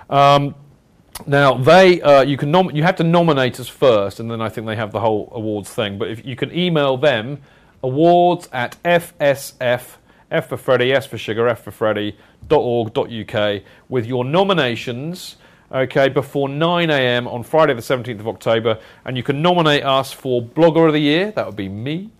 Um, 0.09 0.55
now 1.27 1.53
they, 1.53 2.01
uh, 2.01 2.23
you 2.23 2.37
can 2.37 2.49
nom- 2.49 2.71
you 2.71 2.81
have 2.81 2.95
to 2.95 3.03
nominate 3.03 3.59
us 3.59 3.67
first, 3.67 4.19
and 4.19 4.31
then 4.31 4.41
I 4.41 4.49
think 4.49 4.65
they 4.65 4.75
have 4.75 4.91
the 4.91 4.99
whole 4.99 5.31
awards 5.31 5.69
thing. 5.69 5.99
But 5.99 6.09
if 6.09 6.25
you 6.25 6.35
can 6.35 6.51
email 6.51 6.97
them, 6.97 7.39
awards 7.83 8.49
at 8.51 8.81
fsf 8.83 9.97
f 10.33 10.49
for 10.49 10.57
Freddy, 10.57 10.91
S 10.91 11.05
for 11.05 11.17
sugar, 11.17 11.47
F 11.47 11.63
for 11.63 11.71
Freddy 11.71 12.17
.org.uk 12.49 13.61
with 13.87 14.05
your 14.05 14.25
nominations. 14.25 15.37
Okay, 15.71 16.09
before 16.09 16.49
9 16.49 16.89
a.m. 16.89 17.27
on 17.27 17.43
Friday, 17.43 17.73
the 17.73 17.81
17th 17.81 18.19
of 18.19 18.27
October, 18.27 18.79
and 19.05 19.15
you 19.15 19.23
can 19.23 19.41
nominate 19.41 19.83
us 19.83 20.11
for 20.11 20.41
Blogger 20.41 20.87
of 20.87 20.93
the 20.93 20.99
Year. 20.99 21.31
That 21.31 21.45
would 21.45 21.55
be 21.55 21.69
me. 21.69 22.11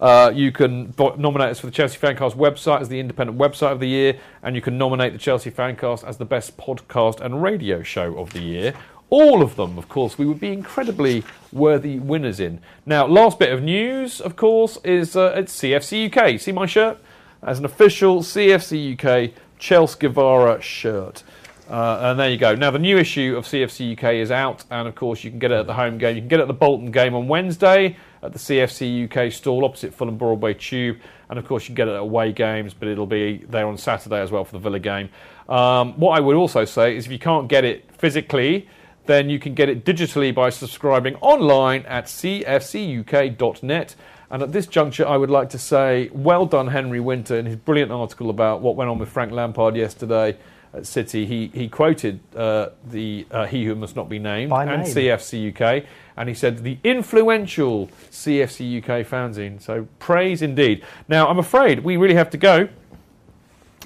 Uh, 0.00 0.30
you 0.34 0.52
can 0.52 0.92
nominate 1.16 1.50
us 1.50 1.60
for 1.60 1.66
the 1.66 1.72
Chelsea 1.72 1.98
Fancast 1.98 2.34
website 2.34 2.80
as 2.80 2.88
the 2.88 3.00
independent 3.00 3.38
website 3.38 3.72
of 3.72 3.80
the 3.80 3.88
year, 3.88 4.18
and 4.42 4.54
you 4.54 4.60
can 4.60 4.76
nominate 4.76 5.12
the 5.12 5.18
Chelsea 5.18 5.50
Fancast 5.50 6.06
as 6.06 6.18
the 6.18 6.24
best 6.24 6.56
podcast 6.56 7.20
and 7.20 7.42
radio 7.42 7.82
show 7.82 8.16
of 8.18 8.32
the 8.32 8.40
year. 8.40 8.74
All 9.08 9.40
of 9.40 9.54
them, 9.54 9.78
of 9.78 9.88
course, 9.88 10.18
we 10.18 10.26
would 10.26 10.40
be 10.40 10.52
incredibly 10.52 11.22
worthy 11.52 11.98
winners 11.98 12.40
in. 12.40 12.60
Now, 12.84 13.06
last 13.06 13.38
bit 13.38 13.52
of 13.52 13.62
news, 13.62 14.20
of 14.20 14.34
course, 14.34 14.78
is 14.84 15.16
uh, 15.16 15.32
it's 15.36 15.56
CFC 15.56 16.12
UK. 16.14 16.40
See 16.40 16.52
my 16.52 16.66
shirt? 16.66 16.98
As 17.42 17.60
an 17.60 17.64
official 17.64 18.20
CFC 18.22 18.98
UK 18.98 19.32
Chelsea 19.58 19.98
Guevara 20.00 20.60
shirt. 20.60 21.22
Uh, 21.68 21.98
and 22.02 22.18
there 22.18 22.30
you 22.30 22.36
go. 22.36 22.54
Now, 22.54 22.70
the 22.70 22.78
new 22.78 22.96
issue 22.96 23.34
of 23.36 23.44
CFC 23.44 23.96
UK 23.96 24.14
is 24.14 24.30
out, 24.30 24.64
and 24.70 24.86
of 24.86 24.94
course, 24.94 25.24
you 25.24 25.30
can 25.30 25.38
get 25.38 25.50
it 25.50 25.56
at 25.56 25.66
the 25.66 25.74
home 25.74 25.98
game. 25.98 26.16
You 26.16 26.22
can 26.22 26.28
get 26.28 26.40
it 26.40 26.42
at 26.42 26.48
the 26.48 26.54
Bolton 26.54 26.90
game 26.90 27.14
on 27.14 27.26
Wednesday 27.28 27.96
at 28.22 28.32
the 28.32 28.38
CFC 28.38 29.04
UK 29.10 29.32
stall 29.32 29.64
opposite 29.64 29.94
Fulham 29.94 30.16
Broadway 30.16 30.54
Tube. 30.54 30.98
And 31.28 31.38
of 31.38 31.46
course, 31.46 31.64
you 31.64 31.68
can 31.68 31.74
get 31.74 31.88
it 31.88 31.92
at 31.92 32.00
away 32.00 32.32
games, 32.32 32.74
but 32.74 32.88
it'll 32.88 33.06
be 33.06 33.44
there 33.48 33.66
on 33.66 33.78
Saturday 33.78 34.20
as 34.20 34.30
well 34.30 34.44
for 34.44 34.52
the 34.52 34.58
Villa 34.58 34.78
game. 34.78 35.10
Um, 35.48 35.94
what 35.94 36.16
I 36.16 36.20
would 36.20 36.36
also 36.36 36.64
say 36.64 36.96
is 36.96 37.06
if 37.06 37.12
you 37.12 37.18
can't 37.18 37.48
get 37.48 37.64
it 37.64 37.90
physically, 37.98 38.68
then 39.06 39.30
you 39.30 39.38
can 39.38 39.54
get 39.54 39.68
it 39.68 39.84
digitally 39.84 40.34
by 40.34 40.50
subscribing 40.50 41.14
online 41.16 41.82
at 41.86 42.06
cfcuk.net. 42.06 43.94
And 44.28 44.42
at 44.42 44.52
this 44.52 44.66
juncture, 44.66 45.06
I 45.06 45.16
would 45.16 45.30
like 45.30 45.50
to 45.50 45.58
say, 45.58 46.10
well 46.12 46.46
done, 46.46 46.68
Henry 46.68 46.98
Winter, 46.98 47.38
in 47.38 47.46
his 47.46 47.56
brilliant 47.56 47.92
article 47.92 48.28
about 48.30 48.60
what 48.60 48.74
went 48.74 48.90
on 48.90 48.98
with 48.98 49.08
Frank 49.08 49.30
Lampard 49.30 49.76
yesterday 49.76 50.36
at 50.72 50.86
City. 50.86 51.26
He, 51.26 51.50
he 51.54 51.68
quoted 51.68 52.20
uh, 52.34 52.70
the 52.84 53.26
uh, 53.30 53.46
He 53.46 53.64
Who 53.64 53.74
Must 53.74 53.94
Not 53.94 54.08
Be 54.08 54.18
Named 54.18 54.50
By 54.50 54.64
and 54.64 54.82
name. 54.82 54.94
CFC 54.94 55.54
UK, 55.54 55.84
and 56.16 56.28
he 56.28 56.34
said 56.34 56.64
the 56.64 56.78
influential 56.82 57.88
CFC 58.10 58.78
UK 58.78 59.06
fanzine. 59.06 59.60
So 59.60 59.86
praise 59.98 60.42
indeed. 60.42 60.84
Now, 61.08 61.28
I'm 61.28 61.38
afraid 61.38 61.84
we 61.84 61.96
really 61.96 62.14
have 62.14 62.30
to 62.30 62.38
go. 62.38 62.68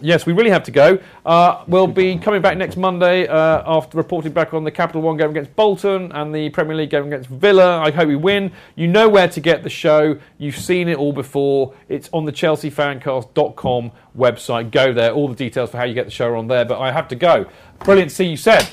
Yes, 0.03 0.27
we 0.27 0.33
really 0.33 0.51
have 0.51 0.65
to 0.65 0.71
go. 0.71 0.99
Uh, 1.25 1.65
we'll 1.67 1.87
be 1.87 2.19
coming 2.19 2.43
back 2.43 2.57
next 2.57 2.77
Monday 2.77 3.27
uh, 3.27 3.63
after 3.67 3.97
reporting 3.97 4.33
back 4.33 4.55
on 4.55 4.65
the 4.65 4.71
Capital 4.71 5.03
One 5.03 5.17
game 5.17 5.31
against 5.31 5.55
Bolton 5.57 6.11
and 6.13 6.35
the 6.35 6.51
Premier 6.51 6.77
League 6.77 6.91
game 6.91 7.07
against 7.07 7.29
Villa. 7.29 7.79
I 7.79 7.91
hope 7.91 8.09
we 8.09 8.17
win. 8.17 8.53
You 8.77 8.89
know 8.89 9.09
where 9.09 9.29
to 9.29 9.41
get 9.41 9.63
the 9.63 9.71
show. 9.71 10.19
You've 10.39 10.57
seen 10.57 10.89
it 10.89 10.97
all 10.97 11.13
before. 11.13 11.75
It's 11.89 12.09
on 12.13 12.25
the 12.25 12.33
chelseafancast.com 12.33 13.93
website. 14.17 14.71
Go 14.71 14.93
there. 14.93 15.13
All 15.13 15.29
the 15.29 15.35
details 15.35 15.71
for 15.71 15.77
how 15.79 15.85
you 15.85 15.95
get 15.95 16.07
the 16.07 16.11
show 16.11 16.29
are 16.29 16.37
on 16.37 16.49
there. 16.49 16.65
But 16.65 16.81
I 16.81 16.93
have 16.93 17.09
to 17.09 17.17
go. 17.17 17.47
Brilliant 17.81 18.11
to 18.11 18.17
see 18.17 18.27
you, 18.27 18.37
Seb. 18.37 18.65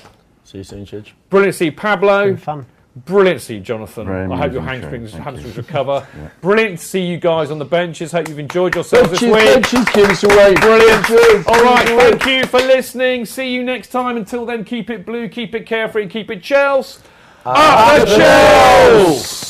See 0.44 0.60
you 0.60 0.64
soon, 0.64 0.86
Chidge. 0.86 1.12
Brilliant 1.30 1.54
to 1.54 1.58
see 1.58 1.66
you, 1.66 1.72
Pablo. 1.74 2.28
Been 2.28 2.38
fun. 2.38 2.66
Brilliant 3.06 3.40
to 3.40 3.46
see 3.46 3.56
you, 3.56 3.60
Jonathan. 3.60 4.06
Very 4.08 4.32
I 4.32 4.38
hope 4.38 4.54
your 4.54 4.62
amusing 4.62 4.82
hamstrings, 4.82 5.12
Thank 5.12 5.24
hamstrings 5.24 5.56
you. 5.58 5.62
recover. 5.62 6.08
Brilliant 6.42 6.80
to 6.80 6.86
see 6.86 7.06
you 7.06 7.18
guys 7.18 7.52
on 7.52 7.60
the 7.60 7.66
benches. 7.66 8.12
Hope 8.12 8.28
you've 8.30 8.40
enjoyed 8.40 8.76
yourselves 8.76 9.10
this 9.12 9.20
Benches, 9.20 9.46
week. 9.46 9.72
benches, 9.72 9.94
give 9.94 10.10
us 10.10 10.24
away. 10.24 10.54
Brilliant. 10.56 11.08
Benches, 11.08 11.48
All 11.48 11.64
right, 11.64 11.86
give 11.86 12.00
thank 12.00 12.26
you 12.26 12.46
for 12.46 12.60
listening. 12.60 13.26
See 13.26 13.52
you 13.54 13.62
next 13.64 13.90
time. 13.90 14.16
Until 14.18 14.46
then, 14.46 14.64
keep 14.64 14.90
it 14.90 15.06
blue, 15.06 15.28
keep 15.28 15.54
it 15.54 15.66
carefree, 15.66 16.08
keep 16.08 16.32
it 16.32 16.42
Chels. 16.42 17.00
Up 17.46 18.00
the 18.08 18.16
Chels! 18.16 19.44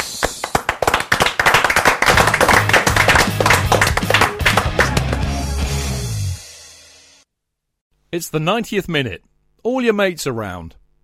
It's 8.11 8.29
the 8.29 8.39
90th 8.39 8.87
minute. 8.87 9.23
All 9.63 9.81
your 9.81 9.93
mates 9.93 10.25
around. 10.25 10.75